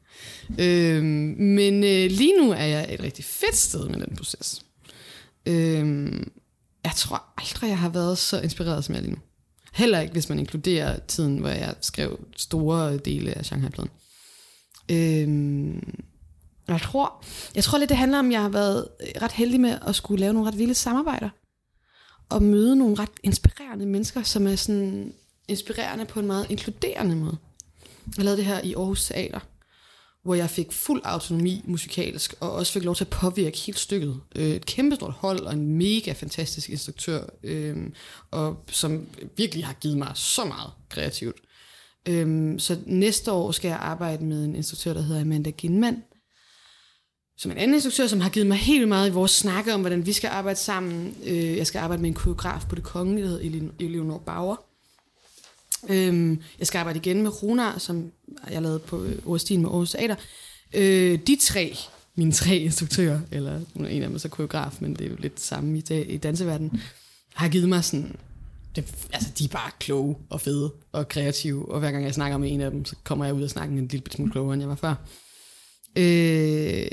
Øhm, 0.64 1.04
men 1.38 1.84
øh, 1.84 2.10
lige 2.10 2.38
nu 2.40 2.50
er 2.52 2.64
jeg 2.64 2.94
et 2.94 3.00
rigtig 3.00 3.24
fedt 3.24 3.56
sted 3.56 3.88
med 3.88 4.00
den 4.00 4.16
proces. 4.16 4.64
Øhm, 5.46 6.32
jeg 6.84 6.92
tror 6.96 7.24
aldrig, 7.36 7.68
jeg 7.68 7.78
har 7.78 7.88
været 7.88 8.18
så 8.18 8.40
inspireret, 8.40 8.84
som 8.84 8.94
jeg 8.94 9.00
er 9.00 9.04
lige 9.04 9.14
nu. 9.14 9.20
Heller 9.74 10.00
ikke, 10.00 10.12
hvis 10.12 10.28
man 10.28 10.38
inkluderer 10.38 10.98
tiden, 10.98 11.38
hvor 11.38 11.48
jeg 11.48 11.74
skrev 11.80 12.26
store 12.36 12.96
dele 12.96 13.38
af 13.38 13.44
Shanghai-pladen. 13.44 13.90
Øhm, 14.90 16.04
jeg 16.68 16.80
tror, 16.80 17.24
jeg 17.54 17.64
tror 17.64 17.78
lidt, 17.78 17.88
det 17.88 17.96
handler 17.96 18.18
om, 18.18 18.26
at 18.26 18.32
jeg 18.32 18.42
har 18.42 18.48
været 18.48 18.88
ret 19.22 19.32
heldig 19.32 19.60
med 19.60 19.78
at 19.86 19.94
skulle 19.94 20.20
lave 20.20 20.32
nogle 20.32 20.48
ret 20.48 20.58
vilde 20.58 20.74
samarbejder. 20.74 21.28
Og 22.28 22.42
møde 22.42 22.76
nogle 22.76 22.98
ret 22.98 23.10
inspirerende 23.22 23.86
mennesker, 23.86 24.22
som 24.22 24.46
er 24.46 24.56
sådan 24.56 25.12
inspirerende 25.48 26.04
på 26.04 26.20
en 26.20 26.26
meget 26.26 26.50
inkluderende 26.50 27.16
måde. 27.16 27.36
Jeg 28.16 28.24
lavede 28.24 28.36
det 28.36 28.46
her 28.46 28.60
i 28.60 28.74
Aarhus 28.74 29.04
Teater, 29.04 29.40
hvor 30.24 30.34
jeg 30.34 30.50
fik 30.50 30.72
fuld 30.72 31.00
autonomi 31.04 31.62
musikalsk, 31.64 32.34
og 32.40 32.52
også 32.52 32.72
fik 32.72 32.84
lov 32.84 32.94
til 32.94 33.04
at 33.04 33.08
påvirke 33.10 33.58
helt 33.58 33.78
stykket. 33.78 34.20
Øh, 34.36 34.50
Et 34.50 34.66
kæmpe 34.66 34.96
stort 34.96 35.12
hold, 35.12 35.40
og 35.40 35.52
en 35.52 35.78
mega 35.78 36.12
fantastisk 36.12 36.70
instruktør, 36.70 37.24
øh, 37.42 37.76
og 38.30 38.64
som 38.70 39.06
virkelig 39.36 39.66
har 39.66 39.74
givet 39.74 39.98
mig 39.98 40.12
så 40.14 40.44
meget 40.44 40.70
kreativt. 40.88 41.36
Øh, 42.08 42.58
så 42.60 42.78
næste 42.86 43.32
år 43.32 43.52
skal 43.52 43.68
jeg 43.68 43.78
arbejde 43.78 44.24
med 44.24 44.44
en 44.44 44.56
instruktør, 44.56 44.94
der 44.94 45.02
hedder 45.02 45.20
Amanda 45.20 45.50
Ginman, 45.50 46.02
som 47.38 47.50
en 47.50 47.56
anden 47.56 47.74
instruktør, 47.74 48.06
som 48.06 48.20
har 48.20 48.30
givet 48.30 48.46
mig 48.46 48.56
helt 48.56 48.88
meget 48.88 49.08
i 49.08 49.12
vores 49.12 49.30
snakke 49.30 49.74
om, 49.74 49.80
hvordan 49.80 50.06
vi 50.06 50.12
skal 50.12 50.28
arbejde 50.28 50.58
sammen. 50.58 51.16
Øh, 51.24 51.56
Jeg 51.56 51.66
skal 51.66 51.78
arbejde 51.78 52.02
med 52.02 52.10
en 52.10 52.14
koreograf 52.14 52.62
på 52.68 52.74
det 52.74 52.84
kongelige, 52.84 53.24
der 53.24 53.30
hedder 53.30 53.68
Eleonor 53.80 54.18
Bauer. 54.18 54.63
Øhm, 55.88 56.42
jeg 56.58 56.66
skal 56.66 56.78
arbejde 56.78 56.98
igen 56.98 57.22
med 57.22 57.42
Runar, 57.42 57.78
som 57.78 58.12
jeg 58.50 58.62
lavede 58.62 58.78
på 58.78 59.02
øh, 59.02 59.18
Årstien 59.26 59.60
med 59.60 59.70
Aarhus 59.70 59.90
Teater. 59.90 60.16
Øh, 60.74 61.18
de 61.26 61.36
tre, 61.40 61.76
mine 62.14 62.32
tre 62.32 62.56
instruktører, 62.56 63.20
eller 63.30 63.60
en 63.76 63.86
af 63.86 64.08
dem 64.08 64.14
er 64.14 64.18
så 64.18 64.28
koreograf, 64.28 64.72
men 64.80 64.96
det 64.96 65.06
er 65.06 65.10
jo 65.10 65.16
lidt 65.18 65.40
samme 65.40 65.78
i, 65.78 65.80
dag, 65.80 66.10
i 66.10 66.16
danseverdenen, 66.16 66.80
har 67.34 67.48
givet 67.48 67.68
mig 67.68 67.84
sådan, 67.84 68.16
det, 68.76 69.06
altså 69.12 69.30
de 69.38 69.44
er 69.44 69.48
bare 69.48 69.70
kloge 69.80 70.16
og 70.30 70.40
fede 70.40 70.72
og 70.92 71.08
kreative, 71.08 71.72
og 71.72 71.80
hver 71.80 71.90
gang 71.90 72.04
jeg 72.04 72.14
snakker 72.14 72.38
med 72.38 72.52
en 72.52 72.60
af 72.60 72.70
dem, 72.70 72.84
så 72.84 72.96
kommer 73.04 73.24
jeg 73.24 73.34
ud 73.34 73.42
og 73.42 73.50
snakker 73.50 73.76
en 73.76 73.88
lille 73.88 74.12
smule 74.12 74.32
klogere, 74.32 74.54
end 74.54 74.62
jeg 74.62 74.68
var 74.68 74.74
før. 74.74 74.94
Øh, 75.96 76.86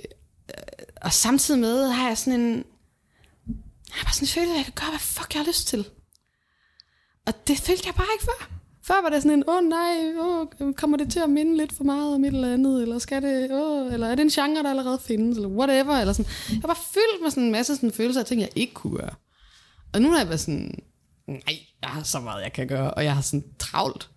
og 1.02 1.14
samtidig 1.14 1.60
med 1.60 1.88
har 1.88 2.08
jeg 2.08 2.18
sådan 2.18 2.40
en, 2.40 2.56
jeg 3.88 3.98
har 3.98 4.04
bare 4.04 4.14
sådan 4.14 4.26
en 4.26 4.30
følelse, 4.30 4.52
at 4.52 4.58
jeg 4.58 4.66
kan 4.66 4.74
gøre, 4.76 4.90
hvad 4.90 5.00
fuck 5.00 5.34
jeg 5.34 5.42
har 5.42 5.48
lyst 5.48 5.68
til. 5.68 5.86
Og 7.26 7.48
det 7.48 7.58
følte 7.58 7.84
jeg 7.86 7.96
bare 7.96 8.08
ikke 8.16 8.26
før. 8.26 8.61
Før 8.92 9.02
var 9.02 9.10
det 9.10 9.22
sådan 9.22 9.38
en, 9.38 9.44
åh 9.48 9.56
oh, 9.56 9.64
nej, 9.64 9.96
oh, 10.20 10.74
kommer 10.74 10.98
det 10.98 11.12
til 11.12 11.20
at 11.20 11.30
minde 11.30 11.58
lidt 11.58 11.74
for 11.74 11.84
meget 11.84 12.16
om 12.16 12.24
et 12.24 12.34
eller 12.34 12.54
andet, 12.54 12.82
eller 12.82 13.00
skal 13.00 13.22
det, 13.22 13.52
oh, 13.52 13.94
eller 13.94 14.08
er 14.08 14.16
det 14.16 14.24
en 14.24 14.30
genre, 14.30 14.64
der 14.64 14.70
allerede 14.70 15.00
findes, 15.00 15.38
eller 15.38 15.50
whatever, 15.50 15.94
eller 15.94 16.14
sådan. 16.14 16.32
Jeg 16.50 16.64
var 16.64 16.80
fyldt 16.94 17.22
med 17.22 17.32
sådan 17.32 17.44
en 17.44 17.52
masse 17.52 17.76
sådan 17.76 17.92
følelser 17.92 18.22
af 18.22 18.26
ting, 18.26 18.42
jeg 18.42 18.50
ikke 18.56 18.74
kunne 18.74 18.98
gøre. 18.98 19.14
Og 19.94 20.02
nu 20.02 20.10
har 20.10 20.18
jeg 20.18 20.28
været 20.28 20.40
sådan, 20.40 20.84
nej, 21.28 21.58
jeg 21.82 21.90
har 21.90 22.04
så 22.04 22.20
meget, 22.20 22.44
jeg 22.44 22.54
kan 22.54 22.68
gøre, 22.68 22.94
og 22.94 23.04
jeg 23.04 23.16
har 23.16 23.22
sådan 23.22 23.44
travlt. 23.60 24.10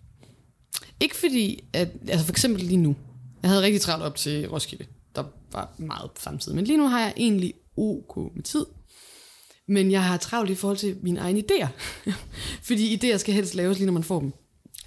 Ikke 0.99 1.15
fordi, 1.15 1.63
at, 1.73 1.87
altså 2.07 2.25
for 2.25 2.33
eksempel 2.33 2.63
lige 2.63 2.77
nu, 2.77 2.95
jeg 3.41 3.49
havde 3.49 3.63
rigtig 3.63 3.81
travlt 3.81 4.03
op 4.03 4.15
til 4.15 4.49
Roskilde, 4.49 4.85
der 5.15 5.23
var 5.51 5.73
meget 5.77 6.09
samtidig, 6.19 6.55
men 6.55 6.65
lige 6.65 6.77
nu 6.77 6.87
har 6.87 6.99
jeg 6.99 7.13
egentlig 7.17 7.53
ok 7.77 8.17
med 8.35 8.43
tid, 8.43 8.65
men 9.67 9.91
jeg 9.91 10.03
har 10.03 10.17
travlt 10.17 10.49
i 10.49 10.55
forhold 10.55 10.77
til 10.77 10.97
mine 11.01 11.19
egne 11.19 11.43
idéer. 11.51 11.67
Fordi 12.67 12.97
idéer 12.97 13.17
skal 13.17 13.33
helst 13.33 13.55
laves 13.55 13.77
lige 13.77 13.85
når 13.85 13.93
man 13.93 14.03
får 14.03 14.19
dem. 14.19 14.33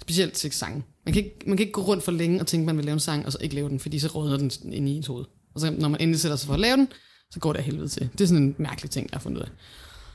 Specielt 0.09 0.33
til 0.33 0.51
sange. 0.51 0.83
Man 1.05 1.13
kan, 1.13 1.23
ikke, 1.23 1.35
man 1.45 1.57
kan 1.57 1.63
ikke 1.63 1.73
gå 1.73 1.81
rundt 1.81 2.03
for 2.03 2.11
længe 2.11 2.39
og 2.39 2.47
tænke, 2.47 2.61
at 2.61 2.65
man 2.65 2.77
vil 2.77 2.85
lave 2.85 2.93
en 2.93 2.99
sang, 2.99 3.25
og 3.25 3.31
så 3.31 3.37
ikke 3.41 3.55
lave 3.55 3.69
den, 3.69 3.79
fordi 3.79 3.99
så 3.99 4.07
rådner 4.07 4.37
den 4.37 4.73
ind 4.73 4.89
i 4.89 4.91
ens 4.91 5.07
hoved. 5.07 5.25
Og 5.55 5.61
så 5.61 5.71
når 5.71 5.87
man 5.89 6.01
endelig 6.01 6.19
sætter 6.19 6.35
sig 6.35 6.47
for 6.47 6.53
at 6.53 6.59
lave 6.59 6.77
den, 6.77 6.87
så 7.31 7.39
går 7.39 7.53
det 7.53 7.57
af 7.57 7.65
helvede 7.65 7.87
til. 7.87 8.09
Det 8.11 8.21
er 8.21 8.25
sådan 8.25 8.43
en 8.43 8.55
mærkelig 8.57 8.91
ting, 8.91 9.07
jeg 9.11 9.17
har 9.17 9.21
fundet 9.21 9.37
ud 9.37 9.43
af. 9.43 9.49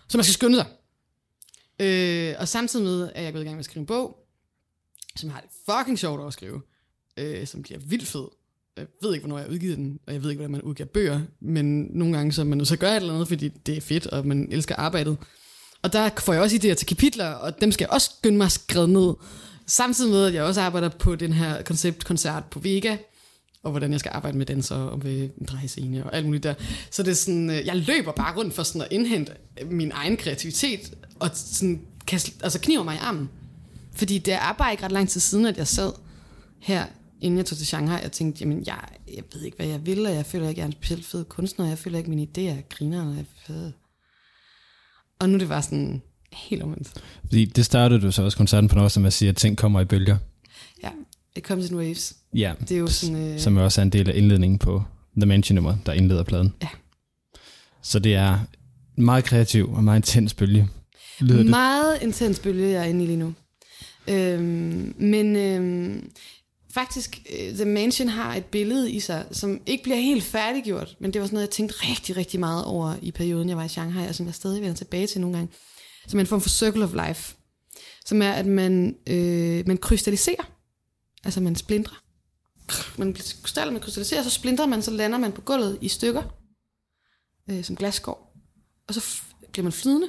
Så 0.09 0.19
man 0.19 0.25
skal 0.25 0.35
skynde 0.35 0.57
sig. 0.57 0.67
Øh, 1.81 2.35
og 2.39 2.49
samtidig 2.49 2.85
med, 2.85 3.11
at 3.15 3.23
jeg 3.23 3.29
er 3.29 3.33
gået 3.33 3.43
i 3.43 3.45
gang 3.45 3.57
med 3.57 3.59
at 3.59 3.65
skrive 3.65 3.81
en 3.81 3.87
bog, 3.87 4.17
som 5.17 5.31
har 5.31 5.41
det 5.41 5.51
fucking 5.71 5.99
sjovt 5.99 6.27
at 6.27 6.33
skrive, 6.33 6.61
øh, 7.17 7.47
som 7.47 7.63
bliver 7.63 7.79
vildt 7.79 8.07
fed. 8.07 8.29
Jeg 8.77 8.87
ved 9.03 9.15
ikke, 9.15 9.27
hvornår 9.27 9.43
jeg 9.43 9.51
udgiver 9.51 9.77
den, 9.77 9.99
og 10.07 10.13
jeg 10.13 10.23
ved 10.23 10.31
ikke, 10.31 10.39
hvordan 10.39 10.53
man 10.53 10.63
udgiver 10.63 10.87
bøger, 10.87 11.21
men 11.41 11.89
nogle 11.91 12.17
gange 12.17 12.33
så 12.33 12.41
er 12.41 12.45
man 12.45 12.59
nødt 12.59 12.69
til 12.69 12.75
at 12.75 12.81
gøre 12.81 12.97
et 12.97 13.01
eller 13.01 13.15
andet, 13.15 13.29
fordi 13.29 13.49
det 13.49 13.77
er 13.77 13.81
fedt, 13.81 14.07
og 14.07 14.27
man 14.27 14.49
elsker 14.53 14.77
arbejdet. 14.77 15.17
Og 15.83 15.93
der 15.93 16.11
får 16.19 16.33
jeg 16.33 16.43
også 16.43 16.57
idéer 16.57 16.75
til 16.75 16.87
kapitler, 16.87 17.29
og 17.29 17.61
dem 17.61 17.73
skal 17.73 17.85
jeg 17.85 17.91
også 17.91 18.11
skynde 18.19 18.37
mig 18.37 18.45
at 18.45 18.53
skrive 18.53 18.89
ned. 18.89 19.15
Samtidig 19.67 20.11
med, 20.11 20.27
at 20.27 20.35
jeg 20.35 20.43
også 20.43 20.61
arbejder 20.61 20.89
på 20.89 21.15
den 21.15 21.33
her 21.33 21.63
konceptkoncert 21.63 22.45
på 22.45 22.59
Vega, 22.59 22.97
og 23.63 23.71
hvordan 23.71 23.93
jeg 23.93 24.01
skal 24.01 24.11
arbejde 24.15 24.39
med 24.39 24.47
danser 24.47 24.77
og 24.77 24.99
med 24.99 25.31
en 25.41 25.47
drejescene 25.47 26.05
og 26.05 26.17
alt 26.17 26.27
muligt 26.27 26.43
der. 26.43 26.55
Så 26.91 27.03
det 27.03 27.11
er 27.11 27.15
sådan, 27.15 27.51
øh, 27.51 27.67
jeg 27.67 27.77
løber 27.77 28.13
bare 28.13 28.37
rundt 28.37 28.55
for 28.55 28.63
sådan 28.63 28.83
at 28.83 28.89
indhente 28.91 29.33
min 29.71 29.93
egen 29.95 30.17
kreativitet, 30.17 30.95
og 31.21 31.31
sådan, 31.35 31.81
kan, 32.07 32.21
altså 32.43 32.61
kniver 32.61 32.83
mig 32.83 32.95
i 32.95 32.99
armen. 32.99 33.31
Fordi 33.93 34.19
det 34.19 34.35
er 34.35 34.53
bare 34.59 34.73
ikke 34.73 34.85
ret 34.85 34.93
lang 34.93 35.09
tid 35.09 35.21
siden, 35.21 35.47
at 35.47 35.57
jeg 35.57 35.67
sad 35.67 35.93
her, 36.61 36.87
inden 37.21 37.39
jeg 37.39 37.47
tog 37.47 37.59
til 37.59 37.67
Shanghai, 37.67 38.05
og 38.05 38.13
tænkte, 38.13 38.41
jamen 38.41 38.67
jeg, 38.67 38.89
jeg 39.15 39.25
ved 39.33 39.43
ikke, 39.43 39.57
hvad 39.57 39.67
jeg 39.67 39.87
vil, 39.87 40.07
og 40.07 40.15
jeg 40.15 40.27
føler 40.27 40.49
ikke, 40.49 40.59
jeg 40.59 40.65
er 40.65 40.69
en 40.69 40.73
specielt 40.73 41.07
fed 41.07 41.25
kunstner, 41.25 41.65
og 41.65 41.71
jeg 41.71 41.79
føler 41.79 41.99
ikke, 41.99 42.11
mine 42.11 42.23
idéer 42.23 42.59
er 42.59 42.63
griner, 42.69 43.07
og 43.07 43.13
jeg 43.13 43.21
er 43.21 43.47
fed. 43.47 43.73
Og 45.19 45.29
nu 45.29 45.35
er 45.35 45.39
det 45.39 45.49
bare 45.49 45.63
sådan 45.63 46.03
helt 46.37 46.63
omvendt. 46.63 46.89
Fordi 47.27 47.45
det 47.45 47.65
startede 47.65 48.01
du 48.01 48.13
så 48.13 48.23
også 48.23 48.37
koncerten 48.37 48.69
på 48.69 48.77
noget, 48.77 48.93
som 48.93 49.05
at 49.05 49.13
sige, 49.13 49.29
at 49.29 49.37
ting 49.37 49.59
kommer 49.59 49.81
i 49.81 49.85
bølger. 49.85 50.17
Ja, 50.83 50.89
it 51.37 51.45
comes 51.45 51.71
in 51.71 51.77
waves. 51.77 52.17
Ja, 52.35 52.53
Det 52.61 52.71
er 52.71 52.79
jo 52.79 52.87
sådan... 52.87 53.17
Øh, 53.17 53.41
som 53.41 53.57
også 53.57 53.81
er 53.81 53.83
en 53.83 53.91
del 53.91 54.11
af 54.11 54.17
indledningen 54.17 54.59
på 54.59 54.83
The 55.17 55.27
Mansion 55.27 55.55
nummer, 55.55 55.77
der 55.87 55.93
indleder 55.93 56.23
pladen. 56.23 56.53
Ja. 56.63 56.69
Så 57.83 57.99
det 57.99 58.15
er 58.15 58.39
meget 58.97 59.25
kreativ 59.25 59.73
og 59.73 59.85
meget 59.85 59.99
intens 59.99 60.35
bølge. 60.35 60.69
Lyder 61.21 61.37
det? 61.37 61.47
Meget 61.47 62.03
intens 62.03 62.39
bølge, 62.39 62.69
jeg 62.71 62.81
er 62.83 62.85
inde 62.85 63.05
i 63.05 63.07
lige 63.07 63.17
nu. 63.17 63.35
Øhm, 64.09 64.95
men 64.99 65.37
øhm, 65.37 66.11
faktisk, 66.75 67.23
øh, 67.39 67.55
The 67.55 67.65
Mansion 67.65 68.09
har 68.09 68.35
et 68.35 68.45
billede 68.45 68.93
i 68.93 69.01
sig, 69.01 69.25
som 69.31 69.61
ikke 69.67 69.83
bliver 69.83 69.97
helt 69.97 70.23
færdiggjort, 70.25 70.97
men 70.99 71.13
det 71.13 71.21
var 71.21 71.27
sådan 71.27 71.35
noget, 71.35 71.47
jeg 71.47 71.51
tænkte 71.51 71.77
rigtig, 71.91 72.17
rigtig 72.17 72.41
meget 72.41 72.65
over 72.65 72.95
i 73.03 73.11
perioden, 73.11 73.49
jeg 73.49 73.57
var 73.57 73.65
i 73.65 73.69
Shanghai, 73.69 74.09
og 74.09 74.15
som 74.15 74.27
jeg 74.27 74.35
stadig 74.35 74.63
vender 74.63 74.77
tilbage 74.77 75.07
til 75.07 75.21
nogle 75.21 75.37
gange. 75.37 75.53
Som 76.07 76.19
er 76.19 76.21
en 76.21 76.27
form 76.27 76.41
for 76.41 76.49
circle 76.49 76.85
of 76.85 76.95
life, 77.07 77.35
som 78.05 78.23
er, 78.23 78.33
at 78.33 78.47
man, 78.47 78.97
øh, 79.07 79.67
man 79.67 79.79
krystalliserer, 79.79 80.53
altså 81.25 81.41
man 81.41 81.57
splindrer. 81.57 82.03
Man 82.99 83.15
krystaller, 83.43 83.73
man 83.73 83.83
krystalliserer, 83.83 84.23
så 84.23 84.31
splindrer 84.31 84.67
man, 84.67 84.83
så 84.83 84.91
lander 84.91 85.19
man 85.19 85.33
på 85.33 85.41
gulvet 85.41 85.79
i 85.81 85.89
stykker, 85.89 86.23
øh, 87.51 87.65
som 87.65 87.77
glasskår. 87.77 88.37
Og 88.89 88.95
så 88.95 89.23
bliver 89.53 89.63
man 89.63 89.73
flydende, 89.73 90.09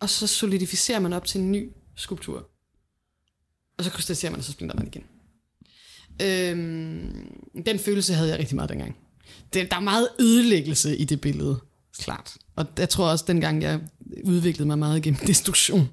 og 0.00 0.10
så 0.10 0.26
solidificerer 0.26 0.98
man 0.98 1.12
op 1.12 1.24
til 1.24 1.40
en 1.40 1.52
ny 1.52 1.72
skulptur. 1.96 2.50
Og 3.78 3.84
så 3.84 3.90
krystalliserer 3.90 4.30
man, 4.30 4.38
og 4.38 4.44
så 4.44 4.52
splinter 4.52 4.76
man 4.76 4.86
igen. 4.86 5.04
Øhm, 6.22 7.62
den 7.66 7.78
følelse 7.78 8.14
havde 8.14 8.30
jeg 8.30 8.38
rigtig 8.38 8.56
meget 8.56 8.68
dengang. 8.68 8.96
Det, 9.52 9.70
der 9.70 9.76
er 9.76 9.80
meget 9.80 10.08
ødelæggelse 10.18 10.96
i 10.96 11.04
det 11.04 11.20
billede, 11.20 11.60
klart. 11.98 12.36
Og 12.56 12.66
jeg 12.78 12.88
tror 12.88 13.10
også, 13.10 13.24
dengang 13.28 13.62
jeg 13.62 13.80
udviklet 14.24 14.66
mig 14.66 14.78
meget 14.78 15.02
gennem 15.02 15.20
destruktion. 15.26 15.88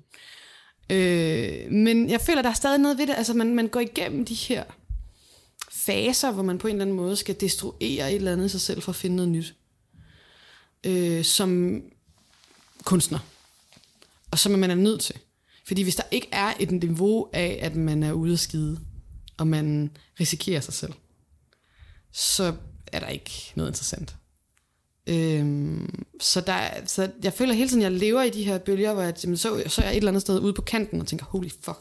Øh, 0.90 1.72
men 1.72 2.10
jeg 2.10 2.22
føler, 2.22 2.42
der 2.42 2.50
er 2.50 2.54
stadig 2.54 2.80
noget 2.80 2.98
ved 2.98 3.08
det. 3.08 3.14
Altså, 3.18 3.34
man, 3.34 3.56
man 3.56 3.68
går 3.68 3.80
igennem 3.80 4.26
de 4.26 4.34
her 4.34 4.64
faser, 5.72 6.32
hvor 6.32 6.44
man 6.44 6.58
på 6.58 6.68
en 6.68 6.74
eller 6.74 6.86
anden 6.86 6.96
måde 6.96 7.16
skal 7.16 7.36
destruere 7.40 8.12
et 8.12 8.16
eller 8.16 8.32
andet 8.32 8.46
i 8.46 8.50
sig 8.50 8.62
selv 8.62 8.82
for 8.82 8.92
at 8.92 8.96
finde 8.96 9.16
noget 9.16 9.32
nyt. 9.32 9.56
Øh, 10.84 11.24
som 11.24 11.82
kunstner. 12.84 13.20
Og 14.32 14.40
som 14.40 14.52
man 14.52 14.72
er 14.72 14.76
nødt 14.76 15.02
til. 15.02 15.16
Fordi 15.68 15.82
hvis 15.82 15.96
der 15.96 16.04
ikke 16.12 16.28
er 16.32 16.54
et 16.60 16.72
niveau 16.72 17.30
af, 17.34 17.60
at 17.62 17.76
man 17.76 18.04
er 18.04 18.12
ude 18.12 18.34
at 18.34 18.40
skide, 18.40 18.80
og 19.38 19.48
man 19.48 19.98
risikerer 20.20 20.62
sig 20.62 20.74
selv, 20.74 20.94
så 22.12 22.56
er 22.88 23.00
der 23.00 23.08
ikke 23.08 23.54
noget 23.56 23.70
interessant. 23.70 24.16
Øhm, 25.08 26.06
så, 26.20 26.42
der, 26.42 26.68
så 26.86 27.10
jeg 27.24 27.34
føler 27.34 27.54
hele 27.54 27.70
tiden, 27.70 27.82
jeg 27.82 27.92
lever 27.92 28.22
i 28.22 28.30
de 28.30 28.44
her 28.44 28.58
bølger, 28.58 28.94
hvor 28.94 29.04
jeg, 29.04 29.14
jamen, 29.24 29.38
så, 29.38 29.64
så 29.68 29.82
er 29.82 29.86
jeg 29.86 29.94
et 29.94 29.98
eller 29.98 30.12
andet 30.12 30.22
sted 30.22 30.40
ude 30.40 30.54
på 30.54 30.62
kanten 30.62 31.02
og 31.02 31.08
tænker, 31.08 31.26
holy 31.26 31.50
fuck. 31.62 31.80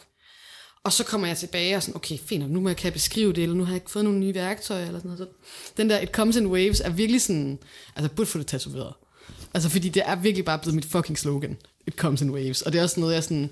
Og 0.84 0.92
så 0.92 1.04
kommer 1.04 1.26
jeg 1.26 1.36
tilbage 1.36 1.76
og 1.76 1.82
sådan, 1.82 1.96
okay, 1.96 2.18
fint, 2.18 2.50
nu 2.50 2.60
må 2.60 2.68
jeg 2.68 2.76
kan 2.76 2.92
beskrive 2.92 3.32
det, 3.32 3.42
eller 3.42 3.56
nu 3.56 3.64
har 3.64 3.72
jeg 3.72 3.76
ikke 3.76 3.90
fået 3.90 4.04
nogle 4.04 4.18
nye 4.18 4.34
værktøjer, 4.34 4.86
eller 4.86 4.98
sådan 4.98 5.10
noget. 5.10 5.18
Så 5.18 5.26
den 5.76 5.90
der 5.90 6.00
It 6.00 6.08
Comes 6.08 6.36
in 6.36 6.46
Waves 6.46 6.80
er 6.80 6.90
virkelig 6.90 7.22
sådan, 7.22 7.58
altså 7.96 8.14
burde 8.14 8.30
få 8.30 8.38
det 8.38 8.46
tatoveret. 8.46 8.92
Altså 9.54 9.68
fordi 9.68 9.88
det 9.88 10.02
er 10.06 10.16
virkelig 10.16 10.44
bare 10.44 10.58
blevet 10.58 10.74
mit 10.74 10.84
fucking 10.84 11.18
slogan, 11.18 11.56
It 11.86 11.94
Comes 11.94 12.20
in 12.20 12.30
Waves. 12.30 12.62
Og 12.62 12.72
det 12.72 12.78
er 12.78 12.82
også 12.82 13.00
noget, 13.00 13.14
jeg 13.14 13.24
sådan, 13.24 13.50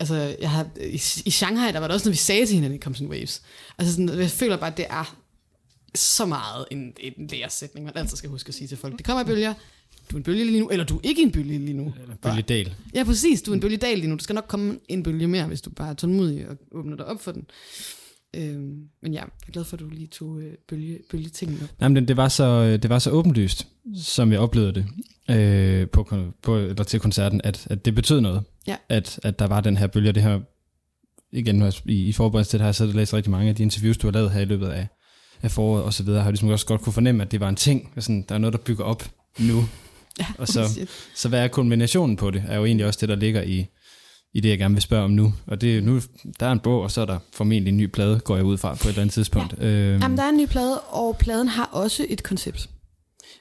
Altså, 0.00 0.36
jeg 0.40 0.50
har, 0.50 0.68
i, 0.80 1.02
i 1.24 1.30
Shanghai, 1.30 1.72
der 1.72 1.78
var 1.78 1.86
det 1.86 1.94
også 1.94 2.04
noget, 2.04 2.12
vi 2.12 2.18
sagde 2.18 2.46
til 2.46 2.54
hinanden 2.54 2.76
it 2.76 2.84
Comes 2.84 3.00
in 3.00 3.08
Waves. 3.08 3.42
Altså, 3.78 3.94
sådan, 3.94 4.18
jeg 4.18 4.30
føler 4.30 4.56
bare, 4.56 4.70
at 4.70 4.76
det 4.76 4.86
er 4.90 5.16
så 5.94 6.26
meget 6.26 6.66
en, 6.70 6.92
en 7.00 7.26
læresætning, 7.26 7.86
man 7.86 7.96
altid 7.96 8.16
skal 8.16 8.30
huske 8.30 8.48
at 8.48 8.54
sige 8.54 8.68
til 8.68 8.76
folk. 8.76 8.98
Det 8.98 9.06
kommer 9.06 9.22
i 9.22 9.26
bølger. 9.26 9.54
Du 10.10 10.16
er 10.16 10.18
en 10.18 10.22
bølge 10.22 10.44
lige 10.44 10.60
nu, 10.60 10.68
eller 10.68 10.84
du 10.84 10.96
er 10.96 11.00
ikke 11.02 11.22
en 11.22 11.32
bølge 11.32 11.58
lige 11.58 11.72
nu. 11.72 11.94
Bølgedal. 12.22 12.74
Ja, 12.94 13.04
præcis. 13.04 13.42
Du 13.42 13.50
er 13.50 13.54
en 13.54 13.60
bølgedal 13.60 13.98
lige 13.98 14.08
nu. 14.08 14.16
Du 14.16 14.24
skal 14.24 14.34
nok 14.34 14.44
komme 14.48 14.78
en 14.88 15.02
bølge 15.02 15.28
mere, 15.28 15.46
hvis 15.46 15.60
du 15.60 15.70
bare 15.70 15.90
er 15.90 15.94
tålmodig 15.94 16.48
og 16.48 16.56
åbner 16.72 16.96
dig 16.96 17.06
op 17.06 17.20
for 17.20 17.32
den. 17.32 17.46
Øhm, 18.36 18.88
men 19.02 19.12
ja, 19.12 19.20
jeg 19.20 19.28
er 19.48 19.52
glad 19.52 19.64
for, 19.64 19.76
at 19.76 19.80
du 19.80 19.88
lige 19.88 20.06
tog 20.06 20.40
øh, 20.40 20.54
bølge, 20.68 20.98
bølgetingene 21.10 21.62
op. 21.62 21.68
Jamen, 21.80 22.08
det 22.08 22.16
var 22.16 22.28
så, 22.28 22.76
det 22.76 22.90
var 22.90 22.98
så 22.98 23.10
åbenlyst, 23.10 23.66
som 23.96 24.32
jeg 24.32 24.40
oplevede 24.40 24.72
det 24.74 24.86
øh, 25.36 25.88
på, 25.88 26.08
på, 26.42 26.56
eller 26.56 26.84
til 26.84 27.00
koncerten, 27.00 27.40
at, 27.44 27.66
at 27.70 27.84
det 27.84 27.94
betød 27.94 28.20
noget. 28.20 28.42
Ja. 28.66 28.76
At, 28.88 29.20
at 29.22 29.38
der 29.38 29.46
var 29.46 29.60
den 29.60 29.76
her 29.76 29.86
bølge, 29.86 30.08
og 30.08 30.14
det 30.14 30.22
her, 30.22 30.40
igen, 31.32 31.72
i, 31.84 32.08
i 32.08 32.12
forberedelse 32.12 32.50
til 32.50 32.58
det 32.58 32.64
her, 32.64 32.72
så 32.72 32.84
har 32.84 32.88
jeg 32.88 32.96
læst 32.96 33.14
rigtig 33.14 33.30
mange 33.30 33.48
af 33.48 33.54
de 33.54 33.62
interviews, 33.62 33.98
du 33.98 34.06
har 34.06 34.12
lavet 34.12 34.30
her 34.30 34.40
i 34.40 34.44
løbet 34.44 34.68
af, 34.68 34.88
af 35.42 35.50
foråret 35.50 35.84
og 35.84 35.94
så 35.94 36.02
videre, 36.02 36.18
har 36.20 36.26
jeg 36.26 36.32
ligesom 36.32 36.48
også 36.48 36.66
godt 36.66 36.80
kunne 36.80 36.92
fornemme, 36.92 37.22
at 37.22 37.32
det 37.32 37.40
var 37.40 37.48
en 37.48 37.56
ting, 37.56 37.92
sådan, 37.98 38.24
der 38.28 38.34
er 38.34 38.38
noget, 38.38 38.52
der 38.52 38.58
bygger 38.58 38.84
op 38.84 39.10
nu. 39.38 39.64
Ja, 40.20 40.26
Og 40.38 40.48
så- 40.48 40.68
shit. 40.68 40.88
Så 41.14 41.28
hvad 41.28 41.44
er 41.44 41.48
kombinationen 41.48 42.16
på 42.16 42.30
det, 42.30 42.44
er 42.48 42.56
jo 42.56 42.64
egentlig 42.64 42.86
også 42.86 42.98
det, 43.00 43.08
der 43.08 43.14
ligger 43.16 43.42
i, 43.42 43.66
i 44.34 44.40
det, 44.40 44.48
jeg 44.48 44.58
gerne 44.58 44.74
vil 44.74 44.82
spørge 44.82 45.04
om 45.04 45.10
nu. 45.10 45.34
Og 45.46 45.60
det 45.60 45.84
nu, 45.84 46.00
der 46.40 46.46
er 46.46 46.52
en 46.52 46.60
bog, 46.60 46.82
og 46.82 46.90
så 46.90 47.00
er 47.00 47.04
der 47.06 47.18
formentlig 47.32 47.70
en 47.70 47.76
ny 47.76 47.84
plade, 47.86 48.20
går 48.20 48.36
jeg 48.36 48.44
ud 48.44 48.58
fra 48.58 48.74
på 48.74 48.84
et 48.84 48.88
eller 48.88 49.00
andet 49.02 49.14
tidspunkt. 49.14 49.54
Ja. 49.60 49.64
Øhm, 49.66 50.02
Jamen, 50.02 50.16
der 50.18 50.24
er 50.24 50.28
en 50.28 50.36
ny 50.36 50.46
plade, 50.46 50.80
og 50.80 51.16
pladen 51.16 51.48
har 51.48 51.64
også 51.64 52.06
et 52.08 52.22
koncept. 52.22 52.70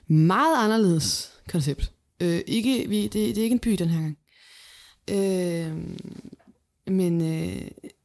Meget 0.07 0.63
anderledes 0.63 1.31
koncept. 1.49 1.91
Øh, 2.21 2.39
ikke, 2.47 2.85
vi, 2.89 3.03
det, 3.03 3.13
det 3.13 3.37
er 3.37 3.43
ikke 3.43 3.53
en 3.53 3.59
by 3.59 3.69
den 3.71 3.89
her 3.89 4.01
gang. 4.01 4.17
Øh, 5.09 5.73
men, 6.87 7.21
øh, 7.21 7.61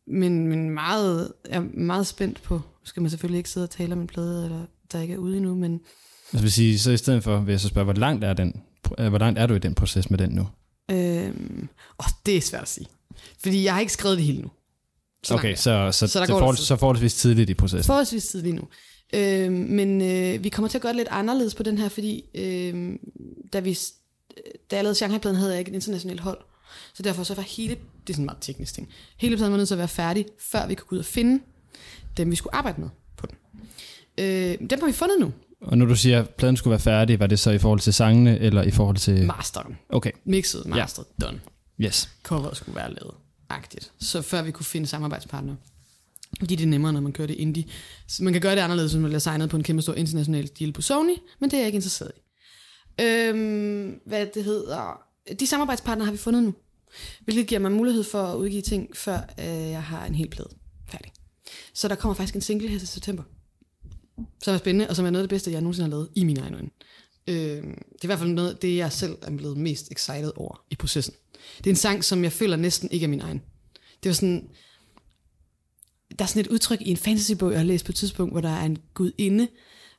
men, 0.06 0.47
men 0.48 0.70
meget, 0.70 1.32
jeg 1.51 1.56
er 1.56 1.64
meget 1.74 2.06
spændt 2.06 2.43
på, 2.43 2.60
skal 2.85 3.03
man 3.03 3.11
selvfølgelig 3.11 3.39
ikke 3.39 3.51
sidde 3.51 3.65
og 3.65 3.71
tale 3.71 3.93
om 3.93 4.01
en 4.01 4.07
plade, 4.07 4.45
eller 4.45 4.65
der 4.93 5.01
ikke 5.01 5.15
er 5.15 5.19
ude 5.19 5.37
endnu, 5.37 5.55
men 5.55 5.81
Jeg 6.33 6.43
vil 6.43 6.53
sige, 6.53 6.79
så 6.79 6.91
i 6.91 6.97
stedet 6.97 7.25
for 7.25 7.41
vil 7.41 7.53
jeg 7.53 7.61
så 7.61 7.69
spørge, 7.69 7.85
hvor 7.85 7.93
langt 7.95 8.25
er, 8.25 8.33
den, 8.33 8.63
øh, 8.99 9.09
hvor 9.09 9.19
langt 9.19 9.39
er 9.39 9.47
du 9.47 9.55
i 9.55 9.59
den 9.59 9.75
proces 9.75 10.11
med 10.11 10.19
den 10.19 10.31
nu? 10.31 10.49
øh, 10.91 11.29
åh, 12.01 12.07
det 12.27 12.37
er 12.37 12.41
svært 12.41 12.63
at 12.63 12.69
sige. 12.69 12.87
Fordi 13.43 13.65
jeg 13.65 13.73
har 13.73 13.81
ikke 13.81 13.93
skrevet 13.93 14.17
det 14.19 14.27
hele 14.27 14.43
nu. 14.43 14.51
Så 15.25 15.35
okay, 15.35 15.55
så, 15.55 15.89
så, 15.93 16.07
Så 16.07 16.19
der 16.19 16.27
så, 16.27 16.33
går 16.33 16.39
forhold, 16.39 16.55
lidt 16.55 16.59
tid. 16.59 16.67
så 16.67 16.77
forholdsvis 16.77 17.15
tidligt 17.15 17.51
i 17.51 17.55
processen. 17.55 17.87
Forholdsvis 17.87 18.27
tidligt 18.27 18.55
nu. 18.55 18.63
Øh, 19.15 19.53
men 19.53 20.03
øh, 20.03 20.45
vi 20.45 20.49
kommer 20.49 20.69
til 20.69 20.79
at 20.79 20.83
gøre 20.83 20.93
det 20.93 20.97
lidt 20.97 21.09
anderledes 21.11 21.55
på 21.55 21.63
den 21.63 21.79
her, 21.79 21.89
fordi 21.89 22.25
øh, 22.35 22.95
da, 23.53 23.61
vi, 23.61 23.79
da 24.71 24.77
jeg 24.77 24.85
lavede 24.85 24.95
Shanghai-pladen, 24.95 25.37
havde 25.37 25.51
jeg 25.51 25.59
ikke 25.59 25.69
et 25.71 25.75
internationalt 25.75 26.21
hold. 26.21 26.39
Så 26.95 27.03
derfor 27.03 27.23
så 27.23 27.35
var 27.35 27.43
hele, 27.43 27.75
det 27.75 28.13
er 28.13 28.13
sådan 28.13 28.23
en 28.23 28.27
meget 28.27 28.39
teknisk 28.41 28.75
ting, 28.75 28.89
hele 29.17 29.37
pladen 29.37 29.53
var 29.53 29.57
nødt 29.59 29.69
til 29.69 29.75
at 29.75 29.79
være 29.79 29.89
færdig, 29.89 30.27
før 30.41 30.67
vi 30.67 30.75
kunne 30.75 30.87
gå 30.89 30.95
ud 30.95 30.99
og 30.99 31.05
finde 31.05 31.41
dem, 32.17 32.31
vi 32.31 32.37
skulle 32.37 32.55
arbejde 32.55 32.81
med 32.81 32.89
på 33.17 33.27
den. 33.27 33.37
Øh, 34.19 34.59
dem 34.71 34.79
har 34.81 34.87
vi 34.87 34.93
fundet 34.93 35.21
nu. 35.21 35.33
Og 35.61 35.79
når 35.79 35.87
du 35.87 35.97
siger, 35.97 36.21
at 36.21 36.31
pladen 36.31 36.57
skulle 36.57 36.73
være 36.73 36.81
færdig, 36.81 37.21
var 37.21 37.27
det 37.27 37.39
så 37.39 37.51
i 37.51 37.59
forhold 37.59 37.81
til 37.81 37.93
sangene, 37.93 38.39
eller 38.39 38.63
i 38.63 38.71
forhold 38.71 38.97
til... 38.97 39.27
Masteren. 39.27 39.77
Okay, 39.89 40.11
Mixet, 40.25 40.67
masteret, 40.67 41.07
ja. 41.21 41.27
done. 41.27 41.41
yes. 41.81 42.09
Coveret 42.23 42.57
skulle 42.57 42.77
være 42.77 42.89
lavet. 42.89 43.15
Agtigt. 43.49 43.93
Så 44.01 44.23
før 44.23 44.43
vi 44.43 44.51
kunne 44.51 44.65
finde 44.65 44.87
samarbejdspartnere. 44.87 45.57
Fordi 46.39 46.57
det 46.57 46.65
er 46.65 46.69
nemmere, 46.69 46.93
når 46.93 47.01
man 47.01 47.13
kører 47.13 47.27
det 47.27 47.35
indie. 47.35 47.65
Så 48.09 48.25
man 48.25 48.33
kan 48.33 48.43
gøre 48.43 48.57
det 48.57 48.61
anderledes, 48.61 48.93
hvis 48.93 49.01
man 49.01 49.09
bliver 49.09 49.19
signet 49.19 49.51
på 49.51 49.57
en 49.57 49.63
kæmpe 49.63 49.83
stor 49.83 49.95
international 49.95 50.51
deal 50.59 50.73
på 50.73 50.83
Sony, 50.83 51.17
men 51.41 51.51
det 51.51 51.57
er 51.57 51.61
jeg 51.61 51.67
ikke 51.67 51.77
interesseret 51.77 52.13
i. 52.17 52.21
Øhm, 53.03 54.01
hvad 54.07 54.27
det 54.35 54.45
hedder... 54.45 55.01
De 55.41 55.47
samarbejdspartnere 55.47 56.05
har 56.05 56.13
vi 56.13 56.19
fundet 56.19 56.43
nu. 56.43 56.55
Hvilket 57.25 57.47
giver 57.47 57.61
mig 57.61 57.73
mulighed 57.73 58.05
for 58.05 58.23
at 58.23 58.37
udgive 58.37 58.63
ting, 58.63 58.97
før 58.97 59.19
øh, 59.39 59.47
jeg 59.47 59.83
har 59.83 60.07
en 60.07 60.15
hel 60.15 60.29
plade 60.29 60.49
færdig. 60.91 61.13
Så 61.74 61.89
der 61.89 61.95
kommer 61.95 62.15
faktisk 62.15 62.35
en 62.35 62.41
single 62.41 62.69
her 62.69 62.79
til 62.79 62.89
september. 62.89 63.23
Som 64.43 64.55
er 64.55 64.59
spændende, 64.59 64.89
og 64.89 64.97
som 64.97 65.07
er 65.07 65.11
noget 65.11 65.23
af 65.23 65.29
det 65.29 65.35
bedste, 65.35 65.53
jeg 65.53 65.61
nogensinde 65.61 65.85
har 65.85 65.91
lavet 65.91 66.09
i 66.15 66.24
mine 66.24 66.41
egne 66.41 66.57
øjne. 66.57 66.70
Øh, 67.27 67.62
det 67.62 68.01
er 68.01 68.05
i 68.05 68.07
hvert 68.07 68.19
fald 68.19 68.31
noget 68.31 68.62
det, 68.62 68.77
jeg 68.77 68.93
selv 68.93 69.16
er 69.23 69.37
blevet 69.37 69.57
mest 69.57 69.89
excited 69.91 70.33
over 70.37 70.65
i 70.70 70.74
processen. 70.74 71.15
Det 71.59 71.66
er 71.66 71.70
en 71.70 71.77
sang, 71.77 72.05
som 72.05 72.24
jeg 72.24 72.33
føler 72.33 72.57
næsten 72.57 72.91
ikke 72.91 73.05
er 73.05 73.09
min 73.09 73.20
egen. 73.20 73.43
Det 74.03 74.09
var 74.09 74.15
sådan... 74.15 74.49
Der 76.19 76.24
er 76.24 76.29
sådan 76.29 76.41
et 76.41 76.47
udtryk 76.47 76.81
i 76.81 76.91
en 76.91 76.97
fantasybog, 76.97 77.51
jeg 77.51 77.59
har 77.59 77.65
læst 77.65 77.85
på 77.85 77.93
et 77.93 77.97
tidspunkt, 77.97 78.35
hvor 78.35 78.41
der 78.41 78.49
er 78.49 78.65
en 78.65 78.79
gudinde, 78.95 79.49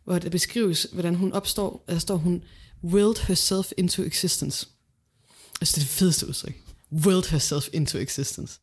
hvor 0.03 0.19
der 0.19 0.30
beskrives, 0.30 0.88
hvordan 0.91 1.15
hun 1.15 1.34
opstår, 1.34 1.85
der 1.88 1.99
står 1.99 2.15
hun, 2.15 2.43
willed 2.84 3.27
herself 3.27 3.71
into 3.77 4.03
existence. 4.03 4.67
Altså 5.61 5.75
det 5.75 5.81
er 5.81 5.85
det 5.85 5.89
fedeste 5.89 6.27
udtryk. 6.27 6.61
Willed 6.91 7.30
herself 7.30 7.67
into 7.73 7.97
existence. 7.97 8.59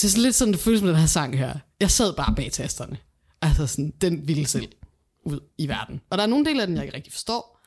Det 0.00 0.04
er 0.04 0.10
sådan 0.10 0.22
lidt 0.22 0.34
sådan, 0.34 0.52
det 0.52 0.60
føles 0.60 0.82
med 0.82 0.90
den 0.90 0.98
her 0.98 1.06
sang 1.06 1.38
her. 1.38 1.54
Jeg 1.80 1.90
sad 1.90 2.12
bare 2.12 2.34
bag 2.36 2.52
tasterne. 2.52 2.96
Altså 3.42 3.66
sådan, 3.66 3.92
den 4.00 4.28
ville 4.28 4.46
selv 4.46 4.68
ud 5.24 5.40
i 5.58 5.68
verden. 5.68 6.00
Og 6.10 6.18
der 6.18 6.24
er 6.24 6.28
nogle 6.28 6.44
dele 6.44 6.60
af 6.60 6.66
den, 6.66 6.76
jeg 6.76 6.84
ikke 6.84 6.96
rigtig 6.96 7.12
forstår. 7.12 7.60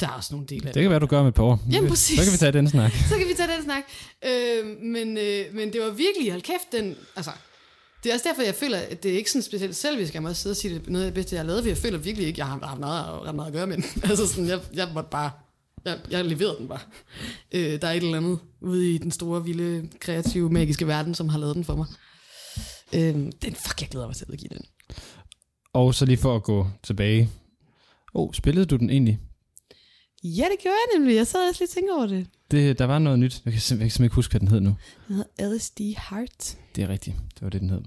Der 0.00 0.06
er 0.06 0.10
også 0.10 0.34
nogle 0.34 0.46
dele 0.46 0.60
af 0.60 0.66
Det 0.66 0.74
den. 0.74 0.82
kan 0.82 0.90
være, 0.90 0.98
du 1.00 1.06
gør 1.06 1.20
med 1.22 1.28
et 1.28 1.34
par 1.34 1.42
år. 1.42 1.60
Jamen, 1.72 1.90
præcis. 1.90 2.18
Så 2.18 2.24
kan 2.24 2.32
vi 2.32 2.38
tage 2.38 2.52
den 2.52 2.68
snak. 2.68 2.92
Så 3.08 3.18
kan 3.18 3.28
vi 3.28 3.34
tage 3.36 3.48
den 3.56 3.64
snak. 3.64 3.82
Øh, 4.24 4.66
men, 4.82 5.18
øh, 5.18 5.44
men 5.54 5.72
det 5.72 5.80
var 5.80 5.90
virkelig, 5.90 6.30
hold 6.30 6.42
kæft, 6.42 6.72
den, 6.72 6.96
altså, 7.16 7.30
det 8.04 8.10
er 8.10 8.14
også 8.14 8.28
derfor, 8.28 8.42
jeg 8.42 8.54
føler, 8.54 8.78
at 8.78 9.02
det 9.02 9.12
er 9.12 9.16
ikke 9.16 9.30
sådan 9.30 9.42
specielt 9.42 9.76
selvisk, 9.76 10.14
jeg 10.14 10.22
må 10.22 10.28
også 10.28 10.42
sidde 10.42 10.52
og 10.52 10.56
sige, 10.56 10.74
det 10.74 10.86
er 10.86 10.90
noget 10.90 11.04
af 11.04 11.08
det 11.08 11.14
bedste, 11.14 11.34
jeg 11.34 11.40
har 11.42 11.46
lavet, 11.46 11.62
for 11.62 11.68
jeg 11.68 11.78
føler 11.78 11.98
virkelig 11.98 12.26
ikke, 12.28 12.38
jeg 12.38 12.46
har 12.46 12.58
haft 12.66 12.80
meget, 12.80 13.06
ret 13.06 13.34
meget 13.34 13.46
at 13.46 13.52
gøre 13.52 13.66
med 13.66 13.76
den. 13.76 13.84
altså 14.10 14.26
sådan, 14.28 14.48
jeg, 14.48 14.60
jeg 14.74 14.88
måtte 14.94 15.10
bare, 15.10 15.30
jeg, 15.90 15.98
jeg 16.10 16.24
leverede 16.24 16.56
den 16.58 16.68
bare. 16.68 16.80
Øh, 17.52 17.80
der 17.80 17.88
er 17.88 17.92
et 17.92 18.02
eller 18.02 18.16
andet 18.16 18.38
ude 18.60 18.94
i 18.94 18.98
den 18.98 19.10
store, 19.10 19.44
vilde, 19.44 19.88
kreative, 20.00 20.50
magiske 20.50 20.86
verden, 20.86 21.14
som 21.14 21.28
har 21.28 21.38
lavet 21.38 21.54
den 21.56 21.64
for 21.64 21.76
mig. 21.76 21.86
Øh, 22.94 23.14
den, 23.42 23.54
fuck, 23.54 23.80
jeg 23.80 23.88
glæder 23.88 24.06
mig 24.06 24.16
til 24.16 24.24
at 24.24 24.30
udgive 24.30 24.48
den. 24.48 24.64
Og 25.72 25.94
så 25.94 26.04
lige 26.06 26.16
for 26.16 26.36
at 26.36 26.42
gå 26.42 26.66
tilbage. 26.82 27.30
Oh, 28.14 28.32
spillede 28.32 28.66
du 28.66 28.76
den 28.76 28.90
egentlig? 28.90 29.18
Ja, 30.24 30.44
det 30.44 30.58
gjorde 30.62 30.76
jeg 30.92 30.98
nemlig. 30.98 31.16
Jeg 31.16 31.26
sad 31.26 31.48
også 31.48 31.60
lige 31.62 31.66
og 31.66 31.70
tænkte 31.74 31.92
over 31.92 32.06
det. 32.06 32.26
Det, 32.50 32.78
der 32.78 32.84
var 32.84 32.98
noget 32.98 33.18
nyt. 33.18 33.42
Jeg 33.44 33.52
kan 33.52 33.60
simpelthen, 33.60 33.80
jeg 33.80 33.84
kan 33.84 33.90
simpelthen 33.90 34.04
ikke 34.04 34.14
huske, 34.14 34.32
hvad 34.32 34.40
den 34.40 34.48
hed 34.48 34.60
nu. 34.60 34.76
Den 35.08 35.16
hedder 35.16 35.54
LSD 35.56 35.80
Heart. 36.10 36.56
Det 36.76 36.84
er 36.84 36.88
rigtigt. 36.88 37.16
Det 37.34 37.42
var 37.42 37.48
det, 37.48 37.60
den 37.60 37.70
hed. 37.70 37.80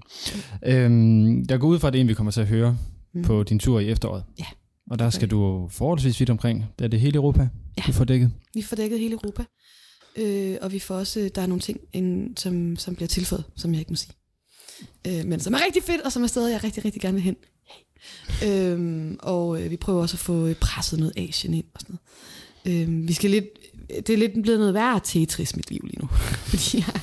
Øhm, 0.66 1.42
jeg 1.48 1.60
går 1.60 1.68
ud 1.68 1.78
fra, 1.78 1.86
at 1.88 1.92
det 1.92 1.98
er 1.98 2.00
en, 2.00 2.08
vi 2.08 2.14
kommer 2.14 2.30
til 2.30 2.40
at 2.40 2.46
høre 2.46 2.70
Mm. 3.12 3.20
mm. 3.20 3.24
på 3.26 3.42
din 3.42 3.58
tur 3.58 3.80
i 3.80 3.88
efteråret. 3.88 4.24
Ja. 4.38 4.44
Og 4.90 4.98
der 4.98 5.10
skal 5.10 5.28
du 5.30 5.68
forholdsvis 5.70 6.20
vidt 6.20 6.30
omkring. 6.30 6.64
Det 6.78 6.84
er 6.84 6.88
det 6.88 7.00
hele 7.00 7.16
Europa, 7.16 7.48
Ja. 7.78 7.82
du 7.86 7.92
får 7.92 8.04
dækket. 8.04 8.32
Vi 8.54 8.62
får 8.62 8.76
dækket 8.76 8.98
hele 9.00 9.12
Europa. 9.14 9.44
Øh, 10.16 10.56
og 10.62 10.72
vi 10.72 10.78
får 10.78 10.94
også, 10.94 11.30
der 11.34 11.42
er 11.42 11.46
nogle 11.46 11.60
ting, 11.60 11.80
en, 11.92 12.36
som, 12.36 12.76
som 12.76 12.94
bliver 12.94 13.08
tilføjet, 13.08 13.44
som 13.56 13.72
jeg 13.72 13.78
ikke 13.78 13.92
må 13.92 13.96
sige. 13.96 14.12
Øh, 15.06 15.24
men 15.24 15.40
som 15.40 15.54
er 15.54 15.58
rigtig 15.64 15.82
fedt, 15.82 16.00
og 16.00 16.12
som 16.12 16.22
er 16.22 16.26
steder, 16.26 16.48
jeg 16.48 16.64
rigtig, 16.64 16.84
rigtig 16.84 17.02
gerne 17.02 17.14
vil 17.14 17.22
hen. 17.22 17.36
Hey. 18.28 18.48
Øh, 18.48 19.10
og 19.18 19.62
øh, 19.62 19.70
vi 19.70 19.76
prøver 19.76 20.02
også 20.02 20.14
at 20.14 20.18
få 20.20 20.46
øh, 20.46 20.54
presset 20.54 20.98
noget 20.98 21.12
Asien 21.16 21.54
ind 21.54 21.64
og 21.74 21.80
sådan 21.80 21.98
noget. 22.64 22.88
Øh, 22.88 23.08
vi 23.08 23.12
skal 23.12 23.30
lidt, 23.30 23.44
det 23.88 24.10
er 24.10 24.16
lidt 24.16 24.42
blevet 24.42 24.58
noget 24.58 24.74
værre 24.74 25.00
Tetris 25.04 25.56
mit 25.56 25.70
liv 25.70 25.80
lige 25.84 25.98
nu. 26.00 26.06
Fordi 26.50 26.78
jeg, 26.78 27.00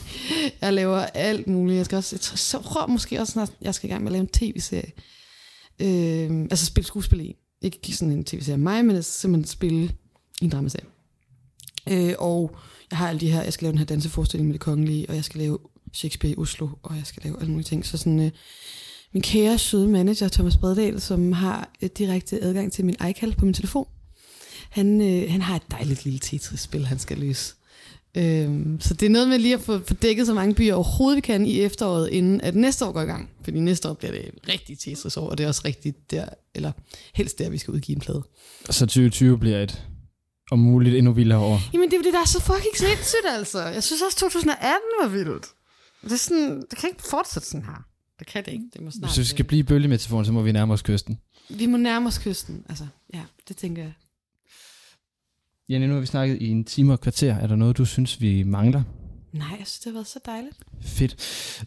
jeg 0.61 0.73
laver 0.73 0.97
alt 0.99 1.47
muligt. 1.47 1.77
Jeg 1.77 1.85
skal 1.85 1.95
også, 1.95 2.15
jeg 2.15 2.21
tror, 2.21 2.35
så 2.35 2.85
måske 2.89 3.19
også 3.19 3.33
snart, 3.33 3.51
jeg 3.61 3.75
skal 3.75 3.89
i 3.89 3.91
gang 3.91 4.03
med 4.03 4.11
at 4.11 4.13
lave 4.13 4.21
en 4.21 4.27
tv-serie. 4.27 4.91
Øh, 5.79 6.41
altså 6.41 6.65
spille 6.65 6.87
skuespil 6.87 7.19
i. 7.19 7.35
Ikke 7.61 7.93
sådan 7.93 8.11
en 8.11 8.23
tv-serie 8.23 8.53
af 8.53 8.59
mig, 8.59 8.85
men 8.85 8.95
altså 8.95 9.19
simpelthen 9.19 9.47
spille 9.47 9.95
i 10.41 10.45
en 10.45 10.49
dramaserie. 10.49 10.85
Øh, 11.89 12.13
og 12.19 12.55
jeg 12.91 12.97
har 12.97 13.09
alle 13.09 13.19
de 13.19 13.31
her, 13.31 13.43
jeg 13.43 13.53
skal 13.53 13.65
lave 13.65 13.71
den 13.71 13.77
her 13.77 13.85
danseforestilling 13.85 14.47
med 14.47 14.53
det 14.53 14.61
kongelige, 14.61 15.09
og 15.09 15.15
jeg 15.15 15.23
skal 15.23 15.41
lave 15.41 15.59
Shakespeare 15.93 16.33
i 16.33 16.37
Oslo, 16.37 16.69
og 16.83 16.95
jeg 16.95 17.05
skal 17.05 17.23
lave 17.23 17.39
alle 17.39 17.51
mulige 17.51 17.65
ting. 17.65 17.85
Så 17.85 17.97
sådan, 17.97 18.19
øh, 18.19 18.31
min 19.13 19.23
kære, 19.23 19.57
søde 19.57 19.87
manager, 19.87 20.27
Thomas 20.27 20.57
Bredal, 20.57 21.01
som 21.01 21.31
har 21.31 21.69
øh, 21.81 21.89
direkte 21.97 22.43
adgang 22.43 22.71
til 22.71 22.85
min 22.85 22.95
iCal 23.09 23.35
på 23.35 23.45
min 23.45 23.53
telefon, 23.53 23.87
han, 24.69 25.01
øh, 25.01 25.31
han 25.31 25.41
har 25.41 25.55
et 25.55 25.71
dejligt 25.71 26.03
lille 26.05 26.19
Tetris-spil, 26.19 26.85
han 26.85 26.99
skal 26.99 27.17
løse. 27.17 27.53
Øhm, 28.17 28.81
så 28.81 28.93
det 28.93 29.05
er 29.05 29.09
noget 29.09 29.27
med 29.27 29.39
lige 29.39 29.53
at 29.53 29.61
få, 29.61 29.79
få 29.87 29.93
dækket 29.93 30.25
så 30.25 30.33
mange 30.33 30.55
byer 30.55 30.73
overhovedet 30.73 31.15
vi 31.15 31.21
kan 31.21 31.45
i 31.45 31.59
efteråret, 31.61 32.09
inden 32.09 32.41
at 32.41 32.55
næste 32.55 32.85
år 32.85 32.91
går 32.91 33.01
i 33.01 33.05
gang. 33.05 33.29
Fordi 33.43 33.59
næste 33.59 33.89
år 33.89 33.93
bliver 33.93 34.11
det 34.11 34.29
rigtig 34.49 34.79
Tetris-år, 34.79 35.29
og 35.29 35.37
det 35.37 35.43
er 35.43 35.47
også 35.47 35.61
rigtigt 35.65 36.11
der, 36.11 36.25
eller 36.55 36.71
helst 37.13 37.39
der, 37.39 37.49
vi 37.49 37.57
skal 37.57 37.73
udgive 37.73 37.95
en 37.95 38.01
plade. 38.01 38.23
Så 38.69 38.85
2020 38.85 39.37
bliver 39.37 39.63
et 39.63 39.83
om 40.51 40.59
muligt 40.59 40.95
endnu 40.95 41.11
vildere 41.11 41.39
år. 41.39 41.59
Jamen, 41.73 41.91
det 41.91 41.97
er 41.97 42.01
det, 42.01 42.13
der 42.13 42.19
er 42.21 42.25
så 42.25 42.41
fucking 42.41 42.77
sindssygt, 42.77 43.25
altså. 43.29 43.61
Jeg 43.63 43.83
synes 43.83 44.01
også, 44.01 44.17
2018 44.17 44.79
var 45.01 45.07
vildt. 45.07 45.45
Det, 46.03 46.11
er 46.11 46.15
sådan, 46.15 46.61
det 46.69 46.77
kan 46.77 46.89
ikke 46.89 47.03
fortsætte 47.09 47.47
sådan 47.47 47.65
her. 47.65 47.85
Det 48.19 48.27
kan 48.27 48.45
det 48.45 48.51
ikke. 48.51 48.65
Det 48.73 48.81
må 48.81 48.91
snart, 48.91 49.09
Hvis 49.09 49.17
vi 49.19 49.23
skal 49.23 49.45
blive 49.45 49.63
bølgemetaforen, 49.63 50.25
så 50.25 50.31
må 50.31 50.41
vi 50.41 50.51
nærme 50.51 50.73
os 50.73 50.81
kysten. 50.81 51.19
vi 51.49 51.65
må 51.65 51.77
nærme 51.77 52.07
os 52.07 52.17
kysten. 52.17 52.63
Altså, 52.69 52.87
ja, 53.13 53.21
det 53.47 53.57
tænker 53.57 53.81
jeg. 53.81 53.93
Jenny, 55.69 55.85
nu 55.87 55.93
har 55.93 55.99
vi 55.99 56.05
snakket 56.05 56.41
i 56.41 56.47
en 56.47 56.63
time 56.63 56.93
og 56.93 57.01
kvarter. 57.01 57.35
Er 57.35 57.47
der 57.47 57.55
noget, 57.55 57.77
du 57.77 57.85
synes, 57.85 58.21
vi 58.21 58.43
mangler? 58.43 58.83
Nej, 59.33 59.47
jeg 59.59 59.67
synes, 59.67 59.79
det 59.79 59.85
har 59.85 59.93
været 59.93 60.07
så 60.07 60.19
dejligt. 60.25 60.57
Fedt. 60.81 61.15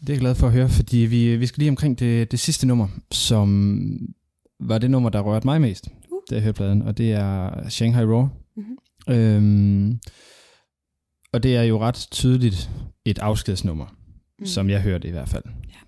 Det 0.00 0.08
er 0.08 0.12
jeg 0.12 0.20
glad 0.20 0.34
for 0.34 0.46
at 0.46 0.52
høre, 0.52 0.68
fordi 0.68 0.96
vi, 0.96 1.36
vi 1.36 1.46
skal 1.46 1.60
lige 1.60 1.70
omkring 1.70 1.98
det, 1.98 2.30
det 2.30 2.38
sidste 2.40 2.66
nummer, 2.66 2.88
som 3.10 4.08
var 4.60 4.78
det 4.78 4.90
nummer, 4.90 5.10
der 5.10 5.20
rørte 5.20 5.46
mig 5.46 5.60
mest, 5.60 5.88
Uh. 6.10 6.18
da 6.30 6.34
jeg 6.34 6.42
hørte 6.44 6.56
pladen, 6.56 6.82
og 6.82 6.98
det 6.98 7.12
er 7.12 7.68
Shanghai 7.68 8.04
Raw. 8.04 8.28
Mhm. 8.56 8.78
Øhm, 9.14 10.00
og 11.32 11.42
det 11.42 11.56
er 11.56 11.62
jo 11.62 11.78
ret 11.80 12.06
tydeligt 12.10 12.70
et 13.04 13.18
afskedsnummer. 13.18 13.86
mm. 14.38 14.46
som 14.46 14.70
jeg 14.70 14.82
hørte 14.82 15.08
i 15.08 15.10
hvert 15.10 15.28
fald. 15.28 15.44
Ja. 15.68 15.78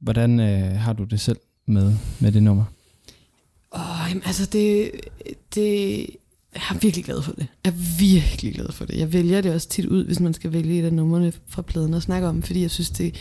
Hvordan 0.00 0.40
øh, 0.40 0.76
har 0.76 0.92
du 0.92 1.04
det 1.04 1.20
selv 1.20 1.38
med, 1.66 1.94
med 2.20 2.32
det 2.32 2.42
nummer? 2.42 2.64
Åh, 3.74 4.06
jamen, 4.08 4.22
altså 4.26 4.46
det, 4.52 4.90
det, 5.54 6.06
jeg 6.54 6.62
er 6.70 6.78
virkelig 6.78 7.04
glad 7.04 7.22
for 7.22 7.32
det. 7.32 7.46
Jeg 7.64 7.70
er 7.70 7.98
virkelig 7.98 8.54
glad 8.54 8.72
for 8.72 8.84
det. 8.84 8.98
Jeg 8.98 9.12
vælger 9.12 9.40
det 9.40 9.54
også 9.54 9.68
tit 9.68 9.86
ud, 9.86 10.04
hvis 10.04 10.20
man 10.20 10.34
skal 10.34 10.52
vælge 10.52 10.78
et 10.78 10.84
af 10.84 10.92
numrene 10.92 11.32
fra 11.48 11.62
pladen 11.62 11.94
og 11.94 12.02
snakke 12.02 12.28
om, 12.28 12.42
fordi 12.42 12.62
jeg 12.62 12.70
synes, 12.70 12.90
det, 12.90 13.14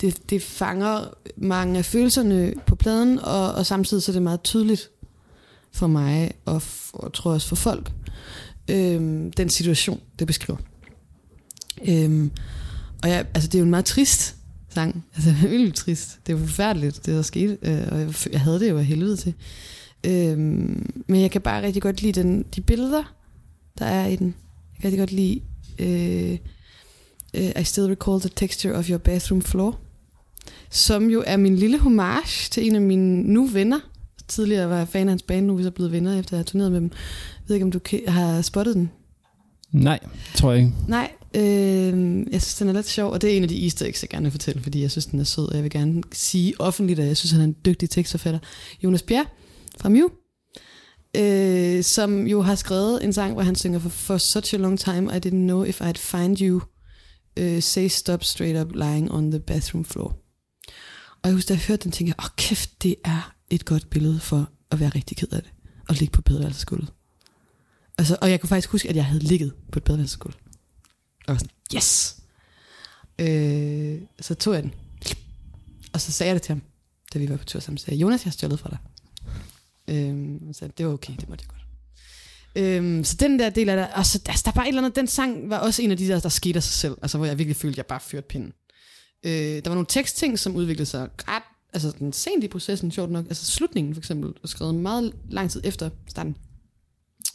det, 0.00 0.30
det 0.30 0.42
fanger 0.42 1.14
mange 1.36 1.78
af 1.78 1.84
følelserne 1.84 2.54
på 2.66 2.74
pladen, 2.74 3.18
og, 3.18 3.52
og 3.52 3.66
samtidig 3.66 4.02
så 4.02 4.12
er 4.12 4.14
det 4.14 4.22
meget 4.22 4.42
tydeligt 4.42 4.90
for 5.72 5.86
mig, 5.86 6.30
og, 6.44 6.62
for, 6.62 6.98
og 6.98 7.12
tror 7.12 7.32
også 7.32 7.48
for 7.48 7.56
folk, 7.56 7.92
øhm, 8.68 9.32
den 9.32 9.48
situation, 9.48 10.00
det 10.18 10.26
beskriver. 10.26 10.58
Øhm, 11.88 12.30
og 13.02 13.08
jeg, 13.08 13.26
altså, 13.34 13.48
det 13.48 13.54
er 13.54 13.58
jo 13.58 13.64
en 13.64 13.70
meget 13.70 13.84
trist 13.84 14.36
sang. 14.68 15.04
Altså, 15.14 15.30
det 15.40 15.44
er 15.44 15.48
virkelig 15.48 15.74
trist. 15.74 16.18
Det 16.26 16.32
er 16.32 16.38
forfærdeligt, 16.38 17.06
det 17.06 17.14
der 17.14 17.22
skete, 17.22 17.58
øh, 17.62 17.88
og 17.90 18.00
jeg, 18.00 18.14
jeg 18.32 18.40
havde 18.40 18.60
det 18.60 18.70
jo 18.70 18.78
af 18.78 18.84
helvede 18.84 19.16
til. 19.16 19.34
Øhm, 20.04 21.04
men 21.06 21.20
jeg 21.20 21.30
kan 21.30 21.40
bare 21.40 21.62
rigtig 21.62 21.82
godt 21.82 22.02
lide 22.02 22.22
den, 22.22 22.44
de 22.54 22.60
billeder, 22.60 23.14
der 23.78 23.84
er 23.84 24.06
i 24.06 24.16
den. 24.16 24.34
Jeg 24.72 24.80
kan 24.80 24.84
rigtig 24.84 24.98
godt 24.98 25.12
lide 25.12 25.40
øh, 25.78 26.38
øh, 27.34 27.60
I 27.60 27.64
Still 27.64 27.86
Recall 27.86 28.20
the 28.20 28.30
Texture 28.36 28.74
of 28.74 28.90
Your 28.90 28.98
Bathroom 28.98 29.42
Floor, 29.42 29.78
som 30.70 31.10
jo 31.10 31.22
er 31.26 31.36
min 31.36 31.56
lille 31.56 31.78
homage 31.78 32.50
til 32.50 32.66
en 32.66 32.74
af 32.74 32.80
mine 32.80 33.22
nu 33.32 33.46
venner. 33.46 33.80
Tidligere 34.28 34.68
var 34.68 34.78
jeg 34.78 34.88
fan 34.88 35.08
af 35.08 35.12
hans 35.12 35.22
band, 35.22 35.46
nu 35.46 35.52
er 35.52 35.56
vi 35.56 35.62
så 35.62 35.70
blevet 35.70 35.92
venner, 35.92 36.18
efter 36.18 36.36
jeg 36.36 36.38
har 36.38 36.44
turneret 36.44 36.72
med 36.72 36.80
dem. 36.80 36.90
Jeg 36.92 37.48
ved 37.48 37.56
ikke, 37.56 37.64
om 37.64 37.72
du 37.72 37.80
har 38.08 38.42
spottet 38.42 38.74
den? 38.74 38.90
Nej, 39.72 39.98
tror 40.34 40.52
jeg 40.52 40.60
ikke. 40.60 40.72
Nej, 40.88 41.10
øh, 41.34 42.26
jeg 42.32 42.42
synes, 42.42 42.54
den 42.54 42.68
er 42.68 42.72
lidt 42.72 42.88
sjov, 42.88 43.12
og 43.12 43.22
det 43.22 43.32
er 43.32 43.36
en 43.36 43.42
af 43.42 43.48
de 43.48 43.64
easter 43.64 43.86
eggs, 43.86 44.02
jeg 44.02 44.08
gerne 44.08 44.24
vil 44.24 44.30
fortælle, 44.30 44.62
fordi 44.62 44.82
jeg 44.82 44.90
synes, 44.90 45.06
den 45.06 45.20
er 45.20 45.24
sød, 45.24 45.48
og 45.48 45.54
jeg 45.54 45.62
vil 45.62 45.70
gerne 45.70 46.02
sige 46.12 46.54
offentligt, 46.58 47.00
at 47.00 47.06
jeg 47.06 47.16
synes, 47.16 47.32
han 47.32 47.40
er 47.40 47.44
en 47.44 47.56
dygtig 47.64 47.90
tekstforfatter. 47.90 48.40
Jonas 48.84 49.02
Bjerg 49.02 49.26
fra 49.80 49.88
Mew, 49.88 50.08
øh, 51.16 51.84
som 51.84 52.26
jo 52.26 52.42
har 52.42 52.54
skrevet 52.54 53.04
en 53.04 53.12
sang, 53.12 53.32
hvor 53.32 53.42
han 53.42 53.56
synger 53.56 53.78
for, 53.78 53.88
for 53.88 54.18
such 54.18 54.54
a 54.54 54.58
long 54.58 54.78
time, 54.78 55.16
I 55.16 55.20
didn't 55.26 55.46
know 55.46 55.64
if 55.64 55.80
I'd 55.80 55.98
find 55.98 56.40
you, 56.40 56.62
uh, 57.40 57.60
say 57.60 57.88
stop 57.88 58.24
straight 58.24 58.66
up 58.66 58.74
lying 58.74 59.12
on 59.12 59.30
the 59.30 59.40
bathroom 59.40 59.84
floor. 59.84 60.16
Og 61.22 61.28
jeg 61.28 61.32
husker, 61.32 61.54
da 61.54 61.58
jeg 61.58 61.66
hørte 61.66 61.84
den, 61.84 61.92
tænkte 61.92 62.08
jeg, 62.08 62.24
åh 62.24 62.24
oh, 62.24 62.30
kæft, 62.36 62.82
det 62.82 62.94
er 63.04 63.34
et 63.50 63.64
godt 63.64 63.90
billede 63.90 64.20
for 64.20 64.48
at 64.70 64.80
være 64.80 64.88
rigtig 64.88 65.16
ked 65.16 65.28
af 65.32 65.42
det, 65.42 65.52
og 65.88 65.94
ligge 65.94 66.12
på 66.12 66.22
badeværelsesgulvet. 66.22 66.92
Altså, 67.98 68.16
og 68.20 68.30
jeg 68.30 68.40
kunne 68.40 68.48
faktisk 68.48 68.70
huske, 68.70 68.88
at 68.88 68.96
jeg 68.96 69.04
havde 69.04 69.22
ligget 69.22 69.52
på 69.72 69.78
et 69.78 69.84
badeværelsesgulv. 69.84 70.34
Og 71.26 71.32
var 71.32 71.38
sådan, 71.38 71.50
yes! 71.76 72.16
Øh, 73.18 74.00
så 74.20 74.34
tog 74.34 74.54
jeg 74.54 74.62
den. 74.62 74.74
Og 75.92 76.00
så 76.00 76.12
sagde 76.12 76.28
jeg 76.28 76.34
det 76.34 76.42
til 76.42 76.52
ham, 76.52 76.62
da 77.14 77.18
vi 77.18 77.28
var 77.28 77.36
på 77.36 77.44
tur 77.44 77.60
sammen. 77.60 77.78
Så 77.78 77.84
sagde 77.84 77.96
jeg, 77.96 78.02
Jonas, 78.02 78.24
jeg 78.24 78.30
har 78.30 78.32
stjålet 78.32 78.60
fra 78.60 78.70
dig. 78.70 78.78
Øh, 79.92 80.40
så 80.52 80.68
det 80.78 80.86
var 80.86 80.92
okay, 80.92 81.12
det 81.20 81.28
måtte 81.28 81.44
jeg 81.44 81.48
godt. 81.48 81.62
Øhm, 82.56 83.04
så 83.04 83.16
den 83.20 83.38
der 83.38 83.50
del 83.50 83.68
af 83.68 83.76
det, 83.76 83.88
og 83.94 84.06
så, 84.06 84.20
altså, 84.26 84.42
der 84.44 84.50
er 84.50 84.54
bare 84.54 84.64
et 84.64 84.68
eller 84.68 84.82
andet, 84.82 84.96
den 84.96 85.06
sang 85.06 85.50
var 85.50 85.58
også 85.58 85.82
en 85.82 85.90
af 85.90 85.96
de 85.96 86.08
der, 86.08 86.20
der 86.20 86.28
skete 86.28 86.56
af 86.56 86.62
sig 86.62 86.72
selv, 86.72 86.96
altså 87.02 87.18
hvor 87.18 87.26
jeg 87.26 87.38
virkelig 87.38 87.56
følte, 87.56 87.74
at 87.74 87.76
jeg 87.76 87.86
bare 87.86 88.00
førte 88.00 88.26
pinden. 88.28 88.52
Øh, 89.24 89.32
der 89.32 89.68
var 89.68 89.74
nogle 89.74 89.86
tekstting, 89.88 90.38
som 90.38 90.56
udviklede 90.56 90.86
sig 90.86 91.08
ret, 91.28 91.42
altså 91.72 91.92
den 91.98 92.12
sent 92.12 92.44
i 92.44 92.48
processen, 92.48 92.90
sjovt 92.90 93.10
nok, 93.10 93.24
altså 93.24 93.46
slutningen 93.46 93.94
for 93.94 94.00
eksempel, 94.00 94.32
var 94.42 94.46
skrevet 94.46 94.74
meget 94.74 95.12
lang 95.30 95.50
tid 95.50 95.60
efter 95.64 95.90
starten. 96.08 96.36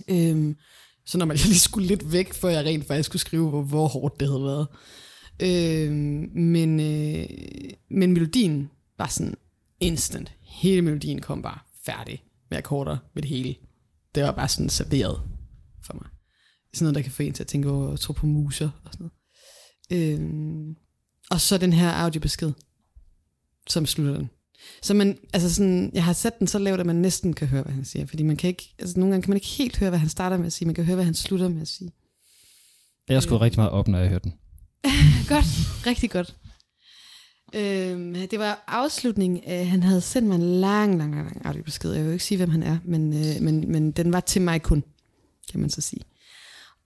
Øhm, 0.08 0.56
så 1.06 1.18
når 1.18 1.26
man 1.26 1.38
lige 1.46 1.60
skulle 1.60 1.88
lidt 1.88 2.12
væk, 2.12 2.34
før 2.34 2.50
jeg 2.50 2.66
rent 2.66 2.88
faktisk 2.88 3.08
skulle 3.08 3.22
skrive, 3.22 3.50
hvor, 3.50 3.62
hvor 3.62 3.88
hårdt 3.88 4.20
det 4.20 4.28
havde 4.28 4.44
været. 4.44 4.68
Øhm, 5.40 6.30
men, 6.36 6.80
øh, 6.80 7.26
men 7.92 8.14
melodien 8.14 8.70
var 8.98 9.08
sådan 9.08 9.36
instant. 9.80 10.32
Hele 10.42 10.82
melodien 10.82 11.22
kom 11.22 11.42
bare 11.42 11.60
færdig 11.86 12.24
med 12.50 12.58
akkorder 12.58 12.98
med 13.14 13.22
det 13.22 13.30
hele. 13.30 13.56
Det 14.16 14.24
var 14.24 14.32
bare 14.32 14.48
sådan 14.48 14.70
serveret 14.70 15.22
for 15.84 15.94
mig. 15.94 16.08
Sådan 16.74 16.86
noget, 16.86 16.96
der 16.96 17.02
kan 17.02 17.12
få 17.12 17.24
en 17.24 17.34
til 17.34 17.44
at 17.44 17.48
tænke 17.48 17.70
over 17.70 17.96
tro 17.96 18.14
på 18.14 18.26
muser 18.26 18.70
og 18.84 18.94
sådan 18.94 19.10
noget. 19.90 20.14
Øhm, 20.20 20.76
og 21.32 21.42
så 21.42 21.58
den 21.58 21.74
her 21.74 21.92
audiobesked, 21.92 22.52
som 23.70 23.86
slutter 23.86 24.18
den. 24.18 24.30
Så 24.82 24.94
man, 24.94 25.18
altså 25.34 25.54
sådan, 25.54 25.92
jeg 25.94 26.04
har 26.04 26.14
sat 26.14 26.40
den 26.40 26.48
så 26.48 26.60
lavt, 26.60 26.80
at 26.80 26.86
man 26.86 26.96
næsten 26.96 27.34
kan 27.34 27.48
høre, 27.48 27.64
hvad 27.64 27.74
han 27.74 27.86
siger. 27.86 28.06
Fordi 28.06 28.24
man 28.24 28.38
kan 28.38 28.48
ikke, 28.48 28.76
altså 28.80 29.00
nogle 29.00 29.14
gange 29.14 29.24
kan 29.24 29.30
man 29.32 29.38
ikke 29.38 29.48
helt 29.48 29.78
høre, 29.78 29.90
hvad 29.90 30.00
han 30.00 30.10
starter 30.10 30.38
med 30.38 30.46
at 30.46 30.54
sige. 30.54 30.66
Man 30.66 30.76
kan 30.76 30.86
høre, 30.86 30.96
hvad 30.96 31.06
han 31.06 31.14
slutter 31.14 31.50
med 31.50 31.62
at 31.62 31.68
sige. 31.68 31.92
Jeg 33.08 33.24
skruede 33.24 33.44
rigtig 33.44 33.60
meget 33.60 33.72
op, 33.72 33.88
når 33.88 34.00
jeg 34.00 34.10
hørte 34.10 34.24
den. 34.24 34.34
godt, 35.34 35.46
rigtig 35.88 36.12
godt. 36.12 36.36
Øhm, 37.56 38.14
det 38.14 38.40
var 38.40 38.64
afslutning. 38.68 39.44
Øh, 39.48 39.68
han 39.68 39.84
havde 39.84 40.02
sendt 40.02 40.28
mig 40.28 40.36
en 40.36 40.60
lang, 40.62 40.98
lang, 40.98 41.16
lang, 41.16 41.26
lang 41.26 41.46
audiobesked. 41.46 41.92
Jeg 41.92 42.02
vil 42.02 42.08
jo 42.08 42.14
ikke 42.14 42.26
sige, 42.26 42.38
hvem 42.38 42.50
han 42.50 42.64
er, 42.64 42.78
men, 42.86 43.14
øh, 43.14 43.42
men, 43.42 43.72
men 43.72 43.92
den 43.92 44.14
var 44.14 44.20
til 44.20 44.42
mig 44.42 44.62
kun, 44.62 44.84
kan 45.52 45.60
man 45.60 45.70
så 45.70 45.82
sige. 45.82 46.02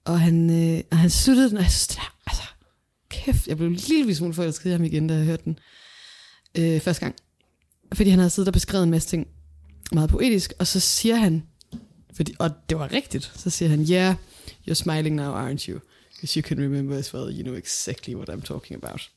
Og 0.05 0.19
han, 0.19 0.49
øh, 0.49 0.83
og 0.91 0.97
han 0.97 1.09
sluttede 1.09 1.49
den, 1.49 1.57
og 1.57 1.63
jeg 1.63 1.71
synes, 1.71 1.87
det 1.87 1.97
der, 1.97 2.15
altså, 2.27 2.43
kæft, 3.09 3.47
jeg 3.47 3.57
blev 3.57 3.67
en 3.69 3.75
lille 3.75 4.15
smule 4.15 4.33
forelsket 4.33 4.69
i 4.69 4.71
ham 4.71 4.83
igen, 4.83 5.07
da 5.07 5.15
jeg 5.15 5.25
hørte 5.25 5.43
den 5.45 5.59
øh, 6.57 6.81
første 6.81 7.01
gang. 7.01 7.15
Fordi 7.93 8.09
han 8.09 8.19
havde 8.19 8.29
siddet 8.29 8.47
og 8.47 8.53
beskrevet 8.53 8.83
en 8.83 8.91
masse 8.91 9.09
ting 9.09 9.27
meget 9.91 10.09
poetisk, 10.09 10.53
og 10.59 10.67
så 10.67 10.79
siger 10.79 11.15
han, 11.15 11.43
fordi, 12.13 12.35
og 12.39 12.49
det 12.69 12.79
var 12.79 12.91
rigtigt, 12.91 13.31
så 13.35 13.49
siger 13.49 13.69
han, 13.69 13.87
yeah, 13.91 14.15
you're 14.69 14.73
smiling 14.73 15.15
now, 15.15 15.33
aren't 15.33 15.69
you? 15.69 15.79
Because 16.13 16.39
you 16.39 16.47
can 16.47 16.59
remember 16.59 16.97
as 16.97 17.13
well, 17.13 17.37
you 17.37 17.43
know 17.43 17.55
exactly 17.55 18.15
what 18.15 18.29
I'm 18.29 18.41
talking 18.41 18.83
about. 18.83 19.09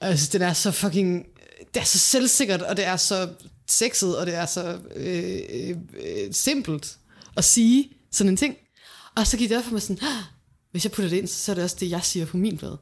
Altså, 0.00 0.28
den 0.32 0.42
er 0.42 0.52
så 0.52 0.70
fucking, 0.70 1.26
det 1.74 1.80
er 1.80 1.84
så 1.84 1.98
selvsikkert, 1.98 2.62
og 2.62 2.76
det 2.76 2.84
er 2.84 2.96
så 2.96 3.28
sexet, 3.68 4.18
og 4.18 4.26
det 4.26 4.34
er 4.34 4.46
så 4.46 4.78
øh, 4.96 5.38
øh, 5.50 5.76
øh, 6.00 6.32
simpelt 6.32 6.98
at 7.36 7.44
sige 7.44 7.90
sådan 8.12 8.28
en 8.30 8.36
ting. 8.36 8.56
Og 9.16 9.26
så 9.26 9.36
gik 9.36 9.48
det 9.50 9.58
op 9.58 9.64
for 9.64 9.72
mig 9.72 9.82
sådan, 9.82 9.98
"Ah, 10.02 10.22
hvis 10.70 10.84
jeg 10.84 10.92
putter 10.92 11.08
det 11.10 11.16
ind, 11.16 11.26
så 11.26 11.52
er 11.52 11.54
det 11.54 11.64
også 11.64 11.76
det, 11.80 11.90
jeg 11.90 12.04
siger 12.04 12.26
på 12.26 12.36
min 12.36 12.58
plade. 12.58 12.78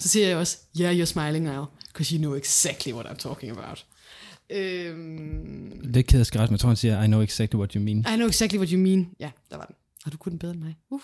Så 0.00 0.08
siger 0.08 0.28
jeg 0.28 0.36
også, 0.36 0.58
yeah, 0.80 1.00
you're 1.02 1.04
smiling 1.04 1.44
now, 1.44 1.64
because 1.92 2.14
you 2.14 2.18
know 2.18 2.34
exactly 2.36 2.92
what 2.92 3.06
I'm 3.06 3.16
talking 3.16 3.58
about. 3.58 3.86
Øhm, 4.50 5.92
Det 5.92 5.96
er 5.96 6.02
ked 6.02 6.20
af 6.20 6.26
skræt, 6.26 6.48
men 6.50 6.52
jeg 6.52 6.60
tror, 6.60 6.68
han 6.68 6.76
siger, 6.76 7.02
I 7.02 7.06
know 7.06 7.22
exactly 7.22 7.56
what 7.56 7.72
you 7.72 7.82
mean. 7.82 7.98
I 7.98 8.16
know 8.16 8.28
exactly 8.28 8.58
what 8.58 8.70
you 8.70 8.78
mean. 8.80 9.10
Ja, 9.20 9.30
der 9.50 9.56
var 9.56 9.64
den. 9.64 9.74
Og 10.06 10.12
du 10.12 10.16
kunne 10.16 10.30
den 10.30 10.38
bedre 10.38 10.52
end 10.54 10.62
mig. 10.62 10.76
Uh. 10.90 11.00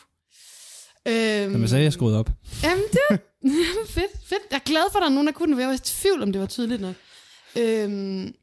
Øhm, 1.08 1.52
Som 1.52 1.60
jeg 1.60 1.68
sagde, 1.70 1.84
jeg 1.84 1.92
skruede 1.92 2.18
op. 2.18 2.30
Jamen, 2.62 2.84
det 2.92 3.20
fedt, 3.96 4.10
fedt. 4.24 4.42
Jeg 4.50 4.56
er 4.56 4.64
glad 4.64 4.82
for, 4.92 4.98
at 4.98 5.02
der 5.02 5.08
er 5.08 5.12
nogen, 5.12 5.26
der 5.26 5.32
kunne 5.32 5.58
jeg 5.60 5.68
var 5.68 5.74
i 5.74 5.78
tvivl, 5.78 6.22
om 6.22 6.32
det 6.32 6.40
var 6.40 6.46
tydeligt 6.46 6.80
nok. 6.80 6.94
Øhm, 7.58 8.34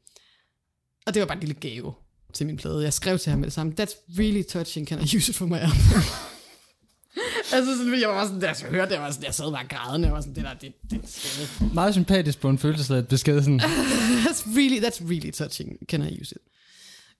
og 1.06 1.14
det 1.14 1.20
var 1.20 1.26
bare 1.26 1.36
en 1.36 1.40
lille 1.40 1.54
gave 1.54 1.94
til 2.34 2.46
min 2.46 2.56
plade. 2.56 2.82
Jeg 2.82 2.92
skrev 2.92 3.18
til 3.18 3.30
ham 3.30 3.38
med 3.38 3.46
det 3.46 3.52
samme. 3.52 3.72
That's 3.80 3.94
really 4.18 4.42
touching. 4.42 4.88
Can 4.88 4.98
I 5.00 5.16
use 5.16 5.30
it 5.30 5.36
for 5.36 5.46
my 5.46 5.54
album? 5.54 5.76
altså, 7.54 7.76
sådan, 7.76 8.00
jeg 8.00 8.08
var 8.08 8.24
sådan, 8.24 8.40
da 8.40 8.46
jeg 8.46 8.56
hørte 8.70 8.88
det, 8.88 8.94
jeg 8.94 9.02
var 9.02 9.10
sådan, 9.10 9.24
jeg 9.24 9.34
sad 9.34 9.50
bare 9.52 9.66
grædende. 9.66 10.06
Jeg 10.06 10.14
var 10.14 10.20
sådan, 10.20 10.34
det 10.34 10.44
der, 10.44 10.54
det, 10.54 10.72
det 10.90 11.00
skade. 11.06 11.74
Meget 11.74 11.94
sympatisk 11.94 12.40
på 12.40 12.48
en 12.48 12.58
følelsesladet 12.58 13.08
besked. 13.08 13.42
Sådan. 13.42 13.60
That's 14.26 14.46
really, 14.56 14.84
that's 14.86 15.08
really 15.08 15.30
touching. 15.30 15.76
Can 15.88 16.02
I 16.02 16.20
use 16.20 16.34
it? 16.34 16.42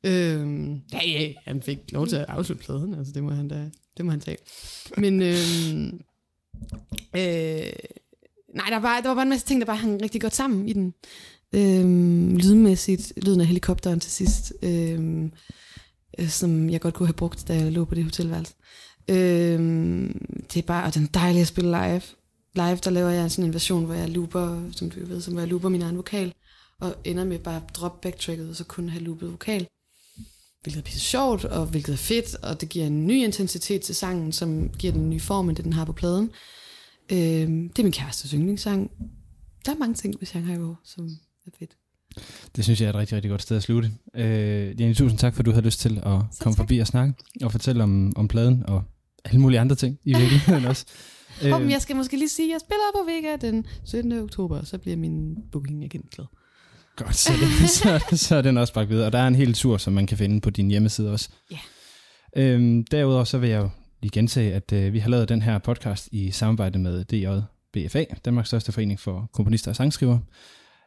Øhm, 0.05 0.81
ja, 0.93 1.01
ja, 1.07 1.33
han 1.47 1.63
fik 1.63 1.79
lov 1.93 2.07
til 2.07 2.17
at 2.17 2.25
afslutte 2.29 2.65
pladen, 2.65 2.95
altså 2.95 3.13
det 3.13 3.23
må 3.23 3.31
han 3.31 3.49
da, 3.49 3.71
det 3.97 4.05
må 4.05 4.11
han 4.11 4.21
tage. 4.21 4.37
Men, 4.97 5.23
øhm, 5.23 6.01
øh, 7.17 7.73
nej, 8.55 8.67
der 8.71 8.79
var, 8.79 9.01
der 9.01 9.09
var 9.09 9.15
bare 9.15 9.23
en 9.23 9.29
masse 9.29 9.47
ting, 9.47 9.61
der 9.61 9.67
bare 9.67 9.77
hang 9.77 10.03
rigtig 10.03 10.21
godt 10.21 10.35
sammen 10.35 10.69
i 10.69 10.73
den. 10.73 10.95
Øhm, 11.53 12.37
lydmæssigt, 12.37 13.13
lyden 13.27 13.41
af 13.41 13.47
helikopteren 13.47 14.01
til 14.01 14.13
sidst, 14.13 14.53
øhm, 14.63 15.33
øh, 16.19 16.29
som 16.29 16.71
jeg 16.71 16.81
godt 16.81 16.95
kunne 16.95 17.07
have 17.07 17.15
brugt, 17.15 17.49
da 17.49 17.55
jeg 17.55 17.73
lå 17.73 17.85
på 17.85 17.95
det 17.95 18.05
hotelværelse. 18.05 18.55
Øhm, 19.09 20.27
det 20.53 20.63
er 20.63 20.67
bare, 20.67 20.85
og 20.85 20.95
den 20.95 21.07
dejlige 21.15 21.41
at 21.41 21.47
spille 21.47 21.71
live. 21.71 22.03
Live, 22.55 22.77
der 22.77 22.91
laver 22.91 23.11
jeg 23.11 23.31
sådan 23.31 23.45
en 23.45 23.53
version, 23.53 23.85
hvor 23.85 23.95
jeg 23.95 24.09
looper, 24.09 24.71
som 24.73 24.91
du 24.91 25.07
ved, 25.07 25.21
som 25.21 25.33
hvor 25.33 25.41
jeg 25.41 25.49
looper 25.49 25.69
min 25.69 25.83
egen 25.83 25.97
vokal, 25.97 26.35
og 26.81 26.95
ender 27.05 27.25
med 27.25 27.39
bare 27.39 27.57
at 27.57 27.75
droppe 27.75 27.99
backtracket, 28.03 28.51
og 28.51 28.57
så 28.57 28.65
kun 28.65 28.89
have 28.89 29.05
loopet 29.05 29.31
vokal. 29.31 29.67
Hvilket 30.63 30.79
er 30.79 30.85
pisse 30.85 31.01
sjovt, 31.01 31.45
og 31.45 31.67
hvilket 31.67 31.93
er 31.93 31.97
fedt, 31.97 32.35
og 32.35 32.61
det 32.61 32.69
giver 32.69 32.87
en 32.87 33.07
ny 33.07 33.25
intensitet 33.25 33.83
til 33.83 33.95
sangen, 33.95 34.33
som 34.33 34.69
giver 34.79 34.93
den 34.93 35.03
en 35.03 35.11
ny 35.11 35.21
form, 35.21 35.49
end 35.49 35.57
det 35.57 35.65
den 35.65 35.73
har 35.73 35.85
på 35.85 35.93
pladen. 35.93 36.31
Øhm, 37.13 37.69
det 37.69 37.79
er 37.79 37.83
min 37.83 37.93
kærestes 37.93 38.31
yndlingssang. 38.31 38.91
Der 39.67 39.73
er 39.73 39.77
mange 39.79 39.95
ting 39.95 40.15
ved 40.21 40.27
Shanghai 40.27 40.57
Raw, 40.57 40.75
som 40.85 41.09
er 41.47 41.51
fedt. 41.59 41.77
Det 42.57 42.65
synes 42.65 42.81
jeg 42.81 42.87
er 42.87 42.91
et 42.91 42.97
rigtig, 42.97 43.17
rigtig 43.17 43.31
godt 43.31 43.43
sted 43.43 43.57
at 43.57 43.63
slutte. 43.63 43.91
Øh, 44.15 44.81
Jenny, 44.81 44.95
tusind 44.95 45.19
tak, 45.19 45.35
for 45.35 45.41
at 45.41 45.47
du 45.47 45.51
havde 45.51 45.65
lyst 45.65 45.81
til 45.81 45.97
at 45.97 46.03
komme 46.03 46.29
tak. 46.41 46.57
forbi 46.57 46.79
og 46.79 46.87
snakke, 46.87 47.15
og 47.43 47.53
fortælle 47.53 47.83
om, 47.83 48.13
om 48.17 48.29
pladen, 48.29 48.63
og 48.67 48.83
alle 49.25 49.41
mulige 49.41 49.61
andre 49.61 49.77
ting 49.77 49.99
i 50.05 50.17
virkeligheden 50.17 50.65
også. 50.65 50.87
Øh. 51.45 51.53
Og 51.53 51.71
jeg 51.71 51.83
skal 51.83 51.97
måske 51.97 52.17
lige 52.17 52.29
sige, 52.29 52.49
at 52.49 52.53
jeg 52.53 52.61
spiller 52.61 52.85
på 52.95 53.05
Vega 53.07 53.51
den 53.51 53.67
17. 53.85 54.13
oktober, 54.13 54.65
så 54.65 54.79
bliver 54.79 54.97
min 54.97 55.37
booking 55.53 55.85
agent 55.85 56.11
glad. 56.11 56.27
Godt, 56.99 57.17
så, 57.17 57.33
det, 57.33 57.71
så, 58.11 58.17
så 58.17 58.37
er 58.37 58.43
den 58.43 58.59
også 58.59 58.73
bragt 58.73 58.89
videre. 58.91 59.07
Og 59.07 59.13
der 59.13 59.19
er 59.19 59.27
en 59.27 59.35
hel 59.35 59.55
tur, 59.55 59.77
som 59.77 59.93
man 59.93 60.07
kan 60.07 60.19
finde 60.19 60.41
på 60.41 60.51
din 60.51 60.71
hjemmeside 60.71 61.13
også. 61.13 61.29
Ja. 61.51 61.59
Øhm, 62.37 62.85
derudover 62.85 63.25
så 63.25 63.39
vil 63.39 63.51
jeg 63.51 63.63
jo 63.63 63.69
lige 64.03 64.11
gentage, 64.11 64.55
at 64.55 64.73
øh, 64.73 64.93
vi 64.93 64.99
har 64.99 65.11
lavet 65.11 65.29
den 65.29 65.43
her 65.43 65.59
podcast 65.59 66.09
i 66.13 66.31
samarbejde 66.31 66.79
med 66.79 67.05
DFA, 67.75 68.05
Danmarks 68.25 68.49
største 68.49 68.73
forening 68.73 69.01
for 69.01 69.31
komponister 69.33 69.71
og 69.71 69.77
sangskriver. 69.77 70.19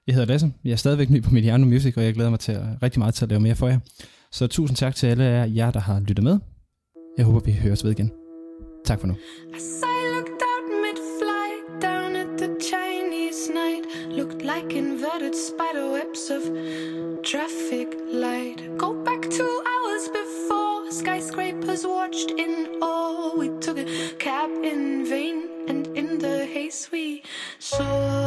Jeg 0.08 0.16
hedder 0.16 0.28
Lasse, 0.28 0.52
jeg 0.64 0.72
er 0.72 0.76
stadigvæk 0.76 1.10
ny 1.10 1.24
på 1.24 1.30
Mediano 1.30 1.66
Music, 1.66 1.98
og 1.98 2.04
jeg 2.04 2.14
glæder 2.14 2.30
mig 2.30 2.40
til 2.40 2.52
at, 2.52 2.64
rigtig 2.84 3.00
meget 3.00 3.14
til 3.14 3.26
at 3.26 3.30
lave 3.30 3.42
mere 3.42 3.56
for 3.56 3.68
jer. 3.68 3.80
Så 4.32 4.48
tusind 4.48 4.78
tak 4.78 4.96
til 4.96 5.08
alle 5.08 5.24
af 5.24 5.52
jer, 5.56 5.72
der 5.72 5.80
har 5.80 6.00
lyttet 6.00 6.24
med. 6.24 6.40
Jeg 7.18 7.26
håber, 7.26 7.40
vi 7.40 7.52
høres 7.52 7.84
ved 7.84 7.92
igen. 7.92 8.12
Tak 8.86 9.00
for 9.00 9.08
nu. 9.08 9.16
Spider 15.52 15.92
webs 15.92 16.30
of 16.30 16.44
traffic 17.24 17.98
light. 18.08 18.60
Go 18.78 18.94
back 18.94 19.22
two 19.30 19.54
hours 19.72 20.08
before 20.08 20.90
skyscrapers 20.92 21.86
watched 21.86 22.32
in 22.32 22.80
awe. 22.82 23.36
We 23.36 23.50
took 23.60 23.78
a 23.78 23.86
cab 24.18 24.50
in 24.64 25.06
vain, 25.06 25.50
and 25.68 25.88
in 25.88 26.20
the 26.20 26.46
haze 26.46 26.88
we 26.92 27.24
saw 27.60 28.21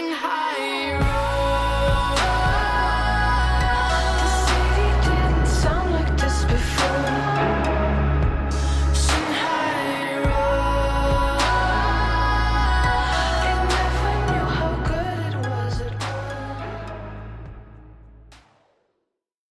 bed. 0.00 0.12
And 0.12 0.97